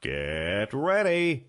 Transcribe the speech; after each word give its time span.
Get 0.00 0.72
ready 0.72 1.48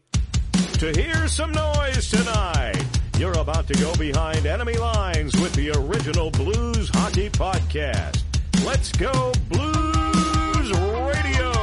to 0.80 0.92
hear 1.00 1.28
some 1.28 1.52
noise 1.52 2.10
tonight. 2.10 2.84
You're 3.20 3.38
about 3.38 3.68
to 3.68 3.76
go 3.76 3.94
behind 3.94 4.48
enemy 4.48 4.76
lines 4.76 5.40
with 5.40 5.54
the 5.54 5.70
original 5.78 6.32
Blues 6.32 6.90
Hockey 6.90 7.30
Podcast. 7.30 8.24
Let's 8.66 8.92
go 8.94 9.32
Blues 9.50 10.72
Radio. 10.72 11.59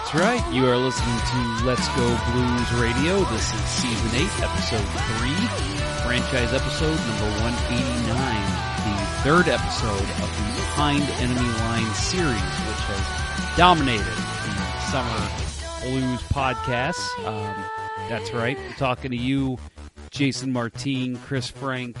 That's 0.00 0.14
right. 0.14 0.52
You 0.52 0.66
are 0.66 0.78
listening 0.78 1.18
to 1.18 1.64
Let's 1.66 1.86
Go 1.88 2.18
Blues 2.32 2.72
Radio. 2.80 3.22
This 3.24 3.52
is 3.52 3.60
season 3.60 4.08
8, 4.18 4.42
episode 4.42 4.80
3, 4.80 5.30
franchise 6.06 6.54
episode 6.54 6.96
number 7.06 7.28
189, 7.42 8.08
the 8.86 9.06
third 9.20 9.48
episode 9.48 10.00
of 10.00 10.36
the 10.38 10.52
Behind 10.56 11.02
Enemy 11.02 11.46
Line 11.58 11.92
series, 11.92 12.32
which 12.32 12.82
has 12.88 13.56
dominated 13.58 14.06
the 14.06 14.80
summer 14.90 15.28
blues 15.82 16.20
podcasts. 16.32 17.06
Um, 17.26 17.62
that's 18.08 18.32
right. 18.32 18.56
We're 18.56 18.72
talking 18.76 19.10
to 19.10 19.18
you, 19.18 19.58
Jason 20.10 20.50
Martine, 20.50 21.18
Chris 21.18 21.50
Frank, 21.50 21.98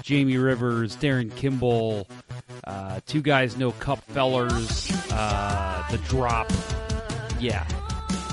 Jamie 0.00 0.38
Rivers, 0.38 0.96
Darren 0.96 1.34
Kimball, 1.36 2.08
uh, 2.64 3.00
two 3.06 3.20
guys, 3.20 3.58
no 3.58 3.72
cup 3.72 4.02
fellers, 4.04 4.90
uh, 5.12 5.84
the 5.90 5.98
drop. 5.98 6.50
Yeah, 7.38 7.66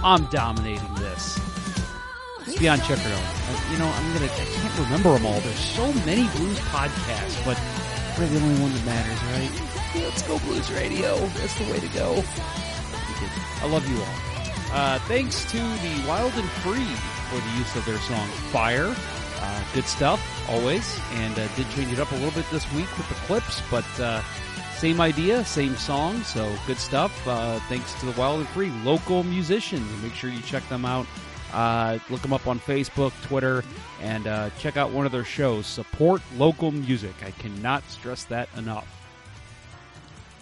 I'm 0.04 0.26
dominating 0.28 0.94
this. 0.96 1.40
It's 2.48 2.58
beyond 2.60 2.82
checker 2.84 3.08
out. 3.10 3.20
Uh, 3.50 3.72
You 3.72 3.78
know, 3.80 3.88
I'm 3.88 4.14
gonna. 4.14 4.26
I 4.26 4.30
can't 4.30 4.80
remember 4.80 5.14
them 5.14 5.26
all. 5.26 5.40
There's 5.42 5.60
so 5.60 5.92
many 6.06 6.28
blues 6.38 6.60
podcasts, 6.72 7.44
but 7.46 7.60
we're 8.18 8.28
the 8.28 8.40
only 8.40 8.62
one 8.62 8.74
that 8.74 8.86
matters, 8.86 9.20
right? 9.34 9.52
Yeah, 9.96 10.06
let's 10.08 10.22
go 10.24 10.40
Blues 10.40 10.72
Radio. 10.72 11.18
That's 11.38 11.56
the 11.60 11.66
way 11.72 11.80
to 11.80 11.88
go. 11.90 12.24
I 13.62 13.68
love 13.68 13.88
you 13.90 13.98
all. 13.98 14.76
Uh, 14.76 15.00
thanks 15.08 15.46
to 15.52 15.58
the 15.58 16.04
Wild 16.08 16.34
and 16.34 16.50
Free 16.64 16.84
for 17.30 17.40
the 17.40 17.58
use 17.58 17.76
of 17.76 17.86
their 17.86 18.00
song 18.00 18.28
Fire. 18.52 18.94
Uh, 19.40 19.64
good 19.74 19.86
stuff, 19.86 20.20
always. 20.50 21.00
And 21.14 21.38
uh, 21.38 21.48
did 21.56 21.70
change 21.72 21.94
it 21.94 22.00
up 22.00 22.12
a 22.12 22.16
little 22.16 22.32
bit 22.32 22.50
this 22.52 22.66
week 22.74 22.90
with 22.98 23.08
the 23.10 23.16
clips, 23.28 23.62
but 23.70 23.86
uh, 24.00 24.22
same 24.84 25.00
idea, 25.00 25.46
same 25.46 25.78
song, 25.78 26.22
so 26.24 26.54
good 26.68 26.78
stuff. 26.78 27.26
Uh, 27.26 27.58
thanks 27.70 27.98
to 28.02 28.06
the 28.06 28.12
Wild 28.20 28.40
and 28.40 28.50
Free, 28.50 28.70
local 28.84 29.24
musicians. 29.24 29.90
Make 30.04 30.14
sure 30.14 30.30
you 30.30 30.42
check 30.42 30.68
them 30.68 30.84
out. 30.84 31.08
Uh, 31.54 32.00
look 32.10 32.22
them 32.22 32.34
up 32.34 32.48
on 32.48 32.60
Facebook, 32.60 33.14
Twitter, 33.22 33.64
and 34.02 34.28
uh, 34.28 34.50
check 34.60 34.76
out 34.76 34.92
one 34.92 35.06
of 35.06 35.14
their 35.14 35.24
shows. 35.24 35.68
Support 35.68 36.22
local 36.36 36.72
music. 36.72 37.14
I 37.26 37.32
cannot 37.32 37.90
stress 37.90 38.26
that 38.26 38.50
enough. 38.58 38.86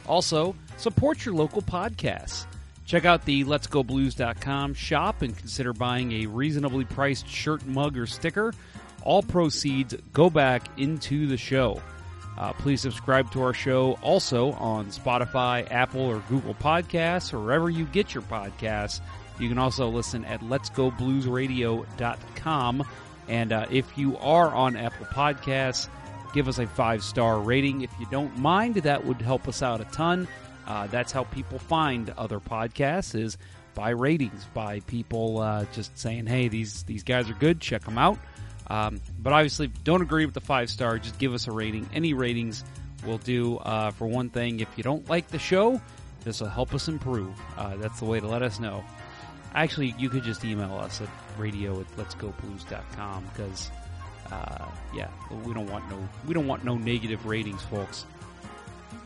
Also, 0.07 0.55
support 0.75 1.23
your 1.23 1.35
local 1.35 1.61
podcasts. 1.61 2.47
Check 2.87 3.05
out 3.05 3.23
the 3.25 3.43
letsgoblues.com 3.43 4.73
shop 4.73 5.21
and 5.21 5.37
consider 5.37 5.71
buying 5.71 6.13
a 6.13 6.25
reasonably 6.25 6.85
priced 6.85 7.27
shirt, 7.27 7.63
mug, 7.67 7.95
or 7.95 8.07
sticker. 8.07 8.55
All 9.03 9.21
proceeds 9.21 9.93
go 10.13 10.31
back 10.31 10.63
into 10.79 11.27
the 11.27 11.37
show. 11.37 11.79
Uh, 12.37 12.53
please 12.53 12.81
subscribe 12.81 13.31
to 13.31 13.41
our 13.41 13.53
show 13.53 13.97
also 14.01 14.51
on 14.53 14.87
Spotify, 14.87 15.69
Apple, 15.71 16.01
or 16.01 16.23
Google 16.29 16.55
Podcasts, 16.55 17.33
or 17.33 17.39
wherever 17.39 17.69
you 17.69 17.85
get 17.85 18.13
your 18.13 18.23
podcasts. 18.23 19.01
You 19.39 19.49
can 19.49 19.57
also 19.57 19.89
listen 19.89 20.23
at 20.25 20.41
letsgobluesradio.com. 20.41 22.83
And 23.27 23.51
uh, 23.51 23.65
if 23.69 23.97
you 23.97 24.17
are 24.17 24.49
on 24.49 24.75
Apple 24.75 25.05
Podcasts, 25.07 25.87
give 26.33 26.47
us 26.47 26.59
a 26.59 26.67
five 26.67 27.03
star 27.03 27.39
rating. 27.39 27.81
If 27.81 27.91
you 27.99 28.07
don't 28.11 28.37
mind, 28.37 28.75
that 28.75 29.05
would 29.05 29.21
help 29.21 29.47
us 29.47 29.61
out 29.61 29.81
a 29.81 29.85
ton. 29.85 30.27
Uh, 30.67 30.87
that's 30.87 31.11
how 31.11 31.23
people 31.25 31.59
find 31.59 32.13
other 32.17 32.39
podcasts 32.39 33.15
is 33.15 33.37
by 33.73 33.89
ratings, 33.89 34.45
by 34.53 34.79
people 34.81 35.39
uh, 35.39 35.65
just 35.73 35.97
saying, 35.97 36.27
"Hey, 36.27 36.47
these 36.47 36.83
these 36.83 37.03
guys 37.03 37.29
are 37.29 37.35
good. 37.35 37.59
Check 37.59 37.83
them 37.83 37.97
out." 37.97 38.19
Um, 38.71 39.01
but 39.19 39.33
obviously, 39.33 39.67
don't 39.83 40.01
agree 40.01 40.23
with 40.23 40.33
the 40.33 40.39
five 40.39 40.69
star. 40.69 40.97
Just 40.97 41.19
give 41.19 41.33
us 41.33 41.45
a 41.47 41.51
rating. 41.51 41.89
Any 41.93 42.13
ratings 42.13 42.63
will 43.05 43.17
do. 43.17 43.57
Uh, 43.57 43.91
for 43.91 44.07
one 44.07 44.29
thing, 44.29 44.61
if 44.61 44.69
you 44.77 44.83
don't 44.83 45.09
like 45.09 45.27
the 45.27 45.39
show, 45.39 45.81
this 46.23 46.39
will 46.39 46.47
help 46.47 46.73
us 46.73 46.87
improve. 46.87 47.33
Uh, 47.57 47.75
that's 47.75 47.99
the 47.99 48.05
way 48.05 48.21
to 48.21 48.27
let 48.27 48.41
us 48.41 48.61
know. 48.61 48.81
Actually, 49.53 49.93
you 49.97 50.07
could 50.09 50.23
just 50.23 50.45
email 50.45 50.73
us 50.75 51.01
at 51.01 51.09
radio 51.37 51.81
at 51.81 51.97
letsgoblues.com 51.97 53.25
because, 53.33 53.69
uh, 54.31 54.65
yeah, 54.95 55.09
we 55.43 55.53
don't 55.53 55.69
want 55.69 55.89
no 55.89 56.09
we 56.25 56.33
don't 56.33 56.47
want 56.47 56.63
no 56.63 56.77
negative 56.77 57.25
ratings, 57.25 57.61
folks. 57.63 58.05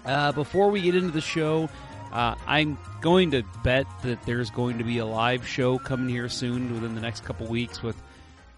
Uh, 0.05 0.31
before 0.31 0.69
we 0.69 0.79
get 0.81 0.93
into 0.93 1.09
the 1.09 1.21
show, 1.21 1.67
uh, 2.11 2.35
I'm 2.45 2.77
going 3.01 3.31
to 3.31 3.41
bet 3.63 3.87
that 4.03 4.21
there's 4.27 4.51
going 4.51 4.77
to 4.77 4.83
be 4.83 4.99
a 4.99 5.05
live 5.07 5.47
show 5.47 5.79
coming 5.79 6.09
here 6.09 6.29
soon 6.29 6.71
within 6.71 6.93
the 6.93 7.01
next 7.01 7.23
couple 7.23 7.47
weeks 7.47 7.81
with 7.81 7.99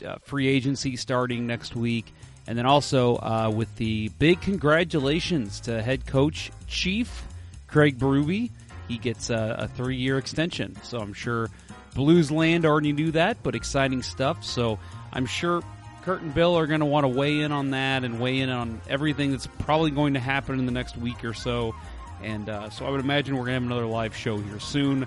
uh, 0.06 0.18
free 0.24 0.48
agency 0.48 0.96
starting 0.96 1.48
next 1.48 1.76
week. 1.76 2.14
And 2.48 2.58
then 2.58 2.66
also 2.66 3.18
uh, 3.18 3.52
with 3.54 3.76
the 3.76 4.10
big 4.20 4.42
congratulations 4.42 5.60
to 5.62 5.82
head 5.82 6.06
coach 6.06 6.52
Chief 6.68 7.28
Craig 7.68 7.98
Berube. 7.98 8.52
He 8.88 8.98
gets 8.98 9.30
a, 9.30 9.56
a 9.60 9.68
three 9.68 9.98
year 9.98 10.18
extension. 10.18 10.78
So 10.84 11.00
I'm 11.00 11.14
sure 11.14 11.50
Blues 11.94 12.32
Land 12.32 12.66
already 12.66 12.94
knew 12.94 13.12
that, 13.12 13.38
but 13.44 13.56
exciting 13.56 14.02
stuff. 14.02 14.44
So 14.44 14.80
I'm 15.12 15.26
sure 15.26 15.62
Kurt 16.04 16.22
and 16.22 16.34
Bill 16.34 16.58
are 16.58 16.68
going 16.68 16.80
to 16.80 16.86
want 16.86 17.04
to 17.04 17.10
weigh 17.10 17.42
in 17.42 17.52
on 17.52 17.72
that 17.72 18.06
and 18.06 18.20
weigh 18.22 18.40
in 18.40 18.50
on 18.50 18.80
everything 18.88 19.32
that's 19.32 19.48
probably 19.60 19.92
going 19.92 20.14
to 20.14 20.22
happen 20.22 20.58
in 20.58 20.66
the 20.66 20.72
next 20.72 20.96
week 20.96 21.26
or 21.26 21.34
so. 21.34 21.76
And 22.24 22.48
uh, 22.48 22.70
so 22.70 22.86
I 22.86 22.90
would 22.90 23.02
imagine 23.02 23.36
we're 23.36 23.42
going 23.46 23.56
to 23.56 23.62
have 23.62 23.64
another 23.64 23.86
live 23.86 24.16
show 24.16 24.38
here 24.38 24.60
soon. 24.60 25.06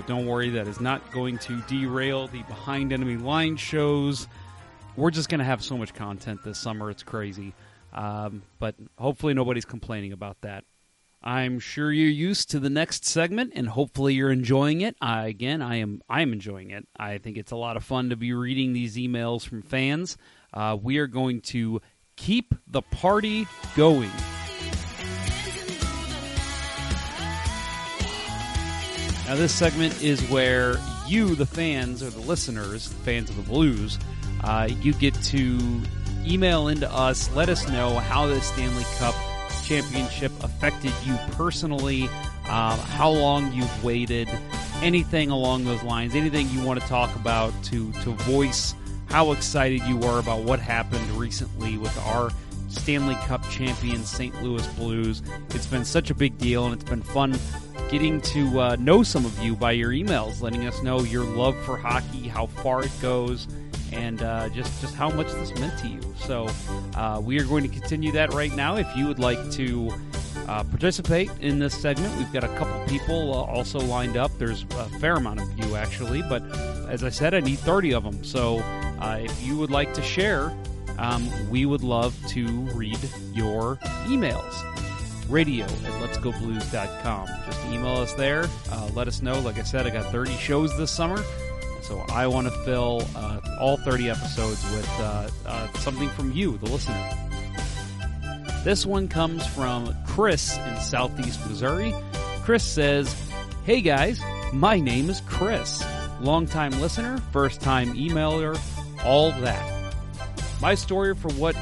But 0.00 0.06
don't 0.06 0.24
worry, 0.24 0.48
that 0.48 0.66
is 0.66 0.80
not 0.80 1.12
going 1.12 1.36
to 1.40 1.60
derail 1.68 2.26
the 2.28 2.42
behind 2.44 2.90
enemy 2.90 3.18
line 3.18 3.58
shows. 3.58 4.28
We're 4.96 5.10
just 5.10 5.28
going 5.28 5.40
to 5.40 5.44
have 5.44 5.62
so 5.62 5.76
much 5.76 5.92
content 5.92 6.42
this 6.42 6.58
summer. 6.58 6.90
It's 6.90 7.02
crazy. 7.02 7.52
Um, 7.92 8.40
but 8.58 8.76
hopefully 8.96 9.34
nobody's 9.34 9.66
complaining 9.66 10.14
about 10.14 10.40
that. 10.40 10.64
I'm 11.22 11.58
sure 11.58 11.92
you're 11.92 12.08
used 12.08 12.52
to 12.52 12.60
the 12.60 12.70
next 12.70 13.04
segment, 13.04 13.52
and 13.54 13.68
hopefully 13.68 14.14
you're 14.14 14.32
enjoying 14.32 14.80
it. 14.80 14.96
I, 15.02 15.26
again, 15.26 15.60
I 15.60 15.76
am. 15.76 16.00
I 16.08 16.22
am 16.22 16.32
enjoying 16.32 16.70
it. 16.70 16.88
I 16.96 17.18
think 17.18 17.36
it's 17.36 17.52
a 17.52 17.56
lot 17.56 17.76
of 17.76 17.84
fun 17.84 18.08
to 18.08 18.16
be 18.16 18.32
reading 18.32 18.72
these 18.72 18.96
emails 18.96 19.46
from 19.46 19.60
fans. 19.60 20.16
Uh, 20.54 20.78
we 20.80 20.96
are 20.96 21.08
going 21.08 21.42
to 21.42 21.82
keep 22.16 22.54
the 22.66 22.80
party 22.80 23.46
going. 23.76 24.10
Now, 29.30 29.36
this 29.36 29.54
segment 29.54 30.02
is 30.02 30.20
where 30.28 30.74
you, 31.06 31.36
the 31.36 31.46
fans, 31.46 32.02
or 32.02 32.10
the 32.10 32.18
listeners, 32.18 32.88
fans 33.04 33.30
of 33.30 33.36
the 33.36 33.42
blues, 33.42 33.96
uh, 34.42 34.68
you 34.82 34.92
get 34.92 35.14
to 35.14 35.80
email 36.26 36.66
into 36.66 36.92
us, 36.92 37.32
let 37.32 37.48
us 37.48 37.68
know 37.68 38.00
how 38.00 38.26
the 38.26 38.40
Stanley 38.40 38.82
Cup 38.98 39.14
championship 39.64 40.32
affected 40.42 40.92
you 41.06 41.16
personally, 41.30 42.08
uh, 42.46 42.76
how 42.76 43.08
long 43.08 43.52
you've 43.52 43.84
waited, 43.84 44.28
anything 44.82 45.30
along 45.30 45.64
those 45.64 45.84
lines, 45.84 46.16
anything 46.16 46.50
you 46.50 46.64
want 46.64 46.80
to 46.80 46.86
talk 46.88 47.14
about 47.14 47.52
to, 47.62 47.92
to 48.02 48.10
voice 48.24 48.74
how 49.10 49.30
excited 49.30 49.80
you 49.82 50.02
are 50.02 50.18
about 50.18 50.42
what 50.42 50.58
happened 50.58 51.08
recently 51.12 51.78
with 51.78 51.96
our 51.98 52.32
Stanley 52.66 53.14
Cup 53.26 53.48
champion 53.48 54.02
St. 54.02 54.42
Louis 54.42 54.66
Blues. 54.74 55.22
It's 55.50 55.66
been 55.66 55.84
such 55.84 56.10
a 56.10 56.14
big 56.14 56.36
deal, 56.38 56.64
and 56.66 56.74
it's 56.74 56.90
been 56.90 57.02
fun 57.02 57.38
getting 57.90 58.20
to 58.20 58.60
uh, 58.60 58.76
know 58.76 59.02
some 59.02 59.24
of 59.24 59.38
you 59.40 59.56
by 59.56 59.72
your 59.72 59.90
emails, 59.90 60.40
letting 60.40 60.66
us 60.66 60.82
know 60.82 61.00
your 61.00 61.24
love 61.24 61.56
for 61.64 61.76
hockey, 61.76 62.28
how 62.28 62.46
far 62.46 62.84
it 62.84 62.92
goes, 63.02 63.48
and 63.92 64.22
uh, 64.22 64.48
just 64.50 64.80
just 64.80 64.94
how 64.94 65.10
much 65.10 65.26
this 65.32 65.52
meant 65.58 65.78
to 65.80 65.88
you. 65.88 66.00
So 66.16 66.48
uh, 66.94 67.20
we 67.22 67.38
are 67.40 67.44
going 67.44 67.62
to 67.62 67.68
continue 67.68 68.12
that 68.12 68.32
right 68.32 68.54
now. 68.54 68.76
If 68.76 68.88
you 68.96 69.06
would 69.06 69.18
like 69.18 69.50
to 69.52 69.92
uh, 70.46 70.64
participate 70.64 71.30
in 71.40 71.58
this 71.58 71.74
segment, 71.74 72.16
we've 72.16 72.32
got 72.32 72.44
a 72.44 72.48
couple 72.56 72.78
people 72.86 73.34
uh, 73.34 73.42
also 73.42 73.80
lined 73.80 74.16
up. 74.16 74.30
There's 74.38 74.62
a 74.62 74.84
fair 75.00 75.14
amount 75.14 75.40
of 75.40 75.58
you 75.58 75.76
actually, 75.76 76.22
but 76.22 76.42
as 76.88 77.04
I 77.04 77.08
said, 77.08 77.34
I 77.34 77.40
need 77.40 77.58
30 77.58 77.94
of 77.94 78.04
them. 78.04 78.22
So 78.24 78.58
uh, 79.00 79.18
if 79.20 79.42
you 79.42 79.56
would 79.58 79.70
like 79.70 79.94
to 79.94 80.02
share 80.02 80.54
um, 81.00 81.30
we 81.50 81.66
would 81.66 81.82
love 81.82 82.14
to 82.28 82.46
read 82.74 82.98
your 83.32 83.76
emails. 84.06 84.54
Radio 85.30 85.64
at 85.64 85.70
letsgoblues.com. 85.70 87.28
Just 87.46 87.66
email 87.66 87.98
us 87.98 88.12
there. 88.14 88.48
Uh, 88.70 88.90
let 88.94 89.08
us 89.08 89.22
know. 89.22 89.38
Like 89.40 89.58
I 89.58 89.62
said, 89.62 89.86
I 89.86 89.90
got 89.90 90.10
30 90.10 90.32
shows 90.36 90.76
this 90.76 90.90
summer. 90.90 91.22
So 91.82 92.04
I 92.10 92.26
want 92.26 92.46
to 92.46 92.52
fill 92.64 93.02
uh, 93.16 93.40
all 93.60 93.76
30 93.76 94.10
episodes 94.10 94.62
with 94.72 94.88
uh, 95.00 95.28
uh, 95.46 95.72
something 95.78 96.08
from 96.10 96.32
you, 96.32 96.58
the 96.58 96.66
listener. 96.66 97.10
This 98.64 98.84
one 98.84 99.08
comes 99.08 99.46
from 99.46 99.94
Chris 100.06 100.56
in 100.58 100.80
Southeast 100.80 101.44
Missouri. 101.48 101.94
Chris 102.42 102.64
says, 102.64 103.14
Hey 103.64 103.80
guys, 103.80 104.20
my 104.52 104.78
name 104.78 105.08
is 105.08 105.22
Chris. 105.22 105.84
Longtime 106.20 106.72
listener, 106.80 107.18
first 107.32 107.60
time 107.60 107.94
emailer, 107.94 108.60
all 109.04 109.32
that. 109.40 109.94
My 110.60 110.74
story 110.74 111.14
for 111.14 111.30
what 111.32 111.56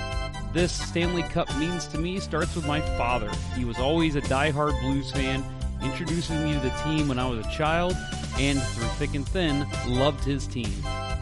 this 0.59 0.73
Stanley 0.73 1.23
Cup 1.23 1.49
means 1.57 1.87
to 1.87 1.99
me 1.99 2.19
starts 2.19 2.57
with 2.57 2.67
my 2.67 2.81
father. 2.99 3.31
He 3.55 3.65
was 3.65 3.79
always 3.79 4.17
a 4.17 4.21
die-hard 4.23 4.75
Blues 4.81 5.13
fan, 5.13 5.45
introducing 5.85 6.43
me 6.43 6.53
to 6.53 6.59
the 6.59 6.75
team 6.83 7.07
when 7.07 7.17
I 7.17 7.29
was 7.29 7.47
a 7.47 7.51
child, 7.53 7.97
and 8.41 8.61
through 8.61 8.89
thick 8.97 9.15
and 9.15 9.25
thin, 9.29 9.65
loved 9.87 10.25
his 10.25 10.49
team. 10.49 10.73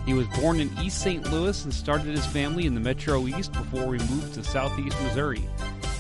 He 0.07 0.15
was 0.15 0.27
born 0.29 0.59
in 0.59 0.71
East 0.79 1.03
St. 1.03 1.31
Louis 1.31 1.65
and 1.65 1.75
started 1.75 2.17
his 2.17 2.25
family 2.25 2.65
in 2.65 2.75
the 2.75 2.81
Metro 2.81 3.27
East 3.27 3.53
before 3.53 3.85
we 3.85 3.99
moved 3.99 4.33
to 4.35 4.43
Southeast 4.43 4.99
Missouri. 5.03 5.47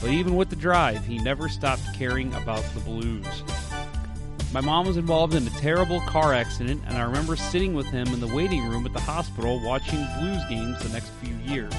But 0.00 0.12
even 0.12 0.34
with 0.36 0.48
the 0.48 0.56
drive, 0.56 1.04
he 1.04 1.18
never 1.18 1.50
stopped 1.50 1.82
caring 1.94 2.32
about 2.36 2.64
the 2.72 2.80
Blues. 2.80 3.42
My 4.50 4.62
mom 4.62 4.86
was 4.86 4.96
involved 4.96 5.34
in 5.34 5.46
a 5.46 5.50
terrible 5.50 6.00
car 6.00 6.32
accident, 6.32 6.80
and 6.86 6.96
I 6.96 7.02
remember 7.02 7.36
sitting 7.36 7.74
with 7.74 7.88
him 7.88 8.06
in 8.14 8.20
the 8.20 8.34
waiting 8.34 8.66
room 8.66 8.86
at 8.86 8.94
the 8.94 9.00
hospital 9.00 9.62
watching 9.62 10.02
Blues 10.18 10.42
games 10.48 10.82
the 10.82 10.88
next 10.88 11.10
few 11.20 11.36
years. 11.52 11.74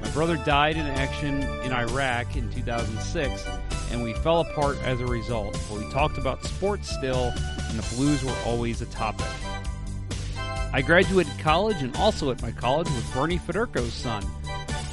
My 0.00 0.10
brother 0.10 0.36
died 0.36 0.76
in 0.76 0.86
action 0.86 1.42
in 1.64 1.72
Iraq 1.72 2.36
in 2.36 2.50
2006, 2.52 3.46
and 3.90 4.02
we 4.02 4.12
fell 4.14 4.40
apart 4.40 4.78
as 4.84 5.00
a 5.00 5.06
result. 5.06 5.58
But 5.68 5.78
we 5.78 5.90
talked 5.90 6.18
about 6.18 6.44
sports 6.44 6.94
still, 6.94 7.32
and 7.68 7.78
the 7.78 7.94
Blues 7.96 8.24
were 8.24 8.36
always 8.46 8.80
a 8.80 8.86
topic. 8.86 9.26
I 10.72 10.82
graduated 10.82 11.32
college 11.38 11.82
and 11.82 11.96
also 11.96 12.30
at 12.30 12.42
my 12.42 12.52
college 12.52 12.88
with 12.88 13.14
Bernie 13.14 13.38
Federko's 13.38 13.94
son. 13.94 14.24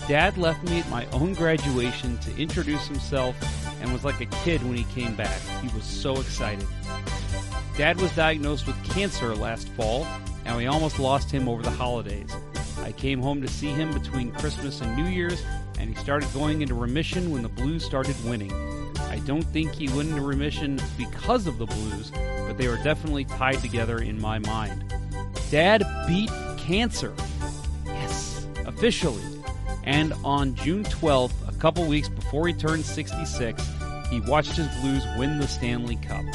Dad 0.07 0.37
left 0.37 0.63
me 0.69 0.79
at 0.79 0.89
my 0.89 1.05
own 1.07 1.33
graduation 1.33 2.17
to 2.19 2.35
introduce 2.37 2.87
himself 2.87 3.35
and 3.81 3.91
was 3.91 4.05
like 4.05 4.21
a 4.21 4.25
kid 4.43 4.63
when 4.63 4.77
he 4.77 4.83
came 4.85 5.15
back. 5.15 5.39
He 5.61 5.67
was 5.75 5.83
so 5.83 6.19
excited. 6.19 6.65
Dad 7.77 7.99
was 7.99 8.15
diagnosed 8.15 8.67
with 8.67 8.83
cancer 8.85 9.35
last 9.35 9.67
fall, 9.69 10.07
and 10.45 10.55
we 10.55 10.67
almost 10.67 10.97
lost 10.97 11.29
him 11.29 11.49
over 11.49 11.61
the 11.61 11.71
holidays. 11.71 12.33
I 12.81 12.91
came 12.91 13.21
home 13.21 13.41
to 13.41 13.47
see 13.47 13.69
him 13.69 13.93
between 13.93 14.31
Christmas 14.31 14.81
and 14.81 14.95
New 14.95 15.09
Year's, 15.09 15.41
and 15.79 15.89
he 15.89 15.95
started 15.95 16.31
going 16.33 16.61
into 16.61 16.73
remission 16.73 17.31
when 17.31 17.41
the 17.41 17.49
Blues 17.49 17.83
started 17.83 18.15
winning. 18.25 18.51
I 19.09 19.19
don't 19.19 19.43
think 19.43 19.73
he 19.73 19.87
went 19.89 20.09
into 20.09 20.21
remission 20.21 20.79
because 20.97 21.47
of 21.47 21.57
the 21.57 21.65
Blues, 21.65 22.11
but 22.47 22.57
they 22.57 22.67
were 22.67 22.77
definitely 22.77 23.25
tied 23.25 23.59
together 23.59 23.99
in 23.99 24.19
my 24.19 24.39
mind. 24.39 24.93
Dad 25.51 25.83
beat 26.07 26.29
cancer. 26.57 27.13
Yes, 27.85 28.47
officially. 28.65 29.23
And 29.83 30.13
on 30.23 30.55
June 30.55 30.83
12th, 30.83 31.47
a 31.47 31.53
couple 31.59 31.85
weeks 31.85 32.09
before 32.09 32.47
he 32.47 32.53
turned 32.53 32.83
66, 32.83 33.63
he 34.09 34.19
watched 34.21 34.55
his 34.55 34.67
Blues 34.81 35.03
win 35.17 35.39
the 35.39 35.47
Stanley 35.47 35.95
Cup. 35.97 36.25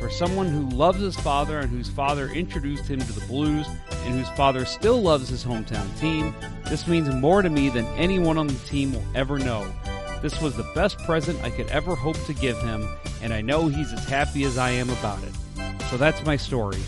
For 0.00 0.10
someone 0.10 0.46
who 0.46 0.68
loves 0.68 1.00
his 1.00 1.16
father 1.16 1.58
and 1.60 1.70
whose 1.70 1.88
father 1.88 2.28
introduced 2.28 2.86
him 2.86 3.00
to 3.00 3.12
the 3.12 3.26
Blues 3.26 3.66
and 4.06 4.14
whose 4.14 4.28
father 4.30 4.64
still 4.64 5.02
loves 5.02 5.28
his 5.28 5.44
hometown 5.44 5.98
team, 6.00 6.34
this 6.68 6.86
means 6.86 7.12
more 7.14 7.42
to 7.42 7.50
me 7.50 7.68
than 7.68 7.84
anyone 7.96 8.38
on 8.38 8.46
the 8.46 8.54
team 8.60 8.92
will 8.92 9.04
ever 9.14 9.38
know. 9.38 9.70
This 10.22 10.40
was 10.40 10.56
the 10.56 10.70
best 10.74 10.98
present 11.00 11.42
I 11.42 11.50
could 11.50 11.66
ever 11.68 11.94
hope 11.94 12.16
to 12.24 12.32
give 12.32 12.58
him, 12.62 12.88
and 13.20 13.34
I 13.34 13.42
know 13.42 13.68
he's 13.68 13.92
as 13.92 14.04
happy 14.04 14.44
as 14.44 14.56
I 14.56 14.70
am 14.70 14.88
about 14.90 15.22
it. 15.22 15.34
So 15.90 15.96
that's 15.96 16.24
my 16.24 16.36
story. 16.36 16.78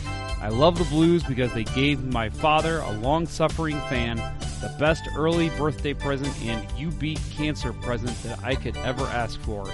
I 0.40 0.48
love 0.48 0.78
the 0.78 0.84
Blues 0.84 1.24
because 1.24 1.52
they 1.52 1.64
gave 1.64 2.04
my 2.04 2.28
father, 2.28 2.78
a 2.78 2.92
long 2.92 3.26
suffering 3.26 3.78
fan, 3.82 4.16
the 4.60 4.74
best 4.78 5.02
early 5.16 5.50
birthday 5.50 5.94
present 5.94 6.34
and 6.42 6.66
you 6.78 6.90
beat 6.90 7.20
cancer 7.30 7.72
present 7.72 8.20
that 8.22 8.42
I 8.42 8.54
could 8.54 8.76
ever 8.78 9.04
ask 9.06 9.38
for. 9.40 9.68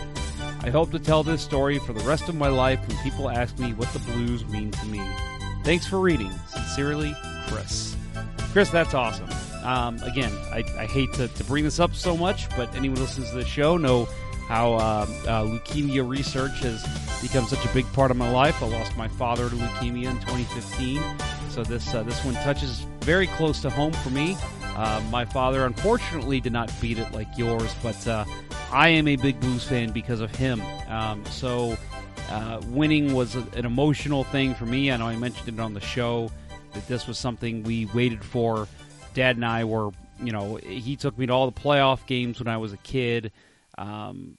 I 0.61 0.71
hope 0.71 0.91
to 0.93 0.99
tell 0.99 1.23
this 1.23 1.43
story 1.43 1.79
for 1.79 1.93
the 1.93 2.05
rest 2.05 2.29
of 2.29 2.35
my 2.35 2.49
life 2.49 2.81
when 2.89 2.97
people 2.99 3.31
ask 3.31 3.59
me 3.59 3.73
what 3.75 3.93
the 3.93 3.99
Blues 4.01 4.45
mean 4.47 4.71
to 4.71 4.87
me. 4.87 5.03
Thanks 5.65 5.87
for 5.87 6.01
reading. 6.01 6.33
Sincerely, 6.49 7.15
Chris. 7.49 7.97
Chris, 8.53 8.71
that's 8.71 8.95
awesome. 8.95 9.29
Um, 9.65 9.97
again, 10.03 10.33
I, 10.53 10.63
I 10.79 10.87
hate 10.87 11.13
to, 11.15 11.29
to 11.29 11.45
bring 11.45 11.65
this 11.65 11.81
up 11.81 11.95
so 11.95 12.17
much, 12.17 12.49
but 12.57 12.73
anyone 12.75 12.99
who 12.99 13.05
listens 13.05 13.31
to 13.31 13.37
the 13.37 13.45
show 13.45 13.77
know 13.77 14.07
how 14.47 14.75
uh, 14.75 15.07
uh, 15.27 15.45
leukemia 15.45 16.07
research 16.07 16.61
has 16.61 16.83
become 17.23 17.47
such 17.47 17.65
a 17.65 17.69
big 17.73 17.91
part 17.95 18.11
of 18.11 18.17
my 18.17 18.31
life. 18.31 18.63
I 18.63 18.67
lost 18.67 18.97
my 18.97 19.09
father 19.09 19.49
to 19.49 19.57
leukemia 19.57 20.11
in 20.11 20.21
2015, 20.21 21.01
so 21.49 21.65
this 21.65 21.95
uh, 21.95 22.03
this 22.03 22.23
one 22.25 22.35
touches 22.35 22.81
very 23.01 23.27
close 23.27 23.61
to 23.63 23.71
home 23.71 23.93
for 23.93 24.11
me. 24.11 24.37
Uh, 24.77 25.03
my 25.11 25.25
father, 25.25 25.65
unfortunately, 25.65 26.41
did 26.41 26.53
not 26.53 26.71
beat 26.81 26.99
it 26.99 27.11
like 27.13 27.29
yours, 27.39 27.75
but 27.83 28.07
uh, 28.07 28.25
I 28.71 28.89
am 28.89 29.09
a 29.09 29.17
big 29.17 29.41
Blues 29.41 29.65
fan 29.65 29.93
because 29.93 30.21
of 30.21 30.35
him. 30.35 30.61
Um, 30.89 31.25
so 31.27 31.79
uh, 32.29 32.61
winning 32.67 33.15
was 33.15 33.37
a, 33.37 33.47
an 33.57 33.65
emotional 33.65 34.25
thing 34.25 34.55
for 34.55 34.67
me. 34.67 34.91
I 34.91 34.97
know 34.97 35.07
I 35.07 35.17
mentioned 35.17 35.49
it 35.49 35.63
on 35.63 35.75
the 35.75 35.81
show 35.81 36.31
that 36.75 36.87
this 36.89 37.07
was 37.07 37.19
something 37.19 37.63
we 37.63 37.87
waited 37.87 38.25
for. 38.25 38.69
Dad 39.15 39.37
and 39.37 39.45
I 39.45 39.65
were, 39.65 39.91
you 40.23 40.33
know, 40.33 40.57
he 40.57 40.97
took 40.97 41.17
me 41.17 41.27
to 41.27 41.33
all 41.33 41.51
the 41.51 41.61
playoff 41.61 42.07
games 42.07 42.39
when 42.39 42.49
I 42.49 42.57
was 42.57 42.73
a 42.73 42.79
kid. 42.79 43.33
Um, 43.79 44.37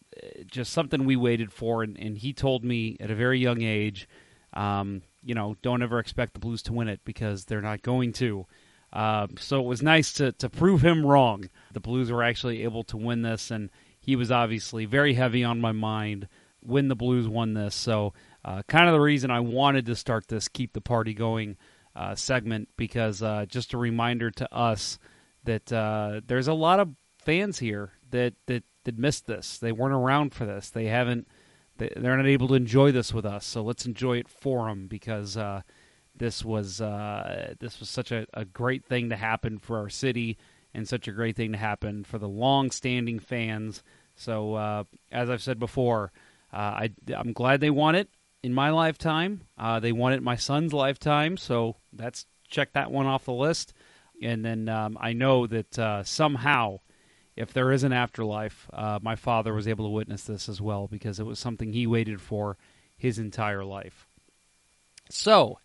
just 0.47 0.71
something 0.71 1.05
we 1.05 1.15
waited 1.15 1.51
for, 1.51 1.83
and, 1.83 1.97
and 1.97 2.17
he 2.17 2.31
told 2.33 2.63
me 2.63 2.95
at 2.99 3.11
a 3.11 3.15
very 3.15 3.39
young 3.39 3.61
age, 3.61 4.07
um, 4.53 5.01
you 5.23 5.35
know, 5.35 5.57
don't 5.61 5.81
ever 5.81 5.99
expect 5.99 6.33
the 6.33 6.39
Blues 6.39 6.61
to 6.63 6.73
win 6.73 6.87
it 6.87 7.01
because 7.03 7.45
they're 7.45 7.61
not 7.61 7.81
going 7.81 8.13
to. 8.13 8.45
Um, 8.93 9.35
so 9.37 9.59
it 9.59 9.65
was 9.65 9.81
nice 9.81 10.13
to, 10.13 10.31
to 10.33 10.49
prove 10.49 10.81
him 10.81 11.05
wrong. 11.05 11.49
The 11.73 11.81
Blues 11.81 12.11
were 12.11 12.23
actually 12.23 12.63
able 12.63 12.83
to 12.85 12.97
win 12.97 13.23
this, 13.23 13.51
and 13.51 13.69
he 13.99 14.15
was 14.15 14.31
obviously 14.31 14.85
very 14.85 15.15
heavy 15.15 15.43
on 15.43 15.59
my 15.59 15.73
mind 15.73 16.29
when 16.61 16.87
the 16.87 16.95
Blues 16.95 17.27
won 17.27 17.53
this. 17.53 17.75
So, 17.75 18.13
uh, 18.45 18.61
kind 18.67 18.87
of 18.87 18.93
the 18.93 19.01
reason 19.01 19.31
I 19.31 19.41
wanted 19.41 19.85
to 19.87 19.95
start 19.95 20.27
this 20.27 20.47
Keep 20.47 20.73
the 20.73 20.81
Party 20.81 21.13
Going 21.13 21.57
uh, 21.95 22.15
segment 22.15 22.69
because 22.77 23.21
uh, 23.21 23.45
just 23.47 23.73
a 23.73 23.77
reminder 23.77 24.31
to 24.31 24.53
us 24.53 24.99
that 25.43 25.71
uh, 25.71 26.21
there's 26.25 26.47
a 26.47 26.53
lot 26.53 26.79
of 26.79 26.89
fans 27.19 27.59
here 27.59 27.93
that, 28.11 28.33
that, 28.47 28.63
that 28.83 28.97
missed 28.97 29.27
this. 29.27 29.57
They 29.57 29.71
weren't 29.71 29.93
around 29.93 30.33
for 30.33 30.45
this. 30.45 30.69
They 30.69 30.85
haven't, 30.85 31.27
they, 31.77 31.91
they're 31.95 32.17
not 32.17 32.25
able 32.25 32.47
to 32.49 32.55
enjoy 32.55 32.91
this 32.91 33.13
with 33.13 33.25
us. 33.25 33.45
So 33.45 33.61
let's 33.61 33.85
enjoy 33.85 34.17
it 34.17 34.27
for 34.27 34.67
them 34.67 34.87
because 34.87 35.37
uh, 35.37 35.61
this 36.15 36.43
was 36.43 36.81
uh, 36.81 37.53
this 37.59 37.79
was 37.79 37.89
such 37.89 38.11
a, 38.11 38.25
a 38.33 38.45
great 38.45 38.85
thing 38.85 39.09
to 39.09 39.15
happen 39.15 39.59
for 39.59 39.77
our 39.77 39.89
city 39.89 40.37
and 40.73 40.87
such 40.87 41.07
a 41.07 41.11
great 41.11 41.35
thing 41.35 41.51
to 41.51 41.57
happen 41.57 42.03
for 42.03 42.17
the 42.17 42.27
long-standing 42.27 43.19
fans. 43.19 43.83
So 44.15 44.55
uh, 44.55 44.83
as 45.11 45.29
I've 45.29 45.41
said 45.41 45.59
before, 45.59 46.11
uh, 46.53 46.57
I, 46.57 46.89
I'm 47.15 47.33
glad 47.33 47.59
they 47.59 47.69
won 47.69 47.95
it 47.95 48.09
in 48.45 48.53
my 48.53 48.69
lifetime. 48.69 49.41
Uh, 49.57 49.79
they 49.79 49.91
won 49.91 50.13
it 50.13 50.21
my 50.21 50.35
son's 50.35 50.71
lifetime, 50.71 51.35
so 51.35 51.75
that's 51.91 52.27
check 52.47 52.73
that 52.73 52.91
one 52.91 53.07
off 53.07 53.25
the 53.25 53.33
list. 53.33 53.73
And 54.21 54.45
then 54.45 54.69
um, 54.69 54.99
I 55.01 55.13
know 55.13 55.47
that 55.47 55.79
uh, 55.79 56.03
somehow, 56.03 56.81
if 57.35 57.51
there 57.53 57.71
is 57.71 57.83
an 57.83 57.91
afterlife, 57.91 58.69
uh, 58.71 58.99
my 59.01 59.15
father 59.15 59.51
was 59.51 59.67
able 59.67 59.85
to 59.85 59.89
witness 59.89 60.25
this 60.25 60.47
as 60.47 60.61
well 60.61 60.87
because 60.87 61.19
it 61.19 61.25
was 61.25 61.39
something 61.39 61.73
he 61.73 61.87
waited 61.87 62.21
for 62.21 62.55
his 62.95 63.17
entire 63.17 63.65
life. 63.65 64.07
So 65.09 65.57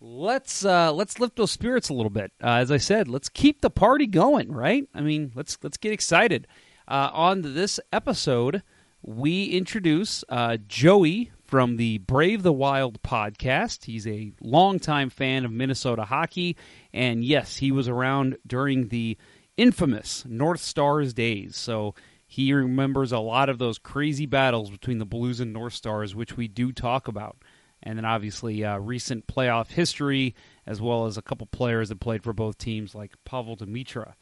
let's 0.00 0.64
uh, 0.64 0.92
let's 0.92 1.20
lift 1.20 1.36
those 1.36 1.52
spirits 1.52 1.90
a 1.90 1.94
little 1.94 2.10
bit. 2.10 2.32
Uh, 2.42 2.56
as 2.56 2.72
I 2.72 2.78
said, 2.78 3.06
let's 3.06 3.28
keep 3.28 3.60
the 3.60 3.70
party 3.70 4.08
going, 4.08 4.50
right? 4.50 4.88
I 4.92 5.00
mean, 5.00 5.30
let's 5.36 5.58
let's 5.62 5.76
get 5.76 5.92
excited. 5.92 6.48
Uh, 6.88 7.10
on 7.12 7.42
this 7.42 7.78
episode, 7.92 8.64
we 9.00 9.44
introduce 9.44 10.24
Joey 10.66 11.30
from 11.46 11.76
the 11.76 11.98
Brave 11.98 12.42
the 12.42 12.52
Wild 12.52 13.02
podcast. 13.02 13.84
He's 13.84 14.06
a 14.06 14.32
longtime 14.40 15.10
fan 15.10 15.44
of 15.44 15.52
Minnesota 15.52 16.04
hockey, 16.04 16.56
and 16.92 17.24
yes, 17.24 17.56
he 17.56 17.72
was 17.72 17.88
around 17.88 18.36
during 18.46 18.88
the 18.88 19.16
infamous 19.56 20.24
North 20.26 20.60
Stars 20.60 21.14
days. 21.14 21.56
So 21.56 21.94
he 22.26 22.52
remembers 22.52 23.12
a 23.12 23.18
lot 23.18 23.48
of 23.48 23.58
those 23.58 23.78
crazy 23.78 24.26
battles 24.26 24.70
between 24.70 24.98
the 24.98 25.06
Blues 25.06 25.40
and 25.40 25.52
North 25.52 25.74
Stars, 25.74 26.14
which 26.14 26.36
we 26.36 26.48
do 26.48 26.72
talk 26.72 27.08
about 27.08 27.36
and 27.82 27.96
then 27.96 28.04
obviously 28.04 28.64
uh, 28.64 28.78
recent 28.78 29.26
playoff 29.26 29.70
history, 29.70 30.34
as 30.66 30.80
well 30.80 31.06
as 31.06 31.16
a 31.16 31.22
couple 31.22 31.46
players 31.46 31.88
that 31.88 32.00
played 32.00 32.22
for 32.22 32.32
both 32.32 32.58
teams, 32.58 32.94
like 32.94 33.12
Pavel 33.24 33.56
Demitra. 33.56 34.14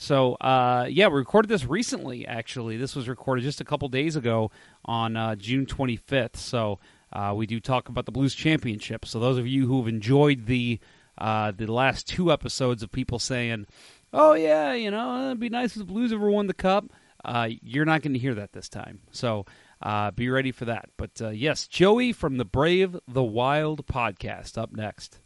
So, 0.00 0.34
uh, 0.34 0.86
yeah, 0.88 1.08
we 1.08 1.16
recorded 1.16 1.48
this 1.48 1.64
recently, 1.64 2.24
actually. 2.24 2.76
This 2.76 2.94
was 2.94 3.08
recorded 3.08 3.42
just 3.42 3.60
a 3.60 3.64
couple 3.64 3.88
days 3.88 4.14
ago 4.14 4.52
on 4.84 5.16
uh, 5.16 5.34
June 5.34 5.66
25th. 5.66 6.36
So, 6.36 6.78
uh, 7.12 7.34
we 7.36 7.46
do 7.46 7.58
talk 7.58 7.88
about 7.88 8.06
the 8.06 8.12
Blues 8.12 8.32
Championship. 8.32 9.04
So, 9.04 9.18
those 9.18 9.38
of 9.38 9.48
you 9.48 9.66
who 9.66 9.78
have 9.78 9.88
enjoyed 9.88 10.46
the 10.46 10.78
uh, 11.18 11.50
the 11.50 11.66
last 11.66 12.06
two 12.06 12.30
episodes 12.30 12.84
of 12.84 12.92
people 12.92 13.18
saying, 13.18 13.66
oh 14.12 14.34
yeah, 14.34 14.72
you 14.72 14.88
know, 14.88 15.26
it'd 15.26 15.40
be 15.40 15.48
nice 15.48 15.72
if 15.72 15.78
the 15.78 15.84
Blues 15.92 16.12
ever 16.12 16.30
won 16.30 16.46
the 16.46 16.54
cup. 16.54 16.84
Uh, 17.24 17.48
you're 17.60 17.84
not 17.84 18.00
going 18.00 18.12
to 18.12 18.20
hear 18.20 18.36
that 18.36 18.52
this 18.52 18.68
time. 18.68 19.00
So 19.10 19.46
uh, 19.82 20.12
be 20.12 20.28
ready 20.28 20.52
for 20.52 20.66
that. 20.66 20.90
But 20.96 21.20
yes, 21.34 21.66
Joey 21.66 22.12
from 22.12 22.36
the 22.36 22.44
Brave 22.44 22.96
the 23.08 23.24
Wild 23.24 23.84
podcast 23.88 24.56
up 24.56 24.70
next. 24.72 25.18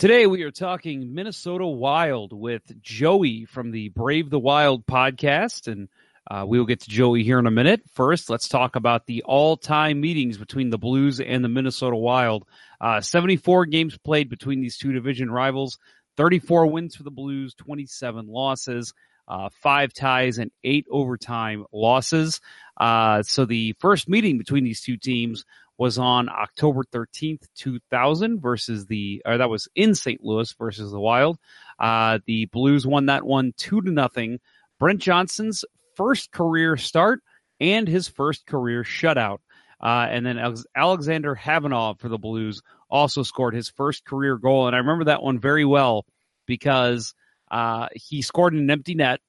Today 0.00 0.26
we 0.26 0.44
are 0.44 0.50
talking 0.50 1.14
Minnesota 1.14 1.66
Wild 1.66 2.32
with 2.32 2.62
Joey 2.80 3.44
from 3.44 3.70
the 3.70 3.90
Brave 3.90 4.30
the 4.30 4.38
Wild 4.38 4.86
podcast, 4.86 5.70
and 5.70 5.90
uh, 6.26 6.46
we 6.48 6.56
will 6.56 6.64
get 6.64 6.80
to 6.80 6.88
Joey 6.88 7.22
here 7.22 7.38
in 7.38 7.46
a 7.46 7.50
minute. 7.50 7.82
First, 7.92 8.30
let's 8.30 8.48
talk 8.48 8.76
about 8.76 9.04
the 9.04 9.24
all-time 9.24 10.00
meetings 10.00 10.38
between 10.38 10.70
the 10.70 10.78
Blues 10.78 11.20
and 11.20 11.44
the 11.44 11.50
Minnesota 11.50 11.96
Wild. 11.96 12.46
Uh, 12.80 13.02
74 13.02 13.66
games 13.66 13.98
played 13.98 14.30
between 14.30 14.62
these 14.62 14.78
two 14.78 14.90
division 14.94 15.30
rivals. 15.30 15.78
34 16.16 16.68
wins 16.68 16.96
for 16.96 17.02
the 17.02 17.10
Blues, 17.10 17.52
27 17.56 18.26
losses, 18.26 18.94
uh, 19.28 19.50
five 19.50 19.92
ties, 19.92 20.38
and 20.38 20.50
eight 20.64 20.86
overtime 20.90 21.66
losses. 21.74 22.40
Uh, 22.78 23.22
so 23.22 23.44
the 23.44 23.76
first 23.80 24.08
meeting 24.08 24.38
between 24.38 24.64
these 24.64 24.80
two 24.80 24.96
teams 24.96 25.44
was 25.80 25.96
on 25.96 26.28
October 26.28 26.82
13th, 26.92 27.48
2000 27.56 28.38
versus 28.38 28.84
the, 28.84 29.22
or 29.24 29.38
that 29.38 29.48
was 29.48 29.66
in 29.74 29.94
St. 29.94 30.22
Louis 30.22 30.52
versus 30.58 30.92
the 30.92 31.00
Wild. 31.00 31.38
Uh, 31.78 32.18
the 32.26 32.44
Blues 32.44 32.86
won 32.86 33.06
that 33.06 33.24
one 33.24 33.54
two 33.56 33.80
to 33.80 33.90
nothing. 33.90 34.40
Brent 34.78 35.00
Johnson's 35.00 35.64
first 35.96 36.32
career 36.32 36.76
start 36.76 37.22
and 37.60 37.88
his 37.88 38.08
first 38.08 38.44
career 38.44 38.84
shutout. 38.84 39.38
Uh, 39.82 40.06
and 40.10 40.26
then 40.26 40.38
Alexander 40.76 41.34
Khavanov 41.34 41.98
for 41.98 42.10
the 42.10 42.18
Blues 42.18 42.60
also 42.90 43.22
scored 43.22 43.54
his 43.54 43.70
first 43.70 44.04
career 44.04 44.36
goal. 44.36 44.66
And 44.66 44.76
I 44.76 44.80
remember 44.80 45.04
that 45.04 45.22
one 45.22 45.38
very 45.38 45.64
well 45.64 46.04
because 46.44 47.14
uh, 47.50 47.86
he 47.94 48.20
scored 48.20 48.52
in 48.52 48.60
an 48.60 48.70
empty 48.70 48.94
net 48.94 49.20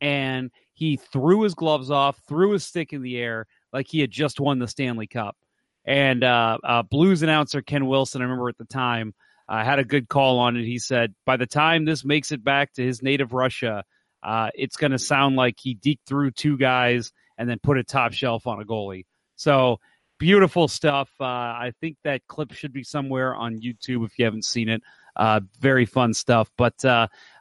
and 0.00 0.52
he 0.72 0.98
threw 0.98 1.42
his 1.42 1.54
gloves 1.56 1.90
off, 1.90 2.20
threw 2.28 2.52
his 2.52 2.64
stick 2.64 2.92
in 2.92 3.02
the 3.02 3.18
air 3.18 3.48
like 3.72 3.88
he 3.88 3.98
had 3.98 4.12
just 4.12 4.38
won 4.38 4.60
the 4.60 4.68
Stanley 4.68 5.08
Cup. 5.08 5.36
And 5.84 6.22
uh, 6.22 6.58
uh, 6.62 6.82
Blues 6.82 7.22
announcer 7.22 7.62
Ken 7.62 7.86
Wilson, 7.86 8.20
I 8.20 8.24
remember 8.24 8.48
at 8.48 8.58
the 8.58 8.64
time, 8.64 9.14
uh, 9.48 9.64
had 9.64 9.78
a 9.78 9.84
good 9.84 10.08
call 10.08 10.38
on 10.38 10.56
it. 10.56 10.64
He 10.64 10.78
said, 10.78 11.14
by 11.26 11.36
the 11.36 11.46
time 11.46 11.84
this 11.84 12.04
makes 12.04 12.32
it 12.32 12.44
back 12.44 12.72
to 12.74 12.82
his 12.84 13.02
native 13.02 13.32
Russia, 13.32 13.84
uh, 14.22 14.50
it's 14.54 14.76
going 14.76 14.92
to 14.92 14.98
sound 14.98 15.36
like 15.36 15.56
he 15.58 15.74
deked 15.74 16.00
through 16.06 16.32
two 16.32 16.56
guys 16.56 17.12
and 17.38 17.48
then 17.48 17.58
put 17.62 17.78
a 17.78 17.84
top 17.84 18.12
shelf 18.12 18.46
on 18.46 18.60
a 18.60 18.64
goalie. 18.64 19.06
So 19.36 19.78
beautiful 20.18 20.68
stuff. 20.68 21.10
Uh, 21.18 21.24
I 21.24 21.72
think 21.80 21.96
that 22.04 22.26
clip 22.28 22.52
should 22.52 22.72
be 22.72 22.84
somewhere 22.84 23.34
on 23.34 23.58
YouTube 23.58 24.04
if 24.04 24.18
you 24.18 24.26
haven't 24.26 24.44
seen 24.44 24.68
it. 24.68 24.82
Uh, 25.16 25.40
very 25.58 25.86
fun 25.86 26.14
stuff. 26.14 26.50
But 26.56 26.84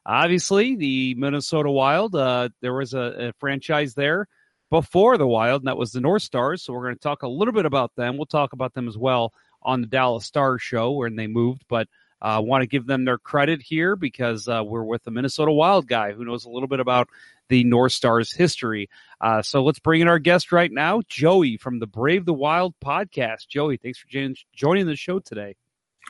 obviously, 0.05 0.75
the 0.77 1.15
Minnesota 1.15 1.69
Wild, 1.69 2.13
there 2.13 2.74
was 2.74 2.93
a, 2.93 3.29
a 3.29 3.34
franchise 3.39 3.93
there 3.93 4.27
before 4.69 5.17
the 5.17 5.27
Wild, 5.27 5.61
and 5.61 5.67
that 5.67 5.77
was 5.77 5.91
the 5.91 6.01
North 6.01 6.23
Stars. 6.23 6.63
So 6.63 6.73
we're 6.73 6.83
going 6.83 6.95
to 6.95 7.01
talk 7.01 7.23
a 7.23 7.27
little 7.27 7.53
bit 7.53 7.65
about 7.65 7.95
them. 7.95 8.17
We'll 8.17 8.25
talk 8.25 8.53
about 8.53 8.73
them 8.73 8.88
as 8.88 8.97
well 8.97 9.33
on 9.61 9.81
the 9.81 9.88
Dallas 9.88 10.25
Stars 10.25 10.61
show 10.61 10.91
when 10.91 11.15
they 11.15 11.27
moved. 11.27 11.63
But 11.67 11.88
I 12.21 12.35
uh, 12.35 12.41
want 12.41 12.63
to 12.63 12.67
give 12.67 12.85
them 12.85 13.05
their 13.05 13.17
credit 13.17 13.61
here 13.61 13.95
because 13.95 14.47
uh, 14.47 14.61
we're 14.65 14.83
with 14.83 15.03
the 15.03 15.11
Minnesota 15.11 15.51
Wild 15.51 15.88
guy 15.88 16.11
who 16.11 16.25
knows 16.25 16.45
a 16.45 16.49
little 16.49 16.67
bit 16.67 16.81
about 16.81 17.07
the 17.47 17.63
North 17.63 17.93
Stars 17.93 18.31
history. 18.31 18.89
Uh, 19.21 19.41
so 19.41 19.63
let's 19.63 19.79
bring 19.79 20.01
in 20.01 20.07
our 20.07 20.19
guest 20.19 20.51
right 20.51 20.71
now, 20.71 21.01
Joey 21.07 21.57
from 21.57 21.79
the 21.79 21.88
Brave 21.88 22.25
the 22.25 22.33
Wild 22.33 22.75
podcast. 22.83 23.47
Joey, 23.47 23.77
thanks 23.77 23.99
for 23.99 24.07
joining 24.53 24.85
the 24.85 24.95
show 24.95 25.19
today. 25.19 25.55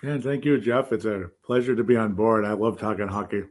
Yeah, 0.04 0.18
thank 0.18 0.46
you, 0.46 0.60
Jeff. 0.60 0.92
It's 0.92 1.06
a 1.06 1.30
pleasure 1.44 1.76
to 1.76 1.84
be 1.84 1.96
on 1.96 2.14
board. 2.14 2.46
I 2.46 2.54
love 2.54 2.80
talking 2.80 3.08
hockey. 3.08 3.44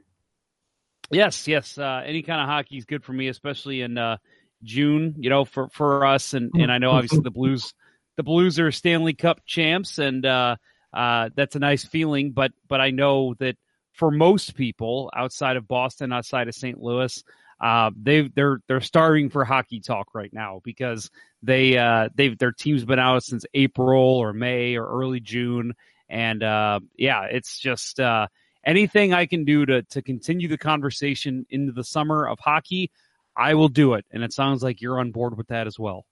Yes, 1.11 1.49
yes. 1.49 1.79
Uh, 1.79 2.03
any 2.05 2.23
kind 2.23 2.41
of 2.41 2.49
hockey 2.49 2.77
is 2.77 2.85
good 2.85 3.05
for 3.05 3.13
me, 3.13 3.29
especially 3.29 3.83
in 3.83 3.97
uh, 3.97 4.19
June. 4.63 5.15
You 5.19 5.31
know, 5.31 5.45
for 5.45 5.69
for 5.69 6.07
us, 6.07 6.35
and 6.35 6.51
and 6.55 6.71
I 6.71 6.79
know 6.79 6.91
obviously 6.91 7.21
the 7.21 7.31
Blues, 7.31 7.75
the 8.17 8.23
Blues 8.23 8.59
are 8.59 8.71
Stanley 8.73 9.15
Cup 9.15 9.45
champs, 9.45 9.99
and 9.99 10.25
uh, 10.25 10.57
uh, 10.93 11.31
that's 11.35 11.57
a 11.57 11.61
nice 11.61 11.85
feeling. 11.85 12.33
But 12.33 12.53
but 12.69 12.81
I 12.81 12.91
know 12.91 13.35
that 13.39 13.57
for 13.93 14.11
most 14.11 14.55
people 14.55 15.11
outside 15.15 15.57
of 15.57 15.67
Boston, 15.67 16.13
outside 16.13 16.49
of 16.49 16.55
St. 16.55 16.81
Louis, 16.81 17.23
uh, 17.61 17.91
they 18.01 18.29
they're 18.29 18.61
they're 18.69 18.81
starving 18.81 19.31
for 19.31 19.45
hockey 19.45 19.81
talk 19.81 20.15
right 20.15 20.33
now 20.33 20.61
because 20.63 21.11
they 21.43 21.77
uh, 21.77 22.09
they 22.15 22.29
their 22.29 22.53
team's 22.53 22.85
been 22.85 22.99
out 22.99 23.25
since 23.25 23.45
April 23.55 24.01
or 24.01 24.33
May 24.33 24.77
or 24.77 24.87
early 24.87 25.21
June, 25.21 25.75
and 26.09 26.43
uh, 26.43 26.81
yeah, 26.97 27.25
it's 27.25 27.59
just 27.59 27.99
uh, 27.99 28.29
anything 28.65 29.13
I 29.13 29.27
can 29.27 29.45
do 29.45 29.67
to 29.67 29.83
to 29.83 30.03
continue 30.03 30.47
the 30.47 30.59
conversation 30.59 31.47
into 31.51 31.73
the 31.73 31.85
summer 31.85 32.27
of 32.27 32.39
hockey. 32.39 32.91
I 33.39 33.55
will 33.55 33.69
do 33.69 33.95
it, 33.95 34.05
and 34.11 34.25
it 34.25 34.33
sounds 34.33 34.63
like 34.63 34.81
you're 34.81 34.99
on 34.99 35.13
board 35.13 35.37
with 35.37 35.47
that 35.47 35.67
as 35.67 35.79
well. 35.79 36.05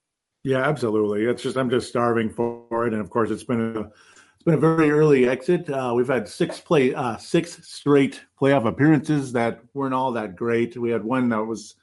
Yeah, 0.45 0.59
absolutely. 0.59 1.25
It's 1.25 1.43
just 1.43 1.57
I'm 1.57 1.69
just 1.69 1.89
starving 1.89 2.31
for 2.31 2.87
it, 2.87 2.93
and 2.93 3.03
of 3.03 3.11
course 3.11 3.31
it's 3.31 3.43
been 3.43 3.77
a 3.77 3.81
it's 3.81 4.45
been 4.45 4.55
a 4.55 4.59
very 4.59 4.93
early 4.93 5.29
exit. 5.29 5.69
Uh, 5.69 5.93
we've 5.95 6.07
had 6.07 6.29
six 6.29 6.61
play 6.61 6.95
uh, 6.95 7.17
six 7.17 7.67
straight 7.69 8.23
playoff 8.41 8.65
appearances 8.65 9.33
that 9.33 9.61
weren't 9.75 9.93
all 9.93 10.13
that 10.13 10.37
great. 10.37 10.77
We 10.77 10.91
had 10.91 11.03
one 11.03 11.29
that 11.31 11.45
was, 11.45 11.75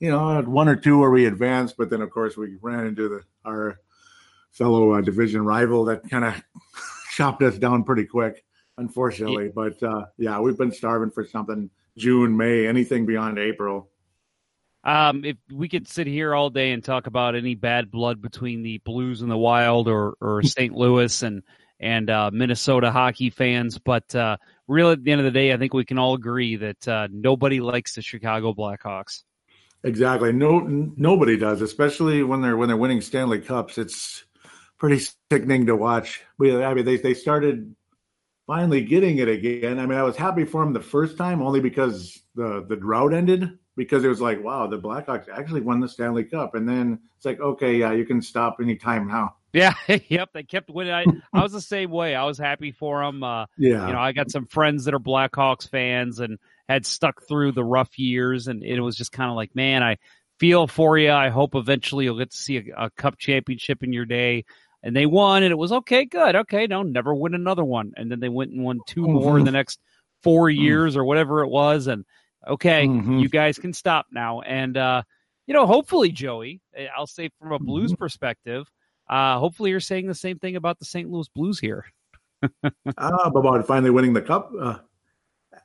you 0.00 0.10
know, 0.10 0.42
one 0.42 0.68
or 0.68 0.76
two 0.76 0.98
where 0.98 1.10
we 1.10 1.24
advanced, 1.24 1.76
but 1.78 1.88
then 1.88 2.02
of 2.02 2.10
course 2.10 2.36
we 2.36 2.58
ran 2.60 2.86
into 2.86 3.08
the 3.08 3.22
our 3.46 3.80
fellow 4.50 4.92
uh, 4.92 5.00
division 5.00 5.42
rival 5.44 5.86
that 5.86 6.08
kind 6.10 6.26
of 6.26 6.42
chopped 7.12 7.42
us 7.42 7.56
down 7.56 7.84
pretty 7.84 8.04
quick, 8.04 8.44
unfortunately. 8.76 9.46
Yeah. 9.46 9.52
But 9.54 9.82
uh, 9.82 10.04
yeah, 10.18 10.38
we've 10.40 10.58
been 10.58 10.72
starving 10.72 11.10
for 11.10 11.24
something 11.24 11.70
June, 11.96 12.36
May, 12.36 12.66
anything 12.66 13.06
beyond 13.06 13.38
April. 13.38 13.89
Um, 14.82 15.24
if 15.24 15.36
we 15.52 15.68
could 15.68 15.86
sit 15.88 16.06
here 16.06 16.34
all 16.34 16.48
day 16.48 16.72
and 16.72 16.82
talk 16.82 17.06
about 17.06 17.36
any 17.36 17.54
bad 17.54 17.90
blood 17.90 18.22
between 18.22 18.62
the 18.62 18.78
Blues 18.78 19.20
and 19.20 19.30
the 19.30 19.36
Wild, 19.36 19.88
or 19.88 20.14
or 20.20 20.42
St. 20.44 20.74
Louis 20.74 21.22
and 21.22 21.42
and 21.78 22.10
uh, 22.10 22.30
Minnesota 22.32 22.90
hockey 22.90 23.30
fans, 23.30 23.78
but 23.78 24.14
uh, 24.14 24.36
really 24.68 24.92
at 24.92 25.02
the 25.02 25.12
end 25.12 25.20
of 25.20 25.24
the 25.24 25.30
day, 25.30 25.52
I 25.52 25.56
think 25.56 25.72
we 25.72 25.84
can 25.84 25.98
all 25.98 26.14
agree 26.14 26.56
that 26.56 26.88
uh, 26.88 27.08
nobody 27.10 27.60
likes 27.60 27.94
the 27.94 28.02
Chicago 28.02 28.52
Blackhawks. 28.52 29.22
Exactly. 29.82 30.30
No, 30.32 30.60
nobody 30.60 31.38
does, 31.38 31.62
especially 31.62 32.22
when 32.22 32.42
they're 32.42 32.56
when 32.56 32.68
they're 32.68 32.76
winning 32.76 33.00
Stanley 33.00 33.40
Cups. 33.40 33.78
It's 33.78 34.24
pretty 34.78 35.06
sickening 35.30 35.66
to 35.66 35.76
watch. 35.76 36.22
We, 36.38 36.62
I 36.62 36.74
mean, 36.74 36.84
they 36.84 36.98
they 36.98 37.14
started 37.14 37.74
finally 38.46 38.84
getting 38.84 39.18
it 39.18 39.28
again. 39.28 39.78
I 39.78 39.86
mean, 39.86 39.98
I 39.98 40.02
was 40.02 40.16
happy 40.16 40.44
for 40.44 40.62
them 40.62 40.74
the 40.74 40.80
first 40.80 41.16
time 41.16 41.40
only 41.40 41.60
because 41.60 42.20
the 42.34 42.64
the 42.68 42.76
drought 42.76 43.14
ended 43.14 43.58
because 43.76 44.04
it 44.04 44.08
was 44.08 44.20
like, 44.20 44.42
wow, 44.42 44.66
the 44.66 44.78
Blackhawks 44.78 45.28
actually 45.28 45.60
won 45.60 45.80
the 45.80 45.88
Stanley 45.88 46.24
Cup. 46.24 46.54
And 46.54 46.68
then 46.68 46.98
it's 47.16 47.24
like, 47.24 47.40
okay, 47.40 47.76
yeah, 47.76 47.92
you 47.92 48.04
can 48.04 48.20
stop 48.20 48.56
anytime 48.60 49.06
now. 49.06 49.36
Yeah, 49.52 49.74
yep, 50.08 50.30
they 50.32 50.42
kept 50.42 50.70
winning. 50.70 50.92
I, 50.92 51.04
I 51.32 51.42
was 51.42 51.52
the 51.52 51.60
same 51.60 51.90
way. 51.90 52.14
I 52.14 52.24
was 52.24 52.38
happy 52.38 52.72
for 52.72 53.02
them. 53.02 53.24
Uh, 53.24 53.46
yeah, 53.58 53.86
you 53.86 53.92
know, 53.92 53.98
I 53.98 54.12
got 54.12 54.30
some 54.30 54.46
friends 54.46 54.84
that 54.84 54.94
are 54.94 55.00
Blackhawks 55.00 55.68
fans 55.68 56.20
and 56.20 56.38
had 56.68 56.86
stuck 56.86 57.26
through 57.26 57.52
the 57.52 57.64
rough 57.64 57.98
years, 57.98 58.46
and 58.46 58.62
it 58.62 58.80
was 58.80 58.96
just 58.96 59.12
kind 59.12 59.28
of 59.28 59.36
like, 59.36 59.56
man, 59.56 59.82
I 59.82 59.96
feel 60.38 60.66
for 60.66 60.96
you. 60.98 61.10
I 61.10 61.30
hope 61.30 61.54
eventually 61.54 62.04
you'll 62.04 62.18
get 62.18 62.30
to 62.30 62.36
see 62.36 62.58
a, 62.58 62.84
a 62.84 62.90
cup 62.90 63.18
championship 63.18 63.82
in 63.82 63.92
your 63.92 64.06
day. 64.06 64.44
And 64.82 64.96
they 64.96 65.04
won, 65.04 65.42
and 65.42 65.52
it 65.52 65.58
was 65.58 65.72
okay, 65.72 66.06
good, 66.06 66.34
okay, 66.34 66.66
no, 66.66 66.82
never 66.82 67.14
win 67.14 67.34
another 67.34 67.64
one. 67.64 67.92
And 67.96 68.10
then 68.10 68.18
they 68.18 68.30
went 68.30 68.52
and 68.52 68.64
won 68.64 68.80
2 68.86 69.02
mm-hmm. 69.02 69.12
more 69.12 69.38
in 69.38 69.44
the 69.44 69.50
next 69.50 69.78
four 70.22 70.48
years 70.48 70.96
or 70.96 71.04
whatever 71.04 71.42
it 71.42 71.48
was, 71.48 71.86
and 71.86 72.04
okay, 72.46 72.86
mm-hmm. 72.86 73.18
you 73.18 73.28
guys 73.28 73.58
can 73.58 73.72
stop 73.72 74.06
now. 74.12 74.40
And, 74.40 74.76
uh, 74.76 75.02
you 75.46 75.54
know, 75.54 75.66
hopefully, 75.66 76.10
Joey, 76.10 76.60
I'll 76.96 77.06
say 77.06 77.30
from 77.40 77.52
a 77.52 77.58
Blues 77.58 77.92
mm-hmm. 77.92 78.02
perspective, 78.02 78.70
uh, 79.08 79.38
hopefully 79.38 79.70
you're 79.70 79.80
saying 79.80 80.06
the 80.06 80.14
same 80.14 80.38
thing 80.38 80.56
about 80.56 80.78
the 80.78 80.84
St. 80.84 81.10
Louis 81.10 81.28
Blues 81.34 81.58
here. 81.58 81.84
uh, 82.42 82.70
about 82.96 83.66
finally 83.66 83.90
winning 83.90 84.12
the 84.12 84.22
cup. 84.22 84.52
Uh, 84.58 84.78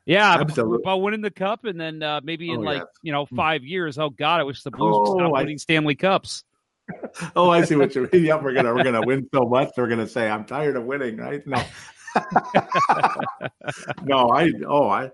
yeah, 0.06 0.38
absolutely. 0.40 0.80
about 0.84 1.02
winning 1.02 1.22
the 1.22 1.32
cup, 1.32 1.66
and 1.66 1.80
then 1.80 2.04
uh, 2.04 2.22
maybe 2.24 2.50
in 2.50 2.58
oh, 2.58 2.62
like 2.62 2.80
yes. 2.80 2.88
you 3.02 3.12
know 3.12 3.26
mm. 3.26 3.36
five 3.36 3.64
years. 3.64 3.98
Oh 3.98 4.10
God, 4.10 4.40
I 4.40 4.44
wish 4.44 4.62
the 4.64 4.72
Blues 4.72 4.96
oh, 4.98 5.18
stop 5.18 5.32
winning 5.32 5.58
Stanley 5.58 5.96
Cups. 5.96 6.44
oh, 7.36 7.50
I 7.50 7.64
see 7.64 7.76
what 7.76 7.96
you 7.96 8.08
mean. 8.12 8.26
Yep, 8.26 8.44
we're 8.44 8.54
gonna 8.54 8.74
we're 8.74 8.84
gonna 8.84 9.06
win 9.06 9.28
so 9.34 9.46
much. 9.46 9.70
We're 9.76 9.88
gonna 9.88 10.08
say 10.08 10.30
I'm 10.30 10.46
tired 10.46 10.76
of 10.76 10.84
winning, 10.84 11.18
right? 11.18 11.46
No, 11.46 11.62
no, 14.04 14.30
I 14.30 14.52
oh 14.68 14.90
I 14.90 15.12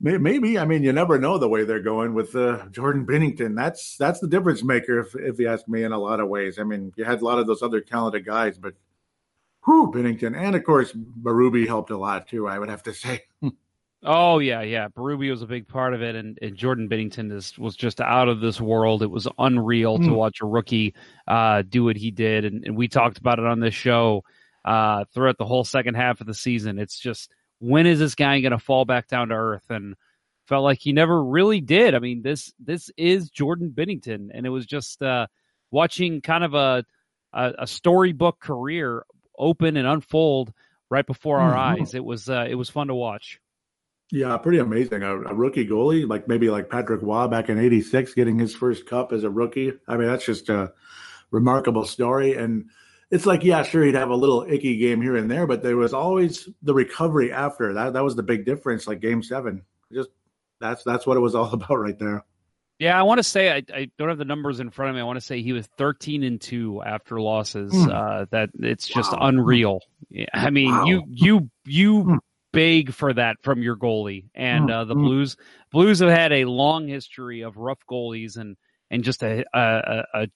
maybe 0.00 0.58
I 0.58 0.64
mean 0.64 0.82
you 0.82 0.92
never 0.92 1.18
know 1.18 1.38
the 1.38 1.48
way 1.48 1.64
they're 1.64 1.80
going 1.80 2.14
with 2.14 2.34
uh, 2.34 2.66
Jordan 2.70 3.06
Binnington. 3.06 3.56
That's 3.56 3.96
that's 3.96 4.20
the 4.20 4.28
difference 4.28 4.62
maker 4.62 5.00
if 5.00 5.14
if 5.14 5.38
you 5.38 5.48
ask 5.48 5.68
me 5.68 5.82
in 5.82 5.92
a 5.92 5.98
lot 5.98 6.20
of 6.20 6.28
ways. 6.28 6.58
I 6.58 6.64
mean 6.64 6.92
you 6.96 7.04
had 7.04 7.20
a 7.20 7.24
lot 7.24 7.38
of 7.38 7.46
those 7.46 7.62
other 7.62 7.80
talented 7.80 8.24
guys, 8.24 8.58
but 8.58 8.74
who 9.60 9.92
Binnington 9.92 10.36
and 10.36 10.56
of 10.56 10.64
course 10.64 10.92
Berube 10.92 11.66
helped 11.66 11.90
a 11.90 11.98
lot 11.98 12.28
too. 12.28 12.48
I 12.48 12.58
would 12.58 12.70
have 12.70 12.82
to 12.84 12.94
say. 12.94 13.22
Oh 14.04 14.38
yeah, 14.38 14.62
yeah. 14.62 14.86
Berube 14.88 15.28
was 15.28 15.42
a 15.42 15.46
big 15.46 15.66
part 15.66 15.92
of 15.92 16.02
it, 16.02 16.14
and, 16.14 16.38
and 16.40 16.56
Jordan 16.56 16.88
Binnington 16.88 17.32
is, 17.32 17.58
was 17.58 17.74
just 17.74 18.00
out 18.00 18.28
of 18.28 18.40
this 18.40 18.60
world. 18.60 19.02
It 19.02 19.10
was 19.10 19.26
unreal 19.40 19.98
mm. 19.98 20.04
to 20.04 20.12
watch 20.12 20.40
a 20.40 20.46
rookie 20.46 20.94
uh, 21.26 21.62
do 21.68 21.82
what 21.82 21.96
he 21.96 22.12
did, 22.12 22.44
and, 22.44 22.64
and 22.64 22.76
we 22.76 22.86
talked 22.86 23.18
about 23.18 23.40
it 23.40 23.44
on 23.44 23.58
this 23.58 23.74
show 23.74 24.22
uh, 24.64 25.04
throughout 25.14 25.38
the 25.38 25.46
whole 25.46 25.64
second 25.64 25.94
half 25.94 26.20
of 26.20 26.26
the 26.26 26.34
season. 26.34 26.78
It's 26.78 26.98
just 26.98 27.30
when 27.60 27.86
is 27.86 27.98
this 27.98 28.14
guy 28.14 28.40
going 28.40 28.52
to 28.52 28.58
fall 28.58 28.84
back 28.84 29.08
down 29.08 29.28
to 29.28 29.34
earth? 29.34 29.64
And 29.70 29.94
felt 30.46 30.64
like 30.64 30.78
he 30.80 30.92
never 30.92 31.22
really 31.22 31.60
did. 31.60 31.94
I 31.94 31.98
mean, 31.98 32.22
this 32.22 32.52
this 32.58 32.90
is 32.96 33.28
Jordan 33.30 33.70
Binnington, 33.74 34.30
and 34.32 34.46
it 34.46 34.50
was 34.50 34.64
just 34.66 35.02
uh, 35.02 35.26
watching 35.70 36.20
kind 36.22 36.42
of 36.44 36.54
a, 36.54 36.84
a 37.32 37.52
a 37.60 37.66
storybook 37.66 38.40
career 38.40 39.04
open 39.38 39.76
and 39.76 39.86
unfold 39.86 40.52
right 40.90 41.06
before 41.06 41.38
our 41.38 41.52
Mhm. 41.52 41.80
eyes. 41.80 41.94
It 41.94 42.04
was 42.04 42.30
uh, 42.30 42.46
it 42.48 42.54
was 42.54 42.70
fun 42.70 42.86
to 42.88 42.94
watch. 42.94 43.40
Yeah, 44.10 44.34
pretty 44.38 44.56
amazing. 44.58 45.02
A, 45.02 45.14
a 45.20 45.34
rookie 45.34 45.66
goalie, 45.68 46.08
like 46.08 46.28
maybe 46.28 46.48
like 46.48 46.70
Patrick 46.70 47.02
Roy 47.02 47.28
back 47.28 47.50
in 47.50 47.58
'86, 47.58 48.14
getting 48.14 48.38
his 48.38 48.54
first 48.54 48.86
cup 48.86 49.12
as 49.12 49.24
a 49.24 49.28
rookie. 49.30 49.74
I 49.86 49.98
mean, 49.98 50.08
that's 50.08 50.24
just 50.24 50.48
a 50.48 50.72
remarkable 51.30 51.84
story. 51.84 52.32
And 52.34 52.70
it's 53.10 53.26
like, 53.26 53.42
yeah, 53.44 53.62
sure, 53.62 53.84
he'd 53.84 53.94
have 53.94 54.10
a 54.10 54.14
little 54.16 54.44
icky 54.48 54.76
game 54.76 55.00
here 55.00 55.16
and 55.16 55.30
there, 55.30 55.46
but 55.46 55.62
there 55.62 55.76
was 55.76 55.94
always 55.94 56.48
the 56.62 56.74
recovery 56.74 57.32
after 57.32 57.74
that. 57.74 57.92
That 57.94 58.04
was 58.04 58.16
the 58.16 58.22
big 58.22 58.44
difference. 58.44 58.86
Like 58.86 59.00
Game 59.00 59.22
Seven, 59.22 59.62
just 59.92 60.10
that's 60.60 60.82
that's 60.84 61.06
what 61.06 61.16
it 61.16 61.20
was 61.20 61.34
all 61.36 61.52
about 61.52 61.76
right 61.78 61.98
there. 61.98 62.24
Yeah, 62.78 62.98
I 62.98 63.02
want 63.02 63.18
to 63.18 63.24
say 63.24 63.50
I, 63.50 63.62
I 63.74 63.90
don't 63.98 64.08
have 64.08 64.18
the 64.18 64.24
numbers 64.24 64.60
in 64.60 64.70
front 64.70 64.90
of 64.90 64.94
me. 64.94 65.00
I 65.00 65.04
want 65.04 65.16
to 65.18 65.24
say 65.24 65.42
he 65.42 65.52
was 65.52 65.66
13 65.78 66.22
and 66.22 66.40
two 66.40 66.80
after 66.80 67.20
losses. 67.20 67.72
Hmm. 67.72 67.90
Uh, 67.90 68.24
that 68.30 68.50
it's 68.54 68.86
just 68.86 69.10
Wow. 69.12 69.18
unreal. 69.22 69.80
I 70.32 70.50
mean, 70.50 70.70
Wow. 70.70 70.84
you 70.84 71.02
you 71.08 71.50
you 71.64 72.02
Hmm. 72.04 72.16
beg 72.52 72.92
for 72.92 73.12
that 73.14 73.36
from 73.42 73.62
your 73.62 73.76
goalie, 73.76 74.26
and 74.34 74.66
Hmm. 74.66 74.70
uh, 74.70 74.84
the 74.84 74.94
Hmm. 74.94 75.02
Blues 75.02 75.36
Blues 75.72 75.98
have 76.00 76.10
had 76.10 76.32
a 76.32 76.44
long 76.44 76.86
history 76.86 77.40
of 77.40 77.56
rough 77.56 77.80
goalies 77.90 78.36
and 78.36 78.56
and 78.90 79.02
just 79.04 79.22
a, 79.22 79.44
a, 79.52 80.04
a 80.14 80.28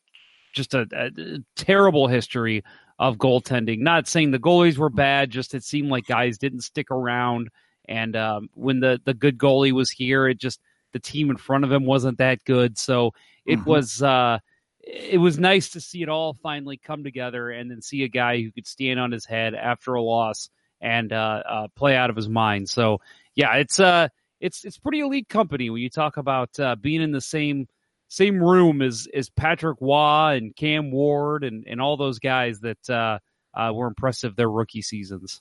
just 0.53 0.75
a, 0.75 0.87
a 0.93 1.39
terrible 1.57 2.07
history 2.09 2.63
of 2.99 3.17
goaltending. 3.17 3.79
Not 3.81 4.07
saying 4.07 4.31
the 4.31 4.39
goalies 4.39 4.79
were 4.79 4.91
bad, 4.91 5.31
just 5.31 5.55
it 5.55 5.65
seemed 5.65 5.89
like 5.89 6.07
guys 6.07 6.39
didn't 6.39 6.61
stick 6.61 6.91
around. 6.91 7.49
And 7.89 8.15
um, 8.17 8.49
when 8.55 8.81
the 8.81 9.01
the 9.05 9.15
good 9.15 9.39
goalie 9.39 9.73
was 9.73 9.91
here, 9.91 10.29
it 10.29 10.39
just 10.39 10.61
the 10.93 11.01
team 11.01 11.31
in 11.31 11.37
front 11.37 11.65
of 11.65 11.73
him 11.73 11.85
wasn't 11.85 12.19
that 12.19 12.45
good. 12.45 12.79
So 12.79 13.13
it 13.45 13.59
Mhm. 13.59 13.67
was 13.67 14.03
uh, 14.03 14.39
it 14.81 15.19
was 15.21 15.39
nice 15.39 15.71
to 15.71 15.81
see 15.81 16.03
it 16.03 16.09
all 16.09 16.35
finally 16.43 16.77
come 16.77 17.03
together, 17.03 17.51
and 17.51 17.71
then 17.71 17.83
see 17.83 18.05
a 18.05 18.09
guy 18.09 18.41
who 18.41 18.53
could 18.53 18.67
stand 18.67 19.01
on 19.01 19.11
his 19.11 19.25
head 19.25 19.55
after 19.55 19.95
a 19.95 20.03
loss 20.03 20.49
and 20.81 21.13
uh, 21.13 21.43
uh, 21.49 21.69
play 21.77 21.97
out 21.97 22.11
of 22.11 22.17
his 22.17 22.29
mind. 22.29 22.69
So 22.69 23.01
yeah, 23.35 23.55
it's 23.57 23.81
uh 23.81 24.09
it's 24.41 24.65
it's 24.65 24.79
pretty 24.79 25.01
elite 25.01 25.29
company 25.29 25.71
when 25.71 25.81
you 25.83 25.91
talk 25.91 26.17
about 26.17 26.59
uh, 26.61 26.77
being 26.77 27.01
in 27.03 27.13
the 27.13 27.21
same 27.21 27.69
same 28.13 28.43
room 28.43 28.83
as 28.83 29.09
as 29.15 29.31
Patrick 29.31 29.79
Roy 29.81 30.37
and 30.37 30.55
Cam 30.55 30.91
Ward 30.91 31.45
and 31.45 31.65
and 31.67 31.81
all 31.81 31.97
those 31.97 32.19
guys 32.19 32.61
that 32.61 32.91
uh, 32.91 33.19
uh, 33.55 33.73
were 33.75 33.87
impressive 33.87 34.37
their 34.37 34.51
rookie 34.51 34.83
seasons. 34.83 35.41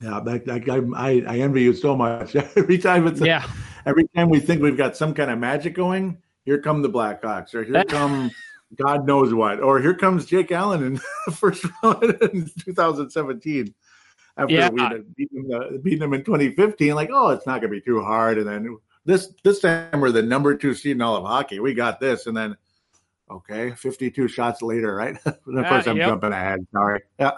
Yeah, 0.00 0.20
that, 0.24 0.48
I, 0.96 1.24
I 1.28 1.40
envy 1.40 1.62
you 1.62 1.74
so 1.74 1.94
much. 1.96 2.36
every 2.56 2.78
time 2.78 3.06
it's 3.06 3.20
Yeah, 3.20 3.46
every 3.84 4.08
time 4.16 4.30
we 4.30 4.40
think 4.40 4.62
we've 4.62 4.78
got 4.78 4.96
some 4.96 5.12
kind 5.12 5.30
of 5.30 5.38
magic 5.38 5.74
going, 5.74 6.16
here 6.44 6.58
come 6.58 6.80
the 6.80 6.88
Blackhawks, 6.88 7.54
or 7.54 7.64
here 7.64 7.84
come 7.88 8.30
God 8.76 9.06
knows 9.06 9.34
what, 9.34 9.60
or 9.60 9.78
here 9.80 9.94
comes 9.94 10.24
Jake 10.24 10.50
Allen 10.50 10.82
in 10.82 10.94
the 11.26 11.32
first 11.32 11.66
round 11.82 12.02
in 12.02 12.50
2017. 12.64 13.74
After 14.38 14.54
Yeah. 14.54 14.70
we 14.70 14.88
beaten 15.16 15.48
them, 15.48 15.60
uh, 15.60 15.76
beaten 15.82 15.98
them 15.98 16.14
in 16.14 16.24
2015, 16.24 16.94
like, 16.94 17.10
oh, 17.12 17.30
it's 17.30 17.44
not 17.44 17.60
going 17.60 17.72
to 17.72 17.76
be 17.76 17.80
too 17.80 18.00
hard. 18.00 18.38
And 18.38 18.46
then 18.46 18.78
this 19.04 19.32
this 19.44 19.60
time 19.60 20.00
we're 20.00 20.12
the 20.12 20.22
number 20.22 20.56
two 20.56 20.74
seed 20.74 20.92
in 20.92 21.02
all 21.02 21.16
of 21.16 21.24
hockey. 21.24 21.60
We 21.60 21.74
got 21.74 22.00
this, 22.00 22.26
and 22.26 22.36
then 22.36 22.56
okay, 23.30 23.72
52 23.72 24.28
shots 24.28 24.62
later, 24.62 24.94
right? 24.94 25.16
of 25.26 25.34
course, 25.44 25.86
I'm 25.86 25.96
yep. 25.96 26.08
jumping 26.08 26.32
ahead. 26.32 26.66
Sorry. 26.72 27.02
Yeah. 27.18 27.32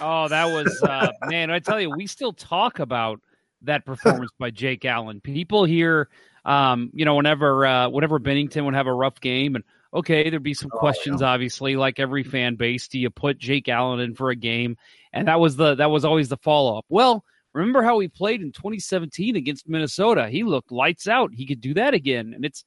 Oh, 0.00 0.26
that 0.26 0.46
was 0.46 0.82
uh, 0.82 1.12
man! 1.26 1.50
I 1.52 1.60
tell 1.60 1.80
you, 1.80 1.88
we 1.90 2.08
still 2.08 2.32
talk 2.32 2.80
about 2.80 3.20
that 3.62 3.84
performance 3.84 4.32
by 4.38 4.50
Jake 4.50 4.84
Allen. 4.84 5.20
People 5.20 5.64
here, 5.64 6.08
um, 6.44 6.90
you 6.92 7.04
know, 7.04 7.14
whenever 7.14 7.64
uh, 7.64 7.88
whenever 7.88 8.18
Binnington 8.18 8.64
would 8.64 8.74
have 8.74 8.88
a 8.88 8.92
rough 8.92 9.20
game, 9.20 9.54
and 9.54 9.62
okay, 9.92 10.28
there'd 10.30 10.42
be 10.42 10.54
some 10.54 10.70
Oh, 10.74 10.78
questions. 10.78 11.22
Obviously, 11.22 11.76
like 11.76 12.00
every 12.00 12.24
fan 12.24 12.56
base, 12.56 12.88
do 12.88 12.98
you 12.98 13.08
put 13.08 13.38
Jake 13.38 13.68
Allen 13.68 14.00
in 14.00 14.14
for 14.14 14.30
a 14.30 14.36
game? 14.36 14.76
And 15.12 15.28
that 15.28 15.38
was 15.38 15.54
the 15.54 15.76
that 15.76 15.90
was 15.90 16.04
always 16.04 16.28
the 16.28 16.38
follow 16.38 16.78
up. 16.78 16.86
Well, 16.88 17.24
remember 17.54 17.82
how 17.82 17.98
he 18.00 18.08
played 18.08 18.42
in 18.42 18.52
2017 18.52 19.36
against 19.36 19.68
Minnesota? 19.68 20.28
He 20.28 20.42
looked 20.42 20.72
lights 20.72 21.08
out. 21.08 21.32
He 21.32 21.46
could 21.46 21.60
do 21.60 21.74
that 21.74 21.94
again, 21.94 22.34
and 22.34 22.44
it's 22.44 22.64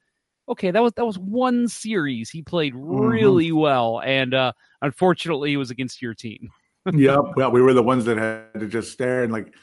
okay. 0.49 0.71
That 0.71 0.81
was 0.81 0.93
that 0.93 1.05
was 1.05 1.19
one 1.19 1.67
series. 1.67 2.29
He 2.29 2.41
played 2.41 2.73
really 2.75 3.51
well, 3.51 4.01
and 4.03 4.33
uh, 4.33 4.53
unfortunately, 4.81 5.53
it 5.53 5.57
was 5.57 5.71
against 5.71 6.01
your 6.01 6.13
team. 6.13 6.49
yep. 6.93 7.19
Well, 7.35 7.51
we 7.51 7.61
were 7.61 7.73
the 7.73 7.83
ones 7.83 8.05
that 8.05 8.17
had 8.17 8.59
to 8.59 8.67
just 8.67 8.91
stare 8.93 9.23
and 9.23 9.33
like 9.33 9.53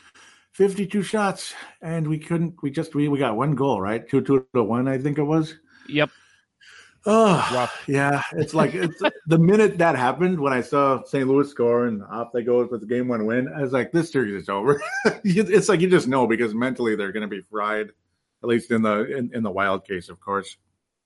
52 0.52 1.02
shots, 1.02 1.54
and 1.80 2.06
we 2.06 2.18
couldn't. 2.18 2.54
We 2.62 2.70
just 2.70 2.94
we, 2.94 3.08
we 3.08 3.18
got 3.18 3.36
one 3.36 3.54
goal, 3.54 3.80
right? 3.80 4.08
Two 4.08 4.20
two 4.20 4.46
to 4.54 4.62
one, 4.62 4.86
I 4.86 4.98
think 4.98 5.18
it 5.18 5.24
was. 5.24 5.54
Yep. 5.88 6.10
Oh, 7.06 7.34
Rough. 7.52 7.84
yeah. 7.86 8.22
It's 8.32 8.54
like 8.54 8.74
it's 8.74 9.00
the 9.26 9.38
minute 9.38 9.78
that 9.78 9.94
happened 9.96 10.40
when 10.40 10.52
I 10.52 10.62
saw 10.62 11.02
St. 11.04 11.28
Louis 11.28 11.48
score 11.50 11.86
and 11.86 12.02
off 12.04 12.32
they 12.32 12.42
go 12.42 12.64
with 12.66 12.80
the 12.80 12.86
game 12.86 13.08
one 13.08 13.26
win. 13.26 13.46
I 13.54 13.60
was 13.62 13.72
like, 13.72 13.92
this 13.92 14.10
series 14.10 14.42
is 14.42 14.48
over. 14.48 14.80
it's 15.24 15.68
like 15.68 15.80
you 15.80 15.90
just 15.90 16.08
know 16.08 16.26
because 16.26 16.54
mentally 16.54 16.96
they're 16.96 17.12
going 17.12 17.28
to 17.28 17.28
be 17.28 17.42
fried, 17.42 17.88
at 18.42 18.48
least 18.48 18.70
in 18.70 18.82
the 18.82 19.04
in, 19.16 19.30
in 19.34 19.42
the 19.42 19.50
wild 19.50 19.86
case, 19.86 20.08
of 20.08 20.18
course. 20.20 20.56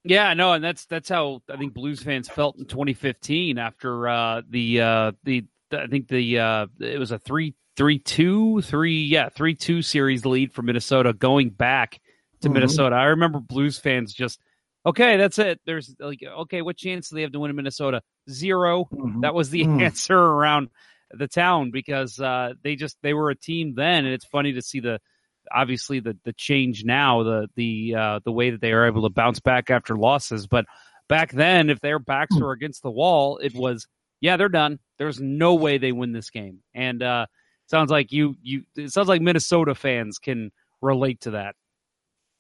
Yeah, 0.05 0.33
no, 0.35 0.53
and 0.53 0.63
that's 0.63 0.87
that's 0.87 1.09
how 1.09 1.43
I 1.49 1.57
think 1.57 1.75
Blues 1.75 2.01
fans 2.01 2.29
felt 2.29 2.57
in 2.59 2.65
2015 2.67 3.59
after 3.59 4.09
uh, 4.09 4.43
the 4.49 4.81
uh, 4.81 5.13
the 5.25 5.45
I 5.73 5.89
think 5.89 6.07
the 6.09 6.39
uh, 6.39 6.67
it 6.79 6.99
was 7.01 7.11
a 7.11 7.19
three 7.19 7.55
three 7.77 7.99
two 7.99 8.63
three 8.63 9.03
yeah 9.03 9.29
three 9.29 9.55
two 9.57 9.83
series 9.83 10.25
lead 10.25 10.53
for 10.53 10.63
Minnesota 10.63 11.13
going 11.13 11.51
back 11.51 12.01
to 12.41 12.49
Mhm. 12.49 12.53
Minnesota. 12.55 12.95
I 12.95 13.07
remember 13.07 13.41
Blues 13.41 13.79
fans 13.79 14.15
just 14.15 14.41
okay, 14.89 15.17
that's 15.17 15.39
it. 15.39 15.61
There's 15.67 15.95
like 15.99 16.21
okay, 16.23 16.63
what 16.63 16.77
chance 16.77 17.09
do 17.09 17.17
they 17.17 17.23
have 17.23 17.33
to 17.33 17.41
win 17.41 17.51
in 17.51 17.57
Minnesota? 17.57 18.03
Zero. 18.29 18.89
Mhm. 18.93 19.23
That 19.23 19.35
was 19.35 19.51
the 19.51 19.65
Mm. 19.65 19.81
answer 19.83 20.17
around 20.19 20.69
the 21.11 21.29
town 21.29 21.71
because 21.71 22.21
uh, 22.21 22.53
they 22.63 22.77
just 22.77 22.97
they 23.03 23.15
were 23.15 23.31
a 23.31 23.37
team 23.37 23.75
then, 23.75 24.05
and 24.05 24.15
it's 24.15 24.27
funny 24.27 24.53
to 24.55 24.63
see 24.63 24.81
the 24.81 25.01
obviously 25.55 26.01
the 26.01 26.17
the 26.25 26.33
change 26.35 26.85
now, 26.85 27.23
the 27.23 27.49
the 27.57 27.95
uh, 27.95 28.21
the 28.25 28.33
way 28.33 28.51
that 28.51 28.61
they 28.61 28.73
are 28.73 28.87
able 28.87 29.03
to 29.03 29.11
bounce 29.11 29.41
back 29.41 29.71
after 29.71 29.97
losses. 29.97 30.47
But 30.47 30.67
back 31.09 31.33
then, 31.33 31.71
if 31.71 31.81
their 31.81 31.99
backs 31.99 32.37
Hmm. 32.37 32.43
were 32.43 32.53
against 32.53 32.83
the 32.83 32.91
wall, 32.91 33.39
it 33.39 33.55
was 33.55 33.87
yeah, 34.21 34.37
they're 34.37 34.49
done. 34.49 34.79
There's 34.99 35.21
no 35.21 35.55
way 35.55 35.79
they 35.79 35.93
win 35.93 36.13
this 36.13 36.31
game, 36.31 36.61
and 36.75 37.03
uh, 37.03 37.27
sounds 37.67 37.91
like 37.91 38.13
you 38.13 38.37
you 38.43 38.65
it 38.77 38.93
sounds 38.93 39.09
like 39.09 39.23
Minnesota 39.23 39.75
fans 39.75 40.19
can 40.19 40.51
relate 40.81 41.21
to 41.23 41.33
that. 41.33 41.55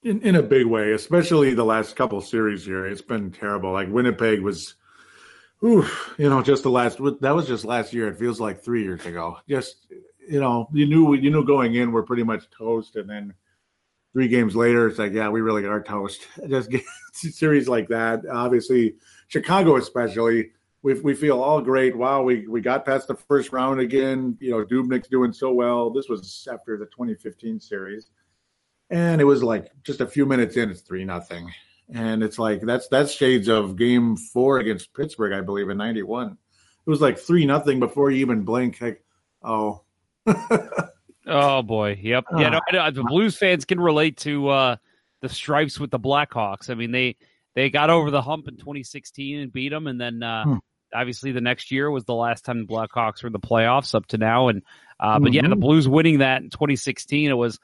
In, 0.05 0.21
in 0.23 0.37
a 0.37 0.43
big 0.43 0.67
way, 0.67 0.93
especially 0.93 1.55
the 1.55 1.65
last 1.65 1.97
couple 1.97 2.21
series 2.21 2.65
here. 2.65 2.87
It's 2.87 3.03
been 3.03 3.33
terrible. 3.33 3.73
Like 3.73 3.89
Winnipeg 3.89 4.41
was, 4.41 4.75
you 5.61 5.85
know, 6.19 6.41
just 6.41 6.63
the 6.63 6.71
last 6.71 6.99
that 7.21 7.35
was 7.35 7.49
just 7.49 7.65
last 7.65 7.93
year. 7.93 8.09
It 8.09 8.19
feels 8.19 8.41
like 8.41 8.63
three 8.63 8.85
years 8.85 9.05
ago. 9.07 9.39
Just 9.49 9.87
you 10.29 10.41
know, 10.41 10.69
you 10.73 10.87
knew 10.87 11.15
you 11.15 11.31
knew 11.31 11.45
going 11.45 11.75
in 11.75 11.91
we're 11.91 12.05
pretty 12.05 12.23
much 12.23 12.49
toast, 12.51 12.95
and 12.95 13.11
then 13.11 13.35
three 14.13 14.29
games 14.29 14.55
later, 14.55 14.87
it's 14.87 14.99
like, 14.99 15.13
yeah, 15.13 15.29
we 15.29 15.41
really 15.41 15.65
are 15.65 15.83
toast. 15.83 16.27
Just 16.49 16.71
series 17.13 17.69
like 17.69 17.89
that. 17.89 18.23
Obviously, 18.31 18.97
Chicago 19.29 19.77
especially. 19.77 20.51
We, 20.83 20.95
we 21.01 21.15
feel 21.15 21.43
all 21.43 21.61
great. 21.61 21.97
Wow, 21.97 22.23
we, 22.23 22.47
we 22.47 22.61
got 22.61 22.87
past 22.87 23.09
the 23.09 23.17
first 23.17 23.53
round 23.53 23.81
again. 23.81 24.39
You 24.41 24.53
know, 24.53 24.65
Dubnyk's 24.65 25.09
doing 25.09 25.33
so 25.33 25.53
well. 25.53 25.91
This 25.91 26.09
was 26.09 26.47
after 26.51 26.79
the 26.79 26.87
2015 26.87 27.59
series 27.59 28.11
and 28.91 29.21
it 29.21 29.25
was 29.25 29.43
like 29.43 29.71
just 29.85 30.01
a 30.01 30.07
few 30.07 30.27
minutes 30.27 30.57
in, 30.57 30.71
it's 30.71 30.81
three 30.81 31.05
nothing, 31.05 31.51
and 31.93 32.23
it's 32.23 32.39
like 32.39 32.61
that's 32.61 32.89
that's 32.89 33.13
shades 33.13 33.49
of 33.49 33.77
Game 33.77 34.17
Four 34.17 34.59
against 34.59 34.95
Pittsburgh, 34.95 35.33
I 35.33 35.41
believe, 35.41 35.69
in 35.69 35.79
'91. 35.79 36.33
It 36.33 36.37
was 36.91 37.01
like 37.01 37.19
three 37.19 37.45
nothing 37.47 37.81
before 37.81 38.11
you 38.11 38.21
even 38.21 38.45
blink. 38.45 38.81
Like, 38.81 39.05
oh, 39.43 39.83
Oh 41.27 41.63
boy, 41.63 41.99
yep. 42.03 42.25
Yeah, 42.37 42.49
no, 42.73 42.81
I 42.81 42.91
the 42.91 43.03
Blues 43.05 43.37
fans 43.37 43.65
can 43.67 43.79
relate 43.79 44.17
to 44.19 44.49
uh, 44.49 44.77
the 45.21 45.29
stripes 45.29 45.79
with 45.79 45.91
the 45.91 45.99
Blackhawks. 45.99 46.71
I 46.71 46.75
mean, 46.75 46.91
they 46.91 47.17
they 47.55 47.69
got 47.71 47.91
over 47.91 48.11
the 48.11 48.23
hump 48.23 48.49
in 48.49 48.57
2016 48.57 49.39
and 49.41 49.53
beat 49.53 49.69
them, 49.69 49.87
and 49.87 50.01
then 50.01 50.23
uh, 50.23 50.45
Hmm. 50.45 50.55
obviously 50.95 51.33
the 51.33 51.43
next 51.43 51.71
year 51.71 51.91
was 51.91 52.05
the 52.05 52.15
last 52.15 52.47
time 52.47 52.61
the 52.61 52.73
Blackhawks 52.73 53.23
were 53.23 53.27
in 53.27 53.33
the 53.35 53.41
playoffs 53.41 53.95
up 53.95 54.07
to 54.07 54.17
now. 54.19 54.49
And 54.49 54.63
uh, 54.99 55.19
but 55.19 55.35
yeah, 55.35 55.47
the. 55.47 55.57
Blues 55.57 55.87
winning 55.87 56.21
that 56.21 56.41
in 56.43 56.49
2016, 56.49 57.29
it 57.29 57.35
was 57.35 57.59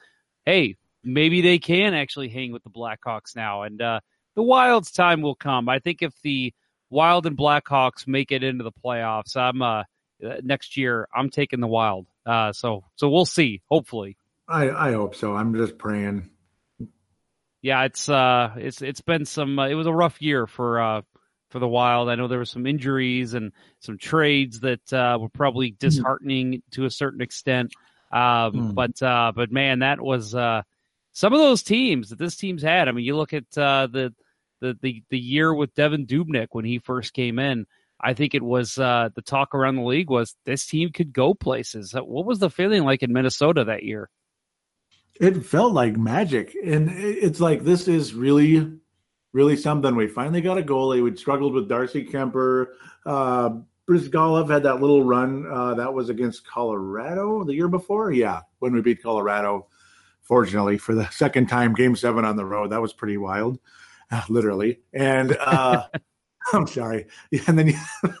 hey, 0.45 0.75
maybe 1.05 1.41
they 1.41 1.59
can 1.59 1.93
actually 1.93 2.29
hang 2.29 2.51
with 2.51 2.63
the 2.63 2.69
Blackhawks 2.69 3.35
now, 3.35 3.61
and 3.63 3.81
uh, 3.81 3.99
the 4.35 4.43
Wild's 4.43 4.91
time 4.91 5.21
will 5.21 5.35
come. 5.35 5.69
I 5.69 5.79
think 5.79 6.01
if 6.01 6.13
the 6.23 6.53
Wild 6.89 7.25
and 7.25 7.37
Blackhawks 7.37 8.07
make 8.07 8.31
it 8.31 8.43
into 8.43 8.63
the 8.63 8.71
playoffs, 8.71 9.37
I'm 9.37 9.61
uh, 9.61 9.83
uh, 10.23 10.37
next 10.43 10.77
year. 10.77 11.07
I'm 11.15 11.29
taking 11.29 11.59
the 11.59 11.67
Wild. 11.67 12.07
Uh, 12.25 12.51
so 12.51 12.83
so 12.95 13.09
we'll 13.09 13.25
see. 13.25 13.61
Hopefully. 13.69 14.17
I 14.47 14.69
I 14.69 14.91
hope 14.93 15.15
so. 15.15 15.35
I'm 15.35 15.55
just 15.55 15.77
praying. 15.77 16.29
yeah, 17.61 17.83
it's 17.83 18.09
uh, 18.09 18.53
it's 18.57 18.81
it's 18.81 19.01
been 19.01 19.25
some. 19.25 19.57
Uh, 19.59 19.67
it 19.67 19.75
was 19.75 19.87
a 19.87 19.93
rough 19.93 20.21
year 20.21 20.47
for 20.47 20.79
uh, 20.79 21.01
for 21.49 21.59
the 21.59 21.67
Wild. 21.67 22.09
I 22.09 22.15
know 22.15 22.27
there 22.27 22.39
were 22.39 22.45
some 22.45 22.65
injuries 22.67 23.33
and 23.33 23.51
some 23.79 23.97
trades 23.97 24.59
that 24.61 24.93
uh, 24.93 25.17
were 25.19 25.29
probably 25.29 25.71
disheartening 25.71 26.61
to 26.71 26.85
a 26.85 26.91
certain 26.91 27.21
extent. 27.21 27.73
Um, 28.11 28.53
Mm. 28.53 28.75
But 28.75 29.01
uh, 29.01 29.31
but 29.35 29.51
man, 29.51 29.79
that 29.79 29.99
was 29.99 30.33
uh, 30.35 30.61
some 31.15 31.31
of 31.31 31.39
those 31.39 31.63
teams 31.63 32.09
that 32.09 32.19
this 32.19 32.35
team's 32.35 32.61
had. 32.61 32.89
I 32.89 32.91
mean, 32.91 33.05
you 33.05 33.15
look 33.15 33.33
at 33.33 33.57
uh, 33.57 33.87
the, 33.87 34.13
the 34.59 34.77
the 34.81 35.03
the 35.09 35.17
year 35.17 35.51
with 35.53 35.73
Devan 35.73 36.05
Dubnyk 36.05 36.47
when 36.51 36.65
he 36.65 36.77
first 36.77 37.13
came 37.13 37.39
in. 37.39 37.65
I 37.99 38.13
think 38.13 38.35
it 38.35 38.43
was 38.43 38.77
uh, 38.77 39.09
the 39.15 39.21
talk 39.21 39.55
around 39.55 39.77
the 39.77 39.83
league 39.83 40.09
was 40.09 40.35
this 40.45 40.65
team 40.67 40.91
could 40.91 41.13
go 41.13 41.33
places. 41.33 41.93
What 41.93 42.25
was 42.25 42.39
the 42.39 42.49
feeling 42.49 42.83
like 42.83 43.01
in 43.01 43.13
Minnesota 43.13 43.63
that 43.63 43.83
year? 43.83 44.09
It 45.19 45.45
felt 45.45 45.71
like 45.71 45.95
magic, 45.95 46.53
and 46.61 46.89
it's 46.91 47.39
like 47.39 47.63
this 47.63 47.87
is 47.87 48.13
really, 48.13 48.73
really 49.31 49.55
something. 49.55 49.95
We 49.95 50.07
finally 50.07 50.41
got 50.41 50.57
a 50.57 50.61
goalie. 50.61 51.01
We 51.01 51.15
struggled 51.15 51.53
with 51.53 51.69
Darcy 51.69 52.05
Kuemper. 52.05 52.67
Uh, 53.05 53.59
Bryzgalov 53.87 54.49
had 54.49 54.63
that 54.63 54.81
little 54.81 55.03
run 55.03 55.45
uh, 55.49 55.75
that 55.75 55.93
was 55.93 56.09
against 56.09 56.45
Colorado 56.45 57.45
the 57.45 57.53
year 57.53 57.69
before. 57.69 58.11
Yeah, 58.11 58.41
when 58.59 58.73
we 58.73 58.81
beat 58.81 59.01
Colorado, 59.01 59.67
fortunately 60.25 60.77
for 60.77 60.93
the 60.93 61.09
second 61.09 61.47
time, 61.47 61.73
Game 61.73 61.95
Seven 61.95 62.25
on 62.25 62.35
the 62.35 62.45
road. 62.45 62.71
That 62.71 62.81
was 62.81 62.93
pretty 62.93 63.17
wild, 63.17 63.59
uh, 64.11 64.23
literally. 64.29 64.81
And 64.93 65.37
uh, 65.37 65.87
I'm 66.53 66.67
sorry. 66.67 67.07
And 67.47 67.57
then 67.57 67.67
you, 67.67 68.13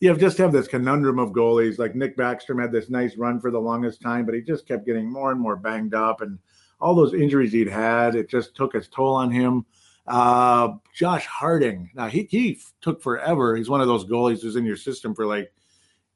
you 0.00 0.08
have 0.08 0.18
just 0.18 0.38
have 0.38 0.52
this 0.52 0.68
conundrum 0.68 1.18
of 1.18 1.30
goalies. 1.30 1.78
Like 1.78 1.94
Nick 1.94 2.16
Backstrom 2.16 2.60
had 2.60 2.72
this 2.72 2.90
nice 2.90 3.16
run 3.16 3.40
for 3.40 3.50
the 3.50 3.60
longest 3.60 4.00
time, 4.00 4.26
but 4.26 4.34
he 4.34 4.42
just 4.42 4.66
kept 4.66 4.86
getting 4.86 5.10
more 5.10 5.30
and 5.30 5.40
more 5.40 5.56
banged 5.56 5.94
up, 5.94 6.20
and 6.20 6.38
all 6.80 6.94
those 6.94 7.14
injuries 7.14 7.52
he'd 7.52 7.68
had, 7.68 8.14
it 8.14 8.28
just 8.28 8.56
took 8.56 8.74
its 8.74 8.88
toll 8.88 9.14
on 9.14 9.30
him. 9.30 9.64
Uh, 10.06 10.74
Josh 10.94 11.26
Harding. 11.26 11.90
Now 11.94 12.08
he 12.08 12.24
he 12.24 12.58
took 12.80 13.00
forever. 13.00 13.56
He's 13.56 13.70
one 13.70 13.80
of 13.80 13.86
those 13.86 14.04
goalies 14.04 14.42
who's 14.42 14.56
in 14.56 14.64
your 14.66 14.76
system 14.76 15.14
for 15.14 15.26
like 15.26 15.52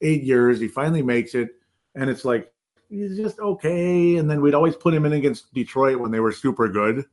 eight 0.01 0.25
years. 0.25 0.59
He 0.59 0.69
finally 0.69 1.03
makes 1.03 1.35
it, 1.35 1.51
and 1.95 2.11
it's 2.11 2.25
like 2.25 2.53
he's 2.88 3.16
just 3.16 3.38
okay. 3.38 4.16
And 4.16 4.31
then 4.31 4.40
we'd 4.40 4.55
always 4.55 4.77
put 4.77 4.94
him 4.94 5.05
in 5.07 5.12
against 5.12 5.53
Detroit 5.55 5.99
when 5.99 6.11
they 6.11 6.20
were 6.20 6.33
super 6.33 6.68
good. 6.68 7.05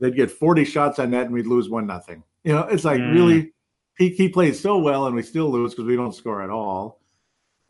They'd 0.00 0.14
get 0.16 0.30
40 0.30 0.64
shots 0.64 0.98
on 0.98 1.10
net 1.10 1.26
and 1.26 1.34
we'd 1.34 1.46
lose 1.46 1.68
one 1.68 1.86
nothing. 1.86 2.22
You 2.44 2.52
know, 2.52 2.62
it's 2.62 2.84
like 2.84 3.00
Mm. 3.00 3.12
really 3.14 3.52
he, 3.98 4.10
he 4.10 4.28
plays 4.28 4.60
so 4.60 4.78
well 4.78 5.06
and 5.06 5.16
we 5.16 5.22
still 5.22 5.50
lose 5.50 5.72
because 5.72 5.86
we 5.86 5.96
don't 5.96 6.14
score 6.14 6.42
at 6.42 6.50
all. 6.50 7.00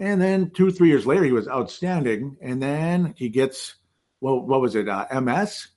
And 0.00 0.20
then 0.20 0.50
two, 0.50 0.70
three 0.70 0.88
years 0.88 1.06
later, 1.06 1.24
he 1.24 1.32
was 1.32 1.48
outstanding. 1.48 2.36
And 2.42 2.60
then 2.62 3.14
he 3.16 3.28
gets 3.28 3.76
well, 4.20 4.40
what 4.40 4.60
was 4.60 4.74
it? 4.74 4.88
Uh, 4.88 5.06
MS, 5.20 5.68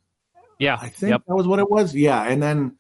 Yeah, 0.59 0.77
I 0.81 0.89
think 0.89 1.11
yep. 1.11 1.21
that 1.27 1.35
was 1.35 1.45
what 1.47 1.59
it 1.59 1.69
was. 1.69 1.93
Yeah, 1.95 2.23
and 2.23 2.41
then 2.41 2.75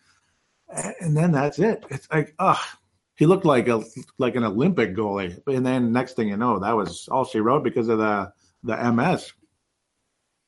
and 1.01 1.15
then 1.15 1.31
that's 1.31 1.59
it. 1.59 1.83
It's 1.89 2.07
like, 2.11 2.33
ah, 2.39 2.77
he 3.15 3.25
looked 3.25 3.45
like 3.45 3.67
a 3.67 3.83
like 4.17 4.35
an 4.35 4.43
Olympic 4.43 4.95
goalie. 4.95 5.39
And 5.47 5.65
then 5.65 5.91
next 5.91 6.15
thing 6.15 6.29
you 6.29 6.37
know, 6.37 6.59
that 6.59 6.75
was 6.75 7.07
all 7.09 7.25
she 7.25 7.39
wrote 7.39 7.63
because 7.63 7.87
of 7.89 7.99
the 7.99 8.31
the 8.63 8.73
MS. 8.91 9.33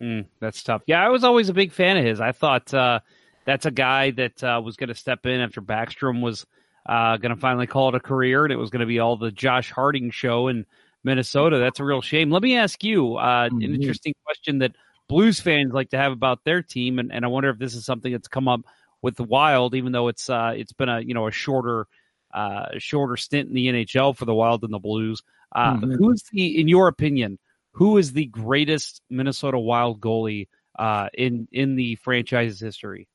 Mm, 0.02 0.26
that's 0.39 0.63
tough. 0.63 0.82
Yeah, 0.88 1.04
I 1.06 1.10
was 1.10 1.24
always 1.24 1.50
a 1.50 1.54
big 1.54 1.71
fan 1.71 1.97
of 1.97 2.04
his. 2.04 2.19
I 2.19 2.32
thought 2.32 2.74
uh, 2.74 3.02
that's 3.45 3.65
a 3.65 3.71
guy 3.71 4.12
that 4.12 4.43
uh, 4.43 4.62
was 4.63 4.76
going 4.76 4.88
to 4.89 4.95
step 4.95 5.26
in 5.26 5.39
after 5.39 5.62
Backstrom 5.62 6.21
was 6.21 6.45
uh, 6.88 7.17
going 7.17 7.34
to 7.34 7.39
finally 7.39 7.67
call 7.67 7.89
it 7.89 7.95
a 7.95 8.00
career, 8.00 8.43
and 8.43 8.52
it 8.52 8.56
was 8.58 8.71
going 8.71 8.80
to 8.80 8.88
be 8.88 9.00
all 9.00 9.15
the 9.15 9.32
Josh 9.32 9.69
Harding 9.71 10.10
show 10.10 10.47
in 10.47 10.65
Minnesota. 11.04 11.60
That's 11.60 11.80
a 11.80 11.84
real 11.84 12.02
shame. 12.02 12.32
Let 12.32 12.41
me 12.41 12.58
ask 12.58 12.84
you 12.84 13.17
uh, 13.17 13.50
an 13.52 13.60
Mhm. 13.60 13.76
interesting 13.76 14.13
question 14.26 14.60
that 14.60 14.76
Blues 15.08 15.39
fans 15.39 15.74
like 15.74 15.89
to 15.91 15.97
have 15.97 16.12
about 16.12 16.43
their 16.45 16.63
team, 16.63 16.97
and, 16.97 17.12
and 17.12 17.24
I 17.24 17.28
wonder 17.28 17.50
if 17.50 17.60
this 17.60 17.76
is 17.76 17.86
something 17.86 18.12
that's 18.12 18.28
come 18.28 18.47
up 18.47 18.62
with 19.04 19.17
the 19.17 19.24
Wild, 19.24 19.76
even 19.76 19.91
though 19.91 20.08
it's 20.08 20.30
uh, 20.30 20.54
it's 20.56 20.74
been 20.74 20.89
a 20.89 21.00
you 21.02 21.13
know 21.13 21.28
a 21.28 21.32
shorter 21.32 21.86
uh, 22.34 22.67
shorter 22.80 23.17
stint 23.17 23.50
in 23.50 23.54
the 23.54 23.67
NHL 23.67 24.15
for 24.15 24.26
the 24.26 24.34
Wild 24.34 24.62
than 24.62 24.71
the 24.71 24.80
Blues. 24.80 25.21
Uh, 25.54 25.76
Mhm. 25.76 25.97
Who's 25.97 26.24
the, 26.32 26.60
in 26.60 26.67
your 26.67 26.88
opinion, 26.88 27.38
who 27.73 27.97
is 27.97 28.13
the 28.13 28.25
greatest 28.25 29.01
Minnesota 29.10 29.60
Wild 29.60 29.99
goalie 30.01 30.47
uh, 30.77 31.10
in 31.13 31.47
in 31.51 31.75
the 31.75 31.95
franchise's 31.95 32.60
history? 32.60 33.07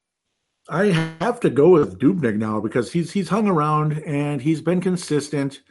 I 0.69 0.87
have 1.21 1.39
to 1.41 1.51
go 1.51 1.69
with 1.71 1.99
Dubnyk 1.99 2.37
now 2.37 2.61
because 2.61 2.93
he's 2.93 3.13
he's 3.13 3.29
hung 3.29 3.49
around 3.49 3.93
and 4.05 4.41
he's 4.43 4.61
been 4.61 4.81
consistent. 4.81 5.63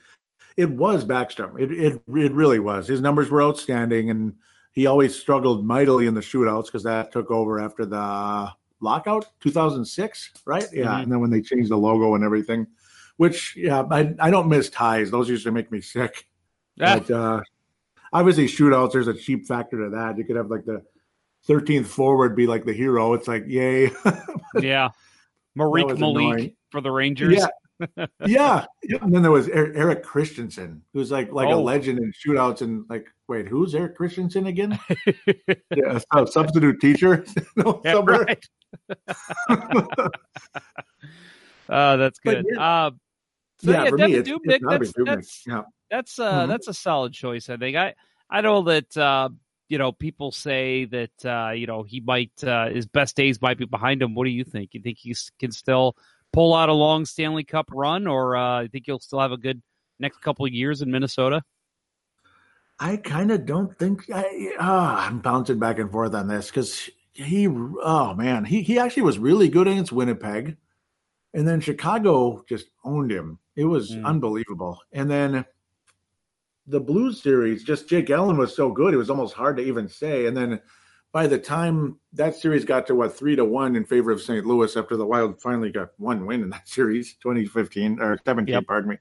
It 0.55 0.69
was 0.69 1.03
Backstrom. 1.03 1.59
It 1.59 1.71
it 1.71 2.01
it 2.07 2.31
really 2.31 2.59
was. 2.59 2.87
His 2.87 3.01
numbers 3.01 3.29
were 3.29 3.41
outstanding, 3.43 4.09
and 4.09 4.35
he 4.71 4.85
always 4.87 5.13
struggled 5.17 5.65
mightily 5.65 6.07
in 6.07 6.13
the 6.13 6.21
shootouts 6.21 6.65
because 6.67 6.83
that 6.83 7.11
took 7.11 7.29
over 7.29 7.59
after 7.59 7.85
the 7.85 8.51
lockout, 8.79 9.25
two 9.41 9.51
thousand 9.51 9.83
six, 9.85 10.31
right? 10.45 10.65
Yeah, 10.71 10.85
Mhm. 10.85 11.03
and 11.03 11.11
then 11.11 11.19
when 11.19 11.29
they 11.31 11.41
changed 11.41 11.71
the 11.71 11.77
logo 11.77 12.15
and 12.15 12.23
everything, 12.23 12.67
which 13.17 13.55
yeah, 13.57 13.83
I 13.91 14.13
I 14.19 14.31
don't 14.31 14.47
miss 14.47 14.69
ties. 14.69 15.11
Those 15.11 15.29
usually 15.29 15.53
make 15.53 15.71
me 15.71 15.81
sick. 15.81 16.27
Ah, 16.81 16.99
But 16.99 17.11
uh, 17.11 17.41
obviously, 18.13 18.45
shootouts. 18.47 18.93
There's 18.93 19.07
a 19.07 19.13
cheap 19.13 19.45
factor 19.47 19.83
to 19.83 19.89
that. 19.95 20.17
You 20.17 20.23
could 20.25 20.35
have 20.35 20.49
like 20.49 20.65
the 20.65 20.83
13th 21.47 21.85
forward 21.85 22.35
be 22.35 22.47
like 22.47 22.65
the 22.65 22.73
hero. 22.73 23.13
It's 23.13 23.27
like 23.27 23.45
yay. 23.47 23.91
yeah, 24.59 24.89
Marek 25.55 25.87
Malik 25.87 25.97
annoying. 25.97 26.55
for 26.71 26.81
the 26.81 26.91
Rangers. 26.91 27.37
Yeah. 27.37 27.47
yeah. 28.25 28.65
yeah. 28.83 28.97
And 29.01 29.13
then 29.13 29.21
there 29.21 29.31
was 29.31 29.49
Er- 29.49 29.73
Erik 29.75 30.01
Christensen, 30.01 30.81
who's 30.93 31.11
like 31.11 31.31
like 31.33 31.49
a 31.49 31.53
Oh. 31.53 31.61
legend 31.61 31.99
in 31.99 32.11
shootouts. 32.13 32.61
And 32.61 32.85
like, 32.89 33.07
wait, 33.27 33.47
who's 33.47 33.75
Erik 33.75 33.95
Christensen 33.97 34.47
again? 34.47 34.79
yeah, 35.75 35.99
a 36.15 36.25
substitute 36.27 36.79
teacher. 36.79 37.25
no, 37.57 37.81
Yeah, 37.83 38.01
right. 38.05 38.43
Oh, 41.67 41.97
that's 41.97 42.19
good. 42.19 42.45
yeah. 42.49 42.85
Uh, 42.85 42.91
so 43.59 43.71
yeah, 43.71 43.89
for 43.89 43.97
Devan 43.97 44.07
me, 44.07 44.13
it's, 44.15 44.29
Dubnyk, 44.29 44.39
it's 44.45 44.65
that's, 44.93 44.93
that's 45.05 45.43
yeah. 45.47 45.61
That's 45.89 46.19
uh 46.19 46.45
Mhm. 46.45 46.47
that's 46.47 46.67
a 46.67 46.73
solid 46.73 47.13
choice, 47.13 47.49
I 47.49 47.57
think. 47.57 47.77
I 47.77 47.93
I 48.29 48.41
know 48.41 48.61
that 48.63 48.95
uh 48.97 49.29
you 49.69 49.77
know 49.77 49.91
people 49.91 50.31
say 50.31 50.85
that 50.85 51.25
uh 51.25 51.51
you 51.51 51.67
know 51.67 51.83
he 51.83 51.99
might 51.99 52.43
uh 52.43 52.69
his 52.69 52.85
best 52.87 53.15
days 53.15 53.41
might 53.41 53.57
be 53.57 53.65
behind 53.65 54.01
him. 54.01 54.15
What 54.15 54.25
do 54.25 54.31
you 54.31 54.43
think? 54.43 54.73
You 54.73 54.81
think 54.81 54.97
he 54.99 55.15
can 55.39 55.51
still 55.51 55.95
pull 56.33 56.53
out 56.53 56.69
a 56.69 56.73
long 56.73 57.05
Stanley 57.05 57.43
Cup 57.43 57.69
run 57.71 58.07
or 58.07 58.35
uh 58.35 58.61
you 58.61 58.67
think 58.69 58.85
he'll 58.85 58.99
still 58.99 59.19
have 59.19 59.31
a 59.31 59.37
good 59.37 59.61
next 59.99 60.21
couple 60.21 60.45
of 60.45 60.51
years 60.51 60.81
in 60.81 60.91
Minnesota? 60.91 61.43
I 62.79 62.97
kind 62.97 63.31
of 63.31 63.45
don't 63.45 63.77
think 63.79 64.05
I, 64.13 64.51
ah, 64.59 65.07
I'm 65.07 65.19
bouncing 65.19 65.59
back 65.59 65.79
and 65.79 65.89
forth 65.91 66.13
on 66.13 66.27
this 66.27 66.47
because 66.47 66.89
he, 67.13 67.47
oh 67.47 68.13
man, 68.15 68.43
he 68.43 68.61
he 68.63 68.77
actually 68.79 69.03
was 69.03 69.17
really 69.17 69.47
good 69.47 69.67
against 69.67 69.93
Winnipeg, 69.93 70.57
and 71.33 71.47
then 71.47 71.61
Chicago 71.61 72.43
just 72.49 72.67
owned 72.83 73.11
him. 73.11 73.39
It 73.55 73.63
was 73.65 73.91
Mm. 73.95 74.03
unbelievable. 74.05 74.81
And 74.91 75.09
then 75.09 75.45
the 76.67 76.79
Blues 76.79 77.21
series, 77.21 77.63
just 77.63 77.87
Jake 77.87 78.09
Allen 78.09 78.37
was 78.37 78.55
so 78.55 78.71
good, 78.71 78.93
it 78.93 78.97
was 78.97 79.09
almost 79.09 79.33
hard 79.33 79.57
to 79.57 79.63
even 79.63 79.87
say. 79.87 80.25
And 80.25 80.35
then 80.35 80.59
by 81.11 81.27
the 81.27 81.37
time 81.37 81.97
that 82.13 82.35
series 82.35 82.65
got 82.65 82.87
to 82.87 82.95
what 82.95 83.15
three 83.17 83.35
to 83.35 83.45
one 83.45 83.75
in 83.75 83.85
favor 83.85 84.11
of 84.11 84.21
St. 84.21 84.45
Louis, 84.45 84.75
after 84.75 84.97
the 84.97 85.05
Wild 85.05 85.41
finally 85.41 85.71
got 85.71 85.89
one 85.97 86.25
win 86.25 86.41
in 86.41 86.49
that 86.49 86.67
series, 86.67 87.15
2015 87.15 87.99
or 88.01 88.19
17, 88.25 88.53
Yep. 88.53 88.67
pardon 88.67 88.89
me. 88.91 88.97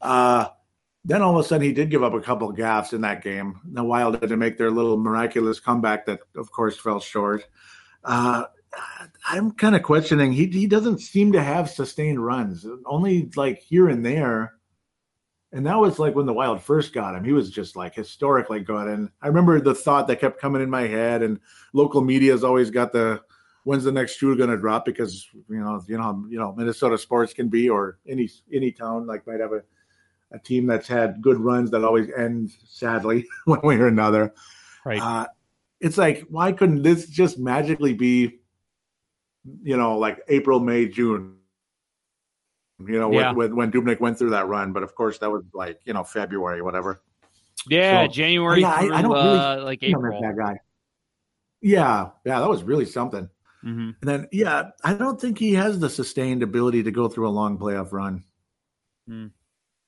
Uh, 0.00 0.46
then 1.04 1.22
all 1.22 1.38
of 1.38 1.44
a 1.44 1.48
sudden 1.48 1.66
he 1.66 1.72
did 1.72 1.90
give 1.90 2.02
up 2.02 2.12
a 2.12 2.20
couple 2.20 2.48
of 2.50 2.56
gaffes 2.56 2.92
in 2.92 3.00
that 3.00 3.22
game. 3.24 3.58
The 3.64 3.82
Wild 3.82 4.20
had 4.20 4.28
to 4.28 4.36
make 4.36 4.58
their 4.58 4.70
little 4.70 4.98
miraculous 4.98 5.58
comeback 5.58 6.04
that, 6.06 6.20
of 6.36 6.52
course, 6.52 6.76
fell 6.78 7.00
short. 7.00 7.46
Uh, 8.04 8.44
I'm 9.26 9.52
kind 9.52 9.74
of 9.74 9.82
questioning. 9.82 10.32
He 10.32 10.46
he 10.46 10.66
doesn't 10.66 11.00
seem 11.00 11.32
to 11.32 11.42
have 11.42 11.68
sustained 11.70 12.24
runs, 12.24 12.66
only 12.86 13.30
like 13.34 13.58
here 13.58 13.88
and 13.88 14.04
there. 14.04 14.54
And 15.52 15.66
that 15.66 15.78
was 15.78 15.98
like 15.98 16.14
when 16.14 16.26
the 16.26 16.32
Wild 16.32 16.62
first 16.62 16.92
got 16.92 17.16
him. 17.16 17.24
He 17.24 17.32
was 17.32 17.50
just 17.50 17.74
like 17.74 17.94
historically 17.94 18.60
good. 18.60 18.86
And 18.86 19.10
I 19.20 19.26
remember 19.26 19.60
the 19.60 19.74
thought 19.74 20.06
that 20.06 20.20
kept 20.20 20.40
coming 20.40 20.62
in 20.62 20.70
my 20.70 20.86
head. 20.86 21.22
And 21.22 21.40
local 21.72 22.02
media's 22.02 22.44
always 22.44 22.70
got 22.70 22.92
the 22.92 23.20
when's 23.64 23.84
the 23.84 23.92
next 23.92 24.16
shoe 24.16 24.36
going 24.36 24.50
to 24.50 24.56
drop 24.56 24.84
because 24.84 25.28
you 25.48 25.60
know 25.60 25.82
you 25.86 25.98
know 25.98 26.24
you 26.30 26.38
know 26.38 26.54
Minnesota 26.56 26.96
sports 26.96 27.32
can 27.32 27.48
be 27.48 27.68
or 27.68 27.98
any 28.08 28.30
any 28.52 28.70
town 28.72 29.06
like 29.06 29.26
might 29.26 29.40
have 29.40 29.52
a 29.52 29.62
a 30.32 30.38
team 30.38 30.66
that's 30.66 30.86
had 30.86 31.20
good 31.20 31.38
runs 31.38 31.70
that 31.70 31.84
always 31.84 32.10
end 32.16 32.52
sadly 32.64 33.26
one 33.44 33.60
way 33.62 33.76
or 33.76 33.88
another. 33.88 34.32
Right. 34.84 35.00
Uh, 35.00 35.26
it's 35.80 35.98
like, 35.98 36.26
why 36.28 36.52
couldn't 36.52 36.82
this 36.82 37.06
just 37.06 37.38
magically 37.38 37.94
be, 37.94 38.40
you 39.62 39.76
know, 39.76 39.98
like 39.98 40.20
April, 40.28 40.60
May, 40.60 40.86
June? 40.86 41.36
You 42.86 42.98
know, 42.98 43.12
Yeah. 43.12 43.32
when, 43.32 43.70
Dubnyk 43.70 44.00
went 44.00 44.18
through 44.18 44.30
that 44.30 44.48
run, 44.48 44.72
but 44.72 44.82
of 44.82 44.94
course 44.94 45.18
that 45.18 45.30
was 45.30 45.44
like 45.52 45.80
you 45.84 45.92
know 45.92 46.04
February, 46.04 46.62
whatever. 46.62 47.00
yeah, 47.68 48.06
so- 48.06 48.12
January 48.12 48.60
Yeah, 48.62 48.72
I- 48.72 48.80
through 48.86 48.94
I 48.94 49.02
don't 49.02 49.12
really 49.12 49.38
uh, 49.38 49.64
like 49.64 49.82
April. 49.82 50.20
that 50.22 50.36
guy. 50.36 50.58
Yeah, 51.60 52.10
yeah, 52.24 52.40
that 52.40 52.48
was 52.48 52.62
really 52.62 52.86
something. 52.86 53.28
hmm 53.62 53.90
And 54.00 54.08
then, 54.08 54.28
yeah, 54.32 54.70
I 54.82 54.94
don't 54.94 55.20
think 55.20 55.38
he 55.38 55.52
has 55.54 55.78
the 55.78 55.90
sustained 55.90 56.42
ability 56.42 56.82
to 56.84 56.90
go 56.90 57.06
through 57.08 57.28
a 57.28 57.30
long 57.40 57.58
playoff 57.58 57.92
run. 57.92 58.24
Hmm. 59.06 59.26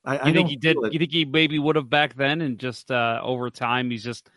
I, 0.05 0.17
I 0.17 0.27
You 0.27 0.33
think 0.33 0.49
he 0.49 0.55
did? 0.55 0.77
it. 0.83 0.93
You 0.93 0.99
think 0.99 1.11
he 1.11 1.25
maybe 1.25 1.57
would 1.57 1.75
have 1.75 1.89
back 1.89 2.13
then, 2.15 2.41
and 2.41 2.59
just 2.59 2.91
uh 2.91 3.19
over 3.23 3.49
time 3.49 3.89
he's 3.89 4.03
just 4.03 4.29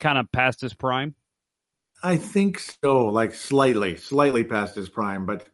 kind 0.00 0.18
of 0.18 0.30
past 0.32 0.60
his 0.60 0.74
prime? 0.74 1.14
I 2.02 2.16
think 2.16 2.58
so, 2.58 3.06
like 3.06 3.32
slightly, 3.34 3.96
slightly 3.96 4.42
past 4.42 4.74
his 4.74 4.88
prime, 4.88 5.24
but 5.24 5.46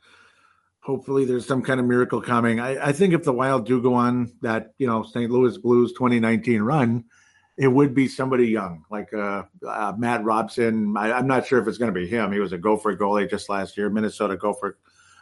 hopefully 0.82 1.24
there's 1.24 1.46
some 1.46 1.62
kind 1.62 1.80
of 1.80 1.86
miracle 1.86 2.20
coming. 2.20 2.60
I, 2.60 2.88
I 2.88 2.92
think 2.92 3.14
if 3.14 3.22
the 3.22 3.32
Wild 3.32 3.66
do 3.66 3.80
go 3.80 3.94
on 3.94 4.32
that, 4.42 4.74
you 4.78 4.86
know, 4.86 5.02
St. 5.04 5.30
Louis 5.30 5.56
Blues 5.56 5.92
2019 5.92 6.60
run, 6.60 7.04
it 7.56 7.68
would 7.68 7.94
be 7.94 8.08
somebody 8.08 8.48
young, 8.48 8.84
like 8.90 9.12
uh, 9.14 9.44
uh, 9.66 9.92
Matt 9.96 10.24
Robson. 10.24 10.96
I, 10.96 11.12
I'm 11.12 11.26
not 11.26 11.46
sure 11.46 11.60
if 11.60 11.68
it's 11.68 11.78
going 11.78 11.92
to 11.92 11.98
be 11.98 12.06
him. 12.06 12.32
He 12.32 12.40
was 12.40 12.52
a 12.52 12.58
Gopher 12.58 12.96
goalie 12.96 13.30
just 13.30 13.48
last 13.48 13.76
year, 13.76 13.90
Minnesota 13.90 14.36
Gopher, 14.36 14.78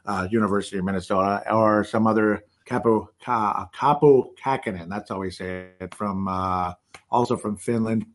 uh, 0.07 0.27
University 0.31 0.79
of 0.79 0.85
Minnesota, 0.85 1.43
or 1.53 1.85
some 1.85 2.07
other 2.07 2.45
Kaapo 2.67 3.09
Ka, 3.21 3.69
Kakinen. 3.75 4.89
That's 4.89 5.11
how 5.11 5.19
we 5.19 5.31
say 5.31 5.71
it. 5.81 5.95
From 5.95 6.29
uh, 6.29 6.73
also 7.11 7.37
from 7.37 7.57
Finland. 7.57 8.07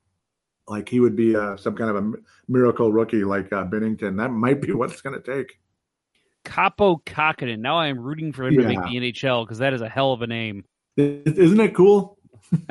Like 0.67 0.89
he 0.89 0.99
would 0.99 1.15
be 1.15 1.36
uh, 1.36 1.58
some 1.58 1.75
kind 1.75 1.91
of 1.91 1.95
a 1.97 2.12
miracle 2.47 2.91
rookie, 2.91 3.23
like 3.23 3.53
uh, 3.53 3.65
Binnington. 3.65 4.17
That 4.17 4.29
might 4.29 4.62
be 4.62 4.71
what 4.73 4.91
it's 4.91 5.01
going 5.01 5.21
to 5.21 5.36
take. 5.36 5.60
Kaapo 6.45 7.03
Kakinen. 7.05 7.60
Now 7.60 7.77
I 7.77 7.88
am 7.88 7.99
rooting 7.99 8.31
for 8.31 8.45
him 8.45 8.55
to 8.55 8.63
make 8.63 8.77
the 8.77 8.97
NHL 9.12 9.43
because 9.45 9.58
that 9.58 9.73
is 9.73 9.81
a 9.81 9.89
hell 9.89 10.13
of 10.13 10.21
a 10.21 10.27
name. 10.27 10.63
Isn't 10.97 11.60
it 11.60 11.75
cool? 11.75 12.17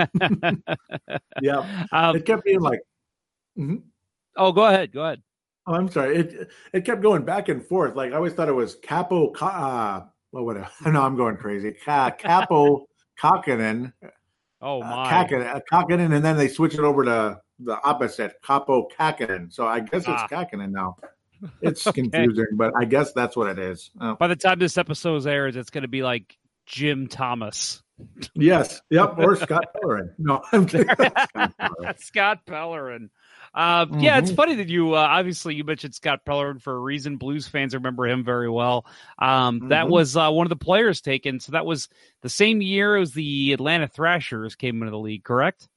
Yeah, 1.42 1.86
um, 1.92 2.16
it 2.16 2.24
kept 2.24 2.44
being 2.44 2.60
like. 2.60 2.80
Mhm. 3.58 3.82
oh, 4.36 4.52
go 4.52 4.64
ahead. 4.64 4.92
Go 4.92 5.02
ahead. 5.02 5.20
Oh, 5.66 5.74
I'm 5.74 5.88
sorry. 5.90 6.16
It 6.16 6.48
it 6.72 6.84
kept 6.84 7.02
going 7.02 7.24
back 7.24 7.48
and 7.48 7.64
forth. 7.64 7.96
Like 7.96 8.12
I 8.12 8.16
always 8.16 8.32
thought 8.32 8.48
it 8.48 8.52
was 8.54 8.76
Kaapo. 8.80 9.34
Ka- 9.34 9.46
Uh, 10.04 10.06
well, 10.32 10.44
whatever. 10.44 10.68
No, 10.86 11.02
I'm 11.02 11.16
going 11.16 11.36
crazy. 11.36 11.72
Kaapo 11.84 12.84
Kakinen, 13.20 13.92
Oh 14.60 14.80
uh, 14.82 14.86
my. 14.86 15.10
Kakinen, 15.10 15.54
uh, 15.54 15.60
Kakinen, 15.70 16.14
and 16.14 16.24
then 16.24 16.36
they 16.36 16.48
switch 16.48 16.74
it 16.74 16.80
over 16.80 17.04
to 17.04 17.40
the 17.58 17.80
opposite, 17.82 18.34
Kaapo 18.44 18.86
Kakinen. 18.96 19.52
So 19.52 19.66
I 19.66 19.80
guess 19.80 20.02
it's 20.02 20.08
Ah. 20.08 20.28
Kakinen 20.28 20.70
now. 20.70 20.96
It's 21.62 21.84
confusing, 21.90 22.46
but 22.52 22.72
I 22.78 22.84
guess 22.84 23.12
that's 23.12 23.36
what 23.36 23.48
it 23.48 23.58
is. 23.58 23.90
Oh, 24.00 24.14
By 24.16 24.28
the 24.28 24.36
time 24.36 24.58
this 24.58 24.78
episode 24.78 25.26
airs, 25.26 25.56
it's 25.56 25.70
going 25.70 25.82
to 25.82 25.88
be 25.88 26.02
like 26.02 26.36
Jim 26.66 27.06
Thomas. 27.08 27.82
yes. 28.34 28.80
Yep. 28.90 29.18
Or 29.18 29.36
Scott 29.36 29.66
Pellerin. 29.80 30.10
No, 30.18 30.42
I'm 30.52 30.66
kidding. 30.66 30.88
Scott 30.96 31.52
Pellerin. 31.58 31.94
Scott 31.98 32.38
Pellerin. 32.46 33.10
Uh, 33.54 33.86
Yeah, 34.00 34.18
it's 34.18 34.32
Mhm. 34.32 34.36
funny 34.36 34.54
that 34.56 34.68
you 34.68 34.94
uh, 34.94 34.98
obviously 34.98 35.54
you 35.54 35.62
mentioned 35.62 35.94
Scott 35.94 36.24
Pellerin 36.24 36.58
for 36.58 36.74
a 36.74 36.78
reason. 36.78 37.18
Blues 37.18 37.46
fans 37.46 37.72
remember 37.72 38.06
him 38.08 38.24
very 38.24 38.50
well. 38.50 38.84
Um, 39.20 39.68
That 39.68 39.86
Mhm. 39.86 39.90
was 39.90 40.16
uh, 40.16 40.28
one 40.30 40.44
of 40.46 40.50
the 40.50 40.56
players 40.56 41.00
taken. 41.00 41.38
So 41.38 41.52
that 41.52 41.64
was 41.64 41.88
the 42.22 42.28
same 42.28 42.60
year 42.62 42.96
as 42.96 43.12
the 43.12 43.52
Atlanta 43.52 43.86
Thrashers 43.86 44.56
came 44.56 44.76
into 44.82 44.90
the 44.90 44.98
league, 44.98 45.22
correct? 45.22 45.68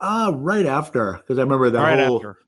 Uh, 0.00 0.30
right 0.36 0.66
after, 0.66 1.14
because 1.14 1.38
I 1.38 1.42
remember 1.42 1.70
that 1.70 1.82
right 1.82 2.06
whole. 2.06 2.16
after. 2.18 2.38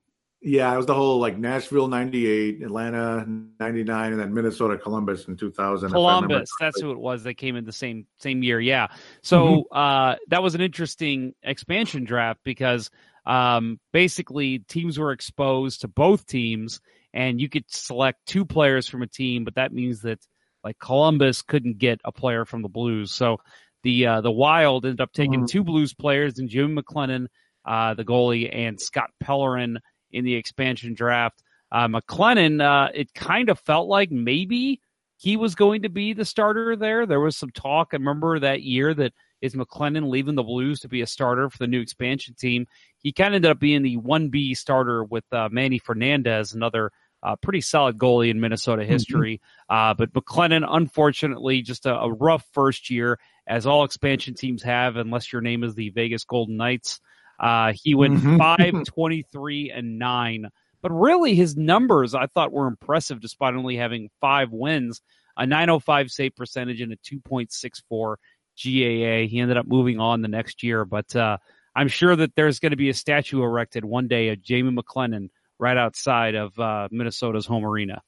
Yeah, 0.43 0.73
it 0.73 0.77
was 0.79 0.87
the 0.87 0.95
whole 0.95 1.19
like 1.19 1.37
Nashville 1.37 1.89
'98, 1.89 2.63
Atlanta 2.63 3.27
'99, 3.61 4.13
and 4.13 4.21
then 4.21 4.33
Minnesota 4.33 4.79
Columbus 4.79 5.29
in 5.29 5.37
2000. 5.37 5.91
if 5.91 5.95
I 5.95 5.99
remember 5.99 6.29
Columbus. 6.29 6.51
That's 6.59 6.81
who 6.81 6.91
it 6.93 6.99
was 6.99 7.25
that 7.25 7.35
came 7.35 7.57
in 7.57 7.65
the 7.67 7.73
same 7.73 8.07
same 8.21 8.43
year. 8.43 8.59
Yeah. 8.59 8.89
So 9.23 9.65
uh, 9.71 10.17
that 10.29 10.43
was 10.43 10.55
an 10.55 10.63
interesting 10.63 11.35
expansion 11.43 12.05
draft 12.05 12.41
because 12.43 12.91
um, 13.27 13.79
basically 13.93 14.61
teams 14.61 14.99
were 14.99 15.13
exposed 15.13 15.83
to 15.83 15.89
both 15.89 16.27
teams, 16.27 16.81
and 17.13 17.39
you 17.39 17.51
could 17.51 17.65
select 17.69 18.25
two 18.27 18.47
players 18.47 18.89
from 18.89 19.03
a 19.03 19.07
team, 19.07 19.45
but 19.45 19.57
that 19.57 19.75
means 19.75 20.01
that 20.03 20.21
like 20.65 20.79
Columbus 20.79 21.43
couldn't 21.43 21.77
get 21.77 22.01
a 22.05 22.13
player 22.13 22.47
from 22.47 22.63
the 22.63 22.69
Blues. 22.71 23.13
So 23.13 23.41
the 23.83 24.07
uh, 24.07 24.21
the 24.23 24.31
Wild 24.33 24.87
ended 24.87 25.03
up 25.03 25.13
taking 25.13 25.43
Mhm. 25.43 25.49
two 25.49 25.65
Blues 25.65 25.93
players, 25.93 26.39
and 26.39 26.49
Jim 26.49 26.75
McLennan, 26.77 27.27
uh, 27.67 27.93
the 27.93 28.05
goalie, 28.05 28.49
and 28.51 28.81
Scott 28.81 29.11
Pellerin 29.23 29.79
in 30.13 30.25
the 30.25 30.35
expansion 30.35 30.95
draft. 30.95 31.43
Uh, 31.73 31.89
McLennan, 31.89 32.63
uh, 32.63 32.91
it 32.95 33.15
kind 33.15 33.49
of 33.49 33.59
felt 33.61 33.89
like 33.89 34.11
maybe 34.11 34.81
he 35.17 35.37
was 35.37 35.55
going 35.55 35.83
to 35.83 35.89
be 35.89 36.13
the 36.13 36.25
starter 36.25 36.77
there. 36.77 37.07
There 37.07 37.21
was 37.21 37.37
some 37.37 37.51
talk. 37.51 37.91
I 37.93 37.97
remember 37.97 38.39
that 38.41 38.63
year 38.63 38.95
that 38.95 39.13
is 39.41 39.55
McLennan 39.55 40.11
leaving 40.11 40.35
the 40.35 40.43
Blues 40.43 40.81
to 40.81 40.89
be 40.89 41.03
a 41.03 41.07
starter 41.07 41.49
for 41.49 41.59
the 41.59 41.67
new 41.67 41.81
expansion 41.81 42.35
team. 42.35 42.67
He 42.99 43.13
kind 43.13 43.35
of 43.35 43.37
ended 43.37 43.51
up 43.51 43.61
being 43.61 43.83
the 43.83 43.97
1B 43.99 44.57
starter 44.57 45.05
with 45.05 45.25
uh, 45.33 45.49
Manny 45.51 45.79
Fernandez, 45.79 46.53
another 46.53 46.91
uh, 47.23 47.37
pretty 47.37 47.61
solid 47.61 47.99
goalie 47.99 48.31
in 48.31 48.41
Minnesota 48.41 48.85
history. 48.85 49.41
Uh, 49.69 49.95
but 49.95 50.13
McLennan, 50.13 50.67
unfortunately, 50.69 51.63
just 51.63 51.87
a, 51.87 51.95
a 51.95 52.13
rough 52.13 52.45
first 52.53 52.91
year, 52.91 53.19
as 53.47 53.67
all 53.67 53.85
expansion 53.85 54.35
teams 54.35 54.63
have, 54.63 54.97
unless 54.97 55.33
your 55.33 55.43
name 55.43 55.65
is 55.65 55.75
the 55.75 55.91
Vegas 55.91 56.25
Golden 56.25 56.57
Knights. 56.57 57.01
Uh, 57.41 57.73
he 57.75 57.95
went 57.95 58.19
Mhm. 58.19 58.39
five, 58.39 58.85
twenty-three, 58.87 59.71
and 59.71 59.99
nine. 59.99 60.49
But 60.83 60.93
really, 60.93 61.35
his 61.35 61.57
numbers 61.57 62.15
I 62.15 62.27
thought 62.27 62.53
were 62.53 62.67
impressive, 62.67 63.21
despite 63.21 63.55
only 63.55 63.77
having 63.77 64.11
five 64.21 64.51
wins, 64.53 65.01
a 65.37 65.47
905 65.47 66.11
save 66.11 66.37
percentage 66.37 66.81
and 66.81 66.93
a 66.93 66.97
2.64 66.97 68.17
GAA. 68.57 69.27
He 69.29 69.39
ended 69.41 69.57
up 69.57 69.67
moving 69.67 69.99
on 70.01 70.23
the 70.23 70.29
next 70.29 70.63
year, 70.63 70.85
but 70.85 71.15
uh, 71.17 71.39
I'm 71.75 71.89
sure 71.89 72.17
that 72.17 72.35
there's 72.35 72.61
going 72.61 72.71
to 72.71 72.77
be 72.77 72.89
a 72.91 72.95
statue 72.95 73.43
erected 73.43 73.85
one 73.85 74.09
day 74.09 74.29
of 74.31 74.43
Jamie 74.43 74.71
McLennan 74.75 75.29
right 75.59 75.77
outside 75.77 76.35
of 76.35 76.59
uh, 76.59 76.89
Minnesota's 76.91 77.47
home 77.47 77.65
arena. 77.65 78.03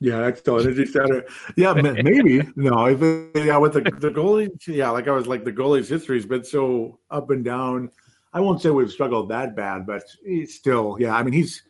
Yeah, 0.00 0.30
Xcel 0.30 0.60
Energy 0.60 0.86
Center. 0.86 1.24
Yeah, 1.56 1.72
maybe. 2.02 2.42
no, 2.56 2.86
if 2.86 3.00
it, 3.02 3.44
yeah, 3.46 3.56
with 3.56 3.72
the 3.74 3.80
the 3.82 4.10
goalie, 4.10 4.50
yeah, 4.66 4.90
like 4.90 5.08
I 5.08 5.12
was 5.12 5.26
like 5.26 5.44
the 5.44 5.52
goalie's 5.52 5.88
history 5.88 6.16
has 6.18 6.26
been 6.26 6.44
so 6.44 6.98
up 7.10 7.30
and 7.30 7.44
down. 7.44 7.90
I 8.34 8.40
won't 8.40 8.60
say 8.60 8.70
we've 8.70 8.90
struggled 8.90 9.28
that 9.30 9.54
bad, 9.54 9.86
but 9.86 10.02
he's 10.26 10.54
still, 10.54 10.96
yeah. 10.98 11.14
I 11.14 11.22
mean, 11.22 11.32
he's 11.32 11.62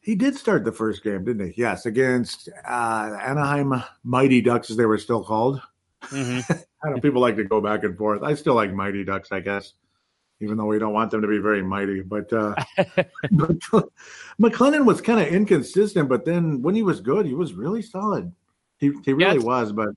he 0.00 0.14
did 0.14 0.36
start 0.36 0.64
the 0.64 0.72
first 0.72 1.02
game, 1.02 1.24
didn't 1.24 1.52
he? 1.52 1.60
Yes, 1.60 1.86
against 1.86 2.48
uh, 2.68 3.18
Anaheim 3.20 3.82
Mighty 4.04 4.40
Ducks, 4.40 4.70
as 4.70 4.76
they 4.76 4.86
were 4.86 4.98
still 4.98 5.24
called. 5.24 5.60
Mm-hmm. 6.02 6.52
I 6.84 6.90
know 6.90 7.00
people 7.00 7.20
like 7.20 7.36
to 7.36 7.44
go 7.44 7.60
back 7.60 7.84
and 7.84 7.96
forth. 7.96 8.22
I 8.22 8.34
still 8.34 8.54
like 8.54 8.72
Mighty 8.72 9.04
Ducks, 9.04 9.32
I 9.32 9.40
guess, 9.40 9.72
even 10.40 10.56
though 10.56 10.66
we 10.66 10.78
don't 10.78 10.92
want 10.92 11.10
them 11.10 11.22
to 11.22 11.28
be 11.28 11.38
very 11.38 11.62
mighty. 11.62 12.02
But, 12.02 12.32
uh, 12.32 12.54
but 13.30 13.58
McLennan 14.40 14.84
was 14.84 15.00
kind 15.00 15.20
of 15.20 15.26
inconsistent, 15.26 16.08
but 16.08 16.24
then 16.24 16.62
when 16.62 16.74
he 16.74 16.82
was 16.82 17.00
good, 17.00 17.26
he 17.26 17.34
was 17.34 17.54
really 17.54 17.82
solid. 17.82 18.32
He 18.78 18.92
he 19.04 19.12
really 19.12 19.38
it's- 19.38 19.44
was, 19.44 19.72
but 19.72 19.88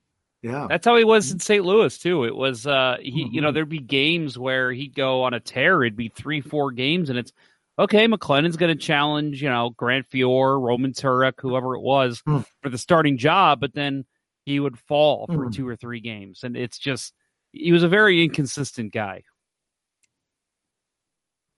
yeah, 0.42 0.66
That's 0.68 0.86
how 0.86 0.96
he 0.96 1.04
was 1.04 1.30
in 1.30 1.38
St. 1.40 1.64
Louis 1.64 1.96
too. 1.98 2.24
It 2.24 2.34
was 2.34 2.66
uh 2.66 2.96
he 3.00 3.28
you 3.30 3.40
know 3.40 3.50
Mhm. 3.50 3.54
there'd 3.54 3.68
be 3.68 3.78
games 3.80 4.38
where 4.38 4.72
he'd 4.72 4.94
go 4.94 5.22
on 5.24 5.34
a 5.34 5.40
tear. 5.40 5.82
It'd 5.82 5.96
be 5.96 6.08
three 6.08 6.40
four 6.40 6.72
games, 6.72 7.10
and 7.10 7.18
it's 7.18 7.32
okay. 7.78 8.06
McLennan's 8.06 8.56
going 8.56 8.76
to 8.76 8.82
challenge 8.82 9.42
you 9.42 9.48
know 9.50 9.70
Grant 9.70 10.08
Fuhr, 10.10 10.60
Roman 10.60 10.92
Turek, 10.92 11.34
whoever 11.40 11.74
it 11.76 11.82
was 11.82 12.22
Hmm. 12.26 12.40
for 12.62 12.70
the 12.70 12.78
starting 12.78 13.18
job, 13.18 13.60
but 13.60 13.74
then 13.74 14.04
he 14.46 14.58
would 14.60 14.78
fall 14.78 15.26
for 15.26 15.44
Hmm. 15.46 15.50
two 15.50 15.68
or 15.68 15.76
three 15.76 16.00
games, 16.00 16.42
and 16.42 16.56
it's 16.56 16.78
just 16.78 17.12
he 17.52 17.72
was 17.72 17.82
a 17.82 17.88
very 17.88 18.22
inconsistent 18.24 18.92
guy. 18.92 19.22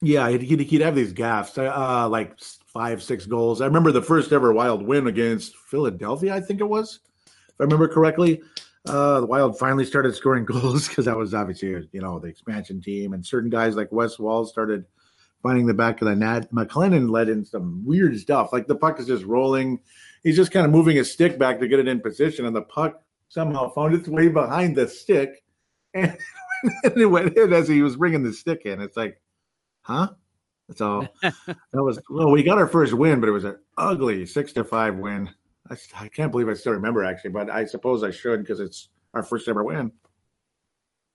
yeah, 0.04 0.28
he'd, 0.30 0.42
he'd, 0.42 0.60
he'd 0.60 0.80
have 0.80 0.96
these 0.96 1.12
gaffes, 1.12 1.56
uh, 1.58 2.08
like 2.08 2.36
five 2.66 3.00
six 3.02 3.24
goals. 3.26 3.60
I 3.60 3.66
remember 3.66 3.92
the 3.92 4.02
first 4.02 4.32
ever 4.32 4.52
Wild 4.52 4.82
win 4.84 5.06
against 5.06 5.56
Philadelphia. 5.56 6.34
I 6.34 6.40
think 6.40 6.60
it 6.60 6.64
was, 6.68 6.98
if 7.26 7.54
I 7.60 7.64
remember 7.64 7.86
correctly. 7.86 8.42
Uh, 8.86 9.20
the 9.20 9.26
Wild 9.26 9.58
finally 9.58 9.84
started 9.84 10.14
scoring 10.14 10.44
goals 10.46 10.88
because 10.88 11.04
that 11.04 11.16
was 11.16 11.34
obviously 11.34 11.68
you 11.92 12.00
know 12.00 12.18
the 12.18 12.28
expansion 12.28 12.80
team, 12.80 13.12
and 13.12 13.24
certain 13.24 13.50
guys 13.50 13.76
like 13.76 13.92
Wes 13.92 14.18
Walz 14.18 14.50
started 14.50 14.84
finding 15.42 15.66
the 15.66 15.74
back 15.74 16.00
of 16.00 16.08
the 16.08 16.14
net. 16.14 16.52
McLennan 16.52 17.10
led 17.10 17.28
in 17.28 17.44
some 17.44 17.84
weird 17.84 18.18
stuff, 18.18 18.52
like 18.52 18.66
the 18.66 18.76
puck 18.76 18.98
is 18.98 19.06
just 19.06 19.24
rolling. 19.24 19.80
He's 20.22 20.36
just 20.36 20.52
kind 20.52 20.64
of 20.64 20.72
moving 20.72 20.96
his 20.96 21.12
stick 21.12 21.38
back 21.38 21.58
to 21.60 21.68
get 21.68 21.80
it 21.80 21.88
in 21.88 22.00
position, 22.00 22.46
and 22.46 22.54
the 22.54 22.62
puck 22.62 23.02
somehow 23.28 23.72
found 23.72 23.94
its 23.94 24.08
way 24.08 24.28
behind 24.28 24.76
the 24.76 24.86
stick, 24.86 25.42
and, 25.94 26.16
and 26.84 26.96
it 26.96 27.06
went 27.06 27.36
in 27.36 27.52
as 27.52 27.68
he 27.68 27.82
was 27.82 27.96
bringing 27.96 28.22
the 28.22 28.32
stick 28.32 28.62
in. 28.66 28.80
It's 28.80 28.96
like, 28.96 29.20
huh? 29.82 30.10
So 30.74 31.06
that 31.22 31.34
was 31.72 32.00
well. 32.08 32.30
We 32.30 32.42
got 32.42 32.58
our 32.58 32.68
first 32.68 32.92
win, 32.94 33.20
but 33.20 33.28
it 33.28 33.32
was 33.32 33.44
an 33.44 33.58
ugly 33.76 34.26
six 34.26 34.52
to 34.54 34.64
five 34.64 34.96
win. 34.96 35.30
I, 35.72 36.04
I 36.04 36.08
can't 36.08 36.30
believe 36.30 36.48
I 36.48 36.54
still 36.54 36.72
remember 36.72 37.04
actually, 37.04 37.30
but 37.30 37.50
I 37.50 37.64
suppose 37.64 38.02
I 38.02 38.10
should 38.10 38.40
because 38.40 38.60
it's 38.60 38.88
our 39.14 39.22
first 39.22 39.48
ever 39.48 39.62
win. 39.64 39.92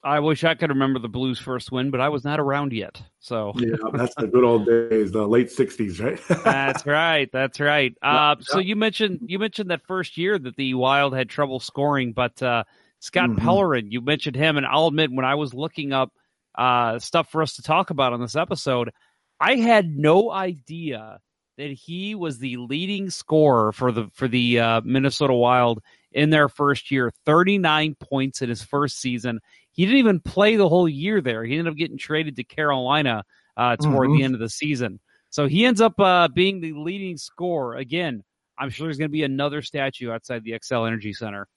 I 0.03 0.19
wish 0.19 0.43
I 0.43 0.55
could 0.55 0.69
remember 0.69 0.99
the 0.99 1.09
Blues' 1.09 1.39
first 1.39 1.71
win, 1.71 1.91
but 1.91 1.99
I 1.99 2.09
was 2.09 2.23
not 2.23 2.39
around 2.39 2.71
yet. 2.71 3.01
So 3.19 3.53
Yeah, 3.55 3.75
that's 3.93 4.15
the 4.15 4.27
good 4.27 4.43
old 4.43 4.65
days, 4.65 5.11
the 5.11 5.27
late 5.27 5.49
'60s, 5.51 5.99
right? 6.03 6.19
That's 6.43 6.85
right. 6.85 7.29
That's 7.33 7.59
right. 7.59 7.93
Uh, 8.01 8.07
Yeah, 8.13 8.35
So 8.41 8.59
you 8.59 8.75
mentioned 8.75 9.21
you 9.25 9.39
mentioned 9.39 9.71
that 9.71 9.81
first 9.87 10.17
year 10.17 10.37
that 10.39 10.55
the 10.55 10.73
Wild 10.75 11.13
had 11.13 11.29
trouble 11.29 11.59
scoring, 11.59 12.13
but 12.13 12.41
uh, 12.41 12.63
Scott 12.99 13.31
Mhm. 13.31 13.37
Pellerin, 13.39 13.91
you 13.91 14.01
mentioned 14.01 14.35
him, 14.35 14.57
and 14.57 14.65
I'll 14.65 14.87
admit 14.87 15.11
when 15.11 15.25
I 15.25 15.35
was 15.35 15.53
looking 15.53 15.93
up 15.93 16.13
uh, 16.55 16.99
stuff 16.99 17.29
for 17.31 17.41
us 17.41 17.55
to 17.55 17.61
talk 17.61 17.89
about 17.89 18.13
on 18.13 18.21
this 18.21 18.35
episode, 18.35 18.91
I 19.39 19.55
had 19.55 19.87
no 19.89 20.31
idea 20.31 21.19
that 21.57 21.71
he 21.71 22.15
was 22.15 22.37
the 22.39 22.57
leading 22.57 23.09
scorer 23.09 23.71
for 23.71 23.91
the 23.91 24.07
for 24.13 24.27
the 24.27 24.59
uh, 24.59 24.81
Minnesota 24.83 25.33
Wild 25.33 25.81
in 26.11 26.29
their 26.29 26.49
first 26.49 26.91
year. 26.91 27.11
Thirty 27.25 27.57
nine 27.57 27.95
points 27.99 28.41
in 28.41 28.49
his 28.49 28.63
first 28.63 28.99
season. 28.99 29.39
He 29.71 29.85
didn't 29.85 29.99
even 29.99 30.19
play 30.19 30.55
the 30.55 30.69
whole 30.69 30.87
year 30.89 31.21
there. 31.21 31.43
He 31.43 31.57
ended 31.57 31.71
up 31.71 31.77
getting 31.77 31.97
traded 31.97 32.35
to 32.37 32.43
Carolina 32.43 33.23
uh, 33.55 33.75
toward 33.75 34.09
Mhm. 34.09 34.17
the 34.17 34.23
end 34.23 34.33
of 34.33 34.39
the 34.39 34.49
season. 34.49 34.99
So 35.29 35.47
he 35.47 35.65
ends 35.65 35.81
up 35.81 35.99
uh, 35.99 36.27
being 36.29 36.61
the 36.61 36.73
leading 36.73 37.17
scorer 37.17 37.75
again. 37.75 38.23
I'm 38.57 38.69
sure 38.69 38.87
there's 38.87 38.97
going 38.97 39.09
to 39.09 39.13
be 39.13 39.23
another 39.23 39.61
statue 39.61 40.11
outside 40.11 40.43
the 40.43 40.51
Xcel 40.51 40.87
Energy 40.87 41.13
Center. 41.13 41.47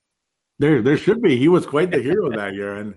There, 0.58 0.82
there 0.82 0.98
should 0.98 1.22
be. 1.22 1.36
He 1.38 1.48
was 1.48 1.64
quite 1.64 1.90
the 1.90 2.02
hero 2.02 2.30
that 2.30 2.54
year, 2.54 2.76
and 2.76 2.94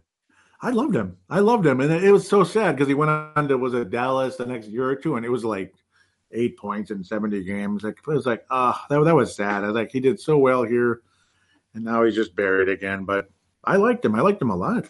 I 0.62 0.72
loved 0.72 0.96
him. 0.96 1.18
I 1.30 1.40
loved 1.40 1.66
him, 1.66 1.80
and 1.80 1.92
it 1.92 2.12
was 2.12 2.28
so 2.28 2.44
sad 2.44 2.76
because 2.76 2.88
he 2.90 2.94
went 2.94 3.12
on 3.12 3.48
to 3.48 3.58
was 3.58 3.74
it 3.74 3.90
Dallas 3.90 4.36
the 4.36 4.46
next 4.46 4.68
year 4.68 4.90
or 4.90 4.96
two, 4.96 5.16
and 5.16 5.26
it 5.26 5.30
was 5.30 5.46
like 5.46 5.74
eight 6.34 6.58
points 6.58 6.92
in 6.92 7.04
seventy 7.04 7.44
games. 7.44 7.84
Like 7.84 7.98
it 8.00 8.08
was 8.08 8.26
like 8.26 8.46
ah, 8.50 8.86
that 8.90 9.04
that 9.04 9.16
was 9.16 9.36
sad. 9.36 9.64
I 9.64 9.68
was 9.68 9.76
like 9.76 9.92
he 9.92 10.00
did 10.00 10.20
so 10.20 10.38
well 10.38 10.64
here, 10.64 11.02
and 11.74 11.84
now 11.86 12.04
he's 12.04 12.16
just 12.16 12.36
buried 12.36 12.70
again. 12.70 13.06
But 13.06 13.30
I 13.64 13.78
liked 13.78 14.04
him. 14.04 14.16
I 14.16 14.22
liked 14.22 14.42
him 14.42 14.50
a 14.50 14.56
lot. 14.56 14.88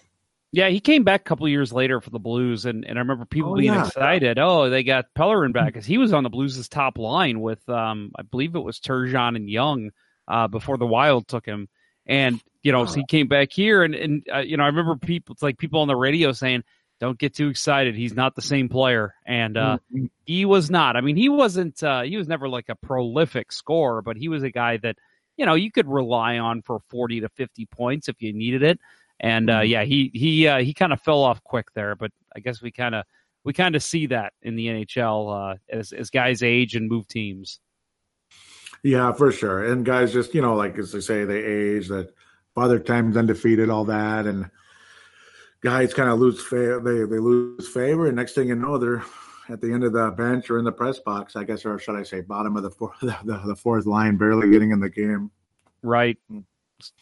Yeah, 0.56 0.69
he 0.69 0.79
came 0.79 1.03
back 1.03 1.21
a 1.21 1.23
couple 1.23 1.47
years 1.47 1.73
later 1.73 1.99
for 1.99 2.12
the 2.12 2.19
Blues, 2.19 2.65
and, 2.65 2.86
and 2.86 2.99
I 2.99 3.01
remember 3.01 3.25
people 3.25 3.53
Oh, 3.53 3.56
being 3.56 3.73
yeah. 3.73 3.88
excited. 3.88 4.38
Oh, 4.38 4.69
they 4.69 4.84
got 4.84 5.12
Pellerin 5.15 5.51
back 5.51 5.65
because 5.65 5.88
he 5.88 5.97
was 5.97 6.13
on 6.13 6.21
the 6.21 6.29
Blues' 6.29 6.69
top 6.69 6.99
line 6.99 7.41
with, 7.41 7.67
um, 7.67 8.12
I 8.19 8.21
believe 8.21 8.56
it 8.56 8.60
was 8.60 8.79
Turgeon 8.79 9.36
and 9.36 9.49
Young 9.49 9.89
uh, 10.27 10.47
before 10.47 10.77
the 10.77 10.86
Wild 10.86 11.27
took 11.27 11.43
him. 11.43 11.69
And, 12.06 12.39
you 12.62 12.71
know, 12.71 12.86
so 12.86 12.93
he 12.93 13.06
came 13.08 13.27
back 13.27 13.51
here, 13.51 13.82
and, 13.82 13.95
and 13.95 14.27
uh, 14.32 14.41
you 14.41 14.58
know, 14.58 14.63
I 14.63 14.67
remember 14.67 14.95
people, 14.95 15.34
it's 15.34 15.41
like 15.41 15.58
people 15.58 15.79
on 15.79 15.88
the 15.88 15.95
radio 15.95 16.32
saying, 16.34 16.63
don't 16.99 17.17
get 17.17 17.34
too 17.36 17.49
excited. 17.49 17.95
He's 17.95 18.13
not 18.13 18.36
the 18.36 18.41
same 18.41 18.69
player. 18.69 19.13
And 19.25 19.58
uh, 19.58 19.77
Mhm. 19.93 20.10
he 20.25 20.45
was 20.45 20.69
not. 20.69 20.95
I 20.95 21.01
mean, 21.01 21.15
he 21.15 21.29
wasn't, 21.29 21.84
uh, 21.84 22.03
he 22.03 22.15
was 22.17 22.27
never 22.27 22.47
like 22.47 22.69
a 22.69 22.75
prolific 22.75 23.51
scorer, 23.51 24.01
but 24.01 24.15
he 24.17 24.29
was 24.29 24.43
a 24.43 24.49
guy 24.51 24.77
that, 24.77 24.97
you 25.36 25.45
know, 25.45 25.56
you 25.56 25.71
could 25.71 25.88
rely 25.88 26.38
on 26.38 26.62
for 26.62 26.79
40 26.89 27.21
to 27.21 27.29
50 27.29 27.65
points 27.65 28.08
if 28.08 28.21
you 28.21 28.32
needed 28.34 28.63
it. 28.63 28.79
And 29.19 29.49
uh, 29.49 29.62
yeah, 29.62 29.84
he 29.84 30.12
he 30.13 30.47
uh, 30.47 30.60
he 30.60 30.73
kind 30.73 30.91
of 30.91 30.99
fell 31.01 31.23
off 31.23 31.41
quick 31.43 31.67
there, 31.75 31.95
but 31.95 32.12
I 32.36 32.39
guess 32.39 32.62
we 32.62 32.71
kind 32.71 32.93
of 32.95 33.06
we 33.43 33.53
kind 33.53 33.75
of 33.75 33.84
see 33.84 34.08
that 34.08 34.34
in 34.41 34.56
the 34.56 34.67
NHL 34.67 35.53
uh, 35.53 35.58
as 35.69 35.93
as 35.93 36.10
guys 36.10 36.43
age 36.43 36.75
and 36.75 36.89
move 36.89 37.08
teams. 37.08 37.60
Yeah, 38.84 39.13
for 39.13 39.32
sure. 39.32 39.63
And 39.63 39.86
guys 39.86 40.12
just, 40.12 40.34
you 40.34 40.41
know, 40.41 40.56
like 40.56 40.77
as 40.77 40.91
they 40.91 40.99
say, 40.99 41.23
they 41.23 41.41
age, 41.43 41.88
that 41.88 42.13
father 42.53 42.79
time's 42.79 43.15
undefeated, 43.15 43.69
all 43.69 43.86
that. 43.86 44.25
And 44.25 44.49
guys 45.63 45.93
kind 45.93 46.10
of 46.10 46.19
lose 46.19 46.41
fa- 46.43 46.82
they 46.84 46.99
they 47.06 47.19
lose 47.19 47.67
favor. 47.69 48.08
And 48.08 48.15
next 48.15 48.34
thing 48.34 48.49
you 48.49 48.56
know, 48.56 48.78
they're 48.78 49.04
at 49.49 49.62
the 49.62 49.71
end 49.73 49.84
of 49.84 49.93
the 49.93 50.12
bench 50.12 50.49
or 50.49 50.58
in 50.60 50.65
the 50.65 50.71
press 50.71 50.99
box, 50.99 51.36
I 51.36 51.43
guess, 51.43 51.65
or 51.65 51.78
should 51.80 51.95
I 51.95 52.04
say 52.04 52.21
bottom 52.21 52.56
of 52.58 52.63
the 52.63 52.69
fourth 52.71 52.97
the, 53.02 53.15
the, 53.23 53.41
the 53.47 53.56
fourth 53.56 53.86
line, 53.86 54.17
barely 54.17 54.49
getting 54.52 54.71
in 54.71 54.80
the 54.80 54.89
game. 54.89 55.32
Right. 55.82 56.17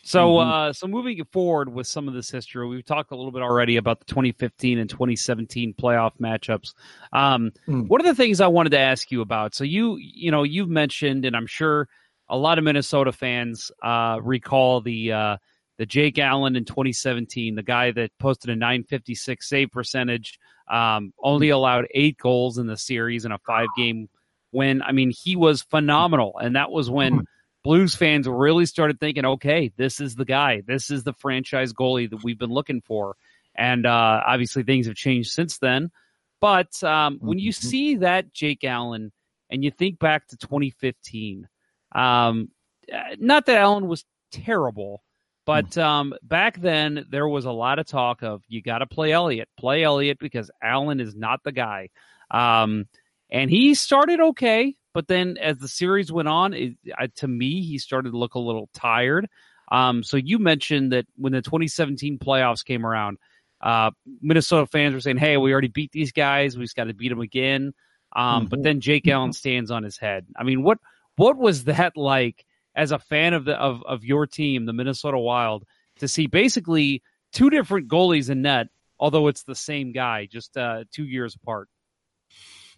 So, 0.04 0.28
Mhm. 0.36 0.47
uh, 0.69 0.74
so 0.74 0.86
moving 0.88 1.24
forward 1.32 1.74
with 1.74 1.88
some 1.88 2.08
of 2.08 2.13
this 2.13 2.30
history, 2.30 2.67
we've 2.67 2.86
talked 2.86 3.12
a 3.12 3.15
little 3.15 3.32
bit 3.32 3.41
already 3.41 3.78
about 3.78 4.00
the 4.00 4.06
2015 4.06 4.78
and 4.78 4.88
2017 4.89 5.74
playoff 5.74 6.12
matchups. 6.21 6.74
Um, 7.12 7.52
Mm. 7.67 7.88
One 7.88 8.00
of 8.00 8.06
the 8.06 8.13
things 8.13 8.41
I 8.41 8.47
wanted 8.47 8.71
to 8.71 8.80
ask 8.80 9.12
you 9.12 9.21
about, 9.21 9.56
so 9.56 9.63
you, 9.63 9.97
you 10.00 10.30
know, 10.30 10.43
you've 10.43 10.69
mentioned, 10.69 11.26
and 11.26 11.36
I'm 11.36 11.47
sure 11.47 11.88
a 12.30 12.38
lot 12.38 12.60
of 12.60 12.63
Minnesota 12.63 13.12
fans 13.12 13.71
uh, 13.82 14.19
recall 14.21 14.82
the 14.82 15.12
uh, 15.13 15.38
the 15.82 15.88
Jake 15.88 16.20
Allen 16.20 16.56
in 16.56 16.63
2017, 16.63 17.56
the 17.56 17.63
guy 17.63 17.89
that 17.89 18.12
posted 18.20 18.52
a 18.52 18.56
956 18.56 19.50
save 19.50 19.72
percentage, 19.72 20.38
um, 20.70 21.12
only 21.20 21.50
allowed 21.50 21.88
eight 21.96 22.20
goals 22.20 22.60
in 22.60 22.67
the 22.67 22.78
series 22.78 23.26
in 23.26 23.32
a 23.32 23.39
five 23.39 23.67
game 23.76 24.08
win. 24.52 24.84
I 24.84 24.91
mean, 24.91 25.10
he 25.10 25.36
was 25.36 25.63
phenomenal, 25.63 26.38
and 26.39 26.56
that 26.56 26.70
was 26.70 26.88
when. 26.88 27.26
Blues 27.63 27.94
fans 27.94 28.28
really 28.28 28.65
started 28.65 29.00
thinking, 29.00 29.24
okay, 29.24 29.72
this 29.78 30.00
is 30.02 30.15
the 30.15 30.26
guy. 30.26 30.63
This 30.65 30.89
is 30.89 31.04
the 31.04 31.13
franchise 31.13 31.74
goalie 31.74 32.10
that 32.10 32.24
we've 32.24 32.39
been 32.39 32.50
looking 32.50 32.82
for. 32.82 33.15
And 33.56 33.86
uh, 33.86 34.22
obviously, 34.26 34.63
things 34.63 34.88
have 34.88 34.96
changed 34.96 35.32
since 35.32 35.60
then. 35.60 35.91
But 36.39 36.84
um, 36.84 37.20
when 37.22 37.38
you 37.38 37.52
Mhm. 37.52 37.63
see 37.63 37.96
that 37.98 38.34
Jake 38.34 38.63
Allen 38.63 39.12
and 39.52 39.63
you 39.63 39.70
think 39.70 40.00
back 40.00 40.28
to 40.30 40.38
2015, 40.38 41.48
um, 41.91 42.50
uh, 42.91 43.15
not 43.20 43.46
that 43.46 43.58
Allen 43.60 43.88
was 43.88 44.06
terrible, 44.32 45.04
but 45.45 45.77
um, 45.77 46.13
back 46.23 46.60
then 46.60 47.06
there 47.10 47.27
was 47.27 47.45
a 47.45 47.51
lot 47.51 47.80
of 47.80 47.88
talk 47.88 48.21
of 48.23 48.43
you 48.47 48.62
got 48.62 48.80
to 48.80 48.86
play 48.88 49.12
Elliott, 49.12 49.49
play 49.58 49.84
Elliott 49.84 50.19
because 50.19 50.51
Allen 50.62 50.99
is 50.99 51.15
not 51.15 51.41
the 51.43 51.51
guy. 51.51 51.89
Um, 52.30 52.86
and 53.30 53.49
he 53.49 53.73
started 53.75 54.19
okay, 54.19 54.75
but 54.93 55.08
then 55.08 55.38
as 55.38 55.58
the 55.58 55.67
series 55.67 56.12
went 56.12 56.27
on, 56.27 56.54
it, 56.54 56.73
uh, 56.97 57.08
to 57.17 57.27
me, 57.27 57.62
he 57.62 57.77
started 57.77 58.12
to 58.12 58.17
look 58.17 58.36
a 58.36 58.39
little 58.39 58.69
tired. 58.73 59.27
Um, 59.71 60.04
so 60.04 60.17
you 60.17 60.38
mentioned 60.38 60.91
that 60.91 61.06
when 61.15 61.32
the 61.34 61.41
2017 61.41 62.19
playoffs 62.19 62.63
came 62.63 62.86
around, 62.86 63.17
uh, 63.62 63.91
Minnesota 64.21 64.65
fans 64.67 64.93
were 64.93 64.99
saying, 64.99 65.17
"Hey, 65.17 65.38
we 65.38 65.51
already 65.54 65.69
beat 65.69 65.91
these 65.91 66.12
guys. 66.12 66.58
We 66.58 66.65
just 66.65 66.75
got 66.75 66.86
to 66.86 66.93
beat 66.93 67.10
them 67.10 67.21
again." 67.21 67.73
Um, 68.13 68.47
But 68.47 68.60
Mhm. 68.60 68.63
then 68.63 68.82
Jake 68.82 69.08
Allen 69.08 69.34
stands 69.34 69.71
on 69.71 69.84
his 69.84 69.97
head. 69.97 70.25
I 70.36 70.43
mean, 70.43 70.63
what 70.63 70.80
what 71.15 71.38
was 71.38 71.65
that 71.65 71.93
like 71.95 72.45
as 72.76 72.92
a 72.92 73.00
fan 73.00 73.34
of 73.34 73.46
the 73.46 73.56
of 73.56 73.84
of 73.84 74.04
your 74.04 74.28
team, 74.28 74.66
the 74.66 74.74
Minnesota 74.74 75.18
Wild, 75.18 75.66
to 76.00 76.08
see 76.08 76.28
basically 76.28 77.04
two 77.32 77.50
different 77.50 77.88
goalies 77.88 78.30
in 78.30 78.42
net, 78.42 78.68
although 79.00 79.28
it's 79.28 79.44
the 79.44 79.56
same 79.56 79.92
guy, 79.92 80.28
just 80.32 80.58
uh, 80.58 80.84
two 80.92 81.06
years 81.06 81.36
apart? 81.36 81.70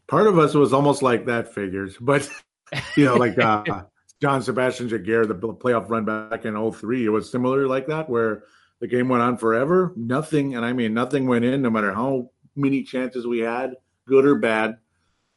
Part 0.08 0.28
of 0.28 0.38
us 0.38 0.54
was 0.54 0.74
almost 0.74 1.02
like 1.02 1.26
that 1.26 1.54
figures, 1.54 1.98
but 2.00 2.28
you 2.98 3.06
know, 3.06 3.16
like 3.16 3.38
uh, 3.38 3.84
John 4.22 4.42
Sebastian 4.42 4.90
Giguere, 4.90 5.28
the 5.28 5.36
playoff 5.36 5.90
run 5.90 6.06
back 6.06 6.46
in 6.46 6.72
03, 6.72 7.06
it 7.06 7.10
was 7.10 7.30
similar 7.30 7.68
like 7.68 7.88
that, 7.88 8.10
where 8.10 8.44
the 8.80 8.88
game 8.88 9.10
went 9.10 9.24
on 9.24 9.38
forever. 9.38 9.94
Nothing, 9.96 10.56
and 10.56 10.66
I 10.66 10.74
mean 10.74 10.94
nothing 10.94 11.28
went 11.28 11.46
in, 11.46 11.62
no 11.62 11.70
matter 11.70 11.94
how 11.94 12.32
many 12.56 12.84
chances 12.84 13.26
we 13.26 13.40
had, 13.40 13.76
good 14.08 14.26
or 14.26 14.36
bad, 14.36 14.78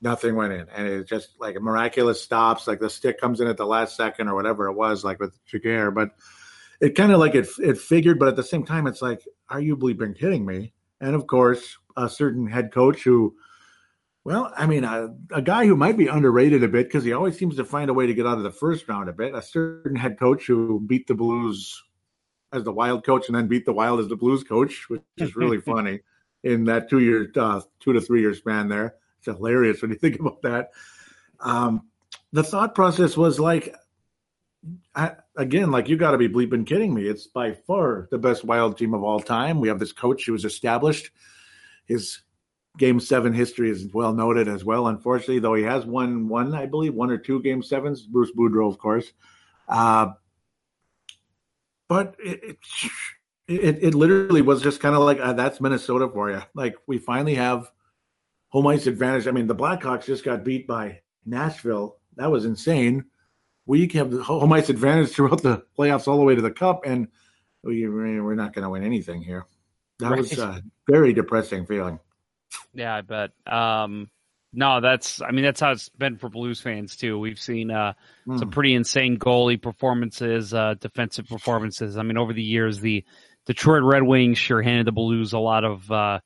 nothing 0.01 0.37
went 0.37 0.53
in. 0.53 0.69
And 0.75 0.87
it's 0.87 1.09
just 1.09 1.31
like 1.39 1.57
a 1.57 1.61
miraculous 1.61 2.21
stops, 2.21 2.67
like 2.67 2.81
the 2.81 2.91
stick 2.91 3.21
comes 3.21 3.41
in 3.41 3.49
at 3.49 3.57
the 3.57 3.67
last 3.67 3.97
second 3.97 4.29
or 4.29 4.35
whatever 4.35 4.69
it 4.69 4.75
was, 4.75 5.05
like 5.05 5.21
with 5.21 5.39
Giguere. 5.47 5.95
But 5.95 6.11
it 6.81 6.95
kind 6.95 7.13
of 7.13 7.19
like 7.19 7.35
it 7.35 7.49
it 7.59 7.79
figured, 7.79 8.19
but 8.19 8.29
at 8.29 8.37
the 8.37 8.43
same 8.43 8.65
time, 8.65 8.87
it's 8.87 9.03
like, 9.03 9.23
are 9.49 9.61
you 9.61 9.77
bleeping 9.77 10.19
kidding 10.19 10.45
me? 10.45 10.73
And 11.01 11.15
of 11.15 11.27
course, 11.27 11.77
a 11.97 12.09
certain 12.09 12.47
head 12.47 12.73
coach 12.73 13.03
who 13.03 13.35
well, 14.27 14.53
I 14.57 14.67
mean, 14.67 14.83
a, 14.83 15.15
a 15.31 15.41
guy 15.41 15.67
who 15.67 15.77
might 15.77 15.97
be 15.97 16.09
underrated 16.09 16.65
a 16.65 16.69
bit 16.69 16.89
because 16.89 17.05
he 17.05 17.13
always 17.13 17.39
seems 17.39 17.55
to 17.59 17.65
find 17.65 17.91
a 17.91 17.95
way 17.95 18.09
to 18.09 18.15
get 18.15 18.27
out 18.27 18.39
of 18.39 18.43
the 18.43 18.51
first 18.51 18.89
round 18.89 19.09
a 19.09 19.13
bit. 19.13 19.37
A 19.37 19.41
certain 19.41 19.95
head 19.95 20.19
coach 20.19 20.49
who 20.49 20.81
beat 20.81 21.07
the 21.07 21.15
Blues 21.15 21.81
as 22.53 22.65
the 22.65 22.73
Wild 22.73 23.07
coach 23.07 23.29
and 23.29 23.37
then 23.37 23.47
beat 23.47 23.65
the 23.65 23.73
Wild 23.73 24.01
as 24.01 24.09
the 24.09 24.17
Blues 24.17 24.43
coach, 24.43 24.91
which 24.91 25.01
is 25.19 25.37
really 25.37 25.61
funny 25.61 26.01
in 26.43 26.65
that 26.65 26.91
two 26.91 26.99
year, 26.99 27.31
uh, 27.37 27.61
two 27.79 27.93
to 27.93 28.01
three 28.01 28.21
year 28.21 28.35
span 28.35 28.69
there. 28.69 28.97
Hilarious 29.33 29.83
when 29.83 29.91
you 29.91 29.97
think 29.97 30.19
about 30.21 30.43
that. 30.43 30.71
Um, 31.41 31.89
the 32.33 32.43
thought 32.43 32.75
process 32.75 33.17
was 33.17 33.39
like, 33.39 33.75
I, 34.95 35.13
again, 35.37 35.71
like 35.71 35.89
you 35.89 35.97
got 35.97 36.13
to 36.13 36.19
be 36.19 36.29
bleeping 36.29 36.67
kidding 36.67 36.93
me. 36.93 37.07
It's 37.07 37.27
by 37.27 37.53
far 37.53 38.09
the 38.11 38.19
best 38.19 38.45
Wild 38.45 38.77
team 38.77 38.95
of 38.95 39.03
all 39.03 39.21
time. 39.21 39.61
We 39.61 39.69
have 39.69 39.79
this 39.79 39.93
coach 39.93 40.27
who 40.27 40.33
was 40.33 40.45
established. 40.45 41.11
His 41.87 42.21
game 42.79 43.01
seven 43.01 43.33
history 43.33 43.71
is 43.71 43.93
well 43.93 44.13
noted 44.13 44.49
as 44.49 44.65
well. 44.65 44.89
Unfortunately, 44.89 45.39
though 45.39 45.55
he 45.55 45.63
has 45.63 45.87
won 45.87 46.29
one, 46.29 46.55
I 46.55 46.67
believe, 46.67 46.95
one 46.95 47.11
or 47.11 47.19
two 47.19 47.41
game 47.43 47.63
sevens. 47.63 48.03
Bruce 48.03 48.33
Boudreau, 48.37 48.69
of 48.69 48.79
course. 48.79 49.13
Uh, 49.69 50.09
but 51.89 52.17
it, 52.19 52.41
it, 52.43 52.59
it, 53.49 53.85
it 53.85 53.95
literally 53.95 54.43
was 54.43 54.63
just 54.63 54.81
kind 54.81 54.95
of 54.95 55.03
like 55.03 55.21
uh, 55.21 55.33
that's 55.33 55.61
Minnesota 55.61 56.09
for 56.09 56.31
you. 56.31 56.43
Like 56.55 56.75
we 56.87 56.99
finally 56.99 57.37
have 57.37 57.71
home 58.49 58.67
ice 58.67 58.87
advantage. 58.87 59.27
I 59.27 59.33
mean, 59.33 59.47
the 59.47 59.55
Blackhawks 59.55 60.07
just 60.07 60.25
got 60.25 60.45
beat 60.45 60.67
by 60.67 61.01
Nashville. 61.25 61.97
That 62.17 62.31
was 62.31 62.45
insane. 62.45 63.05
We 63.67 63.89
have 63.95 64.11
the 64.11 64.23
home 64.23 64.53
ice 64.53 64.69
advantage 64.69 65.11
throughout 65.11 65.43
the 65.43 65.65
playoffs 65.79 66.07
all 66.07 66.19
the 66.19 66.25
way 66.25 66.35
to 66.37 66.43
the 66.43 66.53
cup, 66.53 66.83
and 66.87 67.09
we, 67.63 67.89
we're 67.89 68.35
not 68.35 68.55
going 68.55 68.63
to 68.63 68.71
win 68.71 68.85
anything 68.85 69.23
here. 69.23 69.45
That 69.99 70.17
was 70.17 70.39
a 70.39 70.63
very 70.89 71.13
depressing 71.13 71.67
feeling. 71.67 71.99
Yeah, 72.75 72.95
I 72.95 73.01
bet. 73.01 73.31
Um, 73.47 74.09
no, 74.53 74.81
that's. 74.81 75.21
I 75.21 75.33
mean, 75.33 75.45
that's 75.45 75.61
how 75.61 75.73
it's 75.73 75.89
been 75.89 76.17
for 76.17 76.29
Blues 76.29 76.61
fans 76.61 76.97
too. 76.97 77.19
We've 77.19 77.41
seen 77.41 77.71
uh, 77.71 77.95
some 78.27 78.51
Mm. 78.51 78.53
pretty 78.53 78.75
insane 78.75 79.19
goalie 79.19 79.61
performances, 79.61 80.55
uh, 80.55 80.75
defensive 80.79 81.27
performances. 81.27 81.99
I 81.99 82.03
mean, 82.03 82.17
over 82.19 82.33
the 82.33 82.43
years, 82.43 82.81
the 82.81 83.05
Detroit 83.47 83.83
Red 83.83 84.03
Wings 84.03 84.39
sure 84.39 84.63
handed 84.63 84.87
the 84.87 84.93
Blues 84.93 85.33
a 85.33 85.39
lot 85.39 85.65
of 85.65 85.91
uh, 85.91 86.21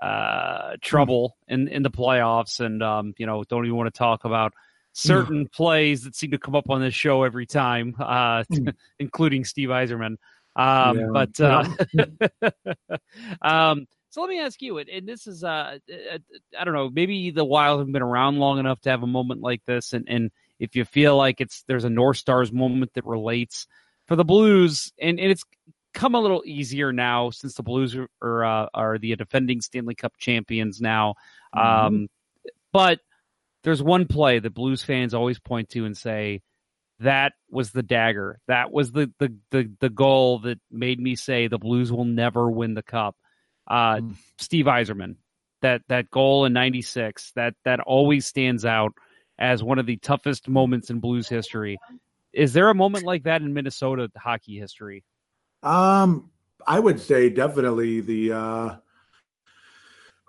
uh, 0.00 0.76
trouble 0.80 1.36
in 1.46 1.68
in 1.68 1.82
the 1.82 1.90
playoffs, 1.90 2.60
and 2.60 2.82
um, 2.82 3.14
you 3.18 3.26
know, 3.26 3.44
don't 3.44 3.64
even 3.64 3.76
want 3.76 3.92
to 3.92 3.98
talk 3.98 4.24
about 4.24 4.52
certain 4.92 5.46
plays 5.48 6.04
that 6.04 6.16
seem 6.16 6.32
to 6.32 6.38
come 6.38 6.56
up 6.56 6.70
on 6.70 6.80
this 6.80 6.94
show 6.94 7.22
every 7.22 7.46
time, 7.46 7.94
uh, 8.00 8.42
Mm. 8.50 8.74
including 8.98 9.44
Steve 9.44 9.68
Yzerman. 9.68 10.16
Um, 10.56 10.98
Yeah. 10.98 11.06
But 11.12 11.40
uh, 11.40 12.50
um, 13.42 13.86
so 14.10 14.22
let 14.22 14.30
me 14.30 14.40
ask 14.40 14.60
you, 14.62 14.78
and, 14.78 14.88
and 14.88 15.06
this 15.06 15.26
is 15.26 15.44
uh, 15.44 15.78
uh, 15.88 16.18
I 16.58 16.64
don't 16.64 16.74
know, 16.74 16.90
maybe 16.90 17.30
the 17.30 17.44
Wild 17.44 17.80
have 17.80 17.92
been 17.92 18.02
around 18.02 18.38
long 18.38 18.58
enough 18.58 18.80
to 18.82 18.90
have 18.90 19.02
a 19.02 19.06
moment 19.06 19.40
like 19.42 19.62
this, 19.66 19.92
and 19.92 20.06
and 20.08 20.30
if 20.58 20.74
you 20.74 20.84
feel 20.84 21.16
like 21.16 21.40
it's 21.40 21.62
there's 21.68 21.84
a 21.84 21.90
North 21.90 22.16
Stars 22.16 22.50
moment 22.50 22.92
that 22.94 23.04
relates 23.04 23.66
for 24.06 24.16
the 24.16 24.24
Blues, 24.24 24.92
and, 24.98 25.20
and 25.20 25.30
it's 25.30 25.44
come 25.98 26.14
a 26.14 26.20
little 26.20 26.44
easier 26.46 26.92
now 26.92 27.30
since 27.30 27.54
the 27.54 27.64
Blues 27.64 27.96
are 27.96 28.08
are, 28.22 28.44
uh, 28.44 28.66
are 28.72 28.98
the 28.98 29.16
defending 29.16 29.60
Stanley 29.60 29.96
Cup 29.96 30.16
champions 30.16 30.80
now. 30.80 31.16
Um, 31.52 32.08
but 32.72 33.00
there's 33.64 33.82
one 33.82 34.06
play 34.06 34.38
that 34.38 34.54
Blues 34.54 34.84
fans 34.84 35.12
always 35.12 35.40
point 35.40 35.70
to 35.70 35.84
and 35.84 35.96
say 35.96 36.42
that 37.00 37.32
was 37.50 37.72
the 37.72 37.82
dagger. 37.82 38.38
That 38.46 38.70
was 38.72 38.92
the 38.92 39.12
the 39.18 39.34
the, 39.50 39.72
the 39.80 39.90
goal 39.90 40.38
that 40.40 40.60
made 40.70 41.00
me 41.00 41.16
say 41.16 41.48
the 41.48 41.58
Blues 41.58 41.90
will 41.90 42.04
never 42.04 42.48
win 42.48 42.74
the 42.74 42.82
cup. 42.82 43.16
Uh, 43.66 43.96
Mm. 43.96 44.16
Steve 44.38 44.66
Yzerman, 44.66 45.16
that 45.62 45.82
that 45.88 46.10
goal 46.10 46.44
in 46.44 46.52
'96, 46.52 47.32
that 47.32 47.54
that 47.64 47.80
always 47.80 48.24
stands 48.24 48.64
out 48.64 48.94
as 49.36 49.62
one 49.64 49.80
of 49.80 49.86
the 49.86 49.96
toughest 49.96 50.48
moments 50.48 50.90
in 50.90 51.00
Blues 51.00 51.28
history. 51.28 51.76
Is 52.32 52.52
there 52.52 52.68
a 52.68 52.74
moment 52.74 53.04
like 53.04 53.24
that 53.24 53.42
in 53.42 53.52
Minnesota 53.52 54.10
hockey 54.16 54.58
history? 54.58 55.02
Um, 55.62 56.30
I 56.66 56.78
would 56.78 57.00
say 57.00 57.30
definitely 57.30 58.00
the 58.00 58.32
uh 58.32 58.76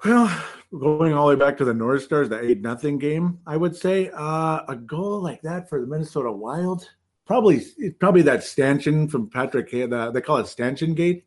well, 0.05 0.43
going 0.71 1.13
all 1.13 1.27
the 1.27 1.36
way 1.36 1.39
back 1.39 1.57
to 1.57 1.65
the 1.65 1.73
North 1.73 2.03
Stars, 2.03 2.30
the 2.30 2.41
eight 2.41 2.61
nothing 2.61 2.97
game. 2.97 3.39
I 3.45 3.57
would 3.57 3.75
say 3.75 4.09
uh, 4.13 4.61
a 4.67 4.75
goal 4.75 5.21
like 5.21 5.41
that 5.41 5.67
for 5.67 5.82
the 5.82 5.88
Minnesota 5.88 6.32
Wild, 6.32 6.89
probably 7.25 7.65
probably 7.99 8.21
that 8.23 8.43
stanchion 8.43 9.09
from 9.09 9.30
Patrick. 9.30 9.71
The, 9.71 10.11
they 10.13 10.21
call 10.21 10.38
it 10.38 10.47
stanchion 10.47 10.93
gate. 10.93 11.25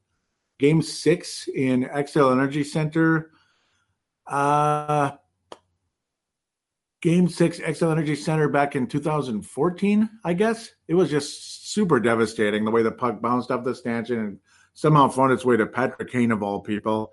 Game 0.58 0.80
six 0.80 1.48
in 1.48 1.84
Xcel 1.84 2.32
Energy 2.32 2.64
Center. 2.64 3.32
Uh, 4.26 5.12
game 7.02 7.28
six 7.28 7.58
Xcel 7.58 7.92
Energy 7.92 8.16
Center 8.16 8.48
back 8.48 8.74
in 8.74 8.86
2014. 8.86 10.08
I 10.24 10.32
guess 10.32 10.70
it 10.88 10.94
was 10.94 11.10
just 11.10 11.61
super 11.72 12.00
devastating 12.00 12.64
the 12.64 12.70
way 12.70 12.82
the 12.82 12.90
puck 12.90 13.20
bounced 13.20 13.50
off 13.50 13.64
the 13.64 13.74
stanchion 13.74 14.18
and 14.18 14.38
somehow 14.74 15.08
found 15.08 15.32
its 15.32 15.44
way 15.44 15.56
to 15.56 15.66
Patrick 15.66 16.10
Kane 16.10 16.32
of 16.32 16.42
all 16.42 16.60
people 16.60 17.12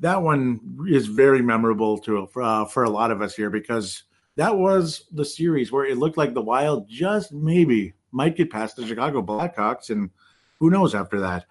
that 0.00 0.22
one 0.22 0.60
is 0.88 1.06
very 1.06 1.42
memorable 1.42 1.98
to 1.98 2.28
uh, 2.36 2.64
for 2.66 2.84
a 2.84 2.90
lot 2.90 3.10
of 3.10 3.22
us 3.22 3.34
here 3.34 3.50
because 3.50 4.04
that 4.36 4.56
was 4.56 5.04
the 5.12 5.24
series 5.24 5.70
where 5.70 5.84
it 5.84 5.98
looked 5.98 6.16
like 6.16 6.34
the 6.34 6.42
Wild 6.42 6.88
just 6.88 7.32
maybe 7.32 7.94
might 8.10 8.36
get 8.36 8.50
past 8.50 8.76
the 8.76 8.86
Chicago 8.86 9.22
Blackhawks, 9.22 9.90
and 9.90 10.10
who 10.58 10.70
knows 10.70 10.94
after 10.94 11.20
that. 11.20 11.46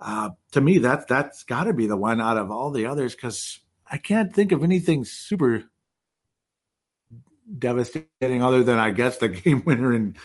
Uh, 0.00 0.30
to 0.52 0.60
me, 0.60 0.78
that's 0.78 1.04
that's 1.06 1.42
got 1.44 1.64
to 1.64 1.72
be 1.72 1.86
the 1.86 1.96
one 1.96 2.20
out 2.20 2.36
of 2.36 2.50
all 2.50 2.70
the 2.70 2.86
others 2.86 3.14
because 3.14 3.60
I 3.90 3.98
can't 3.98 4.32
think 4.32 4.52
of 4.52 4.62
anything 4.62 5.04
super 5.04 5.64
devastating 7.58 8.42
other 8.42 8.62
than 8.62 8.78
I 8.78 8.90
guess 8.90 9.18
the 9.18 9.28
game 9.44 9.62
winner 9.64 9.92
in, 9.94 10.16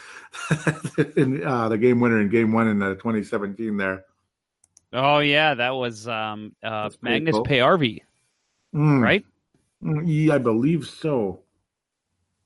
in 1.16 1.44
uh, 1.46 1.70
the 1.70 1.78
game 1.78 2.00
winner 2.00 2.20
in 2.22 2.30
Game 2.30 2.52
One 2.52 2.68
in 2.68 2.80
the 2.80 2.96
2017 2.96 3.78
there. 3.78 4.06
Oh 4.92 5.20
yeah, 5.20 5.54
that 5.56 5.72
was 5.72 6.08
um, 6.08 6.56
uh, 6.64 6.90
Magnus 7.02 7.34
cool. 7.34 7.46
Paajarvi, 7.46 8.02
Mm, 8.76 9.02
right? 9.02 9.26
mm, 9.84 10.04
Yeah, 10.06 10.36
I 10.36 10.38
believe 10.40 10.86
so. 10.88 11.42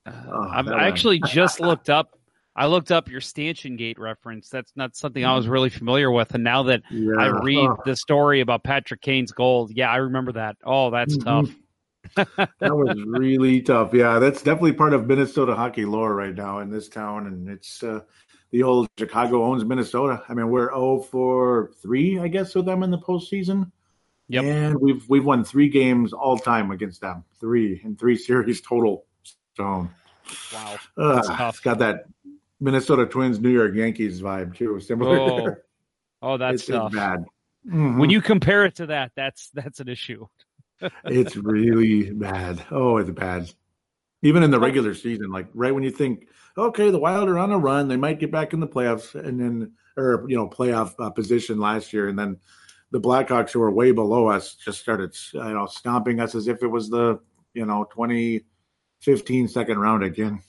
Uh, 0.05 0.11
Oh, 0.29 0.41
I 0.41 0.87
actually 0.87 1.19
just 1.19 1.59
looked 1.61 1.89
up. 1.89 2.17
I 2.55 2.65
looked 2.65 2.91
up 2.91 3.07
your 3.09 3.21
stanchion 3.21 3.75
gate 3.75 3.99
reference. 3.99 4.49
That's 4.49 4.71
not 4.75 4.95
something 4.95 5.23
I 5.23 5.35
was 5.35 5.47
really 5.47 5.69
familiar 5.69 6.09
with, 6.11 6.33
and 6.33 6.43
now 6.43 6.63
that 6.63 6.81
Yeah. 6.89 7.15
I 7.19 7.27
read 7.27 7.69
Oh. 7.69 7.77
the 7.85 7.95
story 7.95 8.39
about 8.41 8.63
Patrick 8.63 9.01
Kane's 9.01 9.31
goal, 9.31 9.69
yeah, 9.71 9.91
I 9.91 9.97
remember 9.97 10.31
that. 10.33 10.57
Oh, 10.63 10.89
that's 10.89 11.17
Mhm. 11.17 11.23
tough. 11.23 11.55
That 12.15 12.49
was 12.61 12.97
really 13.05 13.61
tough. 13.61 13.93
Yeah, 13.93 14.19
that's 14.19 14.41
definitely 14.41 14.73
part 14.73 14.93
of 14.93 15.07
Minnesota 15.07 15.55
hockey 15.55 15.85
lore 15.85 16.13
right 16.15 16.33
now 16.35 16.59
in 16.59 16.69
this 16.69 16.87
town, 16.89 17.27
and 17.27 17.49
it's 17.49 17.83
uh, 17.83 18.01
the 18.51 18.63
old 18.63 18.87
Chicago 18.97 19.43
owns 19.43 19.65
Minnesota. 19.65 20.23
I 20.29 20.33
mean, 20.33 20.49
we're 20.49 20.69
0 20.69 20.99
for 21.11 21.71
three, 21.81 22.19
I 22.19 22.27
guess, 22.27 22.55
with 22.55 22.65
them 22.65 22.83
in 22.83 22.91
the 22.91 22.97
postseason. 22.99 23.71
Yep. 24.29 24.43
and 24.43 24.81
we've 24.81 25.07
we've 25.07 25.23
won 25.23 25.45
three 25.45 25.69
games 25.69 26.11
all 26.11 26.37
time 26.37 26.71
against 26.71 26.99
them, 26.99 27.23
three 27.39 27.79
in 27.83 27.95
three 27.95 28.17
series 28.17 28.59
total. 28.59 29.05
So 29.55 29.87
Wow. 30.53 30.77
uh, 30.97 31.21
tough. 31.21 31.55
It's 31.55 31.59
got 31.61 31.79
that 31.79 32.03
Minnesota 32.59 33.05
Twins, 33.05 33.39
New 33.39 33.49
York 33.51 33.73
Yankees 33.73 34.21
vibe 34.21 34.53
too. 34.57 34.81
Similar. 34.81 35.63
Oh, 36.21 36.33
oh, 36.33 36.37
that's 36.37 36.55
it's, 36.63 36.63
it's 36.69 36.77
tough. 36.77 36.91
bad. 36.91 37.23
Mhm. 37.65 37.99
When 37.99 38.09
you 38.09 38.21
compare 38.21 38.65
it 38.65 38.75
to 38.75 38.87
that, 38.87 39.13
that's 39.15 39.49
that's 39.53 39.79
an 39.79 39.87
issue. 39.87 40.27
It's 41.05 41.35
really 41.35 42.11
bad. 42.11 42.63
Oh, 42.71 42.97
it's 42.97 43.09
bad. 43.09 43.51
Even 44.23 44.43
in 44.43 44.51
the 44.51 44.59
regular 44.59 44.93
season, 44.93 45.29
like 45.31 45.47
right 45.53 45.73
when 45.73 45.83
you 45.83 45.91
think, 45.91 46.27
okay, 46.57 46.89
the 46.89 46.99
Wild 46.99 47.29
are 47.29 47.37
on 47.37 47.51
a 47.51 47.57
run, 47.57 47.87
they 47.87 47.97
might 47.97 48.19
get 48.19 48.31
back 48.31 48.53
in 48.53 48.59
the 48.59 48.67
playoffs, 48.67 49.13
and 49.13 49.39
then 49.39 49.71
or 49.95 50.25
you 50.27 50.35
know 50.35 50.47
playoff 50.47 50.93
uh, 50.99 51.09
position 51.09 51.59
last 51.59 51.93
year, 51.93 52.07
and 52.09 52.17
then 52.17 52.37
the 52.91 53.01
Blackhawks, 53.01 53.51
who 53.51 53.59
were 53.59 53.71
way 53.71 53.91
below 53.91 54.27
us, 54.27 54.55
just 54.55 54.79
started 54.79 55.15
you 55.33 55.41
know 55.41 55.67
stomping 55.67 56.19
us 56.19 56.35
as 56.35 56.47
if 56.47 56.63
it 56.63 56.67
was 56.67 56.89
the 56.89 57.19
you 57.53 57.65
know 57.65 57.85
2015 57.91 59.47
second 59.47 59.79
round 59.79 60.03
again. 60.03 60.41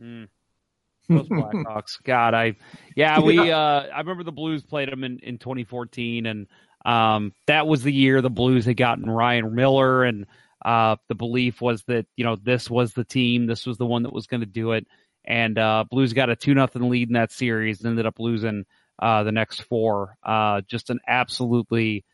Mm. 0.00 0.28
Those 1.08 1.28
Blackhawks. 1.28 2.02
God, 2.02 2.34
I 2.34 2.56
yeah, 2.96 3.20
we 3.20 3.38
uh 3.38 3.56
I 3.56 3.98
remember 3.98 4.24
the 4.24 4.32
Blues 4.32 4.62
played 4.62 4.90
them 4.90 5.04
in, 5.04 5.18
in 5.18 5.38
2014 5.38 6.26
and 6.26 6.46
um 6.84 7.32
that 7.46 7.66
was 7.66 7.82
the 7.82 7.92
year 7.92 8.20
the 8.20 8.30
Blues 8.30 8.64
had 8.64 8.76
gotten 8.76 9.08
Ryan 9.08 9.54
Miller 9.54 10.04
and 10.04 10.26
uh 10.64 10.96
the 11.08 11.14
belief 11.14 11.60
was 11.60 11.82
that, 11.84 12.06
you 12.16 12.24
know, 12.24 12.36
this 12.36 12.70
was 12.70 12.92
the 12.92 13.04
team, 13.04 13.46
this 13.46 13.66
was 13.66 13.78
the 13.78 13.86
one 13.86 14.02
that 14.04 14.12
was 14.12 14.26
going 14.26 14.40
to 14.40 14.46
do 14.46 14.72
it 14.72 14.86
and 15.24 15.58
uh 15.58 15.84
Blues 15.90 16.12
got 16.12 16.30
a 16.30 16.36
2 16.36 16.54
nothing 16.54 16.88
lead 16.88 17.08
in 17.08 17.14
that 17.14 17.32
series 17.32 17.80
and 17.80 17.90
ended 17.90 18.06
up 18.06 18.18
losing 18.18 18.64
uh 18.98 19.22
the 19.22 19.32
next 19.32 19.62
four. 19.62 20.16
Uh 20.22 20.60
just 20.66 20.90
an 20.90 21.00
absolutely 21.06 22.04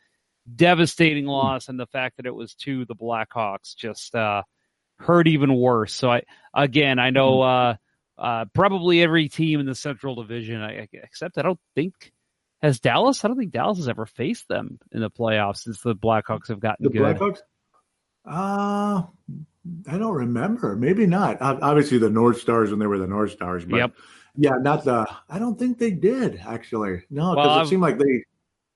devastating 0.56 1.26
loss 1.26 1.68
and 1.68 1.78
the 1.78 1.86
fact 1.86 2.16
that 2.16 2.26
it 2.26 2.34
was 2.34 2.54
to 2.54 2.84
the 2.86 2.96
Blackhawks 2.96 3.74
just 3.76 4.14
uh 4.14 4.42
hurt 4.98 5.26
even 5.26 5.54
worse. 5.54 5.94
So 5.94 6.10
I 6.10 6.22
again, 6.54 6.98
I 6.98 7.10
know 7.10 7.76
uh, 8.20 8.44
probably 8.52 9.02
every 9.02 9.28
team 9.28 9.60
in 9.60 9.66
the 9.66 9.74
Central 9.74 10.14
Division, 10.14 10.60
I, 10.60 10.86
except 10.92 11.38
I 11.38 11.42
don't 11.42 11.58
think 11.74 12.12
has 12.62 12.80
Dallas. 12.80 13.24
I 13.24 13.28
don't 13.28 13.36
think 13.38 13.52
Dallas 13.52 13.78
has 13.78 13.88
ever 13.88 14.06
faced 14.06 14.48
them 14.48 14.78
in 14.92 15.00
the 15.00 15.10
playoffs 15.10 15.58
since 15.58 15.80
the 15.80 15.94
Blackhawks 15.94 16.48
have 16.48 16.60
gotten 16.60 16.84
The 16.84 16.90
good. 16.90 17.16
Blackhawks? 17.16 17.38
Uh, 18.26 19.02
I 19.88 19.98
don't 19.98 20.14
remember. 20.14 20.76
Maybe 20.76 21.06
not. 21.06 21.38
Obviously, 21.40 21.98
the 21.98 22.10
North 22.10 22.40
Stars 22.40 22.70
when 22.70 22.78
they 22.78 22.86
were 22.86 22.98
the 22.98 23.06
North 23.06 23.32
Stars. 23.32 23.64
But 23.64 23.76
Yep. 23.76 23.92
Yeah, 24.36 24.50
not 24.60 24.84
the. 24.84 25.06
I 25.28 25.38
don't 25.38 25.58
think 25.58 25.78
they 25.78 25.90
did 25.90 26.40
actually. 26.46 27.02
No, 27.10 27.32
because 27.34 27.46
Well, 27.46 27.60
it 27.62 27.66
seemed 27.68 27.82
like 27.82 27.98
they. 27.98 28.24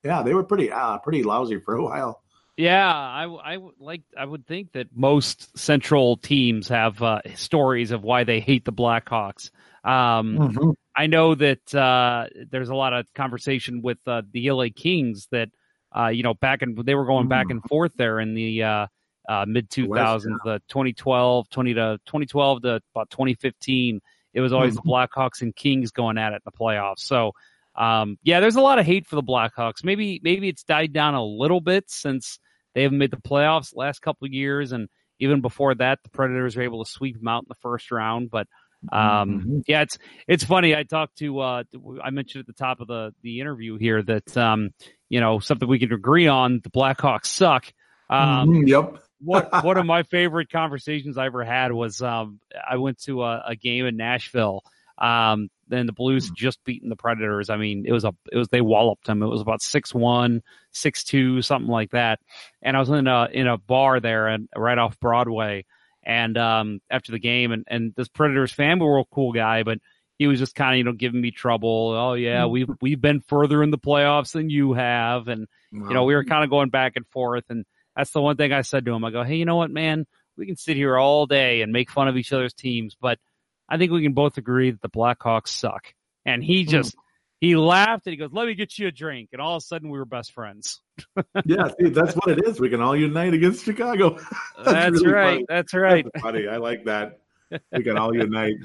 Yeah, 0.03 0.21
they 0.21 0.33
were 0.33 0.43
pretty 0.43 0.71
uh, 0.71 0.97
pretty 0.99 1.23
lousy 1.23 1.59
for 1.59 1.75
a 1.75 1.83
while. 1.83 2.21
Yeah, 2.57 2.87
I, 2.87 3.23
I 3.25 3.57
would 3.57 3.75
like 3.79 4.01
I 4.17 4.25
would 4.25 4.45
think 4.45 4.73
that 4.73 4.87
most 4.95 5.57
Central 5.57 6.17
teams 6.17 6.67
have 6.67 7.01
uh, 7.01 7.21
stories 7.35 7.91
of 7.91 8.03
why 8.03 8.23
they 8.25 8.39
hate 8.41 8.65
the 8.65 8.73
Blackhawks. 8.73 9.49
Um, 9.83 10.37
Mhm. 10.37 10.73
I 10.95 11.07
know 11.07 11.35
that 11.35 11.75
uh, 11.75 12.27
there's 12.49 12.69
a 12.69 12.75
lot 12.75 12.93
of 12.93 13.11
conversation 13.13 13.81
with 13.81 13.97
uh, 14.07 14.21
the 14.31 14.49
LA 14.51 14.67
Kings 14.73 15.27
that 15.31 15.49
uh, 15.95 16.07
you 16.07 16.23
know 16.23 16.33
back 16.33 16.61
in 16.61 16.75
they 16.85 16.95
were 16.95 17.05
going 17.05 17.27
back 17.27 17.49
and 17.49 17.61
forth 17.63 17.91
there 17.97 18.19
in 18.19 18.33
the 18.33 18.63
uh, 18.63 18.87
uh, 19.27 19.45
mid 19.47 19.69
2000s, 19.69 20.37
the 20.43 20.61
2012, 20.69 21.49
20 21.49 21.73
to 21.73 21.99
2012 22.05 22.61
to 22.61 22.81
about 22.93 23.09
2015. 23.09 23.99
It 24.33 24.41
was 24.41 24.51
always 24.51 24.75
the 24.75 24.81
Blackhawks 24.81 25.41
and 25.41 25.55
Kings 25.55 25.91
going 25.91 26.17
at 26.17 26.33
it 26.33 26.35
in 26.35 26.41
the 26.45 26.51
playoffs. 26.51 26.99
So 26.99 27.31
um, 27.75 28.17
yeah, 28.23 28.39
there's 28.39 28.55
a 28.55 28.61
lot 28.61 28.79
of 28.79 28.85
hate 28.85 29.05
for 29.05 29.15
the 29.15 29.23
Blackhawks. 29.23 29.83
Maybe 29.83 30.19
maybe 30.23 30.47
it's 30.47 30.63
died 30.63 30.93
down 30.93 31.13
a 31.13 31.23
little 31.23 31.61
bit 31.61 31.89
since 31.89 32.39
they 32.73 32.83
haven't 32.83 32.97
made 32.97 33.11
the 33.11 33.17
playoffs 33.17 33.71
the 33.71 33.79
last 33.79 34.01
couple 34.01 34.25
of 34.25 34.33
years, 34.33 34.71
and 34.71 34.87
even 35.19 35.41
before 35.41 35.75
that, 35.75 35.99
the 36.03 36.09
Predators 36.09 36.55
were 36.55 36.63
able 36.63 36.83
to 36.83 36.89
sweep 36.89 37.17
them 37.17 37.27
out 37.27 37.43
in 37.43 37.47
the 37.49 37.55
first 37.55 37.91
round. 37.91 38.29
But 38.29 38.47
um, 38.91 39.41
Mhm. 39.41 39.63
yeah, 39.67 39.81
it's 39.81 39.97
it's 40.27 40.43
funny. 40.43 40.75
I 40.75 40.83
talked 40.83 41.17
to 41.19 41.39
uh, 41.39 41.63
I 42.03 42.09
mentioned 42.09 42.41
at 42.41 42.47
the 42.47 42.53
top 42.53 42.79
of 42.79 42.87
the 42.87 43.13
the 43.21 43.39
interview 43.39 43.77
here 43.77 44.01
that 44.03 44.35
um, 44.37 44.71
you 45.09 45.19
know 45.19 45.39
something 45.39 45.67
we 45.67 45.79
can 45.79 45.93
agree 45.93 46.27
on: 46.27 46.61
the 46.63 46.69
Blackhawks 46.69 47.25
suck. 47.27 47.71
Um, 48.09 48.49
Mhm, 48.49 48.67
Yep. 48.67 49.01
what 49.19 49.63
one 49.63 49.77
of 49.77 49.85
my 49.85 50.03
favorite 50.03 50.49
conversations 50.51 51.17
I 51.17 51.25
ever 51.27 51.43
had 51.43 51.71
was 51.71 52.01
um, 52.01 52.39
I 52.69 52.77
went 52.77 53.01
to 53.03 53.23
a, 53.23 53.43
a 53.47 53.55
game 53.55 53.85
in 53.85 53.97
Nashville. 53.97 54.61
Um, 54.97 55.49
then 55.67 55.87
the 55.87 55.93
Blues 55.93 56.29
just 56.29 56.63
beaten 56.63 56.89
the 56.89 56.95
Predators. 56.95 57.49
I 57.49 57.57
mean, 57.57 57.85
it 57.87 57.91
was 57.91 58.05
a 58.05 58.13
it 58.31 58.37
was 58.37 58.47
they 58.49 58.61
walloped 58.61 59.07
them. 59.07 59.23
It 59.23 59.27
was 59.27 59.41
about 59.41 59.61
six 59.61 59.93
one, 59.93 60.43
six 60.71 61.03
two, 61.03 61.41
something 61.41 61.69
like 61.71 61.91
that. 61.91 62.19
And 62.61 62.77
I 62.77 62.79
was 62.79 62.89
in 62.89 63.07
a 63.07 63.27
in 63.31 63.47
a 63.47 63.57
bar 63.57 63.99
there 63.99 64.27
and 64.27 64.47
right 64.55 64.77
off 64.77 64.99
Broadway. 64.99 65.65
And 66.05 66.37
um, 66.37 66.79
after 66.89 67.11
the 67.11 67.19
game, 67.19 67.51
and 67.51 67.63
and 67.67 67.93
this 67.95 68.07
Predators 68.07 68.51
fan, 68.51 68.79
we 68.79 68.85
were 68.85 68.99
a 68.99 69.05
cool 69.05 69.31
guy, 69.31 69.63
but 69.63 69.79
he 70.17 70.27
was 70.27 70.39
just 70.39 70.55
kind 70.55 70.75
of 70.75 70.77
you 70.77 70.83
know 70.83 70.93
giving 70.93 71.19
me 71.19 71.31
trouble. 71.31 71.93
Oh 71.97 72.13
yeah, 72.13 72.45
we've 72.45 72.69
we've 72.81 73.01
been 73.01 73.21
further 73.21 73.63
in 73.63 73.71
the 73.71 73.77
playoffs 73.77 74.33
than 74.33 74.49
you 74.49 74.73
have, 74.73 75.27
and 75.27 75.47
you 75.89 75.93
know, 75.93 76.03
we 76.05 76.15
were 76.15 76.23
kind 76.23 76.43
of 76.43 76.49
going 76.49 76.69
back 76.69 76.93
and 76.95 77.05
forth. 77.07 77.43
And 77.49 77.65
that's 77.95 78.11
the 78.11 78.21
one 78.21 78.37
thing 78.37 78.53
I 78.53 78.61
said 78.61 78.85
to 78.85 78.93
him. 78.93 79.03
I 79.03 79.11
go, 79.11 79.23
Hey, 79.23 79.35
you 79.35 79.45
know 79.45 79.57
what, 79.57 79.71
man? 79.71 80.05
We 80.37 80.45
can 80.45 80.55
sit 80.55 80.77
here 80.77 80.97
all 80.97 81.25
day 81.25 81.61
and 81.61 81.71
make 81.71 81.91
fun 81.91 82.07
of 82.07 82.17
each 82.17 82.33
other's 82.33 82.53
teams, 82.53 82.95
but 82.99 83.19
I 83.67 83.77
think 83.77 83.91
we 83.91 84.03
can 84.03 84.13
both 84.13 84.37
agree 84.37 84.71
that 84.71 84.81
the 84.81 84.89
Blackhawks 84.89 85.49
suck. 85.49 85.93
And 86.25 86.43
he 86.43 86.65
just, 86.65 86.95
he 87.41 87.55
laughed 87.55 88.05
and 88.07 88.11
he 88.11 88.17
goes, 88.17 88.31
let 88.31 88.47
me 88.47 88.55
get 88.55 88.77
you 88.77 88.87
a 88.87 88.91
drink. 88.91 89.29
And 89.33 89.41
all 89.41 89.55
of 89.55 89.63
a 89.63 89.65
sudden 89.65 89.89
we 89.89 89.97
were 89.97 90.05
best 90.05 90.31
friends. 90.31 90.81
yeah, 91.45 91.69
see, 91.79 91.89
that's 91.89 92.15
what 92.15 92.29
it 92.29 92.47
is. 92.47 92.59
We 92.59 92.69
can 92.69 92.81
all 92.81 92.95
unite 92.95 93.33
against 93.33 93.65
Chicago. 93.65 94.17
That's, 94.63 95.01
really 95.01 95.13
right. 95.13 95.25
funny. 95.33 95.45
That's 95.49 95.73
right. 95.73 96.05
That's 96.05 96.23
funny. 96.23 96.47
I 96.47 96.57
like 96.57 96.85
that. 96.85 97.19
We 97.71 97.83
can 97.83 97.97
all 97.97 98.13
unite. 98.15 98.55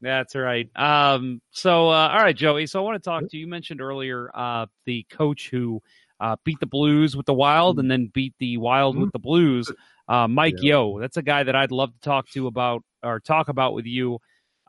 That's 0.00 0.34
right. 0.34 0.68
Um, 0.74 1.42
so, 1.50 1.88
uh, 1.90 2.08
all 2.08 2.18
right, 2.18 2.34
Joey. 2.34 2.66
So 2.66 2.80
I 2.80 2.82
want 2.82 3.02
to 3.02 3.06
talk 3.06 3.28
to 3.28 3.36
you. 3.36 3.42
You 3.42 3.46
mentioned 3.46 3.80
earlier, 3.80 4.30
uh, 4.34 4.66
the 4.86 5.04
coach 5.10 5.50
who, 5.50 5.82
uh, 6.18 6.36
beat 6.42 6.58
the 6.58 6.66
Blues 6.66 7.16
with 7.16 7.26
the 7.26 7.34
Wild 7.34 7.78
and 7.78 7.90
then 7.90 8.10
beat 8.12 8.34
the 8.38 8.56
Wild 8.56 8.98
with 8.98 9.12
the 9.12 9.18
Blues. 9.18 9.70
Uh, 10.08 10.26
Mike 10.26 10.54
Yeo, 10.62 10.98
that's 10.98 11.16
a 11.16 11.22
guy 11.22 11.42
that 11.42 11.54
I'd 11.54 11.70
love 11.70 11.92
to 11.92 12.00
talk 12.00 12.28
to 12.30 12.46
about 12.46 12.82
or 13.02 13.20
talk 13.20 13.48
about 13.48 13.74
with 13.74 13.84
you. 13.84 14.18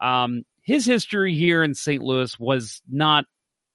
Um, 0.02 0.44
his 0.70 0.86
history 0.86 1.34
here 1.34 1.64
in 1.64 1.74
St. 1.74 2.04
Louis 2.04 2.38
was 2.40 2.80
not 2.88 3.26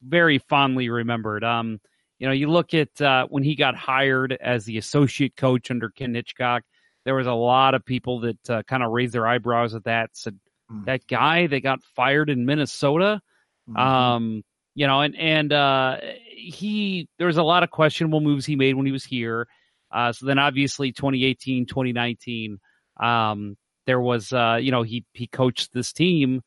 very 0.00 0.38
fondly 0.38 0.88
remembered. 0.90 1.42
Um, 1.42 1.80
you 2.20 2.26
know, 2.28 2.32
you 2.32 2.48
look 2.48 2.72
at 2.72 3.00
uh, 3.00 3.26
when 3.28 3.42
he 3.42 3.56
got 3.56 3.74
hired 3.74 4.38
as 4.40 4.64
the 4.64 4.78
associate 4.78 5.34
coach 5.36 5.72
under 5.72 5.90
Ken 5.90 6.14
Hitchcock, 6.14 6.62
there 7.04 7.16
was 7.16 7.26
a 7.26 7.32
lot 7.32 7.74
of 7.74 7.84
people 7.84 8.20
that 8.20 8.48
uh, 8.50 8.62
kind 8.68 8.84
of 8.84 8.92
raised 8.92 9.12
their 9.12 9.26
eyebrows 9.26 9.74
at 9.74 9.84
that. 9.84 10.10
Said 10.12 10.38
Mm. 10.70 10.86
that 10.86 11.06
guy 11.06 11.46
they 11.46 11.60
got 11.60 11.82
fired 11.94 12.30
in 12.30 12.46
Minnesota, 12.46 13.20
Mhm. 13.68 13.76
um, 13.78 14.42
you 14.74 14.86
know, 14.86 15.02
and 15.02 15.14
and 15.16 15.52
uh, 15.52 15.98
he 16.26 17.06
there 17.18 17.26
was 17.26 17.36
a 17.36 17.42
lot 17.42 17.62
of 17.62 17.70
questionable 17.70 18.22
moves 18.22 18.46
he 18.46 18.56
made 18.56 18.74
when 18.74 18.86
he 18.86 18.92
was 18.92 19.04
here. 19.04 19.46
Uh, 19.90 20.10
so 20.12 20.24
then 20.24 20.38
obviously 20.38 20.90
2018, 20.90 21.66
2019, 21.66 22.58
um, 22.98 23.56
there 23.84 24.00
was 24.00 24.32
uh, 24.32 24.58
you 24.58 24.70
know 24.70 24.82
he 24.84 25.04
he 25.12 25.26
coached 25.26 25.74
this 25.74 25.92
team 25.92 26.40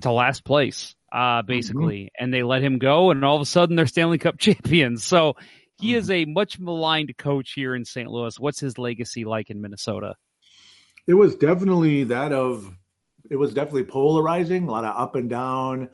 to 0.00 0.12
last 0.12 0.44
place 0.44 0.94
uh, 1.12 1.42
basically, 1.42 2.10
and 2.18 2.32
they 2.32 2.42
let 2.42 2.62
him 2.62 2.78
go, 2.78 3.10
and 3.10 3.24
all 3.24 3.36
of 3.36 3.42
a 3.42 3.46
sudden 3.46 3.76
they're 3.76 3.86
Stanley 3.86 4.18
Cup 4.18 4.38
champions. 4.38 5.04
So 5.04 5.34
he 5.78 5.94
is 5.94 6.10
a 6.10 6.24
much 6.24 6.58
maligned 6.58 7.16
coach 7.16 7.52
here 7.54 7.74
in 7.74 7.84
St. 7.84 8.10
Louis. 8.10 8.38
What's 8.38 8.60
his 8.60 8.78
legacy 8.78 9.24
like 9.24 9.50
in 9.50 9.60
Minnesota? 9.60 10.16
it 11.06 11.14
was 11.14 11.36
definitely 11.36 12.04
that 12.04 12.32
of 12.32 12.70
it 13.30 13.36
was 13.36 13.54
definitely 13.54 13.84
polarizing 13.84 14.68
a 14.68 14.70
lot 14.70 14.84
of 14.84 14.96
up 14.96 15.14
and 15.14 15.28
down 15.30 15.88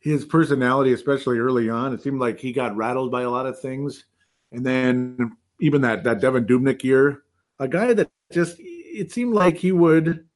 his 0.00 0.24
personality 0.24 0.92
especially 0.92 1.38
early 1.38 1.68
on 1.68 1.92
it 1.92 2.02
seemed 2.02 2.20
like 2.20 2.38
he 2.38 2.52
got 2.52 2.76
rattled 2.76 3.10
by 3.10 3.22
a 3.22 3.30
lot 3.30 3.46
of 3.46 3.60
things 3.60 4.04
and 4.52 4.64
then 4.64 5.36
even 5.60 5.82
that 5.82 6.04
that 6.04 6.20
Devan 6.20 6.46
Dubnyk 6.46 6.82
year 6.82 7.22
a 7.58 7.68
guy 7.68 7.92
that 7.94 8.10
just 8.32 8.56
it 8.58 9.12
seemed 9.12 9.34
like 9.34 9.56
he 9.56 9.72
would 9.72 10.26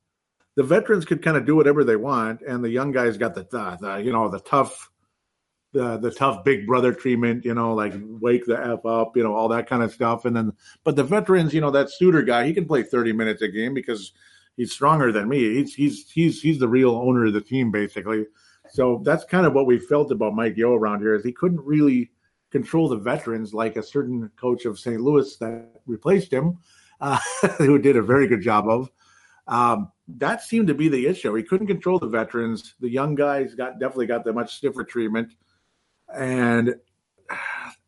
the 0.58 0.64
veterans 0.64 1.04
could 1.04 1.22
kind 1.22 1.36
of 1.36 1.46
do 1.46 1.54
whatever 1.54 1.84
they 1.84 1.96
want 1.96 2.42
and 2.42 2.62
the 2.62 2.68
young 2.68 2.90
guys 2.90 3.16
got 3.16 3.34
the, 3.34 3.46
the, 3.50 3.78
the 3.80 3.96
you 3.98 4.12
know 4.12 4.28
the 4.28 4.40
tough 4.40 4.90
the 5.72 5.98
the 5.98 6.10
tough 6.10 6.42
big 6.44 6.66
brother 6.66 6.92
treatment 6.92 7.44
you 7.44 7.54
know 7.54 7.74
like 7.74 7.94
wake 8.20 8.44
the 8.46 8.58
f 8.58 8.84
up 8.84 9.16
you 9.16 9.22
know 9.22 9.34
all 9.34 9.48
that 9.48 9.68
kind 9.68 9.82
of 9.82 9.92
stuff 9.92 10.24
and 10.24 10.34
then 10.34 10.52
but 10.82 10.96
the 10.96 11.04
veterans 11.04 11.54
you 11.54 11.60
know 11.60 11.70
that 11.70 11.90
Suter 11.90 12.22
guy 12.22 12.46
he 12.46 12.54
can 12.54 12.66
play 12.66 12.82
30 12.82 13.12
minutes 13.12 13.42
a 13.42 13.48
game 13.48 13.74
because 13.74 14.12
he's 14.58 14.72
stronger 14.72 15.10
than 15.10 15.28
me. 15.28 15.54
He's 15.54 15.74
he's 15.74 16.10
he's 16.10 16.42
he's 16.42 16.58
the 16.58 16.68
real 16.68 16.94
owner 16.94 17.24
of 17.24 17.32
the 17.32 17.40
team, 17.40 17.70
basically. 17.70 18.26
So 18.70 19.00
that's 19.02 19.24
kind 19.24 19.46
of 19.46 19.54
what 19.54 19.64
we 19.64 19.78
felt 19.78 20.10
about 20.10 20.34
Mike 20.34 20.58
Yeo 20.58 20.74
around 20.74 21.00
here 21.00 21.14
is 21.14 21.24
he 21.24 21.32
couldn't 21.32 21.64
really 21.64 22.10
control 22.50 22.88
the 22.88 22.96
veterans 22.96 23.54
like 23.54 23.76
a 23.76 23.82
certain 23.82 24.30
coach 24.38 24.66
of 24.66 24.78
St. 24.78 25.00
Louis 25.00 25.36
that 25.36 25.70
replaced 25.86 26.30
him, 26.30 26.58
uh, 27.00 27.18
who 27.58 27.78
did 27.78 27.96
a 27.96 28.02
very 28.02 28.26
good 28.26 28.42
job 28.42 28.68
of. 28.68 28.90
Um, 29.48 29.90
that 30.16 30.42
seemed 30.42 30.68
to 30.68 30.74
be 30.74 30.88
the 30.88 31.06
issue. 31.06 31.34
He 31.34 31.42
couldn't 31.42 31.66
control 31.66 31.98
the 31.98 32.06
veterans. 32.06 32.74
The 32.80 32.88
young 32.88 33.14
guys 33.14 33.54
got 33.54 33.80
definitely 33.80 34.06
got 34.06 34.24
the 34.24 34.32
much 34.32 34.54
stiffer 34.56 34.84
treatment, 34.84 35.32
and 36.14 36.74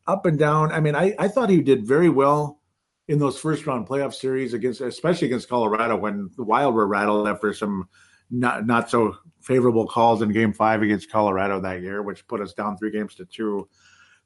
up 0.06 0.26
and 0.26 0.38
down. 0.38 0.72
I 0.72 0.80
mean, 0.80 0.94
I, 0.94 1.14
I 1.18 1.28
thought 1.28 1.50
he 1.50 1.62
did 1.62 1.86
very 1.86 2.08
well 2.08 2.60
in 3.08 3.18
those 3.18 3.38
first 3.38 3.66
round 3.66 3.86
playoff 3.86 4.14
series 4.14 4.54
against, 4.54 4.80
especially 4.80 5.26
against 5.28 5.48
Colorado, 5.48 5.96
when 5.96 6.30
the 6.36 6.44
Wild 6.44 6.74
were 6.74 6.86
rattled 6.86 7.28
after 7.28 7.52
some 7.52 7.88
not 8.30 8.66
not 8.66 8.88
so 8.88 9.16
favorable 9.42 9.86
calls 9.86 10.22
in 10.22 10.32
Game 10.32 10.52
Five 10.52 10.82
against 10.82 11.10
Colorado 11.10 11.60
that 11.60 11.82
year, 11.82 12.02
which 12.02 12.26
put 12.26 12.40
us 12.40 12.54
down 12.54 12.76
three 12.76 12.90
games 12.90 13.14
to 13.16 13.24
two. 13.24 13.68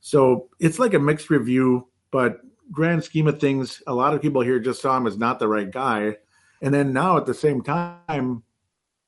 So 0.00 0.50
it's 0.60 0.78
like 0.78 0.94
a 0.94 0.98
mixed 0.98 1.30
review, 1.30 1.88
but 2.10 2.40
grand 2.70 3.02
scheme 3.02 3.26
of 3.26 3.40
things, 3.40 3.82
a 3.86 3.94
lot 3.94 4.14
of 4.14 4.20
people 4.20 4.42
here 4.42 4.58
just 4.58 4.82
saw 4.82 4.96
him 4.96 5.06
as 5.06 5.16
not 5.16 5.38
the 5.38 5.48
right 5.48 5.70
guy. 5.70 6.16
And 6.64 6.72
then 6.72 6.94
now 6.94 7.18
at 7.18 7.26
the 7.26 7.34
same 7.34 7.60
time, 7.60 8.42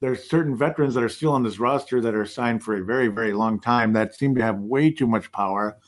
there's 0.03 0.29
certain 0.29 0.59
veterans 0.59 0.95
that 0.95 1.03
are 1.03 1.09
still 1.09 1.33
on 1.33 1.43
this 1.43 1.59
roster 1.59 2.03
that 2.03 2.15
are 2.15 2.27
signed 2.27 2.63
for 2.63 2.77
a 2.77 2.85
very, 2.85 3.09
very 3.09 3.33
long 3.33 3.61
time 3.61 3.95
that 3.95 4.15
seem 4.15 4.35
to 4.35 4.43
have 4.43 4.59
way 4.59 4.91
too 4.91 5.07
much 5.07 5.33
power. 5.33 5.79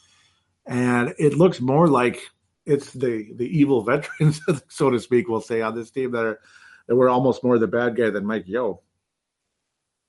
And 0.66 1.14
it 1.18 1.34
looks 1.34 1.60
more 1.60 1.86
like 1.86 2.22
it's 2.64 2.90
the 2.94 3.34
the 3.36 3.44
evil 3.46 3.82
veterans, 3.84 4.40
so 4.68 4.88
to 4.88 4.98
speak, 4.98 5.28
we'll 5.28 5.42
say 5.42 5.60
on 5.60 5.74
this 5.74 5.90
team 5.90 6.12
that 6.12 6.24
are 6.24 6.40
that 6.86 6.96
were 6.96 7.10
almost 7.10 7.44
more 7.44 7.58
the 7.58 7.66
bad 7.66 7.96
guy 7.96 8.08
than 8.08 8.24
Mike 8.24 8.48
Yeo. 8.48 8.80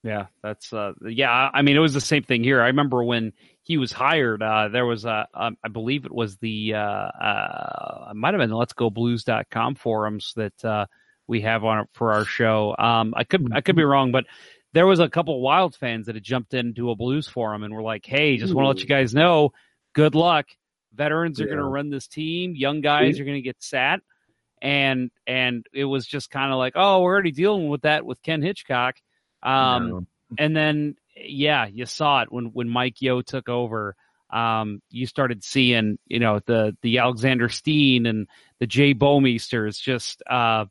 Yeah, 0.02 0.28
that's 0.42 0.72
uh 0.72 0.94
yeah, 1.06 1.50
I 1.52 1.60
mean 1.60 1.76
it 1.76 1.80
was 1.80 1.92
the 1.92 2.00
same 2.00 2.22
thing 2.22 2.42
here. 2.42 2.62
I 2.62 2.68
remember 2.68 3.04
when 3.04 3.34
he 3.64 3.76
was 3.76 3.92
hired, 3.92 4.42
uh 4.42 4.68
there 4.68 4.86
was 4.86 5.04
a 5.04 5.28
um, 5.34 5.58
I 5.62 5.68
believe 5.68 6.06
it 6.06 6.14
was 6.14 6.38
the 6.38 6.72
uh 6.72 6.78
uh 6.78 8.08
it 8.12 8.16
might 8.16 8.32
have 8.32 8.38
been 8.38 8.48
the 8.48 8.56
let's 8.56 8.72
go 8.72 8.88
blues.com 8.88 9.74
forums 9.74 10.32
that 10.36 10.64
uh 10.64 10.86
we 11.30 11.40
have 11.42 11.64
on 11.64 11.86
for 11.94 12.12
our 12.12 12.26
show. 12.26 12.74
Um 12.78 13.14
I 13.16 13.24
could 13.24 13.50
I 13.54 13.62
could 13.62 13.76
be 13.76 13.84
wrong, 13.84 14.12
but 14.12 14.26
there 14.74 14.86
was 14.86 15.00
a 15.00 15.08
couple 15.08 15.40
wild 15.40 15.74
fans 15.74 16.06
that 16.06 16.14
had 16.14 16.22
jumped 16.24 16.52
into 16.52 16.90
a 16.90 16.96
blues 16.96 17.26
forum 17.26 17.62
and 17.64 17.74
were 17.74 17.82
like, 17.82 18.04
"Hey, 18.04 18.36
just 18.36 18.52
want 18.54 18.64
to 18.66 18.68
let 18.68 18.80
you 18.80 18.86
guys 18.86 19.14
know, 19.14 19.52
good 19.94 20.14
luck. 20.14 20.46
Veterans 20.92 21.40
are 21.40 21.46
going 21.46 21.58
to 21.58 21.64
run 21.64 21.90
this 21.90 22.06
team. 22.06 22.54
Young 22.54 22.80
guys 22.80 23.18
are 23.18 23.24
going 23.24 23.36
to 23.36 23.42
get 23.42 23.62
sat." 23.62 24.00
And 24.62 25.10
and 25.26 25.64
it 25.72 25.86
was 25.86 26.06
just 26.06 26.30
kind 26.30 26.52
of 26.52 26.58
like, 26.58 26.74
"Oh, 26.76 27.00
we're 27.00 27.12
already 27.12 27.32
dealing 27.32 27.68
with 27.68 27.82
that 27.82 28.04
with 28.04 28.22
Ken 28.22 28.42
Hitchcock." 28.42 28.96
Um 29.42 29.88
Yeah. 29.88 30.44
and 30.44 30.56
then 30.56 30.96
yeah, 31.16 31.66
you 31.66 31.86
saw 31.86 32.22
it 32.22 32.32
when 32.32 32.46
when 32.52 32.68
Mike 32.68 33.00
Yeo 33.00 33.22
took 33.22 33.48
over. 33.48 33.96
Um, 34.32 34.80
you 34.90 35.06
started 35.06 35.42
seeing, 35.42 35.98
you 36.06 36.20
know, 36.20 36.40
the 36.46 36.76
the 36.82 36.98
Alexander 36.98 37.48
Steen 37.48 38.06
and 38.06 38.28
the 38.60 38.66
Jay 38.66 38.94
Bouwmeesters 38.94 39.80
just 39.80 40.22
uh, 40.30 40.66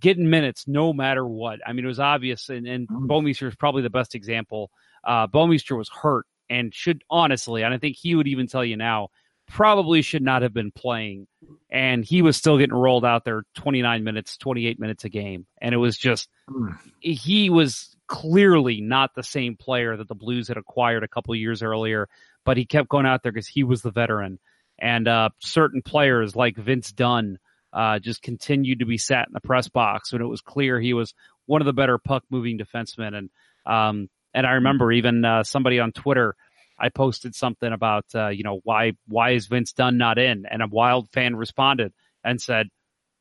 getting 0.00 0.30
minutes 0.30 0.66
no 0.66 0.92
matter 0.92 1.26
what. 1.26 1.60
I 1.66 1.72
mean, 1.72 1.84
it 1.84 1.88
was 1.88 2.00
obvious, 2.00 2.48
and, 2.48 2.66
and 2.66 2.88
Mhm. 2.88 3.06
Bouwmeester 3.06 3.48
is 3.48 3.54
probably 3.56 3.82
the 3.82 3.90
best 3.90 4.14
example. 4.14 4.70
Uh, 5.02 5.26
Bouwmeester 5.26 5.76
was 5.76 5.88
hurt 5.90 6.26
and 6.48 6.74
should 6.74 7.02
honestly, 7.10 7.62
and 7.62 7.74
I 7.74 7.78
think 7.78 7.96
he 7.96 8.14
would 8.14 8.26
even 8.28 8.46
tell 8.46 8.64
you 8.64 8.76
now, 8.76 9.08
probably 9.46 10.00
should 10.00 10.22
not 10.22 10.40
have 10.42 10.54
been 10.54 10.70
playing, 10.70 11.26
and 11.68 12.04
he 12.04 12.22
was 12.22 12.36
still 12.36 12.56
getting 12.56 12.74
rolled 12.74 13.04
out 13.04 13.24
there 13.24 13.44
29 13.56 14.02
minutes, 14.02 14.38
28 14.38 14.78
minutes 14.80 15.04
a 15.04 15.10
game, 15.10 15.46
and 15.60 15.74
it 15.74 15.78
was 15.78 15.98
just 15.98 16.28
Mm. 16.50 16.78
he 17.00 17.50
was 17.50 17.96
clearly 18.06 18.80
not 18.80 19.14
the 19.14 19.22
same 19.22 19.56
player 19.56 19.96
that 19.96 20.08
the 20.08 20.14
Blues 20.14 20.48
had 20.48 20.56
acquired 20.58 21.02
a 21.04 21.08
couple 21.08 21.34
years 21.34 21.62
earlier, 21.62 22.08
but 22.44 22.56
he 22.56 22.64
kept 22.66 22.88
going 22.88 23.06
out 23.06 23.22
there 23.22 23.32
because 23.32 23.46
he 23.48 23.64
was 23.64 23.82
the 23.82 23.90
veteran. 23.90 24.38
And 24.78 25.06
uh, 25.08 25.30
certain 25.40 25.80
players 25.82 26.34
like 26.36 26.56
Vince 26.56 26.92
Dunn 26.92 27.38
uh, 27.74 27.98
just 27.98 28.22
continued 28.22 28.78
to 28.78 28.86
be 28.86 28.96
sat 28.96 29.26
in 29.26 29.34
the 29.34 29.40
press 29.40 29.68
box 29.68 30.12
when 30.12 30.22
it 30.22 30.26
was 30.26 30.40
clear 30.40 30.80
he 30.80 30.94
was 30.94 31.12
one 31.46 31.60
of 31.60 31.66
the 31.66 31.72
better 31.72 31.98
puck 31.98 32.22
moving 32.30 32.58
defensemen. 32.58 33.14
And 33.16 33.30
um, 33.66 34.08
and 34.32 34.46
I 34.46 34.52
remember 34.52 34.92
even 34.92 35.24
uh, 35.24 35.42
somebody 35.42 35.80
on 35.80 35.92
Twitter. 35.92 36.36
I 36.78 36.88
posted 36.88 37.34
something 37.34 37.72
about 37.72 38.04
uh, 38.14 38.28
you 38.28 38.42
know 38.44 38.60
why 38.64 38.92
why 39.06 39.30
is 39.30 39.46
Vince 39.46 39.72
Dunn 39.72 39.96
not 39.96 40.18
in, 40.18 40.44
and 40.50 40.62
a 40.62 40.66
Wild 40.66 41.08
fan 41.10 41.36
responded 41.36 41.92
and 42.24 42.40
said, 42.40 42.68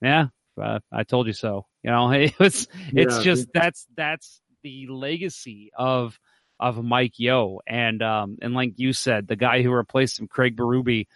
"Yeah, 0.02 0.28
uh, 0.62 0.80
I 0.92 1.04
told 1.04 1.28
you 1.28 1.34
so." 1.34 1.66
You 1.84 1.92
know, 1.92 2.12
it 2.12 2.38
was 2.40 2.68
it's 2.96 3.18
Yeah, 3.18 3.24
just 3.24 3.50
that's 3.54 3.88
that's 3.96 4.42
the 4.64 4.88
legacy 4.88 5.72
of 5.78 6.20
of 6.60 6.84
Mike 6.84 7.14
Yeo 7.18 7.60
and 7.68 8.02
um 8.02 8.38
and 8.42 8.54
like 8.54 8.74
you 8.78 8.94
said, 8.94 9.28
the 9.28 9.36
guy 9.36 9.62
who 9.62 9.72
replaced 9.72 10.20
him, 10.20 10.28
Craig 10.28 10.56
Berube, 10.56 11.08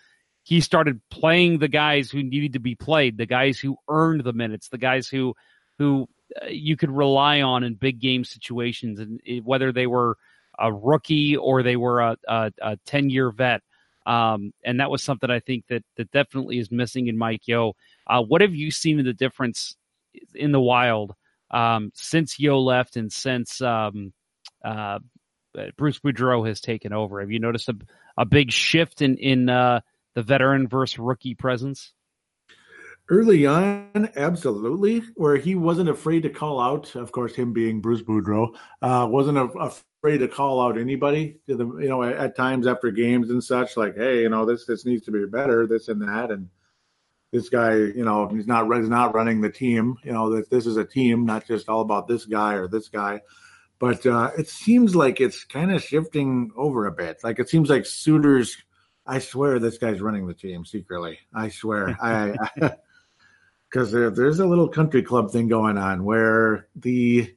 he 0.47 0.61
started 0.61 1.01
playing 1.09 1.59
the 1.59 1.67
guys 1.67 2.09
who 2.09 2.23
needed 2.23 2.53
to 2.53 2.59
be 2.59 2.73
played, 2.73 3.17
the 3.17 3.25
guys 3.25 3.59
who 3.59 3.75
earned 3.89 4.23
the 4.23 4.31
minutes, 4.31 4.69
the 4.69 4.77
guys 4.77 5.09
who 5.09 5.35
who 5.77 6.07
uh, 6.41 6.45
you 6.47 6.77
could 6.77 6.89
rely 6.89 7.41
on 7.41 7.65
in 7.65 7.73
big 7.73 7.99
game 7.99 8.23
situations, 8.23 9.01
and 9.01 9.19
whether 9.43 9.73
they 9.73 9.87
were 9.87 10.15
a 10.57 10.71
rookie 10.71 11.35
or 11.35 11.63
they 11.63 11.75
were 11.75 11.99
a 11.99 12.17
a, 12.29 12.51
a 12.61 12.77
ten 12.85 13.09
year 13.09 13.29
vet. 13.29 13.61
Um, 14.05 14.53
and 14.63 14.79
that 14.79 14.89
was 14.89 15.03
something 15.03 15.29
I 15.29 15.41
think 15.41 15.65
that 15.67 15.83
that 15.97 16.11
definitely 16.11 16.59
is 16.59 16.71
missing 16.71 17.07
in 17.07 17.17
Mike 17.17 17.45
Yeo. 17.45 17.73
Uh, 18.09 18.21
what 18.21 18.39
have 18.39 18.55
you 18.55 18.71
seen 18.71 18.99
in 18.99 19.05
the 19.05 19.11
difference 19.11 19.75
in 20.33 20.53
the 20.53 20.61
wild 20.61 21.13
um, 21.51 21.91
since 21.93 22.39
Yeo 22.39 22.59
left 22.59 22.95
and 22.95 23.11
since 23.11 23.59
um, 23.59 24.13
uh, 24.63 24.99
Bruce 25.75 25.99
Boudreau 25.99 26.47
has 26.47 26.61
taken 26.61 26.93
over? 26.93 27.19
Have 27.19 27.31
you 27.31 27.39
noticed 27.39 27.67
a, 27.67 27.75
a 28.15 28.23
big 28.25 28.53
shift 28.53 29.01
in 29.01 29.17
in 29.17 29.49
uh, 29.49 29.81
the 30.17 30.23
veteran 30.23 30.67
versus 30.67 30.97
rookie 30.97 31.35
presence? 31.35 31.93
Early 33.07 33.45
on, 33.45 34.09
absolutely, 34.15 35.03
where 35.13 35.37
he 35.37 35.53
wasn't 35.53 35.89
afraid 35.89 36.23
to 36.23 36.29
call 36.31 36.59
out. 36.59 36.95
Of 36.95 37.11
course, 37.11 37.35
him 37.35 37.53
being 37.53 37.81
Bruce 37.81 38.01
Boudreau, 38.01 38.49
uh, 38.81 39.07
wasn't 39.07 39.37
afraid 39.37 40.17
to 40.17 40.27
call 40.27 40.59
out 40.59 40.75
anybody. 40.75 41.37
To 41.47 41.55
the 41.55 41.65
you 41.77 41.87
know, 41.87 42.01
at, 42.01 42.35
times 42.35 42.65
after 42.65 42.89
games 42.89 43.29
and 43.29 43.43
such, 43.43 43.77
like, 43.77 43.95
hey, 43.95 44.23
you 44.23 44.29
know, 44.29 44.43
this 44.43 44.65
this 44.65 44.87
needs 44.87 45.05
to 45.05 45.11
be 45.11 45.23
better, 45.27 45.67
this 45.67 45.87
and 45.87 46.01
that, 46.01 46.31
and 46.31 46.49
this 47.31 47.47
guy, 47.47 47.75
you 47.75 48.03
know, 48.03 48.27
he's 48.27 48.47
not 48.47 48.65
he's 48.75 48.89
not 48.89 49.13
running 49.13 49.39
the 49.39 49.51
team. 49.51 49.97
You 50.03 50.13
know, 50.13 50.31
that 50.31 50.49
this 50.49 50.65
is 50.65 50.77
a 50.77 50.83
team, 50.83 51.27
not 51.27 51.45
just 51.45 51.69
all 51.69 51.81
about 51.81 52.07
this 52.07 52.25
guy 52.25 52.55
or 52.55 52.67
this 52.67 52.89
guy. 52.89 53.21
But 53.77 54.03
uh, 54.07 54.31
it 54.35 54.49
seems 54.49 54.95
like 54.95 55.21
it's 55.21 55.43
kind 55.43 55.71
of 55.71 55.83
shifting 55.83 56.49
over 56.55 56.87
a 56.87 56.91
bit. 56.91 57.19
Like 57.23 57.37
it 57.37 57.49
seems 57.49 57.69
like 57.69 57.85
Suter's 57.85 58.57
I 59.07 59.19
swear 59.19 59.59
this 59.59 59.77
guy's 59.77 60.01
running 60.01 60.27
the 60.27 60.33
team 60.33 60.65
secretly. 60.65 61.19
I 61.33 61.49
swear. 61.49 61.95
I 62.01 62.35
because 63.69 63.91
there, 63.91 64.09
there's 64.09 64.39
a 64.39 64.45
little 64.45 64.67
country 64.67 65.01
club 65.01 65.31
thing 65.31 65.47
going 65.47 65.77
on 65.77 66.03
where 66.03 66.67
the 66.75 67.33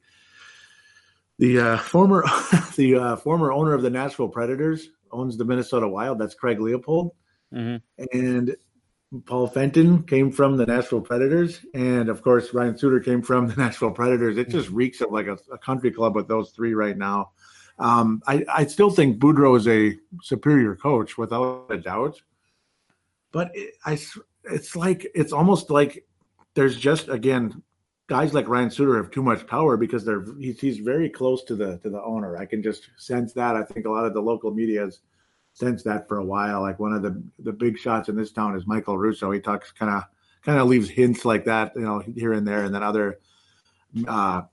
the 1.39 1.59
uh, 1.59 1.77
former 1.77 2.23
the 2.75 2.95
uh, 2.95 3.15
former 3.15 3.51
owner 3.51 3.73
of 3.73 3.81
the 3.81 3.89
Nashville 3.89 4.29
Predators 4.29 4.89
owns 5.11 5.37
the 5.37 5.45
Minnesota 5.45 5.87
Wild. 5.87 6.19
That's 6.19 6.35
Craig 6.35 6.59
Leopold, 6.59 7.11
Mhm. 7.53 7.81
and 8.13 8.55
Paul 9.25 9.47
Fenton 9.47 10.03
came 10.03 10.31
from 10.31 10.55
the 10.57 10.65
Nashville 10.65 11.01
Predators, 11.01 11.59
and 11.73 12.09
of 12.09 12.21
course 12.21 12.53
Ryan 12.53 12.77
Suter 12.77 12.99
came 12.99 13.21
from 13.21 13.47
the 13.47 13.55
Nashville 13.61 13.91
Predators. 13.91 14.37
It 14.37 14.49
just 14.49 14.69
reeks 14.69 15.01
of 15.01 15.11
like 15.11 15.27
a, 15.27 15.37
a 15.51 15.57
country 15.57 15.91
club 15.91 16.15
with 16.15 16.27
those 16.27 16.51
three 16.51 16.73
right 16.73 16.97
now. 16.97 17.31
Um, 17.81 18.21
I, 18.27 18.45
I 18.47 18.65
still 18.67 18.91
think 18.91 19.17
Boudreau 19.17 19.57
is 19.57 19.67
a 19.67 19.97
superior 20.21 20.75
coach 20.75 21.17
without 21.17 21.65
a 21.71 21.77
doubt, 21.77 22.21
but 23.31 23.49
it, 23.55 23.73
I 23.85 23.97
it's 24.45 24.75
like 24.75 25.09
it's 25.15 25.33
almost 25.33 25.71
like 25.71 26.05
there's 26.53 26.77
just 26.77 27.09
again 27.09 27.63
guys 28.07 28.33
like 28.33 28.47
Ryan 28.47 28.69
Suter 28.69 28.97
have 28.97 29.09
too 29.09 29.23
much 29.23 29.47
power 29.47 29.77
because 29.77 30.05
they're 30.05 30.23
he's, 30.39 30.59
he's 30.59 30.77
very 30.77 31.09
close 31.09 31.43
to 31.45 31.55
the 31.55 31.79
to 31.79 31.89
the 31.89 32.03
owner. 32.03 32.37
I 32.37 32.45
can 32.45 32.61
just 32.61 32.89
sense 32.97 33.33
that. 33.33 33.55
I 33.55 33.63
think 33.63 33.87
a 33.87 33.89
lot 33.89 34.05
of 34.05 34.13
the 34.13 34.21
local 34.21 34.51
media 34.51 34.81
has 34.81 34.99
sensed 35.53 35.85
that 35.85 36.07
for 36.07 36.17
a 36.17 36.25
while. 36.25 36.61
Like 36.61 36.79
one 36.79 36.93
of 36.93 37.01
the 37.01 37.23
the 37.39 37.53
big 37.53 37.79
shots 37.79 38.09
in 38.09 38.15
this 38.15 38.31
town 38.31 38.55
is 38.55 38.67
Michael 38.67 38.97
Russo. 38.97 39.31
He 39.31 39.39
talks 39.39 39.71
kind 39.71 39.91
of 39.91 40.03
kind 40.43 40.59
of 40.59 40.67
leaves 40.67 40.89
hints 40.89 41.25
like 41.25 41.45
that, 41.45 41.71
you 41.75 41.81
know, 41.81 41.99
here 41.99 42.33
and 42.33 42.47
there, 42.47 42.63
and 42.63 42.75
then 42.75 42.83
other 42.83 43.19
uh, 44.07 44.43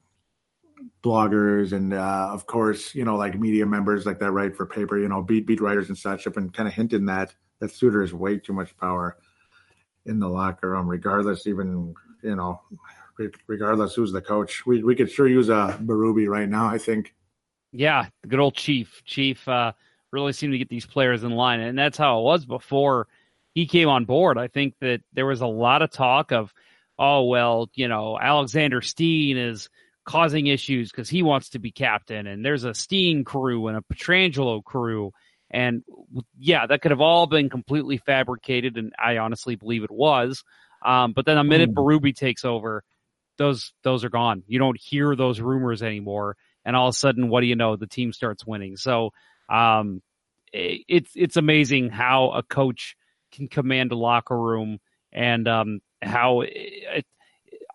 bloggers 1.02 1.72
and 1.72 1.92
uh, 1.92 2.30
of 2.32 2.46
course, 2.46 2.94
you 2.94 3.04
know, 3.04 3.16
like 3.16 3.38
media 3.38 3.66
members 3.66 4.06
like 4.06 4.18
that 4.20 4.32
write 4.32 4.56
for 4.56 4.66
paper, 4.66 4.98
you 4.98 5.08
know, 5.08 5.22
beat 5.22 5.46
beat 5.46 5.60
writers 5.60 5.88
and 5.88 5.98
such 5.98 6.24
have 6.24 6.34
been 6.34 6.50
kind 6.50 6.68
of 6.68 6.74
hinting 6.74 7.06
that 7.06 7.34
that 7.60 7.70
Suter 7.70 8.02
is 8.02 8.14
way 8.14 8.38
too 8.38 8.52
much 8.52 8.76
power 8.76 9.16
in 10.06 10.18
the 10.18 10.28
locker 10.28 10.70
room, 10.70 10.88
regardless, 10.88 11.46
even 11.46 11.94
you 12.22 12.36
know, 12.36 12.60
regardless 13.46 13.94
who's 13.94 14.12
the 14.12 14.20
coach. 14.20 14.66
We 14.66 14.82
we 14.82 14.94
could 14.94 15.10
sure 15.10 15.28
use 15.28 15.48
a 15.48 15.78
Berube 15.82 16.28
right 16.28 16.48
now. 16.48 16.66
I 16.66 16.78
think. 16.78 17.14
Yeah, 17.72 18.06
the 18.22 18.28
good 18.28 18.40
old 18.40 18.54
Chief. 18.54 19.02
Chief 19.04 19.46
uh, 19.46 19.72
really 20.10 20.32
seemed 20.32 20.52
to 20.52 20.58
get 20.58 20.70
these 20.70 20.86
players 20.86 21.22
in 21.24 21.32
line, 21.32 21.60
and 21.60 21.78
that's 21.78 21.98
how 21.98 22.20
it 22.20 22.22
was 22.22 22.46
before 22.46 23.08
he 23.54 23.66
came 23.66 23.88
on 23.88 24.04
board. 24.04 24.38
I 24.38 24.48
think 24.48 24.74
that 24.80 25.00
there 25.12 25.26
was 25.26 25.40
a 25.40 25.46
lot 25.46 25.82
of 25.82 25.90
talk 25.90 26.32
of, 26.32 26.52
oh 26.98 27.24
well, 27.24 27.68
you 27.74 27.88
know, 27.88 28.18
Alexander 28.18 28.80
Steen 28.80 29.36
is 29.36 29.68
causing 30.08 30.46
issues 30.46 30.90
because 30.90 31.08
he 31.10 31.22
wants 31.22 31.50
to 31.50 31.58
be 31.58 31.70
captain, 31.70 32.26
and 32.26 32.42
there's 32.44 32.64
a 32.64 32.72
Steen 32.72 33.24
crew 33.24 33.68
and 33.68 33.76
a 33.76 33.82
Pietrangelo 33.82 34.64
crew, 34.64 35.12
and 35.50 35.82
yeah, 36.38 36.66
that 36.66 36.80
could 36.80 36.92
have 36.92 37.02
all 37.02 37.26
been 37.26 37.50
completely 37.50 37.98
fabricated, 37.98 38.78
and 38.78 38.94
I 38.98 39.18
honestly 39.18 39.54
believe 39.56 39.84
it 39.84 39.90
was. 39.90 40.42
Um, 40.84 41.12
but 41.12 41.26
then 41.26 41.36
the 41.36 41.44
minute 41.44 41.70
Mm. 41.70 41.74
Berube 41.74 42.16
takes 42.16 42.44
over, 42.44 42.82
those 43.36 43.72
those 43.82 44.02
are 44.04 44.08
gone. 44.10 44.42
You 44.46 44.58
don't 44.58 44.80
hear 44.80 45.14
those 45.14 45.40
rumors 45.40 45.82
anymore 45.82 46.36
and 46.64 46.76
all 46.76 46.88
of 46.88 46.94
a 46.94 46.98
sudden, 46.98 47.28
what 47.28 47.40
do 47.40 47.46
you 47.46 47.56
know? 47.56 47.76
The 47.76 47.86
team 47.86 48.12
starts 48.12 48.46
winning. 48.46 48.76
So 48.76 49.10
um, 49.48 50.02
i- 50.54 50.84
it's 50.88 51.10
it's 51.14 51.36
amazing 51.36 51.90
how 51.90 52.30
a 52.30 52.42
coach 52.42 52.96
can 53.32 53.48
command 53.48 53.92
a 53.92 53.96
locker 53.96 54.38
room 54.38 54.78
and 55.12 55.48
um, 55.48 55.80
how 56.02 56.42
it, 56.42 57.06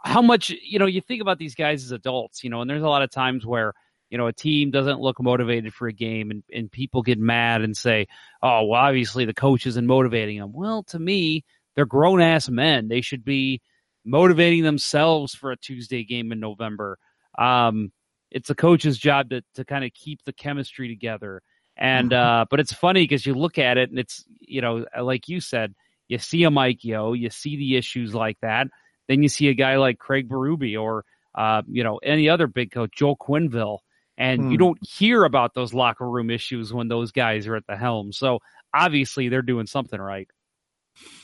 how 0.03 0.21
much 0.21 0.49
you 0.49 0.79
know. 0.79 0.85
You 0.85 1.01
think 1.01 1.21
about 1.21 1.39
these 1.39 1.55
guys 1.55 1.83
as 1.83 1.91
adults, 1.91 2.43
you 2.43 2.49
know, 2.49 2.61
and 2.61 2.69
there's 2.69 2.83
a 2.83 2.89
lot 2.89 3.03
of 3.03 3.11
times 3.11 3.45
where 3.45 3.73
you 4.09 4.17
know 4.17 4.27
a 4.27 4.33
team 4.33 4.71
doesn't 4.71 4.99
look 4.99 5.21
motivated 5.21 5.73
for 5.73 5.87
a 5.87 5.93
game, 5.93 6.31
and, 6.31 6.43
and 6.53 6.71
people 6.71 7.01
get 7.01 7.19
mad 7.19 7.61
and 7.61 7.75
say, 7.75 8.07
"Oh, 8.41 8.65
well, 8.65 8.81
obviously 8.81 9.25
the 9.25 9.33
coach 9.33 9.65
isn't 9.65 9.87
motivating 9.87 10.39
them." 10.39 10.53
Well, 10.53 10.83
to 10.83 10.99
me, 10.99 11.45
they're 11.75 11.85
grown 11.85 12.21
ass 12.21 12.49
men. 12.49 12.87
They 12.87 13.01
should 13.01 13.23
be 13.23 13.61
motivating 14.05 14.63
themselves 14.63 15.33
for 15.33 15.51
a 15.51 15.57
Tuesday 15.57 16.03
game 16.03 16.31
in 16.31 16.39
November. 16.39 16.97
Um, 17.37 17.91
it's 18.29 18.49
a 18.49 18.55
coach's 18.55 18.97
job 18.97 19.29
to 19.29 19.43
to 19.55 19.63
kind 19.63 19.85
of 19.85 19.93
keep 19.93 20.23
the 20.23 20.33
chemistry 20.33 20.87
together. 20.87 21.41
And 21.77 22.13
uh, 22.13 22.45
but 22.49 22.59
it's 22.59 22.73
funny 22.73 23.03
because 23.03 23.25
you 23.25 23.33
look 23.33 23.57
at 23.57 23.77
it 23.77 23.89
and 23.89 23.97
it's 23.97 24.25
you 24.41 24.61
know 24.61 24.85
like 25.01 25.27
you 25.27 25.39
said, 25.39 25.73
you 26.07 26.17
see 26.17 26.43
a 26.43 26.51
Mike 26.51 26.83
Yeo, 26.83 27.13
you 27.13 27.29
see 27.29 27.55
the 27.57 27.77
issues 27.77 28.13
like 28.13 28.37
that. 28.41 28.67
Then 29.07 29.23
you 29.23 29.29
see 29.29 29.49
a 29.49 29.53
guy 29.53 29.77
like 29.77 29.99
Craig 29.99 30.29
Berube 30.29 30.79
or 30.79 31.05
uh, 31.35 31.61
you 31.67 31.83
know 31.83 31.97
any 32.03 32.29
other 32.29 32.47
big 32.47 32.71
coach, 32.71 32.91
Joel 32.95 33.17
Quenneville, 33.17 33.79
and 34.17 34.45
you 34.49 34.57
Hmm. 34.57 34.57
don't 34.57 34.77
hear 34.85 35.23
about 35.23 35.53
those 35.53 35.73
locker 35.73 36.09
room 36.09 36.29
issues 36.29 36.73
when 36.73 36.87
those 36.87 37.11
guys 37.11 37.47
are 37.47 37.55
at 37.55 37.67
the 37.67 37.75
helm. 37.77 38.11
So 38.13 38.39
obviously 38.73 39.29
they're 39.29 39.41
doing 39.41 39.65
something 39.67 39.99
right. 39.99 40.29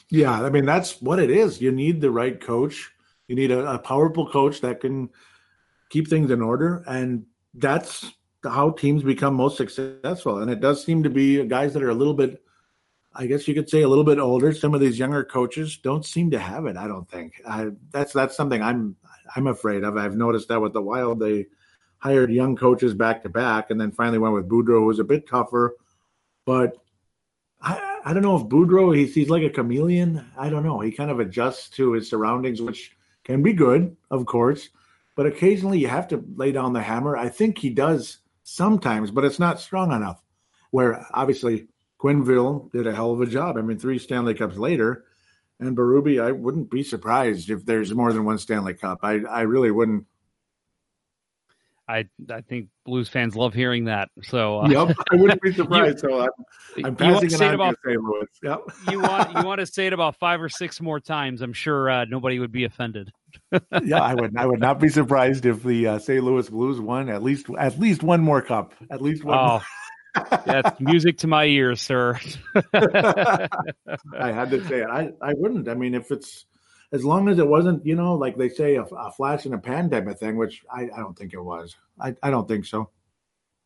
Yeah, 0.10 0.32
I 0.32 0.50
mean 0.50 0.66
that's 0.66 1.02
what 1.02 1.20
it 1.20 1.30
is. 1.30 1.62
You 1.62 1.72
need 1.72 2.02
the 2.02 2.12
right 2.12 2.40
coach. 2.40 2.90
You 3.28 3.36
need 3.36 3.52
a, 3.52 3.74
a 3.74 3.80
powerful 3.80 4.30
coach 4.30 4.62
that 4.62 4.80
can 4.82 5.10
keep 5.90 6.10
things 6.10 6.32
in 6.32 6.42
order, 6.42 6.84
and 6.88 7.26
that's 7.54 8.12
how 8.44 8.72
teams 8.72 9.04
become 9.04 9.36
most 9.36 9.58
successful. 9.58 10.40
And 10.40 10.52
it 10.52 10.62
does 10.62 10.84
seem 10.84 11.04
to 11.04 11.10
be 11.10 11.44
guys 11.46 11.74
that 11.74 11.84
are 11.84 11.90
a 11.90 11.96
little 11.96 12.14
bit, 12.14 12.44
I 13.14 13.26
guess 13.26 13.48
you 13.48 13.54
could 13.54 13.70
say, 13.70 13.82
a 13.82 13.88
little 13.88 14.04
bit 14.04 14.20
older. 14.20 14.54
Some 14.54 14.74
of 14.74 14.82
these 14.82 15.00
younger 15.00 15.24
coaches 15.24 15.78
don't 15.78 16.06
seem 16.06 16.32
to 16.32 16.40
have 16.40 16.66
it. 16.68 16.78
I 16.78 16.88
don't 16.88 17.10
think. 17.10 17.42
I, 17.48 17.72
that's 17.92 18.14
that's 18.14 18.36
something 18.36 18.62
I'm 18.62 18.96
I'm 19.36 19.48
afraid 19.48 19.84
of. 19.84 19.98
I've 19.98 20.16
noticed 20.16 20.48
that 20.50 20.62
with 20.62 20.74
the 20.74 20.82
Wild, 20.82 21.20
they 21.20 21.48
hired 21.98 22.32
young 22.32 22.56
coaches 22.56 22.94
back 22.94 23.24
to 23.24 23.30
back, 23.30 23.72
and 23.72 23.80
then 23.80 23.92
finally 23.92 24.20
went 24.20 24.34
with 24.34 24.48
Boudreau, 24.50 24.80
who 24.80 24.86
was 24.86 25.00
a 25.00 25.04
bit 25.04 25.28
tougher, 25.28 25.76
but 26.46 26.78
I, 27.62 28.00
I 28.06 28.14
don't 28.14 28.24
know 28.24 28.38
if 28.38 28.44
Boudreau 28.44 28.96
he's 28.96 29.14
he's 29.14 29.30
like 29.30 29.44
a 29.44 29.50
chameleon. 29.50 30.26
I 30.38 30.50
don't 30.50 30.64
know. 30.64 30.80
He 30.80 30.92
kind 30.92 31.12
of 31.12 31.20
adjusts 31.20 31.70
to 31.72 31.94
his 31.94 32.10
surroundings, 32.10 32.62
which 32.62 32.96
can 33.24 33.44
be 33.44 33.54
good, 33.54 33.96
of 34.10 34.26
course, 34.26 34.70
but 35.16 35.26
occasionally 35.26 35.80
you 35.80 35.88
have 35.88 36.08
to 36.10 36.24
lay 36.36 36.52
down 36.52 36.74
the 36.74 36.82
hammer. 36.82 37.18
I 37.18 37.30
think 37.30 37.58
he 37.58 37.70
does 37.70 38.20
sometimes, 38.44 39.12
but 39.12 39.26
it's 39.26 39.40
not 39.40 39.60
strong 39.60 39.92
enough. 39.92 40.22
Where 40.72 41.06
obviously 41.14 41.68
Quenneville 42.00 42.72
did 42.72 42.88
a 42.88 42.96
hell 42.96 43.12
of 43.12 43.22
a 43.22 43.26
job. 43.26 43.58
I 43.58 43.62
mean, 43.62 43.78
three 43.78 44.00
Stanley 44.00 44.34
Cups 44.34 44.58
later, 44.58 45.06
and 45.60 45.76
Berube, 45.76 46.24
I 46.24 46.32
wouldn't 46.32 46.72
be 46.72 46.84
surprised 46.84 47.50
if 47.50 47.66
there's 47.66 47.94
more 47.94 48.14
than 48.14 48.24
one 48.26 48.38
Stanley 48.38 48.74
Cup. 48.74 49.00
I 49.04 49.20
I 49.30 49.42
really 49.42 49.72
wouldn't. 49.72 50.06
I 51.90 52.08
I 52.32 52.42
think 52.42 52.70
Blues 52.86 53.10
fans 53.10 53.36
love 53.36 53.54
hearing 53.54 53.86
that. 53.86 54.10
So 54.24 54.62
uh, 54.62 54.70
Yep, 54.70 54.98
I 55.12 55.16
wouldn't 55.16 55.42
be 55.42 55.52
surprised. 55.56 56.00
so 56.00 56.22
I'm, 56.22 56.86
I'm 56.86 56.96
passing 56.96 57.32
it 57.32 57.42
on 57.42 57.54
about 57.56 57.72
to 57.72 57.78
St. 57.90 58.02
Louis. 58.02 58.28
Yep. 58.44 58.60
you 58.92 59.02
want 59.02 59.36
you 59.36 59.44
want 59.44 59.60
to 59.60 59.66
say 59.66 59.88
it 59.88 59.94
about 59.94 60.16
five 60.16 60.42
or 60.42 60.50
six 60.50 60.80
more 60.80 61.00
times. 61.00 61.42
I'm 61.42 61.54
sure 61.54 61.90
uh, 61.90 62.06
nobody 62.06 62.40
would 62.40 62.52
be 62.52 62.64
offended. 62.64 63.12
yeah, 63.84 64.02
I 64.02 64.14
would. 64.14 64.38
I 64.38 64.46
would 64.46 64.60
not 64.60 64.80
be 64.80 64.88
surprised 64.88 65.46
if 65.46 65.64
the 65.64 65.88
uh, 65.88 66.00
St. 66.00 66.24
Louis 66.24 66.48
Blues 66.50 66.80
won 66.80 67.10
at 67.10 67.24
least 67.24 67.48
at 67.58 67.78
least 67.80 68.04
one 68.04 68.22
more 68.22 68.42
cup. 68.42 68.74
At 68.90 69.02
least 69.02 69.24
one. 69.26 69.38
Oh, 69.38 69.62
that's 70.46 70.80
music 70.80 71.20
to 71.20 71.28
my 71.28 71.46
ears, 71.46 71.82
sir. 71.82 72.20
I 72.74 74.32
had 74.32 74.50
to 74.52 74.66
say 74.68 74.82
it. 74.82 74.88
I, 74.90 75.12
I 75.22 75.34
wouldn't. 75.36 75.68
I 75.68 75.74
mean, 75.74 75.94
if 75.94 76.12
it's 76.12 76.46
as 76.92 77.04
long 77.06 77.30
as 77.30 77.40
it 77.40 77.48
wasn't, 77.48 77.86
you 77.86 77.96
know, 77.96 78.16
like 78.16 78.38
they 78.38 78.50
say, 78.50 78.76
a, 78.76 78.84
a 78.84 79.12
flash 79.12 79.46
in 79.46 79.54
a 79.54 79.60
pan 79.60 79.90
type 79.90 80.08
of 80.08 80.20
thing, 80.20 80.36
which 80.38 80.64
I, 80.72 80.84
I 80.96 80.98
don't 81.00 81.18
think 81.18 81.34
it 81.34 81.42
was. 81.44 81.76
I, 82.00 82.16
I 82.24 82.30
don't 82.32 82.48
think 82.48 82.66
so. 82.66 82.90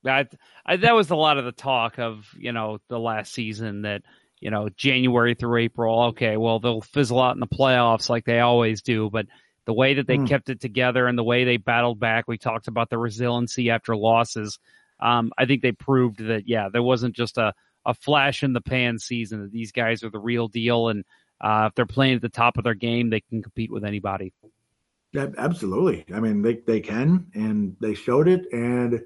I, 0.06 0.28
I, 0.66 0.76
that 0.78 0.96
was 0.96 1.12
a 1.12 1.16
lot 1.16 1.38
of 1.38 1.46
the 1.46 1.54
talk 1.54 1.98
of 1.98 2.28
you 2.38 2.52
know 2.52 2.80
the 2.90 3.00
last 3.00 3.32
season 3.34 3.84
that 3.84 4.02
you 4.42 4.52
know 4.52 4.68
January 4.76 5.34
through 5.34 5.62
April. 5.62 6.04
Okay, 6.08 6.36
well 6.36 6.60
they'll 6.60 6.82
fizzle 6.82 7.22
out 7.22 7.36
in 7.36 7.40
the 7.40 7.48
playoffs 7.48 8.10
like 8.10 8.26
they 8.26 8.42
always 8.42 8.82
do, 8.82 9.10
but 9.10 9.28
the 9.66 9.74
way 9.74 9.94
that 9.94 10.08
they 10.08 10.18
Hmm. 10.18 10.26
kept 10.26 10.50
it 10.50 10.60
together 10.60 11.08
and 11.08 11.18
the 11.18 11.24
way 11.24 11.46
they 11.46 11.56
battled 11.56 11.98
back, 12.02 12.28
we 12.28 12.38
talked 12.38 12.68
about 12.68 12.90
the 12.90 12.98
resiliency 12.98 13.70
after 13.70 13.96
losses. 13.96 14.60
Um, 15.04 15.32
I 15.38 15.46
think 15.46 15.62
they 15.62 15.74
proved 15.74 16.26
that 16.26 16.48
yeah, 16.48 16.70
there 16.70 16.82
wasn't 16.82 17.16
just 17.16 17.38
a 17.38 17.54
a 17.86 17.94
flash 17.94 18.44
in 18.44 18.54
the 18.54 18.62
pan 18.62 18.98
season. 18.98 19.42
That 19.42 19.52
these 19.52 19.72
guys 19.72 20.04
are 20.04 20.10
the 20.10 20.20
real 20.20 20.48
deal, 20.48 20.88
and 20.88 21.04
uh, 21.42 21.68
if 21.70 21.76
they're 21.76 21.86
playing 21.86 22.16
at 22.16 22.22
the 22.22 22.30
top 22.30 22.58
of 22.58 22.64
their 22.64 22.74
game, 22.74 23.10
they 23.10 23.20
can 23.20 23.44
compete 23.44 23.72
with 23.72 23.84
anybody. 23.84 24.34
Yeah, 25.12 25.28
absolutely. 25.38 26.06
I 26.14 26.20
mean, 26.20 26.42
they, 26.42 26.56
they 26.56 26.80
can, 26.80 27.28
and 27.36 27.76
they 27.80 27.94
showed 27.94 28.28
it. 28.28 28.46
And 28.52 29.04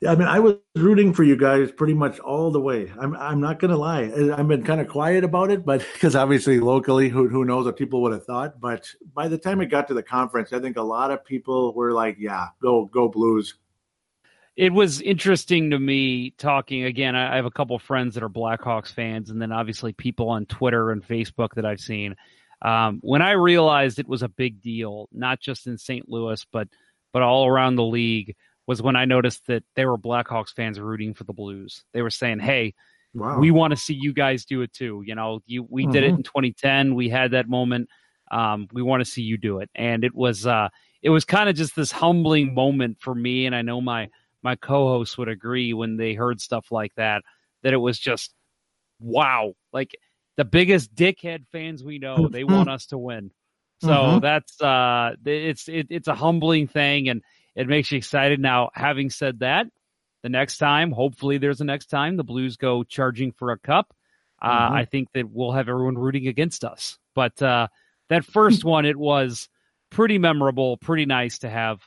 yeah, 0.00 0.12
I 0.12 0.14
mean, 0.14 0.28
I 0.28 0.38
was 0.38 0.56
rooting 0.76 1.12
for 1.12 1.24
you 1.24 1.36
guys 1.36 1.72
pretty 1.72 1.94
much 1.94 2.20
all 2.20 2.52
the 2.52 2.60
way. 2.60 2.92
I'm 3.00 3.16
I'm 3.16 3.40
not 3.40 3.58
gonna 3.58 3.76
lie. 3.76 4.12
I've 4.36 4.46
been 4.46 4.62
kind 4.62 4.80
of 4.80 4.88
quiet 4.88 5.24
about 5.24 5.50
it, 5.50 5.64
but 5.64 5.84
because 5.94 6.14
obviously 6.14 6.60
locally, 6.60 7.08
who 7.08 7.28
who 7.28 7.44
knows 7.44 7.64
what 7.64 7.76
people 7.76 8.02
would 8.02 8.12
have 8.12 8.24
thought. 8.24 8.60
But 8.60 8.88
by 9.14 9.28
the 9.28 9.38
time 9.38 9.60
it 9.60 9.66
got 9.66 9.88
to 9.88 9.94
the 9.94 10.02
conference, 10.02 10.52
I 10.52 10.60
think 10.60 10.76
a 10.76 10.82
lot 10.82 11.10
of 11.10 11.24
people 11.24 11.74
were 11.74 11.92
like, 11.92 12.16
"Yeah, 12.18 12.48
go 12.62 12.84
go 12.84 13.08
Blues." 13.08 13.54
It 14.60 14.74
was 14.74 15.00
interesting 15.00 15.70
to 15.70 15.78
me 15.78 16.32
talking 16.32 16.84
again. 16.84 17.16
I 17.16 17.32
I 17.32 17.36
have 17.36 17.46
a 17.46 17.50
couple 17.50 17.74
of 17.74 17.80
friends 17.80 18.14
that 18.14 18.22
are 18.22 18.28
Blackhawks 18.28 18.92
fans, 18.92 19.30
and 19.30 19.40
then 19.40 19.52
obviously 19.52 19.94
people 19.94 20.28
on 20.28 20.44
Twitter 20.44 20.90
and 20.90 21.02
Facebook 21.02 21.54
that 21.54 21.64
I've 21.64 21.80
seen. 21.80 22.14
Um, 22.60 22.98
when 23.00 23.22
I 23.22 23.30
realized 23.30 23.98
it 23.98 24.06
was 24.06 24.22
a 24.22 24.28
big 24.28 24.60
deal, 24.60 25.08
not 25.12 25.40
just 25.40 25.66
in 25.66 25.78
St. 25.78 26.06
Louis, 26.10 26.44
but 26.52 26.68
but 27.14 27.22
all 27.22 27.46
around 27.46 27.76
the 27.76 27.84
league, 27.84 28.36
was 28.66 28.82
when 28.82 28.96
I 28.96 29.06
noticed 29.06 29.46
that 29.46 29.64
there 29.76 29.88
were 29.90 29.96
Blackhawks 29.96 30.54
fans 30.54 30.78
rooting 30.78 31.14
for 31.14 31.24
the 31.24 31.32
Blues. 31.32 31.82
They 31.94 32.02
were 32.02 32.10
saying, 32.10 32.40
"Hey, 32.40 32.74
Wow. 33.14 33.38
we 33.40 33.50
want 33.50 33.70
to 33.70 33.78
see 33.78 33.94
you 33.94 34.12
guys 34.12 34.44
do 34.44 34.60
it 34.60 34.74
too. 34.74 35.02
You 35.06 35.14
know, 35.14 35.40
you 35.46 35.66
we 35.70 35.86
did 35.86 36.04
it 36.04 36.12
Mhm. 36.12 36.18
in 36.18 36.22
2010. 36.22 36.94
We 36.94 37.08
had 37.08 37.30
that 37.30 37.48
moment. 37.48 37.88
Um, 38.30 38.68
we 38.74 38.82
want 38.82 39.00
to 39.00 39.10
see 39.10 39.22
you 39.22 39.38
do 39.38 39.60
it, 39.60 39.70
and 39.74 40.04
it 40.04 40.14
was 40.14 40.46
uh, 40.46 40.68
it 41.00 41.08
was 41.08 41.24
kind 41.24 41.48
of 41.48 41.56
just 41.56 41.74
this 41.74 41.90
humbling 41.90 42.52
moment 42.52 42.98
for 43.00 43.14
me, 43.14 43.46
and 43.46 43.56
I 43.56 43.62
know 43.62 43.80
my 43.80 44.10
my 44.42 44.56
co-hosts 44.56 45.18
would 45.18 45.28
agree 45.28 45.72
when 45.72 45.96
they 45.96 46.14
heard 46.14 46.40
stuff 46.40 46.70
like 46.70 46.94
that 46.96 47.22
that 47.62 47.72
it 47.72 47.78
was 47.78 47.98
just 47.98 48.32
wow, 49.00 49.54
like 49.72 49.92
the 50.36 50.44
biggest 50.44 50.94
dickhead 50.94 51.46
fans 51.52 51.82
we 51.82 51.98
know. 51.98 52.28
They 52.28 52.44
want 52.44 52.68
us 52.68 52.86
to 52.86 52.98
win, 52.98 53.30
so 53.78 54.18
Mhm. 54.18 54.20
that's 54.20 54.60
uh, 54.60 55.12
it's 55.24 55.68
it, 55.68 55.86
it's 55.90 56.08
a 56.08 56.14
humbling 56.14 56.68
thing, 56.68 57.08
and 57.08 57.22
it 57.54 57.68
makes 57.68 57.90
you 57.90 57.98
excited. 57.98 58.40
Now, 58.40 58.70
having 58.74 59.10
said 59.10 59.40
that, 59.40 59.66
the 60.22 60.28
next 60.28 60.58
time, 60.58 60.92
hopefully 60.92 61.38
there's 61.38 61.60
a 61.60 61.64
next 61.64 61.86
time, 61.86 62.16
the 62.16 62.24
Blues 62.24 62.56
go 62.56 62.82
charging 62.84 63.32
for 63.32 63.50
a 63.52 63.58
cup. 63.58 63.94
Uh, 64.42 64.70
Mhm. 64.70 64.72
I 64.72 64.84
think 64.86 65.08
that 65.12 65.30
we'll 65.30 65.52
have 65.52 65.68
everyone 65.68 65.98
rooting 65.98 66.26
against 66.26 66.64
us. 66.64 66.98
But 67.14 67.40
uh, 67.42 67.68
that 68.08 68.24
first 68.24 68.64
one, 68.64 68.86
it 68.86 68.96
was 68.96 69.48
pretty 69.90 70.18
memorable, 70.18 70.76
pretty 70.78 71.04
nice 71.06 71.38
to 71.40 71.50
have 71.50 71.80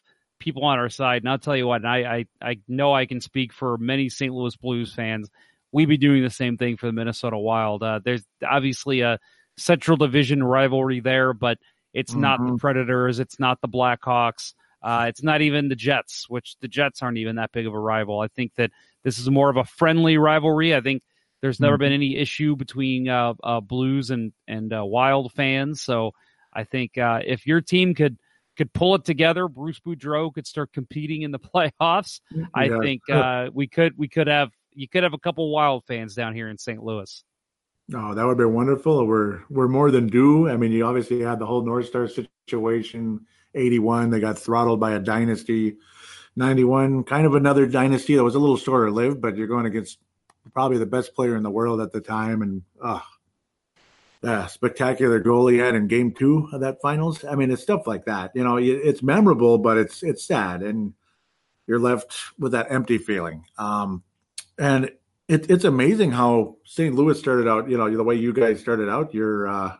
people 0.44 0.66
on 0.66 0.78
our 0.78 0.89
side. 0.89 1.22
And 1.24 1.30
I'll 1.30 1.39
tell 1.39 1.56
you 1.56 1.66
what, 1.68 1.86
I, 1.86 2.04
I, 2.04 2.26
I 2.41 2.58
know 2.68 2.94
I 2.94 3.06
can 3.06 3.22
speak 3.22 3.54
for 3.54 3.78
many 3.78 4.10
St. 4.10 4.34
Louis 4.34 4.56
Blues 4.58 4.94
fans. 4.94 5.30
We'd 5.72 5.89
be 5.89 5.98
doing 5.98 6.22
the 6.22 6.30
same 6.30 6.58
thing 6.58 6.78
for 6.78 6.86
the 6.88 6.94
Minnesota 6.94 7.38
Wild. 7.38 7.82
Uh, 7.82 8.00
there's 8.04 8.24
obviously 8.48 9.02
a 9.02 9.20
Central 9.58 9.98
Division 9.98 10.44
rivalry 10.44 11.00
there, 11.00 11.34
but 11.34 11.58
it's 11.94 12.14
not 12.14 12.39
the 12.39 12.54
Mhm. 12.54 12.60
Predators, 12.60 13.20
it's 13.20 13.39
not 13.39 13.62
the 13.62 13.68
Blackhawks. 13.68 14.54
Uh, 14.82 15.06
it's 15.08 15.24
not 15.24 15.41
even 15.41 15.70
the 15.70 15.76
Jets, 15.76 16.28
which 16.28 16.58
the 16.60 16.68
Jets 16.68 17.02
aren't 17.02 17.18
even 17.18 17.38
that 17.38 17.52
big 17.54 17.66
of 17.66 17.74
a 17.74 17.80
rival. 17.80 18.20
I 18.20 18.28
think 18.28 18.56
that 18.56 18.72
this 19.04 19.18
is 19.18 19.30
more 19.30 19.50
of 19.50 19.58
a 19.58 19.64
friendly 19.64 20.18
rivalry. 20.18 20.76
I 20.76 20.82
think 20.82 21.04
there's 21.41 21.60
never 21.60 21.78
been 21.78 21.94
any 21.94 22.18
issue 22.18 22.56
between 22.56 23.08
uh, 23.08 23.34
uh, 23.44 23.62
Blues 23.62 24.12
and 24.12 24.34
and 24.48 24.74
uh, 24.74 24.84
Wild 24.86 25.32
fans. 25.34 25.82
So 25.82 26.12
I 26.54 26.64
think 26.66 26.98
uh, 26.98 27.20
if 27.26 27.48
your 27.48 27.62
team 27.62 27.96
could 27.96 28.18
could 28.56 28.72
pull 28.74 28.95
it 28.95 29.06
together, 29.06 29.47
Bruce 29.47 29.80
Boudreau 29.80 30.34
could 30.34 30.47
start 30.47 30.72
competing 30.74 31.24
in 31.24 31.32
the 31.32 31.39
playoffs. 31.82 32.22
I 32.54 32.70
think 32.70 33.01
uh, 33.10 33.49
we 33.54 33.68
could 33.68 33.97
we 33.97 34.08
could 34.08 34.28
have 34.28 34.51
you 34.74 34.88
could 34.88 35.04
have 35.04 35.14
a 35.14 35.20
couple 35.20 35.51
Wild 35.51 35.86
fans 35.86 36.16
down 36.16 36.34
here 36.34 36.49
in 36.49 36.58
St. 36.58 36.82
Louis. 36.84 37.24
Oh, 37.93 38.14
that 38.14 38.26
would 38.26 38.38
be 38.38 38.45
wonderful. 38.45 39.06
We're 39.06 39.41
we're 39.49 39.68
more 39.68 39.91
than 39.91 40.08
due. 40.08 40.49
I 40.49 40.58
mean, 40.58 40.72
you 40.72 40.86
obviously 40.86 41.22
had 41.22 41.39
the 41.39 41.45
whole 41.45 41.66
North 41.66 41.88
Star 41.88 42.08
situation. 42.47 43.26
Eighty-one, 43.56 44.10
they 44.10 44.20
got 44.20 44.39
throttled 44.39 44.80
by 44.80 44.93
a 44.93 44.99
dynasty. 44.99 45.78
Ninety-one, 46.36 47.04
kind 47.04 47.28
of 47.28 47.36
another 47.36 47.68
dynasty 47.68 48.16
that 48.16 48.24
was 48.24 48.36
a 48.36 48.39
little 48.39 48.58
shorter 48.58 48.89
lived, 48.89 49.22
but 49.22 49.36
you're 49.38 49.47
going 49.47 49.66
against 49.66 49.99
probably 50.54 50.78
the 50.78 50.86
best 50.86 51.14
player 51.14 51.36
in 51.36 51.43
the 51.43 51.51
world 51.51 51.82
at 51.82 51.91
the 51.91 52.01
time, 52.01 52.41
and 52.41 52.64
uh 54.24 54.47
spectacular 54.47 55.19
goal 55.19 55.47
he 55.47 55.57
had 55.57 55.76
in 55.76 55.88
Game 55.88 56.13
Two 56.13 56.49
of 56.53 56.61
that 56.61 56.82
finals. 56.82 57.24
I 57.24 57.36
mean, 57.36 57.51
it's 57.51 57.61
stuff 57.61 57.88
like 57.88 58.05
that. 58.05 58.32
You 58.36 58.43
know, 58.43 58.57
it's 58.57 59.03
memorable, 59.03 59.57
but 59.57 59.78
it's 59.78 60.03
it's 60.03 60.26
sad, 60.26 60.61
and 60.63 60.93
you're 61.67 61.80
left 61.80 62.15
with 62.38 62.53
that 62.53 62.71
empty 62.71 62.97
feeling. 62.97 63.45
Um, 63.57 64.03
and 64.57 64.91
it, 65.28 65.49
it's 65.49 65.63
amazing 65.63 66.11
how 66.11 66.57
St. 66.65 66.93
Louis 66.93 67.17
started 67.17 67.47
out. 67.47 67.69
You 67.69 67.78
know, 67.78 67.89
the 67.95 68.03
way 68.03 68.15
you 68.15 68.34
guys 68.34 68.59
started 68.59 68.89
out. 68.89 69.13
Your 69.13 69.47
uh, 69.47 69.78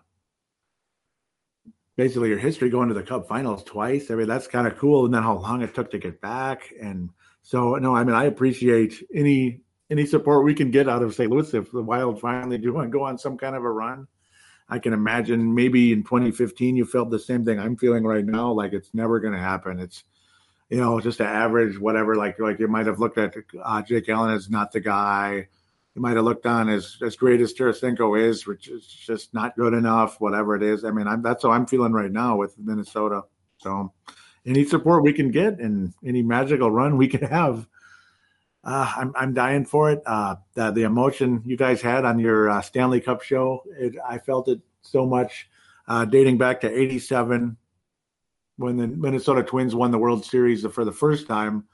basically 1.95 2.29
your 2.29 2.37
history 2.37 2.69
going 2.69 2.89
to 2.89 2.93
the 2.93 3.03
Cup 3.03 3.27
Finals 3.27 3.63
twice. 3.63 4.09
I 4.09 4.15
mean, 4.15 4.27
that's 4.27 4.47
kind 4.47 4.67
of 4.67 4.77
cool. 4.77 5.05
And 5.05 5.13
then 5.13 5.23
how 5.23 5.37
long 5.37 5.61
it 5.61 5.75
took 5.75 5.91
to 5.91 5.99
get 5.99 6.21
back. 6.21 6.73
And 6.81 7.09
so, 7.41 7.75
no, 7.75 7.95
I 7.95 8.03
mean, 8.03 8.15
I 8.15 8.25
appreciate 8.25 8.95
any 9.13 9.61
any 9.89 10.05
support 10.05 10.43
we 10.43 10.55
can 10.55 10.71
get 10.71 10.89
out 10.89 11.03
of 11.03 11.13
St. 11.13 11.29
Louis 11.29 11.53
if 11.53 11.71
the 11.71 11.83
Wild 11.83 12.19
finally 12.19 12.57
do 12.57 12.73
want 12.73 12.87
to 12.87 12.97
go 12.97 13.03
on 13.03 13.17
some 13.17 13.37
kind 13.37 13.55
of 13.55 13.63
a 13.63 13.69
run. 13.69 14.07
I 14.70 14.80
can 14.80 14.93
imagine 14.93 15.53
maybe 15.53 15.91
in 15.91 16.03
2015 16.03 16.76
you 16.76 16.86
felt 16.86 17.09
the 17.09 17.20
same 17.20 17.45
thing 17.45 17.59
I'm 17.59 17.76
feeling 17.76 18.03
right 18.03 18.26
now. 18.26 18.51
Like 18.51 18.74
it's 18.74 18.93
never 18.93 19.20
going 19.20 19.34
to 19.34 19.39
happen. 19.39 19.80
It's 19.80 20.03
you 20.70 20.78
know 20.78 20.99
just 20.99 21.20
an 21.20 21.28
average 21.28 21.80
whatever. 21.80 22.16
Like 22.16 22.39
like 22.39 22.59
you 22.59 22.68
might 22.68 22.88
have 22.88 22.99
looked 22.99 23.18
at 23.18 23.36
uh, 23.64 23.82
Jake 23.82 24.09
Allen 24.09 24.34
as 24.34 24.49
not 24.49 24.72
the 24.72 24.80
guy. 24.80 25.47
You 25.95 26.01
might 26.01 26.16
have 26.16 26.26
looked 26.26 26.45
on 26.45 26.70
as 26.70 26.97
as 27.05 27.16
great 27.16 27.41
as 27.41 27.53
Tarasenko 27.53 28.20
is, 28.20 28.47
which 28.47 28.68
is 28.68 28.86
just 28.86 29.34
not 29.34 29.55
good 29.55 29.74
enough. 29.74 30.20
Whatever 30.20 30.55
it 30.55 30.64
is. 30.64 30.84
I 30.84 30.91
mean, 30.91 31.07
I'm, 31.07 31.22
that's 31.22 31.43
how 31.43 31.51
I'm 31.51 31.68
feeling 31.68 31.93
right 31.93 32.11
now 32.11 32.38
with 32.38 32.57
Minnesota. 32.57 33.24
So 33.57 33.93
any 34.45 34.66
support 34.66 35.03
we 35.03 35.14
can 35.14 35.32
get 35.32 35.59
and 35.59 35.93
any 36.05 36.22
magical 36.22 36.72
run 36.72 36.97
we 36.97 37.07
can 37.07 37.22
have. 37.30 37.68
Uh, 38.64 38.91
I'm 38.95 39.14
I'm 39.16 39.34
dying 39.34 39.66
for 39.66 39.91
it. 39.91 40.01
Uh, 40.05 40.36
the, 40.53 40.72
the 40.72 40.84
emotion 40.84 41.41
you 41.45 41.57
guys 41.57 41.82
had 41.82 42.05
on 42.05 42.18
your 42.18 42.49
uh, 42.49 42.61
Stanley 42.61 43.01
Cup 43.01 43.22
show, 43.22 43.64
it, 43.78 43.95
I 44.07 44.18
felt 44.18 44.47
it 44.47 44.61
so 44.82 45.05
much, 45.05 45.49
uh, 45.88 46.05
dating 46.05 46.38
back 46.38 46.61
to 46.61 46.72
'87 46.72 47.57
when 48.57 48.78
the 48.78 48.88
Minnesota 48.88 49.43
Twins 49.43 49.76
won 49.76 49.91
the 49.91 49.97
World 49.97 50.24
Series 50.24 50.66
for 50.68 50.86
the 50.86 50.93
first 50.93 51.28
time. 51.28 51.66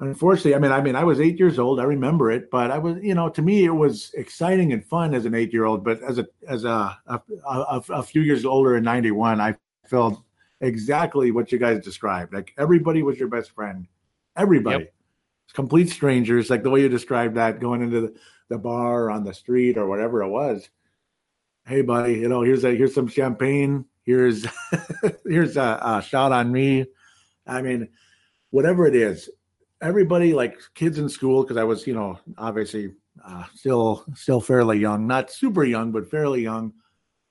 Unfortunately, 0.00 0.54
I 0.54 0.58
mean, 0.58 0.70
I 0.70 0.80
mean, 0.80 0.96
I 0.96 1.04
was 1.04 1.20
eight 1.20 1.38
years 1.38 1.58
old. 1.58 1.80
I 1.80 1.84
remember 1.84 2.30
it, 2.30 2.50
but 2.50 2.70
I 2.70 2.78
was, 2.78 2.96
you 3.02 3.14
know, 3.14 3.28
to 3.30 3.42
me, 3.42 3.64
it 3.64 3.70
was 3.70 4.12
exciting 4.14 4.72
and 4.72 4.84
fun 4.84 5.14
as 5.14 5.24
an 5.24 5.34
eight-year-old. 5.34 5.84
But 5.84 6.02
as 6.02 6.18
a 6.18 6.26
as 6.48 6.64
a 6.64 6.96
a, 7.06 7.20
a, 7.48 7.82
a 7.90 8.02
few 8.02 8.22
years 8.22 8.44
older 8.44 8.76
in 8.76 8.84
'91, 8.84 9.40
I 9.40 9.56
felt 9.86 10.22
exactly 10.60 11.32
what 11.32 11.50
you 11.50 11.58
guys 11.58 11.82
described. 11.82 12.32
Like 12.32 12.54
everybody 12.56 13.02
was 13.02 13.18
your 13.18 13.28
best 13.28 13.50
friend. 13.50 13.86
Everybody 14.36 14.84
Yep. 14.84 14.93
Complete 15.52 15.90
strangers, 15.90 16.50
like 16.50 16.62
the 16.62 16.70
way 16.70 16.80
you 16.80 16.88
described 16.88 17.36
that, 17.36 17.60
going 17.60 17.82
into 17.82 18.00
the, 18.00 18.14
the 18.48 18.58
bar 18.58 19.04
or 19.04 19.10
on 19.10 19.24
the 19.24 19.34
street 19.34 19.76
or 19.76 19.86
whatever 19.86 20.22
it 20.22 20.28
was. 20.28 20.68
Hey, 21.66 21.82
buddy, 21.82 22.14
you 22.14 22.28
know, 22.28 22.42
here's 22.42 22.64
a 22.64 22.74
here's 22.74 22.94
some 22.94 23.08
champagne. 23.08 23.86
Here's 24.02 24.46
here's 25.26 25.56
a, 25.56 25.78
a 25.82 26.02
shot 26.02 26.32
on 26.32 26.52
me. 26.52 26.86
I 27.46 27.62
mean, 27.62 27.88
whatever 28.50 28.86
it 28.86 28.94
is, 28.94 29.30
everybody 29.80 30.34
like 30.34 30.58
kids 30.74 30.98
in 30.98 31.08
school 31.08 31.42
because 31.42 31.56
I 31.56 31.64
was, 31.64 31.86
you 31.86 31.94
know, 31.94 32.18
obviously 32.36 32.92
uh, 33.24 33.44
still 33.54 34.04
still 34.14 34.40
fairly 34.40 34.78
young, 34.78 35.06
not 35.06 35.30
super 35.30 35.64
young, 35.64 35.92
but 35.92 36.10
fairly 36.10 36.42
young. 36.42 36.72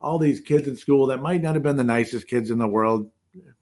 All 0.01 0.19
these 0.19 0.41
kids 0.41 0.67
in 0.67 0.75
school 0.75 1.07
that 1.07 1.21
might 1.21 1.41
not 1.41 1.53
have 1.53 1.63
been 1.63 1.77
the 1.77 1.83
nicest 1.83 2.27
kids 2.27 2.51
in 2.51 2.57
the 2.57 2.67
world, 2.67 3.09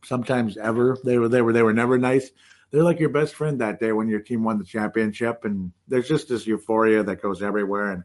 sometimes 0.03 0.57
ever. 0.57 0.97
They 1.03 1.17
were 1.17 1.29
they 1.29 1.41
were 1.41 1.53
they 1.53 1.63
were 1.63 1.73
never 1.73 1.97
nice 1.97 2.31
they're 2.71 2.83
like 2.83 2.99
your 2.99 3.09
best 3.09 3.35
friend 3.35 3.59
that 3.59 3.79
day 3.79 3.91
when 3.91 4.07
your 4.07 4.21
team 4.21 4.43
won 4.43 4.57
the 4.57 4.65
championship 4.65 5.45
and 5.45 5.71
there's 5.87 6.07
just 6.07 6.29
this 6.29 6.47
euphoria 6.47 7.03
that 7.03 7.21
goes 7.21 7.41
everywhere 7.41 7.91
and 7.91 8.03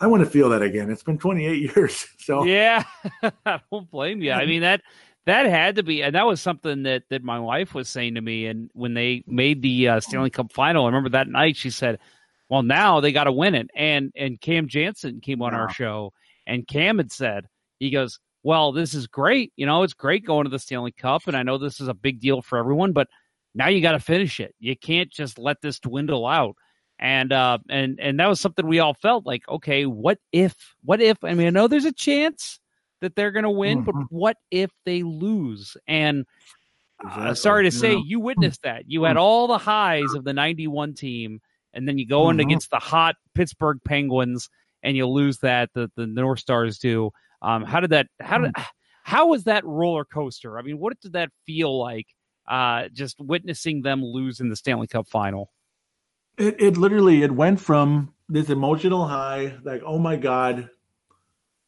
i 0.00 0.06
want 0.06 0.24
to 0.24 0.28
feel 0.28 0.48
that 0.48 0.62
again 0.62 0.90
it's 0.90 1.02
been 1.02 1.18
28 1.18 1.74
years 1.76 2.06
so 2.18 2.44
Yeah, 2.44 2.84
I 3.46 3.60
don't 3.70 3.90
blame 3.90 4.22
you. 4.22 4.32
I 4.32 4.46
mean 4.46 4.62
that 4.62 4.82
that 5.26 5.46
had 5.46 5.76
to 5.76 5.82
be, 5.82 6.02
and 6.02 6.14
that 6.14 6.26
was 6.26 6.40
something 6.40 6.84
that 6.84 7.04
that 7.10 7.22
my 7.22 7.38
wife 7.38 7.74
was 7.74 7.88
saying 7.88 8.14
to 8.14 8.20
me. 8.20 8.46
And 8.46 8.70
when 8.72 8.94
they 8.94 9.22
made 9.26 9.62
the 9.62 9.88
uh, 9.88 10.00
Stanley 10.00 10.30
Cup 10.30 10.52
final, 10.52 10.84
I 10.84 10.88
remember 10.88 11.10
that 11.10 11.28
night 11.28 11.56
she 11.56 11.70
said, 11.70 11.98
"Well, 12.48 12.62
now 12.62 13.00
they 13.00 13.12
got 13.12 13.24
to 13.24 13.32
win 13.32 13.54
it." 13.54 13.70
And 13.74 14.12
and 14.16 14.40
Cam 14.40 14.66
Janssen 14.68 15.20
came 15.20 15.42
on 15.42 15.54
our 15.54 15.70
show, 15.70 16.12
and 16.46 16.66
Cam 16.66 16.98
had 16.98 17.12
said, 17.12 17.46
he 17.78 17.90
goes, 17.90 18.18
"Well, 18.42 18.72
this 18.72 18.94
is 18.94 19.06
great. 19.06 19.52
You 19.56 19.66
know, 19.66 19.82
it's 19.82 19.94
great 19.94 20.24
going 20.24 20.44
to 20.44 20.50
the 20.50 20.58
Stanley 20.58 20.92
Cup, 20.92 21.26
and 21.26 21.36
I 21.36 21.42
know 21.42 21.58
this 21.58 21.80
is 21.80 21.88
a 21.88 21.94
big 21.94 22.20
deal 22.20 22.40
for 22.42 22.58
everyone, 22.58 22.92
but 22.92 23.08
now 23.54 23.68
you 23.68 23.80
got 23.80 23.92
to 23.92 24.00
finish 24.00 24.40
it. 24.40 24.54
You 24.58 24.76
can't 24.76 25.10
just 25.10 25.38
let 25.38 25.60
this 25.62 25.80
dwindle 25.80 26.26
out." 26.26 26.56
And 26.98 27.32
uh, 27.32 27.58
and 27.70 27.98
and 28.00 28.20
that 28.20 28.28
was 28.28 28.40
something 28.40 28.66
we 28.66 28.78
all 28.78 28.94
felt 28.94 29.24
like, 29.26 29.48
okay, 29.48 29.86
what 29.86 30.18
if? 30.32 30.54
What 30.84 31.00
if? 31.00 31.22
I 31.24 31.34
mean, 31.34 31.46
I 31.46 31.50
know 31.50 31.66
there's 31.68 31.84
a 31.86 31.92
chance 31.92 32.60
that 33.00 33.16
they're 33.16 33.30
going 33.30 33.44
to 33.44 33.50
win, 33.50 33.82
but 33.82 33.94
Mhm. 33.94 34.06
what 34.10 34.36
if 34.50 34.70
they 34.84 35.02
lose? 35.02 35.76
And 35.88 36.26
uh, 37.16 37.32
sorry 37.32 37.64
to 37.64 37.70
say, 37.70 37.94
Yeah. 37.94 38.02
you 38.04 38.20
witnessed 38.20 38.62
that. 38.62 38.84
You 38.86 39.04
had 39.04 39.16
all 39.16 39.46
the 39.46 39.56
highs 39.58 40.12
of 40.14 40.24
the 40.24 40.34
'91 40.34 40.92
team, 40.94 41.40
and 41.72 41.88
then 41.88 41.96
you 41.98 42.06
go 42.06 42.28
in 42.28 42.36
Mhm. 42.36 42.42
against 42.42 42.70
the 42.70 42.78
hot 42.78 43.16
Pittsburgh 43.34 43.78
Penguins, 43.84 44.50
and 44.82 44.96
you 44.96 45.06
lose 45.06 45.38
that. 45.38 45.70
The 45.72 45.90
the 45.96 46.06
North 46.06 46.40
Stars 46.40 46.78
do. 46.78 47.10
Um, 47.42 47.64
how 47.64 47.80
did 47.80 47.90
that? 47.90 48.08
How 48.20 48.38
did? 48.38 48.52
How 49.04 49.26
was 49.28 49.44
that 49.44 49.64
roller 49.64 50.04
coaster? 50.04 50.58
I 50.58 50.62
mean, 50.62 50.78
what 50.78 51.00
did 51.00 51.14
that 51.14 51.30
feel 51.46 51.78
like? 51.78 52.06
Uh, 52.50 52.88
just 52.92 53.20
witnessing 53.20 53.80
them 53.82 54.02
lose 54.04 54.40
in 54.40 54.48
the 54.48 54.56
Stanley 54.56 54.88
Cup 54.88 55.06
final. 55.08 55.52
it, 56.36 56.60
it 56.60 56.76
literally 56.76 57.22
it 57.22 57.30
went 57.30 57.60
from 57.60 58.12
this 58.28 58.48
emotional 58.50 59.06
high 59.06 59.54
like 59.64 59.82
oh 59.86 59.98
my 59.98 60.16
god 60.16 60.68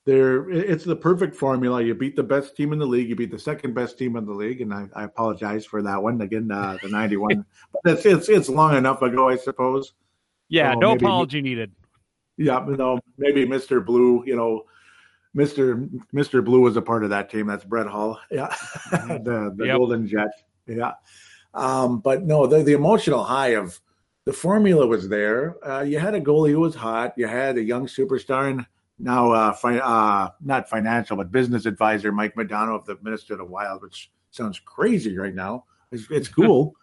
there 0.05 0.49
it- 0.51 0.70
it's 0.70 0.85
the 0.85 0.97
perfect 0.97 1.35
formula 1.37 1.83
you 1.83 1.95
beat 1.95 2.16
the 2.16 2.22
best 2.22 2.57
team 2.57 2.72
in 2.72 2.78
the 2.78 2.87
league 2.87 3.09
you 3.09 3.14
beat 3.16 3.30
the 3.30 3.39
second 3.39 3.74
best 3.74 3.97
team 3.99 4.16
in 4.16 4.24
the 4.26 4.33
league 4.33 4.61
and 4.61 4.72
i, 4.74 4.89
I 4.95 5.05
apologize 5.05 5.64
for 5.66 5.83
that 5.83 6.03
one 6.03 6.20
again 6.20 6.51
uh, 6.51 6.78
the 6.83 6.89
91 6.89 7.45
but 7.85 7.93
it's, 7.93 8.07
it's 8.07 8.28
it's 8.28 8.49
long 8.49 8.76
enough 8.76 9.03
ago 9.03 9.28
i 9.28 9.37
suppose 9.37 9.93
Yeah, 10.49 10.74
Oh, 10.76 10.80
no 10.80 10.91
maybe- 10.93 11.07
apology 11.07 11.43
needed. 11.43 11.72
Yeah, 12.39 12.66
you 12.66 12.76
know, 12.76 12.99
maybe 13.18 13.47
Mr. 13.47 13.85
Blue, 13.85 14.24
you 14.26 14.35
know, 14.37 14.64
Mr. 15.37 15.87
Mr. 16.14 16.43
Blue 16.45 16.61
was 16.61 16.76
a 16.76 16.83
part 16.83 17.05
of 17.05 17.11
that 17.11 17.28
team. 17.30 17.47
That's 17.47 17.62
Brett 17.64 17.87
Hull. 17.87 18.18
Yeah. 18.30 18.49
the 18.91 19.53
the 19.57 19.66
Yep. 19.66 19.76
Golden 19.76 20.07
Jet. 20.09 20.30
Yeah. 20.66 20.92
Um, 21.54 22.00
but 22.00 22.24
no, 22.24 22.46
the, 22.46 22.62
the 22.62 22.72
emotional 22.72 23.24
high 23.24 23.48
of 23.48 23.78
the 24.24 24.32
formula 24.32 24.86
was 24.86 25.08
there. 25.08 25.56
Uh, 25.66 25.82
you 25.82 25.98
had 25.98 26.14
a 26.14 26.20
goalie 26.20 26.50
who 26.50 26.60
was 26.60 26.74
hot. 26.74 27.14
You 27.16 27.26
had 27.26 27.58
a 27.58 27.62
young 27.62 27.86
superstar 27.86 28.50
and 28.50 28.66
now 28.98 29.32
uh, 29.32 29.52
fi- 29.52 29.78
uh, 29.78 30.30
not 30.40 30.68
financial 30.68 31.16
but 31.16 31.32
business 31.32 31.66
advisor 31.66 32.12
Mike 32.12 32.34
Modano 32.36 32.76
of 32.78 32.86
the 32.86 32.96
Minister 33.02 33.34
Minnesota 33.34 33.44
Wild, 33.44 33.82
which 33.82 34.10
sounds 34.30 34.60
crazy 34.60 35.18
right 35.18 35.34
now. 35.34 35.64
It's, 35.90 36.06
it's 36.10 36.28
cool, 36.28 36.74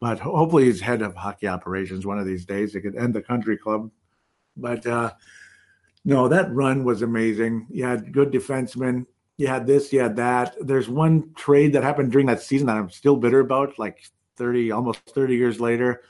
but 0.00 0.20
hopefully 0.20 0.64
he's 0.64 0.80
head 0.80 1.02
of 1.02 1.14
hockey 1.16 1.48
operations 1.48 2.06
one 2.06 2.18
of 2.18 2.26
these 2.26 2.46
days. 2.46 2.74
It 2.74 2.82
could 2.82 2.96
end 2.96 3.14
the 3.14 3.22
country 3.22 3.56
club, 3.56 3.90
but 4.56 4.86
uh, 4.86 5.12
no, 6.04 6.28
that 6.28 6.52
run 6.52 6.84
was 6.84 7.02
amazing. 7.02 7.66
You 7.70 7.84
had 7.84 8.12
good 8.12 8.30
defensemen. 8.30 9.06
You 9.36 9.48
had 9.48 9.66
this, 9.66 9.92
you 9.92 10.00
had 10.00 10.16
that. 10.16 10.54
There's 10.60 10.88
one 10.88 11.32
trade 11.34 11.72
that 11.72 11.82
happened 11.82 12.12
during 12.12 12.28
that 12.28 12.42
season 12.42 12.68
that 12.68 12.76
I'm 12.76 12.90
still 12.90 13.16
bitter 13.16 13.40
about, 13.40 13.78
like 13.78 14.04
30, 14.36 14.70
almost 14.70 15.00
30 15.10 15.34
years 15.34 15.60
later. 15.60 16.02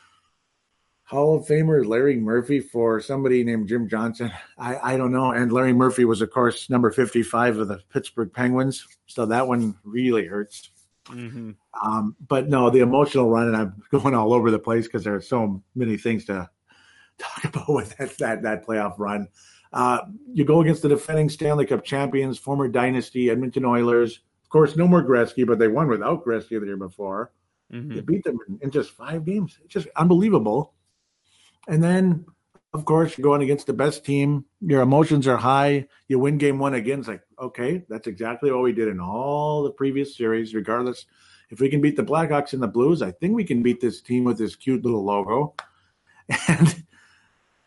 Hall 1.05 1.37
of 1.37 1.47
Famer 1.47 1.87
Larry 1.87 2.17
Murphy 2.17 2.61
for 2.61 3.01
somebody 3.01 3.45
named 3.45 3.69
Jim 3.69 3.89
Johnson. 3.89 4.33
I, 4.59 4.95
I 4.95 4.97
don't 4.97 5.13
know. 5.13 5.33
And 5.33 5.53
Larry 5.53 5.75
Murphy 5.75 6.05
was, 6.05 6.23
of 6.23 6.31
course, 6.31 6.71
number 6.71 6.91
55 6.91 7.59
of 7.59 7.69
the 7.69 7.81
Pittsburgh 7.93 8.33
Penguins. 8.33 8.87
So 9.07 9.27
that 9.27 9.47
one 9.47 9.77
really 9.85 10.27
hurts. 10.27 10.71
Mm-hmm. 11.07 11.51
Um, 11.83 12.17
but 12.27 12.49
no, 12.49 12.71
the 12.71 12.81
emotional 12.81 13.29
run, 13.29 13.49
and 13.49 13.57
I'm 13.57 13.83
going 13.91 14.15
all 14.15 14.33
over 14.33 14.51
the 14.51 14.59
place 14.59 14.87
because 14.87 15.05
there 15.05 15.15
are 15.15 15.21
so 15.21 15.63
many 15.75 15.99
things 15.99 16.25
to 16.27 16.49
talk 17.19 17.45
about 17.55 17.69
with 17.69 17.97
that 17.99 18.17
that, 18.19 18.43
that 18.43 18.67
playoff 18.67 18.99
run. 18.99 19.29
Uh, 19.75 19.99
you 20.33 20.45
go 20.45 20.61
against 20.61 20.83
the 20.83 20.89
defending 20.89 21.29
Stanley 21.29 21.67
Cup 21.67 21.85
champions, 21.85 22.39
former 22.39 22.69
dynasty 22.69 23.29
Edmonton 23.29 23.65
Oilers. 23.65 24.21
Of 24.45 24.49
course, 24.49 24.77
no 24.77 24.87
more 24.87 25.03
Gretzky, 25.03 25.45
but 25.45 25.59
they 25.59 25.67
won 25.67 25.89
without 25.89 26.25
Gretzky 26.25 26.61
the 26.61 26.67
year 26.67 26.77
before. 26.77 27.33
Mm-hmm. 27.73 27.91
You 27.91 28.03
beat 28.03 28.23
them 28.23 28.39
in, 28.47 28.61
in 28.63 28.71
just 28.71 28.93
five 28.93 29.25
games. 29.25 29.59
It's 29.65 29.75
just 29.75 29.89
unbelievable. 29.97 30.75
And 31.67 31.83
then, 31.83 32.25
of 32.73 32.85
course, 32.85 33.19
you're 33.19 33.25
going 33.25 33.43
against 33.43 33.67
the 33.67 33.73
best 33.73 34.05
team. 34.05 34.45
Your 34.61 34.81
emotions 34.81 35.27
are 35.27 35.37
high. 35.37 35.89
You 36.07 36.21
win 36.21 36.39
game 36.39 36.61
one 36.61 36.75
again. 36.75 37.01
It's 37.01 37.09
like, 37.09 37.23
okay, 37.41 37.83
that's 37.89 38.07
exactly 38.07 38.53
what 38.53 38.63
we 38.63 38.73
did 38.73 38.87
in 38.87 39.01
all 39.01 39.65
the 39.65 39.73
previous 39.73 40.17
series, 40.17 40.55
regardless. 40.55 41.05
If 41.51 41.59
we 41.59 41.69
can 41.69 41.81
beat 41.81 41.97
the 41.97 42.05
Blackhawks 42.05 42.53
and 42.53 42.63
the 42.63 42.69
Blues, 42.69 43.03
I 43.03 43.11
think 43.11 43.35
we 43.35 43.45
can 43.45 43.61
beat 43.61 43.81
this 43.81 44.01
team 44.01 44.23
with 44.23 44.39
this 44.39 44.55
cute 44.55 44.85
little 44.85 45.05
logo. 45.05 45.57
And 46.49 46.85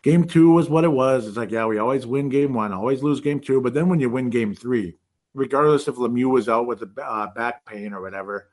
game 0.08 0.24
two 0.24 0.52
was 0.52 0.70
what 0.70 0.84
it 0.84 0.92
was. 0.92 1.26
It's 1.26 1.36
like, 1.36 1.50
yeah, 1.50 1.66
we 1.66 1.76
always 1.76 2.06
win 2.06 2.30
game 2.30 2.54
one, 2.54 2.72
always 2.72 3.02
lose 3.02 3.20
game 3.20 3.40
two. 3.40 3.60
But 3.60 3.74
then 3.74 3.90
when 3.90 4.00
you 4.00 4.08
win 4.08 4.30
game 4.30 4.54
three, 4.54 4.96
regardless 5.34 5.86
if 5.86 5.96
Lemieux 5.96 6.30
was 6.30 6.48
out 6.48 6.66
with 6.66 6.80
a 6.80 6.90
uh, 7.02 7.26
back 7.34 7.66
pain 7.66 7.92
or 7.92 8.00
whatever, 8.00 8.48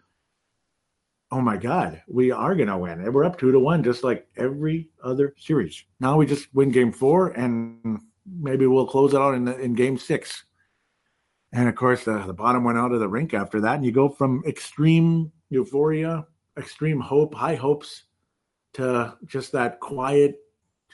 oh 1.32 1.40
my 1.40 1.56
God, 1.56 2.02
we 2.10 2.30
are 2.30 2.56
going 2.56 2.68
to 2.68 2.78
win. 2.78 3.00
And 3.00 3.14
we're 3.14 3.24
up 3.24 3.40
two 3.40 3.54
to 3.54 3.60
one, 3.60 3.84
just 3.84 4.04
like 4.04 4.28
every 4.36 4.90
other 5.02 5.34
series. 5.38 5.86
Now 6.02 6.18
we 6.18 6.26
just 6.26 6.54
win 6.54 6.72
game 6.72 6.92
four, 6.92 7.30
and 7.30 8.02
maybe 8.26 8.68
we'll 8.68 8.86
close 8.86 9.14
it 9.14 9.22
out 9.22 9.36
in, 9.36 9.48
in 9.48 9.76
game 9.76 9.98
six. 9.98 10.44
And 11.54 11.70
of 11.70 11.76
course, 11.76 12.04
the, 12.04 12.20
the 12.20 12.34
bottom 12.34 12.66
went 12.66 12.78
out 12.78 12.92
of 12.92 13.00
the 13.00 13.08
rink 13.08 13.34
after 13.34 13.62
that. 13.62 13.76
And 13.76 13.86
you 13.86 13.94
go 13.94 14.10
from 14.10 14.44
extreme 14.46 15.32
euphoria, 15.50 16.28
extreme 16.58 17.00
hope, 17.00 17.34
high 17.34 17.56
hopes, 17.56 18.04
to 18.74 19.16
just 19.26 19.54
that 19.54 19.80
quiet, 19.80 20.36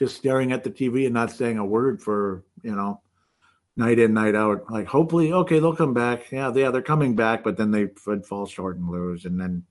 just 0.02 0.16
staring 0.16 0.50
at 0.50 0.64
the 0.64 0.70
TV 0.70 1.04
and 1.04 1.14
not 1.14 1.30
saying 1.30 1.58
a 1.58 1.64
word 1.64 2.02
for, 2.02 2.42
you 2.64 2.74
know, 2.74 3.00
night 3.76 4.00
in, 4.00 4.12
night 4.12 4.34
out. 4.34 4.68
Like, 4.68 4.88
hopefully, 4.88 5.32
okay, 5.32 5.60
they'll 5.60 5.76
come 5.76 5.94
back. 5.94 6.32
Yeah, 6.32 6.52
yeah, 6.52 6.72
they're 6.72 6.82
coming 6.82 7.14
back, 7.14 7.44
but 7.44 7.56
then 7.56 7.70
they 7.70 7.88
would 8.04 8.26
fall 8.26 8.46
short 8.46 8.76
and 8.78 8.88
lose. 8.90 9.26
And 9.26 9.40
then 9.40 9.62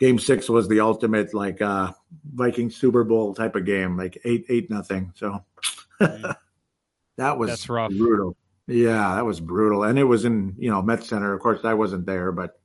game 0.00 0.18
six 0.18 0.48
was 0.48 0.66
the 0.66 0.80
ultimate 0.80 1.32
like 1.34 1.62
uh 1.62 1.92
Viking 2.34 2.68
Super 2.68 3.04
Bowl 3.04 3.32
type 3.32 3.54
of 3.54 3.64
game, 3.64 3.96
like 3.96 4.20
eight 4.24 4.46
eight 4.48 4.70
nothing. 4.70 5.12
So 5.14 5.44
that 6.00 7.38
was 7.38 7.50
That's 7.50 7.68
rough. 7.68 7.92
brutal. 7.92 8.36
Yeah, 8.66 9.14
that 9.14 9.24
was 9.24 9.38
brutal. 9.38 9.84
And 9.84 10.00
it 10.00 10.04
was 10.04 10.24
in, 10.24 10.56
you 10.58 10.70
know, 10.70 10.82
Met 10.82 11.04
Center. 11.04 11.32
Of 11.32 11.40
course 11.40 11.64
I 11.64 11.74
wasn't 11.74 12.06
there, 12.06 12.32
but 12.32 12.58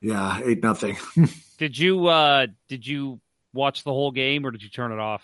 yeah, 0.00 0.40
eight 0.44 0.60
nothing. 0.62 0.96
Did 1.58 1.78
you 1.78 2.06
uh 2.06 2.46
did 2.68 2.84
you 2.84 3.20
watch 3.52 3.84
the 3.84 3.92
whole 3.92 4.10
game 4.10 4.44
or 4.44 4.50
did 4.50 4.62
you 4.62 4.70
turn 4.70 4.90
it 4.92 4.98
off? 4.98 5.22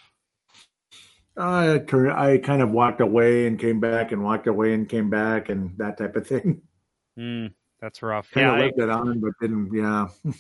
I 1.36 1.74
I 2.14 2.38
kind 2.38 2.62
of 2.62 2.70
walked 2.70 3.00
away 3.00 3.46
and 3.46 3.58
came 3.58 3.80
back 3.80 4.12
and 4.12 4.22
walked 4.24 4.46
away 4.46 4.72
and 4.74 4.88
came 4.88 5.10
back 5.10 5.48
and 5.48 5.76
that 5.78 5.98
type 5.98 6.16
of 6.16 6.26
thing. 6.26 6.62
Mm, 7.18 7.54
that's 7.80 8.02
rough. 8.02 8.30
Kind 8.30 8.46
yeah, 8.46 8.52
of 8.52 8.58
I- 8.58 8.64
left 8.66 8.78
it 8.78 8.90
on, 8.90 9.20
but 9.20 9.30
didn't 9.40 9.70
yeah. 9.72 10.08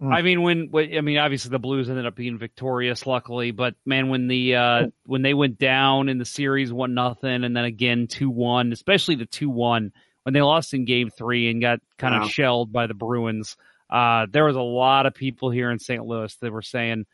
I 0.00 0.22
mean, 0.22 0.40
when, 0.40 0.70
I 0.74 1.02
mean, 1.02 1.18
obviously 1.18 1.50
the 1.50 1.58
Blues 1.58 1.90
ended 1.90 2.06
up 2.06 2.14
being 2.16 2.38
victorious, 2.38 3.06
luckily. 3.06 3.50
But 3.50 3.74
man, 3.84 4.08
when 4.08 4.26
the 4.26 4.56
uh, 4.56 4.86
when 5.04 5.20
they 5.20 5.34
went 5.34 5.58
down 5.58 6.08
in 6.08 6.16
the 6.16 6.24
series 6.24 6.72
one 6.72 6.94
nothing, 6.94 7.44
and 7.44 7.54
then 7.54 7.64
again 7.64 8.06
two 8.06 8.30
one, 8.30 8.72
especially 8.72 9.16
the 9.16 9.26
two 9.26 9.50
one 9.50 9.92
when 10.22 10.32
they 10.32 10.40
lost 10.40 10.72
in 10.72 10.86
Game 10.86 11.10
Three 11.10 11.50
and 11.50 11.60
got 11.60 11.80
kind 11.98 12.14
Wow. 12.14 12.24
of 12.24 12.30
shelled 12.30 12.72
by 12.72 12.86
the 12.86 12.94
Bruins, 12.94 13.58
uh, 13.90 14.26
there 14.30 14.46
was 14.46 14.56
a 14.56 14.62
lot 14.62 15.04
of 15.04 15.14
people 15.14 15.50
here 15.50 15.70
in 15.70 15.78
St. 15.78 16.02
Louis 16.04 16.34
that 16.36 16.50
were 16.52 16.62
saying, 16.62 17.04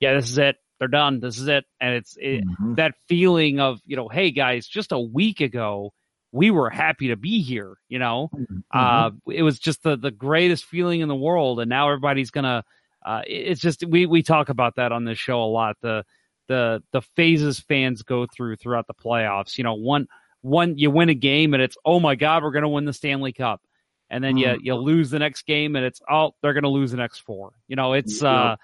"Yeah, 0.00 0.14
this 0.14 0.28
is 0.28 0.38
it. 0.38 0.56
They're 0.78 0.88
done. 0.88 1.20
This 1.20 1.38
is 1.38 1.48
it." 1.48 1.64
And 1.80 1.94
it's 1.94 2.16
it, 2.20 2.44
Mhm. 2.46 2.76
that 2.76 2.94
feeling 3.08 3.60
of 3.60 3.80
you 3.86 3.96
know, 3.96 4.08
hey 4.08 4.30
guys, 4.30 4.66
just 4.66 4.92
a 4.92 4.98
week 4.98 5.40
ago 5.40 5.92
we 6.32 6.50
were 6.50 6.68
happy 6.68 7.08
to 7.08 7.16
be 7.16 7.40
here. 7.40 7.76
You 7.88 7.98
know, 7.98 8.30
Mhm. 8.34 8.62
uh, 8.72 9.10
it 9.32 9.42
was 9.42 9.58
just 9.58 9.82
the, 9.82 9.96
the 9.96 10.10
greatest 10.10 10.64
feeling 10.66 11.00
in 11.00 11.08
the 11.08 11.14
world, 11.14 11.60
and 11.60 11.68
now 11.68 11.88
everybody's 11.88 12.30
gonna. 12.30 12.64
Uh, 13.04 13.22
it's 13.26 13.60
just 13.60 13.84
we 13.86 14.04
we 14.06 14.22
talk 14.22 14.48
about 14.48 14.74
that 14.76 14.92
on 14.92 15.04
this 15.04 15.18
show 15.18 15.42
a 15.42 15.46
lot. 15.46 15.76
The 15.80 16.04
the 16.48 16.82
the 16.92 17.00
phases 17.02 17.58
fans 17.60 18.02
go 18.02 18.26
through 18.26 18.56
throughout 18.56 18.86
the 18.86 18.94
playoffs. 18.94 19.56
You 19.58 19.64
know, 19.64 19.74
one 19.74 20.08
one 20.42 20.76
you 20.78 20.90
win 20.90 21.08
a 21.08 21.14
game 21.14 21.54
and 21.54 21.62
it's 21.62 21.76
oh 21.84 21.98
my 22.00 22.14
god 22.16 22.42
we're 22.42 22.50
gonna 22.52 22.68
win 22.68 22.84
the 22.84 22.92
Stanley 22.92 23.32
Cup, 23.32 23.62
and 24.10 24.22
then 24.22 24.36
you 24.36 24.46
Mhm. 24.48 24.58
you 24.60 24.74
lose 24.74 25.10
the 25.10 25.18
next 25.18 25.42
game 25.46 25.74
and 25.76 25.84
it's 25.86 26.00
oh 26.10 26.34
they're 26.42 26.52
gonna 26.52 26.68
lose 26.68 26.90
the 26.90 26.96
next 26.98 27.18
four. 27.20 27.52
You 27.68 27.76
know, 27.76 27.94
it's 27.94 28.20
Yeah. 28.22 28.30
uh 28.30 28.56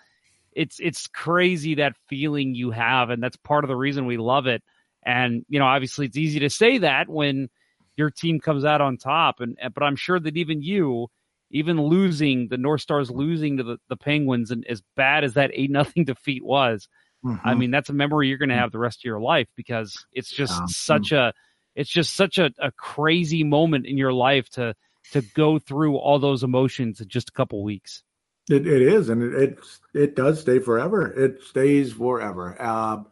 it's 0.54 0.78
it's 0.80 1.06
crazy 1.08 1.76
that 1.76 1.96
feeling 2.08 2.54
you 2.54 2.70
have, 2.70 3.10
and 3.10 3.22
that's 3.22 3.36
part 3.36 3.64
of 3.64 3.68
the 3.68 3.76
reason 3.76 4.06
we 4.06 4.16
love 4.16 4.46
it. 4.46 4.62
And 5.04 5.44
you 5.48 5.58
know, 5.58 5.66
obviously, 5.66 6.06
it's 6.06 6.16
easy 6.16 6.40
to 6.40 6.50
say 6.50 6.78
that 6.78 7.08
when 7.08 7.48
your 7.96 8.10
team 8.10 8.40
comes 8.40 8.64
out 8.64 8.80
on 8.80 8.96
top, 8.96 9.40
and 9.40 9.56
but 9.74 9.82
I'm 9.82 9.96
sure 9.96 10.18
that 10.20 10.36
even 10.36 10.62
you, 10.62 11.08
even 11.50 11.80
losing 11.82 12.48
the 12.48 12.56
North 12.56 12.80
Stars 12.80 13.10
losing 13.10 13.58
to 13.58 13.62
the, 13.62 13.78
the 13.88 13.96
Penguins, 13.96 14.50
and 14.50 14.66
as 14.66 14.82
bad 14.96 15.24
as 15.24 15.34
that 15.34 15.50
eight 15.54 15.70
nothing 15.70 16.04
defeat 16.06 16.44
was, 16.44 16.88
I 17.44 17.54
Mhm. 17.54 17.58
mean, 17.58 17.70
that's 17.70 17.90
a 17.90 17.94
memory 17.94 18.28
you're 18.28 18.38
going 18.38 18.48
to 18.50 18.54
have 18.54 18.72
the 18.72 18.78
rest 18.78 19.00
of 19.00 19.04
your 19.04 19.20
life 19.20 19.48
because 19.56 20.06
it's 20.12 20.30
just 20.30 20.52
Yeah. 20.52 20.66
such 20.68 21.12
a, 21.12 21.32
it's 21.74 21.90
just 21.90 22.14
such 22.14 22.38
a, 22.38 22.50
a 22.58 22.72
crazy 22.72 23.44
moment 23.44 23.86
in 23.86 23.96
your 23.98 24.12
life 24.12 24.48
to 24.50 24.74
to 25.12 25.22
go 25.22 25.58
through 25.58 25.96
all 25.96 26.18
those 26.18 26.42
emotions 26.42 27.00
in 27.00 27.08
just 27.08 27.28
a 27.28 27.32
couple 27.32 27.62
weeks. 27.62 28.02
It, 28.50 28.66
it 28.66 28.82
is, 28.82 29.08
and 29.08 29.22
it, 29.22 29.34
it 29.34 29.58
it 29.94 30.16
does 30.16 30.40
stay 30.40 30.58
forever. 30.58 31.06
It 31.12 31.42
stays 31.44 31.92
forever. 31.92 32.60
Um, 32.60 33.06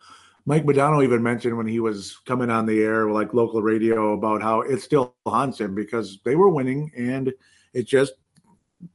Mike 0.44 0.64
Modano 0.64 1.04
even 1.04 1.22
mentioned 1.22 1.56
when 1.56 1.68
he 1.68 1.78
was 1.78 2.18
coming 2.26 2.50
on 2.50 2.66
the 2.66 2.82
air, 2.82 3.08
like 3.10 3.32
local 3.32 3.62
radio, 3.62 4.12
about 4.14 4.42
how 4.42 4.62
it 4.62 4.80
still 4.80 5.14
haunts 5.26 5.60
him 5.60 5.74
because 5.74 6.18
they 6.24 6.34
were 6.34 6.48
winning, 6.48 6.90
and 6.96 7.32
it 7.72 7.86
just 7.86 8.14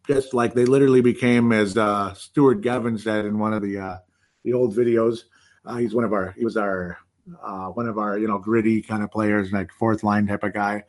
just 0.07 0.33
like 0.33 0.53
they 0.53 0.65
literally 0.65 1.01
became, 1.01 1.51
as 1.51 1.77
uh, 1.77 2.13
Stewart 2.13 2.61
Gavin 2.61 2.97
said 2.97 3.25
in 3.25 3.39
one 3.39 3.53
of 3.53 3.61
the 3.61 3.77
uh, 3.77 3.97
the 4.43 4.53
old 4.53 4.75
videos. 4.75 5.21
Uh, 5.65 5.77
he's 5.77 5.95
one 5.95 6.03
of 6.03 6.13
our 6.13 6.31
he 6.37 6.43
was 6.43 6.57
our 6.57 6.97
uh, 7.43 7.67
one 7.69 7.87
of 7.87 7.97
our 7.97 8.17
you 8.17 8.27
know 8.27 8.39
gritty 8.39 8.81
kind 8.81 9.03
of 9.03 9.11
players, 9.11 9.51
like 9.51 9.71
fourth 9.71 10.03
line 10.03 10.27
type 10.27 10.43
of 10.43 10.53
guy. 10.53 10.83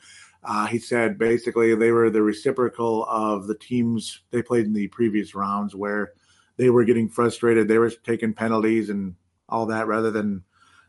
Uh, 0.46 0.66
he 0.66 0.78
said 0.78 1.18
basically 1.18 1.74
they 1.74 1.90
were 1.90 2.08
the 2.08 2.22
reciprocal 2.22 3.04
of 3.06 3.48
the 3.48 3.56
teams 3.56 4.22
they 4.30 4.40
played 4.40 4.64
in 4.64 4.72
the 4.72 4.86
previous 4.88 5.34
rounds 5.34 5.74
where 5.74 6.12
they 6.56 6.70
were 6.70 6.84
getting 6.84 7.08
frustrated, 7.08 7.66
they 7.66 7.78
were 7.78 7.90
taking 7.90 8.32
penalties 8.32 8.88
and 8.88 9.14
all 9.48 9.66
that 9.66 9.88
rather 9.88 10.10
than 10.10 10.42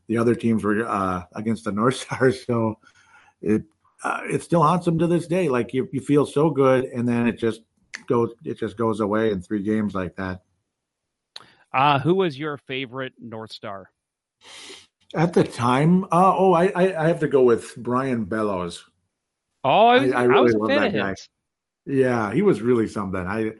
the 0.07 0.17
other 0.17 0.35
teams 0.35 0.63
were 0.63 0.87
uh, 0.87 1.23
against 1.33 1.63
the 1.63 1.71
North 1.71 1.95
Stars. 2.01 2.45
So 2.45 2.79
it 3.41 3.63
uh, 4.03 4.21
it 4.29 4.43
still 4.43 4.61
haunts 4.61 4.85
them 4.85 4.99
to 4.99 5.07
this 5.07 5.27
day. 5.27 5.49
Like 5.49 5.73
you, 5.73 5.89
you 5.91 6.01
feel 6.01 6.25
so 6.25 6.49
good, 6.51 6.85
and 6.85 7.07
then 7.07 7.27
it 7.27 7.39
just 7.39 7.61
goes 8.07 8.31
it 8.43 8.59
just 8.59 8.77
goes 8.77 8.99
away 8.99 9.31
in 9.31 9.41
three 9.41 9.63
games 9.63 9.95
like 9.95 10.15
that. 10.15 10.41
Uh, 11.73 11.99
who 11.99 12.15
was 12.15 12.37
your 12.37 12.57
favorite 12.57 13.13
North 13.19 13.51
Star? 13.51 13.89
At 15.15 15.33
the 15.33 15.43
time, 15.43 16.03
uh, 16.05 16.35
oh, 16.37 16.53
I, 16.53 16.67
I 16.75 17.05
I 17.05 17.07
have 17.07 17.19
to 17.21 17.27
go 17.27 17.43
with 17.43 17.75
Brian 17.77 18.25
Bellows. 18.25 18.85
Oh, 19.69 19.87
I 19.87 19.97
I 19.97 20.21
I 20.21 20.23
really 20.23 20.43
was 20.43 20.55
love 20.55 20.69
that 20.69 20.93
guy. 20.93 21.13
Yeah, 21.85 22.31
he 22.31 22.41
was 22.41 22.61
really 22.61 22.87
something. 22.87 23.19
I 23.19 23.51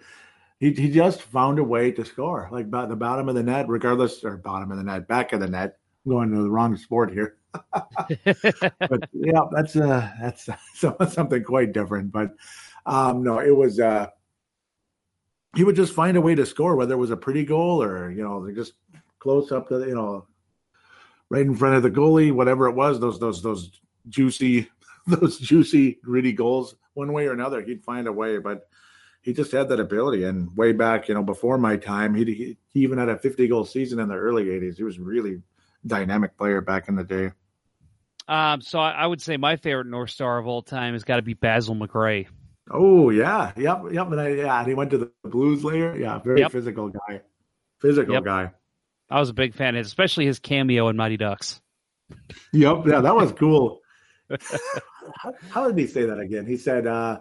he 0.57 0.71
he 0.71 0.89
just 0.89 1.21
found 1.21 1.59
a 1.59 1.63
way 1.65 1.91
to 1.91 2.05
score, 2.05 2.47
like 2.49 2.71
by 2.71 2.85
the 2.85 2.95
bottom 2.95 3.27
of 3.27 3.35
the 3.35 3.43
net, 3.43 3.67
regardless 3.67 4.23
or 4.23 4.37
bottom 4.37 4.71
of 4.71 4.77
the 4.77 4.85
net, 4.85 5.09
back 5.09 5.33
of 5.33 5.41
the 5.41 5.49
net. 5.49 5.77
I'm 6.05 6.11
going 6.13 6.31
to 6.31 6.43
the 6.43 6.49
wrong 6.49 6.77
sport 6.77 7.11
here, 7.11 7.35
but 7.73 9.09
yeah, 9.11 9.41
that's 9.51 9.75
uh 9.75 10.09
that's 10.21 10.47
so- 10.75 10.95
something 11.09 11.43
quite 11.43 11.73
different. 11.73 12.13
But 12.13 12.35
um 12.85 13.21
no, 13.21 13.39
it 13.39 13.53
was 13.53 13.77
uh 13.77 14.07
he 15.57 15.65
would 15.65 15.75
just 15.75 15.93
find 15.93 16.15
a 16.15 16.21
way 16.21 16.35
to 16.35 16.45
score, 16.45 16.77
whether 16.77 16.93
it 16.93 16.97
was 16.97 17.11
a 17.11 17.17
pretty 17.17 17.43
goal 17.43 17.83
or 17.83 18.11
you 18.11 18.23
know 18.23 18.49
just 18.55 18.75
close 19.19 19.51
up 19.51 19.67
to 19.67 19.79
the, 19.79 19.87
you 19.87 19.95
know, 19.95 20.25
right 21.29 21.45
in 21.45 21.53
front 21.53 21.75
of 21.75 21.83
the 21.83 21.91
goalie, 21.91 22.31
whatever 22.31 22.67
it 22.67 22.75
was, 22.75 22.97
those 23.01 23.19
those 23.19 23.43
those 23.43 23.81
juicy, 24.07 24.69
those 25.19 25.39
juicy, 25.39 25.99
gritty 26.03 26.33
goals, 26.33 26.75
one 26.93 27.13
way 27.13 27.27
or 27.27 27.33
another, 27.33 27.61
he'd 27.61 27.83
find 27.83 28.07
a 28.07 28.13
way. 28.13 28.37
But 28.37 28.67
he 29.21 29.33
just 29.33 29.51
had 29.51 29.69
that 29.69 29.79
ability. 29.79 30.23
And 30.23 30.55
way 30.55 30.71
back, 30.71 31.07
you 31.07 31.13
know, 31.13 31.23
before 31.23 31.57
my 31.57 31.77
time, 31.77 32.13
he 32.13 32.25
he, 32.25 32.57
even 32.81 32.97
had 32.97 33.09
a 33.09 33.17
50 33.17 33.47
goal 33.47 33.65
season 33.65 33.99
in 33.99 34.07
the 34.07 34.15
early 34.15 34.45
80s. 34.45 34.77
He 34.77 34.83
was 34.83 34.97
a 34.97 35.01
really 35.01 35.41
dynamic 35.85 36.37
player 36.37 36.61
back 36.61 36.87
in 36.89 36.95
the 36.95 37.03
day. 37.03 37.31
Um, 38.27 38.61
so 38.61 38.79
I, 38.79 38.91
I 38.91 39.07
would 39.07 39.21
say 39.21 39.37
my 39.37 39.55
favorite 39.55 39.87
North 39.87 40.09
Star 40.09 40.37
of 40.37 40.47
all 40.47 40.61
time 40.61 40.93
has 40.93 41.03
got 41.03 41.15
to 41.15 41.21
be 41.21 41.33
Basil 41.33 41.75
McRae. 41.75 42.27
Oh 42.69 43.09
yeah, 43.09 43.53
yep, 43.55 43.83
yep. 43.91 44.11
And 44.11 44.19
I, 44.19 44.27
yeah, 44.29 44.59
and 44.59 44.67
he 44.67 44.73
went 44.73 44.91
to 44.91 44.97
the 44.97 45.11
Blues 45.23 45.63
later. 45.63 45.97
Yeah, 45.97 46.19
very 46.19 46.41
Yep. 46.41 46.51
physical 46.51 46.89
guy. 46.89 47.21
Physical 47.79 48.15
Yep. 48.15 48.23
guy. 48.25 48.51
I 49.09 49.19
was 49.21 49.29
a 49.29 49.33
big 49.33 49.53
fan, 49.55 49.75
of 49.75 49.79
his, 49.79 49.87
especially 49.87 50.25
his 50.25 50.39
cameo 50.39 50.89
in 50.89 50.97
Mighty 50.97 51.15
Ducks. 51.15 51.61
Yep, 52.51 52.87
yeah, 52.87 52.99
that 52.99 53.15
was 53.15 53.31
cool. 53.31 53.79
how, 55.15 55.33
how 55.49 55.67
did 55.67 55.77
he 55.77 55.87
say 55.87 56.05
that 56.05 56.19
again? 56.19 56.45
He 56.45 56.57
said, 56.57 56.87
uh, 56.87 57.19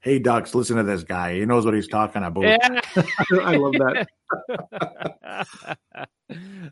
"Hey, 0.00 0.18
Ducks, 0.18 0.54
listen 0.54 0.76
to 0.76 0.82
this 0.82 1.02
guy. 1.02 1.34
He 1.34 1.44
knows 1.46 1.64
what 1.64 1.74
he's 1.74 1.88
talking 1.88 2.22
about." 2.22 2.44
Yeah. 2.44 2.80
I 3.42 3.56
love 3.56 3.72
that. 3.72 4.08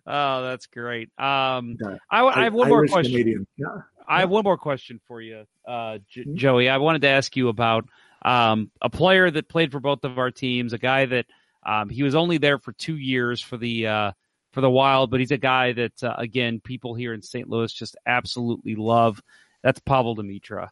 oh, 0.06 0.42
that's 0.42 0.66
great. 0.66 1.10
Um, 1.18 1.76
Yeah. 1.80 1.96
I, 2.10 2.24
I 2.24 2.44
have 2.44 2.54
one 2.54 2.68
more 2.68 2.78
Irish 2.78 2.90
question. 2.92 3.12
Canadian. 3.12 3.46
Yeah. 3.56 3.66
I 4.06 4.20
have 4.20 4.30
one 4.30 4.44
more 4.44 4.58
question 4.58 5.00
for 5.06 5.20
you, 5.20 5.46
uh, 5.66 5.98
J- 6.08 6.26
Joey. 6.34 6.68
I 6.68 6.76
wanted 6.76 7.02
to 7.02 7.08
ask 7.08 7.34
you 7.36 7.48
about 7.48 7.86
um, 8.22 8.70
a 8.82 8.90
player 8.90 9.30
that 9.30 9.48
played 9.48 9.72
for 9.72 9.80
both 9.80 10.04
of 10.04 10.18
our 10.18 10.30
teams, 10.30 10.72
a 10.72 10.78
guy 10.78 11.06
that 11.06 11.26
um, 11.64 11.88
he 11.88 12.02
was 12.02 12.14
only 12.14 12.38
there 12.38 12.58
for 12.58 12.72
two 12.72 12.96
years 12.96 13.40
for 13.40 13.56
the 13.56 13.86
uh, 13.86 14.12
for 14.52 14.60
the 14.60 14.70
Wild, 14.70 15.10
but 15.10 15.20
he's 15.20 15.30
a 15.30 15.38
guy 15.38 15.72
that 15.72 16.02
uh, 16.02 16.14
again 16.18 16.60
people 16.60 16.94
here 16.94 17.14
in 17.14 17.22
St. 17.22 17.48
Louis 17.48 17.72
just 17.72 17.96
absolutely 18.06 18.74
love. 18.76 19.22
That's 19.64 19.80
Pavel 19.80 20.14
Demitra. 20.14 20.68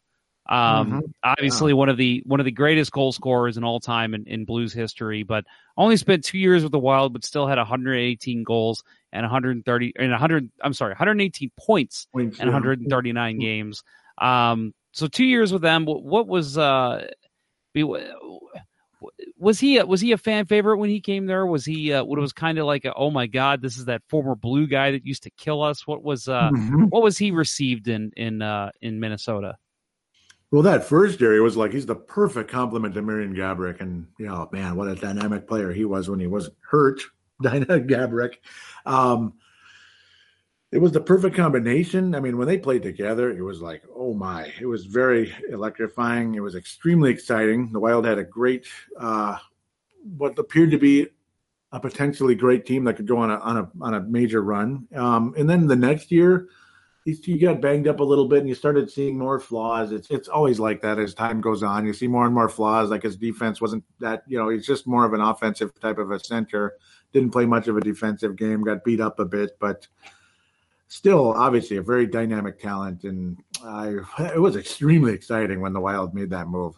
Um, 0.49 0.93
Mhm. 0.93 1.13
Obviously, 1.25 1.73
one 1.73 1.89
of 1.89 1.97
the 1.97 2.23
one 2.27 2.41
of 2.41 2.45
the 2.47 2.51
greatest 2.53 2.91
goal 2.93 3.11
scorers 3.13 3.57
in 3.57 3.65
all 3.65 3.81
time 3.81 4.13
in, 4.13 4.25
in 4.27 4.45
Blues 4.45 4.73
history, 4.73 5.23
but 5.23 5.45
only 5.77 5.97
spent 5.97 6.25
two 6.25 6.39
years 6.39 6.63
with 6.63 6.73
the 6.73 6.79
Wild, 6.79 7.13
but 7.13 7.25
still 7.25 7.47
had 7.47 7.59
118 7.59 8.43
goals 8.45 8.83
and 9.13 9.23
130 9.23 9.93
and 9.99 10.11
100. 10.11 10.51
I'm 10.61 10.73
sorry, 10.75 10.91
118 10.91 11.51
points 11.59 12.07
Points, 12.13 12.39
and 12.39 12.49
yeah. 12.49 12.53
139 12.55 13.39
games. 13.39 13.83
Um, 14.19 14.75
so 14.93 15.07
two 15.07 15.25
years 15.25 15.53
with 15.53 15.63
them. 15.63 15.85
What, 15.87 16.03
what 16.03 16.27
was 16.27 16.59
uh, 16.59 17.09
be- 17.73 17.85
was 19.39 19.61
he 19.61 19.79
a, 19.79 19.87
was 19.87 20.01
he 20.01 20.13
a 20.13 20.19
fan 20.19 20.47
favorite 20.47 20.79
when 20.79 20.91
he 20.91 21.01
came 21.01 21.27
there? 21.27 21.47
Was 21.47 21.65
he 21.65 21.93
uh, 21.93 22.05
what 22.05 22.19
was 22.19 22.33
kind 22.33 22.59
of 22.59 22.67
like 22.67 22.85
a, 22.85 22.95
oh 22.95 23.11
my 23.11 23.27
god, 23.27 23.63
this 23.63 23.77
is 23.77 23.87
that 23.87 24.03
former 24.09 24.35
blue 24.35 24.67
guy 24.67 24.93
that 24.93 25.05
used 25.07 25.23
to 25.25 25.31
kill 25.31 25.63
us? 25.63 25.87
What 25.87 26.03
was 26.03 26.29
uh, 26.29 26.51
Mhm. 26.53 26.91
what 26.91 27.03
was 27.03 27.19
he 27.19 27.31
received 27.31 27.89
in 27.89 28.13
in 28.17 28.43
uh, 28.43 28.71
in 28.81 29.01
Minnesota? 29.01 29.57
Well, 30.51 30.63
that 30.63 30.85
first 30.85 31.21
year, 31.21 31.33
he 31.33 31.41
was 31.41 31.57
like 31.57 31.73
he's 31.73 31.87
the 31.87 31.95
perfect 31.95 32.51
complement 32.51 32.95
to 32.95 33.03
Marian 33.03 33.35
Gaborik, 33.35 33.81
and 33.81 34.07
you 34.19 34.27
know, 34.27 34.49
man, 34.53 34.77
what 34.77 34.89
a 34.89 34.95
dynamic 34.95 35.49
player 35.49 35.73
he 35.73 35.85
was 35.85 36.11
when 36.11 36.21
he 36.21 36.27
wasn't 36.27 36.57
hurt. 36.61 37.01
Dynamic 37.43 37.89
Gaborik. 37.89 38.35
Um, 38.87 39.35
it 40.73 40.81
was 40.81 40.93
the 40.93 41.01
perfect 41.01 41.37
combination. 41.37 42.15
I 42.15 42.21
mean, 42.21 42.39
when 42.39 42.49
they 42.49 42.57
played 42.57 42.83
together, 42.83 43.31
it 43.31 43.43
was 43.43 43.61
like, 43.61 43.83
oh 43.95 44.15
my! 44.15 44.51
It 44.59 44.67
was 44.67 44.87
very 44.87 45.33
electrifying. 45.51 46.35
It 46.35 46.41
was 46.41 46.55
extremely 46.55 47.11
exciting. 47.11 47.71
The 47.73 47.79
Wild 47.79 48.07
had 48.07 48.19
a 48.19 48.25
great, 48.25 48.67
uh, 48.99 49.37
what 50.17 50.39
appeared 50.39 50.71
to 50.71 50.79
be 50.79 51.09
a 51.73 51.79
potentially 51.79 52.35
great 52.35 52.65
team 52.65 52.85
that 52.85 52.97
could 52.97 53.07
go 53.07 53.19
on 53.19 53.31
a 53.31 53.37
on 53.37 53.57
a 53.59 53.71
on 53.83 53.95
a 53.95 54.01
major 54.01 54.43
run. 54.43 54.89
Um, 54.97 55.35
and 55.37 55.49
then 55.49 55.67
the 55.67 55.77
next 55.77 56.11
year, 56.11 56.49
you, 57.05 57.39
got 57.39 57.61
banged 57.61 57.87
up 57.87 58.01
a 58.01 58.05
little 58.05 58.27
bit 58.27 58.41
and 58.41 58.49
you 58.49 58.55
started 58.55 58.91
seeing 58.91 59.19
more 59.19 59.41
flaws. 59.41 59.93
It's 59.93 60.11
it's 60.11 60.29
always 60.29 60.59
like 60.59 60.81
that 60.81 60.99
as 60.99 61.13
time 61.13 61.43
goes 61.43 61.63
on. 61.63 61.85
You 61.85 61.93
see 61.93 62.09
more 62.09 62.25
and 62.25 62.35
more 62.35 62.49
flaws. 62.49 62.89
Like 62.89 63.03
his 63.03 63.17
defense 63.17 63.61
wasn't 63.61 63.85
that 64.01 64.23
you 64.27 64.39
know 64.39 64.49
he's 64.49 64.67
just 64.67 64.87
more 64.87 65.05
of 65.05 65.13
an 65.13 65.21
offensive 65.21 65.79
type 65.81 65.99
of 65.99 66.11
a 66.11 66.19
center. 66.19 66.77
Didn't 67.13 67.31
play 67.31 67.45
much 67.45 67.69
of 67.69 67.77
a 67.77 67.81
defensive 67.83 68.37
game. 68.37 68.63
Got 68.63 68.85
beat 68.85 69.01
up 69.01 69.19
a 69.19 69.27
bit, 69.27 69.59
but 69.61 69.87
still 70.93 71.33
obviously 71.33 71.79
a 71.79 71.83
very 71.83 72.07
dynamic 72.07 72.61
talent. 72.61 73.05
And 73.05 73.39
I 73.65 73.97
it 74.35 74.41
was 74.41 74.57
extremely 74.57 75.13
exciting 75.15 75.61
when 75.61 75.73
the 75.73 75.81
Wild 75.81 76.15
made 76.15 76.31
that 76.31 76.49
move. 76.49 76.75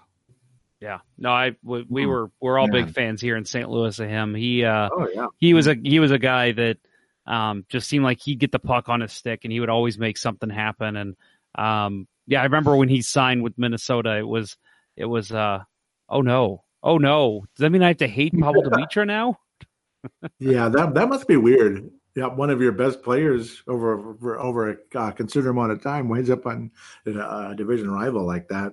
Yeah, 0.81 0.99
no, 1.19 1.31
I 1.31 1.57
we, 1.63 1.85
we 1.89 2.03
Hmm. 2.05 2.09
were 2.11 2.31
we're 2.41 2.59
all 2.59 2.69
Man. 2.69 2.85
big 2.87 2.95
fans 2.95 3.21
here 3.21 3.37
in 3.37 3.45
St. 3.45 3.69
Louis 3.69 3.99
of 3.99 4.09
him. 4.09 4.35
He 4.35 4.65
uh, 4.65 4.89
Oh 4.93 5.09
yeah, 5.13 5.27
he 5.39 5.55
was 5.55 5.67
a 5.67 5.75
he 5.75 5.99
was 5.99 6.11
a 6.11 6.19
guy 6.19 6.53
that 6.53 6.77
um, 7.27 7.65
just 7.71 7.89
seemed 7.89 8.05
like 8.05 8.21
he'd 8.21 8.39
get 8.39 8.53
the 8.53 8.59
puck 8.59 8.89
on 8.89 9.01
his 9.01 9.13
stick 9.13 9.41
and 9.45 9.53
he 9.53 9.61
would 9.61 9.71
always 9.71 9.99
make 9.99 10.19
something 10.19 10.51
happen. 10.51 10.97
And 10.97 11.17
um, 11.55 12.07
yeah, 12.27 12.41
I 12.41 12.45
remember 12.45 12.77
when 12.77 12.89
he 12.91 13.01
signed 13.03 13.43
with 13.43 13.57
Minnesota, 13.57 14.17
it 14.19 14.29
was 14.29 14.57
it 14.97 15.07
was 15.07 15.33
uh, 15.33 15.61
oh 16.09 16.21
no, 16.21 16.65
oh 16.83 16.99
no, 16.99 17.45
does 17.57 17.63
that 17.63 17.71
mean 17.71 17.83
I 17.83 17.89
have 17.89 17.97
to 17.99 18.09
hate 18.09 18.39
Pavel 18.39 18.63
Demitra 18.65 19.07
now? 19.07 19.39
yeah. 20.39 20.69
That 20.69 20.95
that 20.95 21.09
must 21.09 21.27
be 21.27 21.37
weird. 21.37 21.91
Yeah, 22.15 22.27
one 22.27 22.51
of 22.51 22.61
your 22.61 22.73
best 22.73 23.03
players 23.03 23.63
over 23.67 24.11
over, 24.11 24.39
over 24.39 24.71
a 24.71 24.77
uh, 24.95 25.11
considerable 25.11 25.63
amount 25.63 25.73
of 25.79 25.83
time 25.83 26.09
winds 26.09 26.31
up 26.31 26.47
on 26.47 26.71
a, 27.07 27.55
division 27.57 27.91
rival 27.91 28.25
like 28.25 28.49
that. 28.49 28.73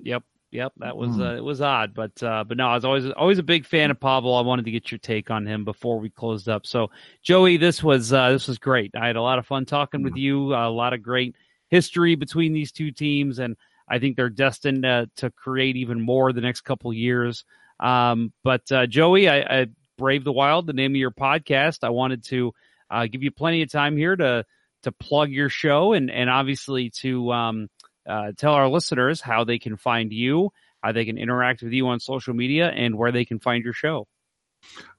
Yep, 0.00 0.24
yep, 0.50 0.72
that 0.78 0.96
was 0.96 1.14
Hmm. 1.14 1.22
uh, 1.22 1.34
it 1.36 1.44
was 1.44 1.60
odd, 1.60 1.94
but 1.94 2.20
uh, 2.22 2.42
but 2.42 2.56
no, 2.56 2.66
I 2.66 2.74
was 2.74 2.84
always 2.84 3.10
always 3.10 3.38
a 3.38 3.44
big 3.44 3.64
fan 3.64 3.92
of 3.92 4.00
Pavel. 4.00 4.34
I 4.34 4.40
wanted 4.40 4.64
to 4.64 4.72
get 4.72 4.90
your 4.90 4.98
take 4.98 5.30
on 5.30 5.46
him 5.46 5.64
before 5.64 6.00
we 6.00 6.10
closed 6.10 6.48
up. 6.48 6.66
So 6.66 6.90
Joey, 7.22 7.58
this 7.58 7.82
was 7.82 8.12
uh, 8.12 8.30
this 8.32 8.48
was 8.48 8.58
great. 8.58 8.90
I 8.96 9.06
had 9.06 9.16
a 9.16 9.22
lot 9.22 9.38
of 9.38 9.46
fun 9.46 9.66
talking 9.66 10.02
with 10.02 10.16
you. 10.16 10.52
a 10.54 10.68
lot 10.68 10.92
of 10.92 11.02
great 11.02 11.36
history 11.68 12.16
between 12.16 12.52
these 12.52 12.72
two 12.72 12.90
teams, 12.90 13.38
and 13.38 13.56
I 13.88 14.00
think 14.00 14.16
they're 14.16 14.30
destined 14.30 14.84
uh, 14.84 15.06
to 15.16 15.30
create 15.30 15.76
even 15.76 16.00
more 16.00 16.32
the 16.32 16.40
next 16.40 16.62
couple 16.62 16.92
years. 16.92 17.44
Um, 17.78 18.32
but 18.42 18.70
uh, 18.72 18.86
Joey, 18.86 19.28
I, 19.28 19.38
I 19.38 19.66
Brave 19.96 20.24
the 20.24 20.32
Wild, 20.32 20.66
the 20.66 20.72
name 20.72 20.92
of 20.92 20.96
your 20.96 21.10
podcast. 21.10 21.78
I 21.82 21.90
wanted 21.90 22.24
to 22.24 22.52
uh, 22.90 23.06
give 23.06 23.22
you 23.22 23.30
plenty 23.30 23.62
of 23.62 23.70
time 23.70 23.96
here 23.96 24.16
to 24.16 24.44
to 24.82 24.92
plug 24.92 25.30
your 25.30 25.48
show 25.48 25.92
and 25.92 26.10
and 26.10 26.30
obviously 26.30 26.90
to 26.90 27.32
um, 27.32 27.68
uh, 28.08 28.32
tell 28.36 28.54
our 28.54 28.68
listeners 28.68 29.20
how 29.20 29.44
they 29.44 29.58
can 29.58 29.76
find 29.76 30.12
you, 30.12 30.50
how 30.82 30.92
they 30.92 31.04
can 31.04 31.18
interact 31.18 31.62
with 31.62 31.72
you 31.72 31.86
on 31.88 32.00
social 32.00 32.34
media, 32.34 32.68
and 32.68 32.96
where 32.96 33.12
they 33.12 33.24
can 33.24 33.38
find 33.38 33.64
your 33.64 33.74
show. 33.74 34.06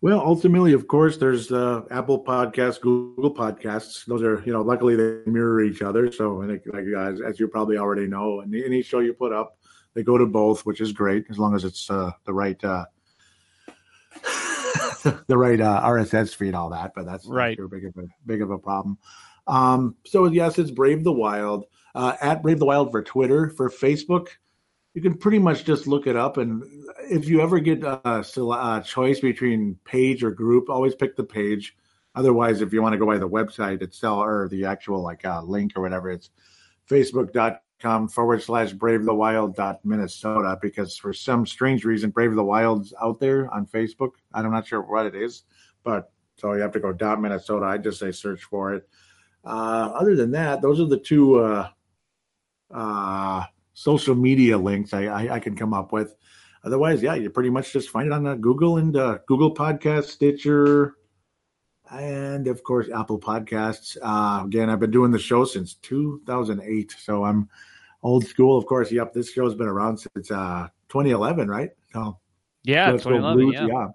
Well, 0.02 0.20
ultimately, 0.20 0.74
of 0.74 0.88
course, 0.88 1.18
there's 1.18 1.52
uh, 1.52 1.82
Apple 1.92 2.24
Podcasts, 2.24 2.82
Google 2.82 3.34
Podcasts. 3.34 4.06
Those 4.06 4.24
are, 4.24 4.42
you 4.44 4.52
know, 4.52 4.62
luckily 4.62 4.96
they 4.96 5.20
mirror 5.30 5.62
each 5.62 5.84
other. 5.84 6.12
So, 6.12 6.42
I 6.42 6.48
think, 6.48 6.64
like 6.66 6.86
as, 6.98 7.22
as 7.22 7.40
you 7.40 7.48
probably 7.48 7.78
already 7.78 8.08
know, 8.08 8.40
and 8.42 8.54
any 8.56 8.82
show 8.82 9.00
you 9.00 9.14
put 9.14 9.34
up, 9.34 9.58
they 9.94 10.04
go 10.04 10.18
to 10.18 10.26
both, 10.26 10.66
which 10.66 10.82
is 10.82 10.94
great 10.94 11.26
as 11.30 11.38
long 11.38 11.54
as 11.56 11.64
it's 11.64 11.90
uh, 11.92 12.12
the 12.26 12.34
right, 12.34 12.62
uh, 12.64 12.86
the 15.28 15.38
right 15.38 15.60
uh, 15.60 15.82
RSS 15.84 16.36
feed, 16.36 16.54
all 16.54 16.70
that. 16.70 16.94
But 16.96 17.06
that's 17.06 17.26
Right. 17.26 17.58
too 17.58 17.68
big 17.68 17.86
of 17.86 17.98
a 17.98 18.08
big 18.26 18.42
of 18.42 18.52
a 18.52 18.58
problem. 18.58 18.98
Um, 19.48 19.96
so 20.06 20.26
yes, 20.26 20.60
it's 20.60 20.72
Brave 20.72 21.04
the 21.04 21.12
Wild 21.12 21.66
uh, 21.96 22.16
at 22.22 22.42
Brave 22.42 22.60
the 22.60 22.66
Wild 22.66 22.92
for 22.92 23.02
Twitter 23.02 23.50
for 23.50 23.70
Facebook 23.70 24.28
you 24.94 25.02
can 25.02 25.18
pretty 25.18 25.40
much 25.40 25.64
just 25.64 25.88
look 25.88 26.08
it 26.08 26.16
up 26.16 26.38
and 26.38 26.64
if 27.10 27.28
you 27.28 27.42
ever 27.42 27.60
get 27.60 27.84
a, 27.84 28.20
a 28.20 28.84
choice 28.86 29.20
between 29.20 29.78
page 29.86 30.24
or 30.24 30.32
group 30.32 30.70
always 30.70 30.96
pick 30.96 31.16
the 31.16 31.24
page 31.24 31.76
otherwise 32.16 32.62
if 32.62 32.74
you 32.74 32.82
want 32.82 32.94
to 32.94 33.00
go 33.00 33.06
by 33.06 33.18
the 33.18 33.28
website 33.28 33.82
itself 33.82 34.20
or 34.26 34.48
the 34.50 34.66
actual 34.66 35.02
like 35.02 35.24
uh, 35.26 35.42
link 35.44 35.74
or 35.76 35.82
whatever 35.82 36.10
it's 36.10 36.30
facebook.com 36.90 37.58
forward 37.82 38.42
slash 38.42 38.72
brave 38.74 39.04
the 39.06 39.14
wild 39.14 39.56
dot 39.56 39.80
minnesota 39.84 40.58
because 40.62 40.96
for 40.98 41.14
some 41.14 41.46
strange 41.46 41.84
reason 41.84 42.10
brave 42.10 42.36
the 42.36 42.44
wild's 42.44 42.94
out 43.02 43.20
there 43.20 43.52
on 43.54 43.66
facebook 43.66 44.12
i'm 44.34 44.52
not 44.52 44.68
sure 44.68 44.82
what 44.82 45.06
it 45.06 45.16
is 45.16 45.44
but 45.84 46.12
so 46.38 46.54
you 46.54 46.62
have 46.62 46.72
to 46.72 46.80
go 46.80 46.92
dot 46.92 47.20
minnesota 47.20 47.66
i 47.66 47.78
just 47.78 48.00
say 48.00 48.12
search 48.12 48.44
for 48.44 48.74
it 48.74 48.88
uh, 49.44 49.92
other 49.96 50.16
than 50.16 50.32
that 50.32 50.62
those 50.62 50.80
are 50.80 50.86
the 50.86 50.98
two 50.98 51.40
uh, 51.40 51.68
uh, 52.74 53.44
social 53.74 54.16
media 54.16 54.58
links 54.58 54.94
I, 54.94 55.06
I, 55.06 55.36
I 55.36 55.40
can 55.40 55.56
come 55.56 55.74
up 55.74 55.92
with. 55.92 56.16
Otherwise, 56.64 57.02
yeah, 57.02 57.16
you 57.16 57.30
pretty 57.30 57.50
much 57.50 57.74
just 57.74 57.90
find 57.90 58.08
it 58.08 58.14
on 58.14 58.28
uh, 58.28 58.36
Google 58.36 58.78
and 58.78 58.96
uh, 58.96 59.18
Google 59.28 59.54
Podcast, 59.54 60.06
Stitcher, 60.06 60.96
and 61.90 62.48
of 62.48 62.64
course 62.64 62.88
Apple 62.94 63.20
Podcasts. 63.20 63.98
Uh, 64.02 64.46
again, 64.46 64.70
I've 64.70 64.80
been 64.80 64.92
doing 64.92 65.12
the 65.12 65.20
show 65.20 65.44
since 65.44 65.74
2008, 65.76 66.96
so 67.00 67.24
I'm 67.24 67.50
old 68.04 68.26
school. 68.26 68.58
Of 68.58 68.66
course, 68.66 68.92
yep, 68.92 69.14
this 69.14 69.32
show's 69.32 69.56
been 69.56 69.68
around 69.68 69.98
since 69.98 70.32
uh, 70.32 70.68
2011, 70.90 71.48
right? 71.50 71.70
So 71.94 72.18
Yeah, 72.64 72.92
2011. 72.92 73.38
Blues, 73.38 73.54
Yeah. 73.56 73.68
yeah, 73.68 73.88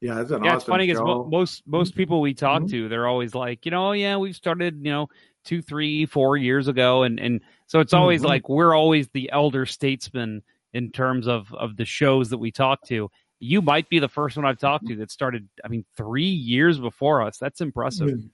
yeah, 0.00 0.20
it's 0.20 0.30
an 0.30 0.42
Yeah, 0.44 0.50
awesome 0.50 0.56
it's 0.56 0.64
funny 0.64 0.86
because 0.86 1.00
mo- 1.02 1.24
most 1.24 1.62
most 1.66 1.94
people 1.94 2.20
we 2.20 2.34
talk 2.34 2.62
Mhm. 2.62 2.70
to, 2.70 2.88
they're 2.88 3.06
always 3.06 3.34
like, 3.34 3.64
you 3.64 3.70
know, 3.70 3.88
oh, 3.88 3.92
yeah, 3.92 4.16
we've 4.16 4.36
started, 4.36 4.76
you 4.84 4.90
know, 4.90 5.08
two, 5.44 5.62
three, 5.62 6.04
four 6.06 6.36
years 6.36 6.68
ago, 6.68 7.02
and 7.04 7.18
and 7.20 7.40
so 7.66 7.80
it's 7.80 7.94
always 7.94 8.22
Mhm. 8.22 8.26
like 8.26 8.48
we're 8.48 8.74
always 8.74 9.08
the 9.08 9.30
elder 9.32 9.66
statesman 9.66 10.42
in 10.74 10.90
terms 10.90 11.26
of 11.26 11.52
of 11.54 11.76
the 11.76 11.84
shows 11.84 12.30
that 12.30 12.38
we 12.38 12.50
talk 12.50 12.82
to. 12.86 13.10
You 13.40 13.62
might 13.62 13.88
be 13.88 13.98
the 13.98 14.08
first 14.08 14.36
one 14.36 14.44
I've 14.44 14.58
talked 14.58 14.86
to 14.88 14.96
that 14.96 15.10
started. 15.10 15.48
I 15.64 15.68
mean, 15.68 15.84
three 15.96 16.24
years 16.24 16.78
before 16.78 17.22
us. 17.22 17.38
That's 17.38 17.60
impressive. 17.60 18.24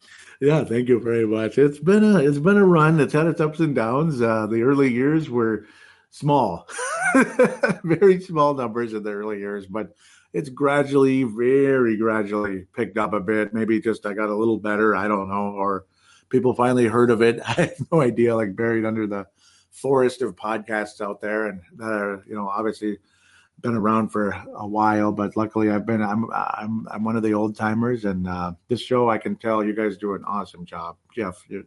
Yeah, 0.41 0.65
thank 0.65 0.89
you 0.89 1.01
very 1.01 1.27
much. 1.27 1.59
It's 1.59 1.79
been 1.79 2.05
a 2.05 2.19
it's 2.19 2.39
been 2.39 2.57
a 2.57 2.65
run. 2.65 3.01
It's 3.01 3.13
had 3.13 3.27
its 3.27 3.41
ups 3.41 3.61
and 3.61 3.75
downs. 3.75 4.23
Uh, 4.23 4.47
the 4.47 4.63
early 4.63 4.93
years 4.93 5.29
were 5.29 5.67
small, 6.11 6.69
very 7.85 8.21
small 8.21 8.55
numbers 8.55 8.93
in 8.93 9.03
the 9.03 9.11
early 9.11 9.39
years, 9.39 9.67
but 9.67 9.95
it's 10.33 10.49
gradually, 10.49 11.25
very 11.25 11.97
gradually 11.97 12.67
picked 12.75 12.99
up 12.99 13.13
a 13.13 13.21
bit. 13.21 13.53
Maybe 13.53 13.81
just 13.81 14.07
I 14.07 14.15
got 14.15 14.31
a 14.31 14.35
little 14.35 14.59
better. 14.59 14.97
I 14.97 15.07
don't 15.07 15.29
know, 15.29 15.53
or 15.57 15.85
people 16.29 16.55
finally 16.55 16.87
heard 16.87 17.11
of 17.11 17.21
it. 17.21 17.41
I 17.47 17.53
have 17.53 17.93
no 17.93 18.01
idea. 18.01 18.35
Like 18.35 18.57
buried 18.57 18.85
under 18.85 19.07
the 19.07 19.27
forest 19.71 20.23
of 20.23 20.35
podcasts 20.35 21.01
out 21.01 21.21
there, 21.21 21.47
and 21.47 21.61
that 21.77 21.93
are 21.93 22.25
you 22.27 22.35
know 22.35 22.49
obviously 22.49 22.99
been 23.65 23.75
around 23.75 24.11
for 24.11 24.29
a 24.55 24.67
while, 24.67 25.11
but 25.11 25.37
luckily 25.37 25.71
I've 25.71 25.87
been 25.87 26.03
I'm 26.03 26.31
I'm 26.31 26.87
I'm 26.91 27.03
one 27.03 27.17
of 27.17 27.23
the 27.23 27.33
old 27.33 27.57
timers, 27.57 28.05
and 28.05 28.29
uh, 28.29 28.53
this 28.69 28.83
show 28.83 29.09
I 29.09 29.17
can 29.17 29.37
tell 29.37 29.65
you 29.65 29.75
guys 29.75 29.97
do 29.97 30.13
an 30.13 30.23
awesome 30.25 30.67
job, 30.67 30.97
Jeff. 31.17 31.43
You 31.49 31.67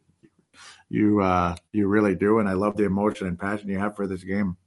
you 0.89 1.21
uh, 1.21 1.55
you 1.73 1.87
really 1.87 2.15
do, 2.15 2.37
and 2.37 2.47
I 2.47 2.53
love 2.53 2.77
the 2.77 2.85
emotion 2.85 3.27
and 3.27 3.37
passion 3.37 3.69
you 3.69 3.79
have 3.79 3.95
for 3.95 4.05
this 4.05 4.23
game. 4.23 4.57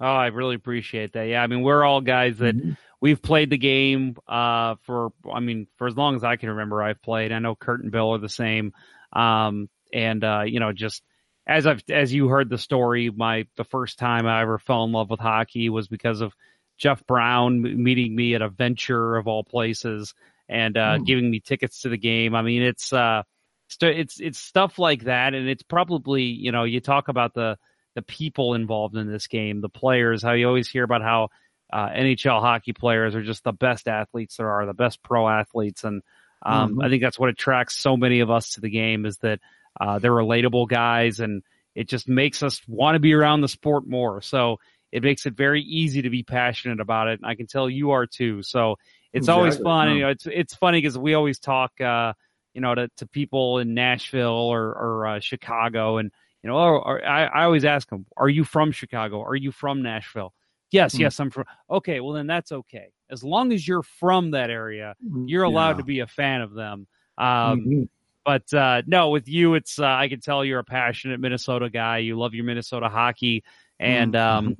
Oh, 0.00 0.06
I 0.06 0.26
really 0.26 0.56
appreciate 0.56 1.12
that. 1.12 1.28
Yeah, 1.28 1.42
I 1.42 1.46
mean, 1.46 1.62
we're 1.62 1.84
all 1.84 2.00
guys 2.00 2.38
that 2.38 2.56
we've 3.00 3.22
played 3.22 3.50
the 3.50 3.58
game 3.58 4.16
uh, 4.26 4.74
for. 4.82 5.12
I 5.32 5.38
mean, 5.38 5.68
for 5.76 5.86
as 5.86 5.96
long 5.96 6.16
as 6.16 6.24
I 6.24 6.36
can 6.36 6.48
remember, 6.50 6.82
I've 6.82 7.00
played. 7.00 7.30
I 7.30 7.38
know 7.38 7.54
Kurt 7.54 7.82
and 7.82 7.92
Bill 7.92 8.14
are 8.14 8.18
the 8.18 8.28
same, 8.28 8.72
um, 9.12 9.68
and 9.92 10.24
uh, 10.24 10.42
you 10.44 10.58
know, 10.58 10.72
just 10.72 11.04
as 11.48 11.66
I've 11.66 11.82
as 11.90 12.12
you 12.12 12.28
heard 12.28 12.50
the 12.50 12.58
story, 12.58 13.10
my 13.10 13.46
the 13.56 13.64
first 13.64 13.98
time 13.98 14.26
I 14.26 14.42
ever 14.42 14.58
fell 14.58 14.84
in 14.84 14.92
love 14.92 15.10
with 15.10 15.18
hockey 15.20 15.70
was 15.70 15.88
because 15.88 16.20
of 16.20 16.34
Jeff 16.76 17.04
Brown 17.06 17.82
meeting 17.82 18.14
me 18.14 18.34
at 18.34 18.42
a 18.42 18.50
venture 18.50 19.16
of 19.16 19.26
all 19.26 19.42
places 19.42 20.14
and 20.48 20.76
uh, 20.76 20.98
Hmm. 20.98 21.04
giving 21.04 21.30
me 21.30 21.40
tickets 21.40 21.80
to 21.82 21.88
the 21.88 21.96
game. 21.96 22.34
I 22.34 22.42
mean, 22.42 22.62
it's 22.62 22.92
uh, 22.92 23.22
st- 23.68 23.98
it's 23.98 24.20
it's 24.20 24.38
stuff 24.38 24.78
like 24.78 25.04
that, 25.04 25.34
and 25.34 25.48
it's 25.48 25.62
probably 25.62 26.24
you 26.24 26.52
know 26.52 26.64
you 26.64 26.80
talk 26.80 27.08
about 27.08 27.34
the 27.34 27.56
the 27.94 28.02
people 28.02 28.54
involved 28.54 28.96
in 28.96 29.10
this 29.10 29.26
game, 29.26 29.60
the 29.60 29.68
players, 29.70 30.22
how 30.22 30.32
you 30.32 30.46
always 30.46 30.68
hear 30.68 30.84
about 30.84 31.02
how 31.02 31.28
uh, 31.72 31.88
NHL 31.88 32.40
hockey 32.40 32.72
players 32.74 33.14
are 33.14 33.22
just 33.22 33.42
the 33.42 33.52
best 33.52 33.88
athletes 33.88 34.36
there 34.36 34.50
are, 34.50 34.66
the 34.66 34.74
best 34.74 35.02
pro 35.02 35.26
athletes, 35.28 35.82
and 35.84 36.02
um, 36.44 36.78
Mhm. 36.78 36.84
I 36.84 36.88
think 36.90 37.02
that's 37.02 37.18
what 37.18 37.30
attracts 37.30 37.74
so 37.76 37.96
many 37.96 38.20
of 38.20 38.30
us 38.30 38.50
to 38.50 38.60
the 38.60 38.70
game 38.70 39.06
is 39.06 39.16
that 39.18 39.40
uh, 39.80 39.98
they're 39.98 40.12
relatable 40.12 40.68
guys, 40.68 41.20
and 41.20 41.42
it 41.74 41.88
just 41.88 42.08
makes 42.08 42.42
us 42.42 42.60
want 42.66 42.96
to 42.96 43.00
be 43.00 43.12
around 43.14 43.40
the 43.40 43.48
sport 43.48 43.86
more. 43.86 44.20
So 44.22 44.58
it 44.90 45.02
makes 45.02 45.26
it 45.26 45.34
very 45.34 45.62
easy 45.62 46.02
to 46.02 46.10
be 46.10 46.22
passionate 46.22 46.80
about 46.80 47.08
it, 47.08 47.20
and 47.20 47.26
I 47.26 47.34
can 47.34 47.46
tell 47.46 47.68
you 47.68 47.90
are 47.92 48.06
too. 48.06 48.42
So 48.42 48.76
it's 49.12 49.28
always 49.28 49.56
fun. 49.58 49.88
Yeah. 49.88 49.94
you 49.94 50.00
know, 50.00 50.08
it's 50.08 50.26
it's 50.26 50.54
funny 50.54 50.78
because 50.80 50.98
we 50.98 51.14
always 51.14 51.38
talk, 51.38 51.78
uh, 51.80 52.12
you 52.54 52.60
know, 52.60 52.74
to, 52.74 52.88
to 52.96 53.06
people 53.06 53.58
in 53.58 53.74
Nashville 53.74 54.28
or 54.28 54.62
or 54.74 55.06
uh, 55.06 55.20
Chicago, 55.20 55.98
and 55.98 56.10
you 56.42 56.48
know, 56.50 56.56
or, 56.56 56.78
or 56.80 57.04
I, 57.04 57.24
I 57.26 57.44
always 57.44 57.64
ask 57.64 57.88
them, 57.88 58.06
"Are 58.16 58.28
you 58.28 58.44
from 58.44 58.72
Chicago? 58.72 59.22
Are 59.22 59.36
you 59.36 59.52
from 59.52 59.82
Nashville?" 59.82 60.32
Yes, 60.70 60.94
Hmm. 60.94 61.02
yes, 61.02 61.18
I'm 61.20 61.30
from. 61.30 61.44
Okay, 61.70 62.00
well 62.00 62.12
then 62.12 62.26
that's 62.26 62.52
okay. 62.52 62.88
As 63.10 63.24
long 63.24 63.52
as 63.52 63.66
you're 63.66 63.82
from 63.82 64.32
that 64.32 64.50
area, 64.50 64.94
you're 65.28 65.44
allowed 65.44 65.78
to 65.78 65.84
be 65.84 66.00
a 66.00 66.06
fan 66.06 66.42
of 66.42 66.52
them. 66.52 66.86
Um, 67.16 67.60
Mhm. 67.60 67.88
But 68.28 68.52
uh, 68.52 68.82
no, 68.86 69.08
with 69.08 69.26
you, 69.26 69.54
it's 69.54 69.78
uh, 69.78 69.86
I 69.86 70.08
can 70.08 70.20
tell 70.20 70.44
you're 70.44 70.58
a 70.58 70.64
passionate 70.64 71.18
Minnesota 71.18 71.70
guy. 71.70 71.96
You 71.98 72.18
love 72.18 72.34
your 72.34 72.44
Minnesota 72.44 72.90
hockey, 72.90 73.42
and 73.80 74.12
Mhm. 74.12 74.20
um, 74.20 74.56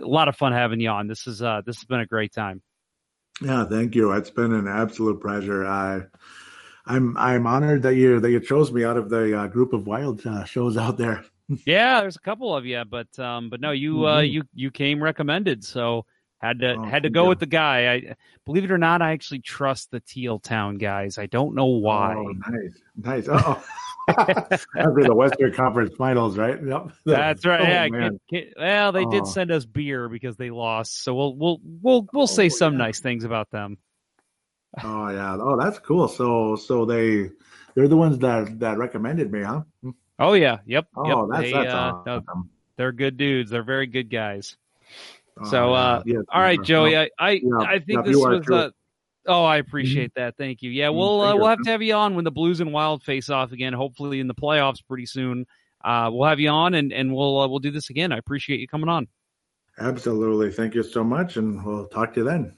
a 0.00 0.06
lot 0.06 0.28
of 0.28 0.36
fun 0.36 0.52
having 0.52 0.78
you 0.78 0.90
on. 0.90 1.08
This 1.08 1.26
is 1.26 1.42
uh, 1.42 1.62
this 1.66 1.78
has 1.78 1.84
been 1.86 1.98
a 1.98 2.06
great 2.06 2.32
time. 2.32 2.62
Yeah, 3.42 3.64
thank 3.64 3.96
you. 3.96 4.12
It's 4.12 4.30
been 4.30 4.54
an 4.54 4.68
absolute 4.68 5.20
pleasure. 5.20 5.66
I, 5.66 6.02
I'm 6.86 7.16
I'm 7.16 7.48
honored 7.48 7.82
that 7.82 7.96
you 7.96 8.20
that 8.20 8.30
you 8.30 8.38
chose 8.38 8.70
me 8.70 8.84
out 8.84 8.96
of 8.96 9.08
the 9.10 9.36
uh, 9.36 9.46
group 9.48 9.72
of 9.72 9.88
wild 9.88 10.24
uh, 10.24 10.44
shows 10.44 10.76
out 10.76 10.96
there. 10.96 11.24
Yeah, 11.66 12.00
there's 12.02 12.14
a 12.14 12.20
couple 12.20 12.54
of 12.54 12.64
you, 12.64 12.84
but 12.88 13.18
um, 13.18 13.50
but 13.50 13.60
no, 13.60 13.72
you 13.72 14.04
uh, 14.04 14.20
Mhm. 14.20 14.30
you 14.30 14.42
you 14.54 14.70
came 14.70 15.02
recommended, 15.02 15.64
so 15.64 16.06
had 16.40 16.58
to 16.60 16.74
Oh, 16.74 16.82
had 16.84 17.02
to 17.04 17.10
go 17.10 17.24
you. 17.24 17.28
with 17.30 17.38
the 17.40 17.46
guy. 17.46 17.92
I 17.92 18.14
believe 18.46 18.64
it 18.64 18.70
or 18.70 18.78
not, 18.78 19.02
I 19.02 19.12
actually 19.12 19.40
trust 19.40 19.90
the 19.90 20.00
Teal 20.00 20.38
Town 20.38 20.78
guys. 20.78 21.18
I 21.18 21.26
don't 21.26 21.54
know 21.54 21.66
why. 21.66 22.14
Oh, 22.16 22.32
nice, 22.96 23.26
nice. 23.26 23.28
Oh, 24.08 24.26
after 24.76 25.04
the 25.04 25.14
Western 25.14 25.52
Conference 25.52 25.94
Finals, 25.96 26.36
right? 26.36 26.58
Yep. 26.60 26.90
That's 27.06 27.46
right. 27.46 27.60
Oh, 27.60 27.64
yeah. 27.64 27.88
man. 27.88 28.18
Kid- 28.28 28.46
kid- 28.46 28.54
well, 28.58 28.90
they 28.90 29.04
did 29.04 29.22
Oh. 29.22 29.26
send 29.26 29.52
us 29.52 29.64
beer 29.64 30.08
because 30.08 30.36
they 30.36 30.50
lost, 30.50 31.04
so 31.04 31.14
we'll 31.14 31.36
we'll 31.36 31.60
we'll 31.62 32.06
we'll 32.12 32.26
say 32.26 32.46
Oh, 32.46 32.48
some 32.48 32.72
yeah. 32.72 32.78
nice 32.78 32.98
things 33.00 33.22
about 33.22 33.50
them. 33.50 33.78
Oh 34.82 35.08
yeah. 35.10 35.36
Oh, 35.40 35.56
that's 35.60 35.78
cool. 35.78 36.08
So 36.08 36.56
so 36.56 36.84
they 36.86 37.30
they're 37.74 37.86
the 37.88 37.96
ones 37.96 38.18
that 38.18 38.58
that 38.60 38.78
recommended 38.78 39.30
me, 39.30 39.42
huh? 39.42 39.62
Oh 40.18 40.32
yeah, 40.32 40.58
yep, 40.66 40.86
Oh, 40.96 41.06
yep. 41.06 41.28
that's 41.30 41.42
They, 41.42 41.52
that's 41.52 41.72
uh, 41.74 41.92
awesome. 42.06 42.50
they're 42.76 42.92
good 42.92 43.16
dudes. 43.16 43.50
They're 43.50 43.62
very 43.62 43.86
good 43.86 44.10
guys. 44.10 44.56
Oh, 45.38 45.44
So, 45.44 45.70
yeah. 46.06 46.18
uh, 46.18 46.22
all 46.32 46.40
right. 46.40 46.62
Joey. 46.62 46.96
I 46.96 47.10
I, 47.18 47.30
Yeah, 47.42 47.58
I 47.60 47.78
think 47.78 48.04
this 48.04 48.16
was. 48.16 48.44
too. 48.46 48.54
Uh, 48.54 48.70
oh, 49.26 49.44
I 49.44 49.58
appreciate 49.58 50.12
that. 50.14 50.36
Thank 50.36 50.62
you. 50.62 50.70
Yeah, 50.70 50.86
Mm, 50.88 50.96
we'll 50.96 51.20
uh, 51.20 51.36
we'll 51.36 51.46
have 51.48 51.62
to 51.62 51.70
have 51.70 51.82
you 51.82 51.94
on 51.94 52.14
when 52.14 52.24
the 52.24 52.30
Blues 52.30 52.60
and 52.60 52.72
Wild 52.72 53.02
face 53.02 53.30
off 53.30 53.52
again. 53.52 53.72
Hopefully 53.72 54.20
in 54.20 54.26
the 54.28 54.34
playoffs 54.34 54.78
pretty 54.86 55.06
soon. 55.06 55.46
Uh, 55.82 56.10
we'll 56.12 56.28
have 56.28 56.40
you 56.40 56.48
on 56.50 56.74
and 56.74 56.92
and 56.92 57.14
we'll 57.14 57.40
uh, 57.40 57.48
we'll 57.48 57.58
do 57.58 57.70
this 57.70 57.90
again. 57.90 58.12
I 58.12 58.18
appreciate 58.18 58.60
you 58.60 58.68
coming 58.68 58.88
on. 58.88 59.08
Absolutely. 59.78 60.52
Thank 60.52 60.74
you 60.74 60.82
so 60.82 61.02
much, 61.02 61.36
and 61.36 61.64
we'll 61.64 61.86
talk 61.86 62.12
to 62.14 62.20
you 62.20 62.26
then. 62.26 62.54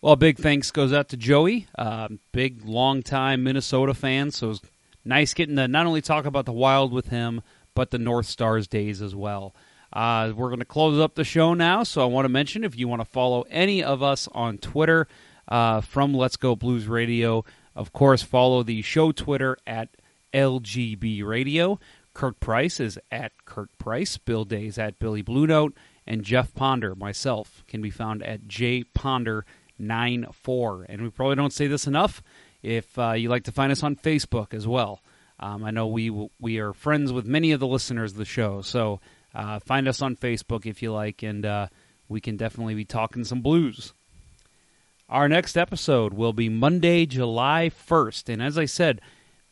Well, 0.00 0.16
big 0.16 0.38
thanks 0.38 0.70
goes 0.70 0.92
out 0.92 1.08
to 1.08 1.16
Joey, 1.16 1.66
um, 1.76 2.20
big 2.32 2.64
longtime 2.64 3.42
Minnesota 3.42 3.92
fan. 3.94 4.30
So 4.30 4.50
it's 4.50 4.60
nice 5.04 5.34
getting 5.34 5.56
to 5.56 5.66
not 5.66 5.86
only 5.86 6.00
talk 6.00 6.26
about 6.26 6.46
the 6.46 6.52
Wild 6.52 6.92
with 6.92 7.08
him, 7.08 7.42
but 7.74 7.90
the 7.90 7.98
North 7.98 8.26
Stars 8.26 8.68
days 8.68 9.02
as 9.02 9.14
well. 9.14 9.54
Uh, 9.96 10.32
we're 10.36 10.48
going 10.48 10.58
to 10.58 10.66
close 10.66 11.00
up 11.00 11.14
the 11.14 11.24
show 11.24 11.54
now, 11.54 11.82
so 11.82 12.02
I 12.02 12.04
want 12.04 12.26
to 12.26 12.28
mention 12.28 12.64
if 12.64 12.78
you 12.78 12.86
want 12.86 13.00
to 13.00 13.06
follow 13.06 13.46
any 13.48 13.82
of 13.82 14.02
us 14.02 14.28
on 14.32 14.58
Twitter 14.58 15.08
uh, 15.48 15.80
from 15.80 16.12
Let's 16.12 16.36
Go 16.36 16.54
Blues 16.54 16.86
Radio, 16.86 17.46
of 17.74 17.94
course, 17.94 18.20
follow 18.20 18.62
the 18.62 18.82
show 18.82 19.10
Twitter 19.10 19.56
at 19.66 19.88
LGB 20.34 21.24
Radio. 21.24 21.80
Kirk 22.12 22.38
Price 22.40 22.78
is 22.78 22.98
at 23.10 23.32
Kirk 23.46 23.70
Price. 23.78 24.18
Bill 24.18 24.44
Day 24.44 24.66
is 24.66 24.76
at 24.76 24.98
Billy 24.98 25.22
Blue 25.22 25.46
Note. 25.46 25.74
And 26.06 26.22
Jeff 26.22 26.52
Ponder, 26.52 26.94
myself, 26.94 27.64
can 27.66 27.80
be 27.80 27.88
found 27.88 28.22
at 28.22 28.42
jponder94. 28.42 30.86
And 30.90 31.00
we 31.00 31.08
probably 31.08 31.36
don't 31.36 31.54
say 31.54 31.68
this 31.68 31.86
enough. 31.86 32.22
If 32.62 32.98
uh, 32.98 33.12
you 33.12 33.30
like 33.30 33.44
to 33.44 33.52
find 33.52 33.72
us 33.72 33.82
on 33.82 33.96
Facebook 33.96 34.52
as 34.52 34.68
well, 34.68 35.00
um, 35.40 35.64
I 35.64 35.70
know 35.70 35.86
we 35.86 36.10
we 36.38 36.58
are 36.58 36.74
friends 36.74 37.14
with 37.14 37.24
many 37.24 37.52
of 37.52 37.60
the 37.60 37.66
listeners 37.66 38.12
of 38.12 38.18
the 38.18 38.26
show. 38.26 38.60
So 38.60 39.00
uh, 39.36 39.58
find 39.60 39.86
us 39.86 40.00
on 40.00 40.16
Facebook 40.16 40.64
if 40.64 40.82
you 40.82 40.92
like, 40.92 41.22
and 41.22 41.44
uh, 41.44 41.68
we 42.08 42.20
can 42.20 42.36
definitely 42.36 42.74
be 42.74 42.86
talking 42.86 43.22
some 43.22 43.42
blues. 43.42 43.92
Our 45.08 45.28
next 45.28 45.56
episode 45.56 46.14
will 46.14 46.32
be 46.32 46.48
Monday, 46.48 47.04
July 47.04 47.70
1st. 47.70 48.32
And 48.32 48.42
as 48.42 48.56
I 48.56 48.64
said, 48.64 49.00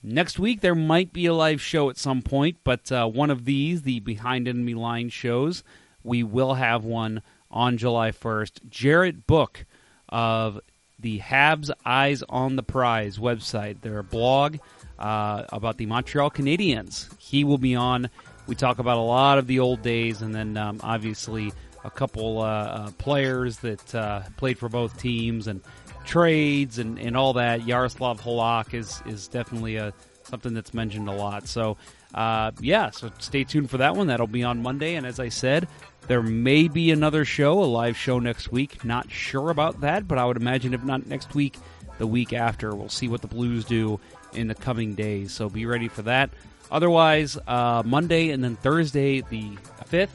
next 0.03 0.39
week 0.39 0.63
there 0.63 0.75
might 0.75 1.13
be 1.13 1.27
a 1.27 1.35
live 1.35 1.61
show 1.61 1.91
at 1.91 1.99
some 1.99 2.23
point, 2.23 2.57
but 2.65 2.91
uh, 2.91 3.07
one 3.07 3.31
of 3.31 3.45
these, 3.45 3.83
the 3.83 4.01
Behind 4.01 4.49
Enemy 4.49 4.75
Line 4.75 5.11
shows, 5.11 5.63
we 6.03 6.23
will 6.23 6.55
have 6.55 6.85
one 6.85 7.23
on 7.51 7.77
July 7.77 8.11
1st. 8.11 8.69
Jarrett 8.69 9.27
Book 9.27 9.67
of 10.09 10.61
the 10.99 11.21
Habs 11.21 11.71
Eyes 11.85 12.23
on 12.29 12.57
the 12.57 12.63
Prize 12.63 13.19
website, 13.19 13.83
their 13.83 14.03
blog 14.03 14.57
uh, 14.99 15.45
about 15.51 15.77
the 15.77 15.87
Montreal 15.87 16.31
Canadiens. 16.31 17.15
He 17.21 17.45
will 17.45 17.59
be 17.59 17.75
on. 17.75 18.09
We 18.47 18.55
talk 18.55 18.79
about 18.79 18.99
a 18.99 19.03
lot 19.03 19.39
of 19.39 19.47
the 19.47 19.61
old 19.61 19.83
days, 19.83 20.23
and 20.23 20.35
then 20.35 20.57
um, 20.57 20.81
obviously 20.83 21.53
a 21.85 21.91
couple 21.91 22.41
uh, 22.41 22.45
uh, 22.45 22.91
players 22.99 23.59
that 23.59 23.95
uh, 23.95 24.23
played 24.37 24.59
for 24.59 24.69
both 24.69 24.99
teams 24.99 25.47
and 25.47 25.61
trades 26.05 26.79
and, 26.79 26.99
and 26.99 27.17
all 27.17 27.35
that. 27.35 27.67
Yaroslav 27.67 28.21
Halak 28.21 28.75
is 28.75 29.03
is 29.07 29.29
definitely 29.29 29.77
a 29.77 29.93
something 30.23 30.55
that's 30.55 30.75
mentioned 30.75 31.09
a 31.09 31.13
lot. 31.13 31.47
So 31.49 31.77
uh, 32.15 32.53
yeah, 32.61 32.91
so 32.91 33.11
stay 33.19 33.45
tuned 33.45 33.71
for 33.71 33.79
that 33.79 33.97
one. 33.97 34.07
That'll 34.07 34.27
be 34.27 34.43
on 34.43 34.63
Monday, 34.63 34.95
and 34.95 35.07
as 35.07 35.19
I 35.19 35.29
said, 35.29 35.69
there 36.07 36.23
may 36.23 36.69
be 36.69 36.91
another 36.91 37.25
show, 37.25 37.63
a 37.63 37.65
live 37.65 37.97
show 37.97 38.19
next 38.19 38.53
week. 38.53 38.85
Not 38.85 39.11
sure 39.11 39.51
about 39.51 39.81
that, 39.81 40.07
but 40.07 40.19
I 40.19 40.25
would 40.25 40.37
imagine 40.37 40.75
if 40.75 40.85
not 40.85 41.07
next 41.07 41.35
week, 41.35 41.57
the 41.99 42.07
week 42.07 42.33
after. 42.33 42.75
We'll 42.75 42.89
see 42.89 43.09
what 43.09 43.23
the 43.23 43.29
Blues 43.29 43.65
do 43.65 43.99
in 44.33 44.49
the 44.49 44.55
coming 44.55 44.95
days. 44.95 45.33
So 45.33 45.49
be 45.49 45.67
ready 45.67 45.89
for 45.89 46.03
that. 46.03 46.31
Otherwise, 46.71 47.39
uh, 47.47 47.83
Monday 47.85 48.31
and 48.31 48.43
then 48.43 48.57
Thursday, 48.57 49.21
the 49.21 49.51
5th, 49.91 50.09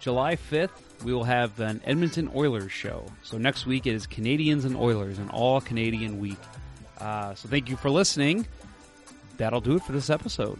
July 0.00 0.36
5th, 0.36 0.70
we 1.04 1.12
will 1.12 1.24
have 1.24 1.58
an 1.60 1.80
Edmonton 1.84 2.30
Oilers 2.34 2.72
show. 2.72 3.04
So 3.22 3.38
next 3.38 3.66
week 3.66 3.86
is 3.86 4.06
Canadiens 4.06 4.64
and 4.64 4.76
Oilers, 4.76 5.18
an 5.18 5.30
all 5.30 5.60
Canadian 5.60 6.18
week. 6.18 6.38
Uh, 6.98 7.34
so 7.34 7.48
thank 7.48 7.68
you 7.68 7.76
for 7.76 7.90
listening. 7.90 8.46
That'll 9.36 9.60
do 9.60 9.76
it 9.76 9.82
for 9.82 9.92
this 9.92 10.10
episode. 10.10 10.58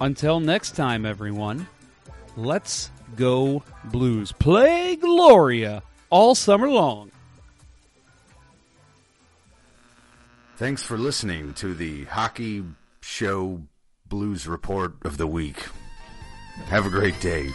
Until 0.00 0.40
next 0.40 0.72
time, 0.72 1.06
everyone, 1.06 1.68
let's 2.36 2.90
go 3.16 3.62
Blues. 3.84 4.32
Play 4.32 4.96
Gloria 4.96 5.82
all 6.10 6.34
summer 6.34 6.68
long. 6.68 7.10
Thanks 10.56 10.82
for 10.82 10.96
listening 10.96 11.52
to 11.54 11.74
the 11.74 12.04
Hockey 12.04 12.64
Show 13.00 13.62
Blues 14.08 14.46
Report 14.46 14.96
of 15.02 15.16
the 15.16 15.26
Week. 15.26 15.66
Have 16.66 16.84
a 16.84 16.90
great 16.90 17.18
day. 17.20 17.48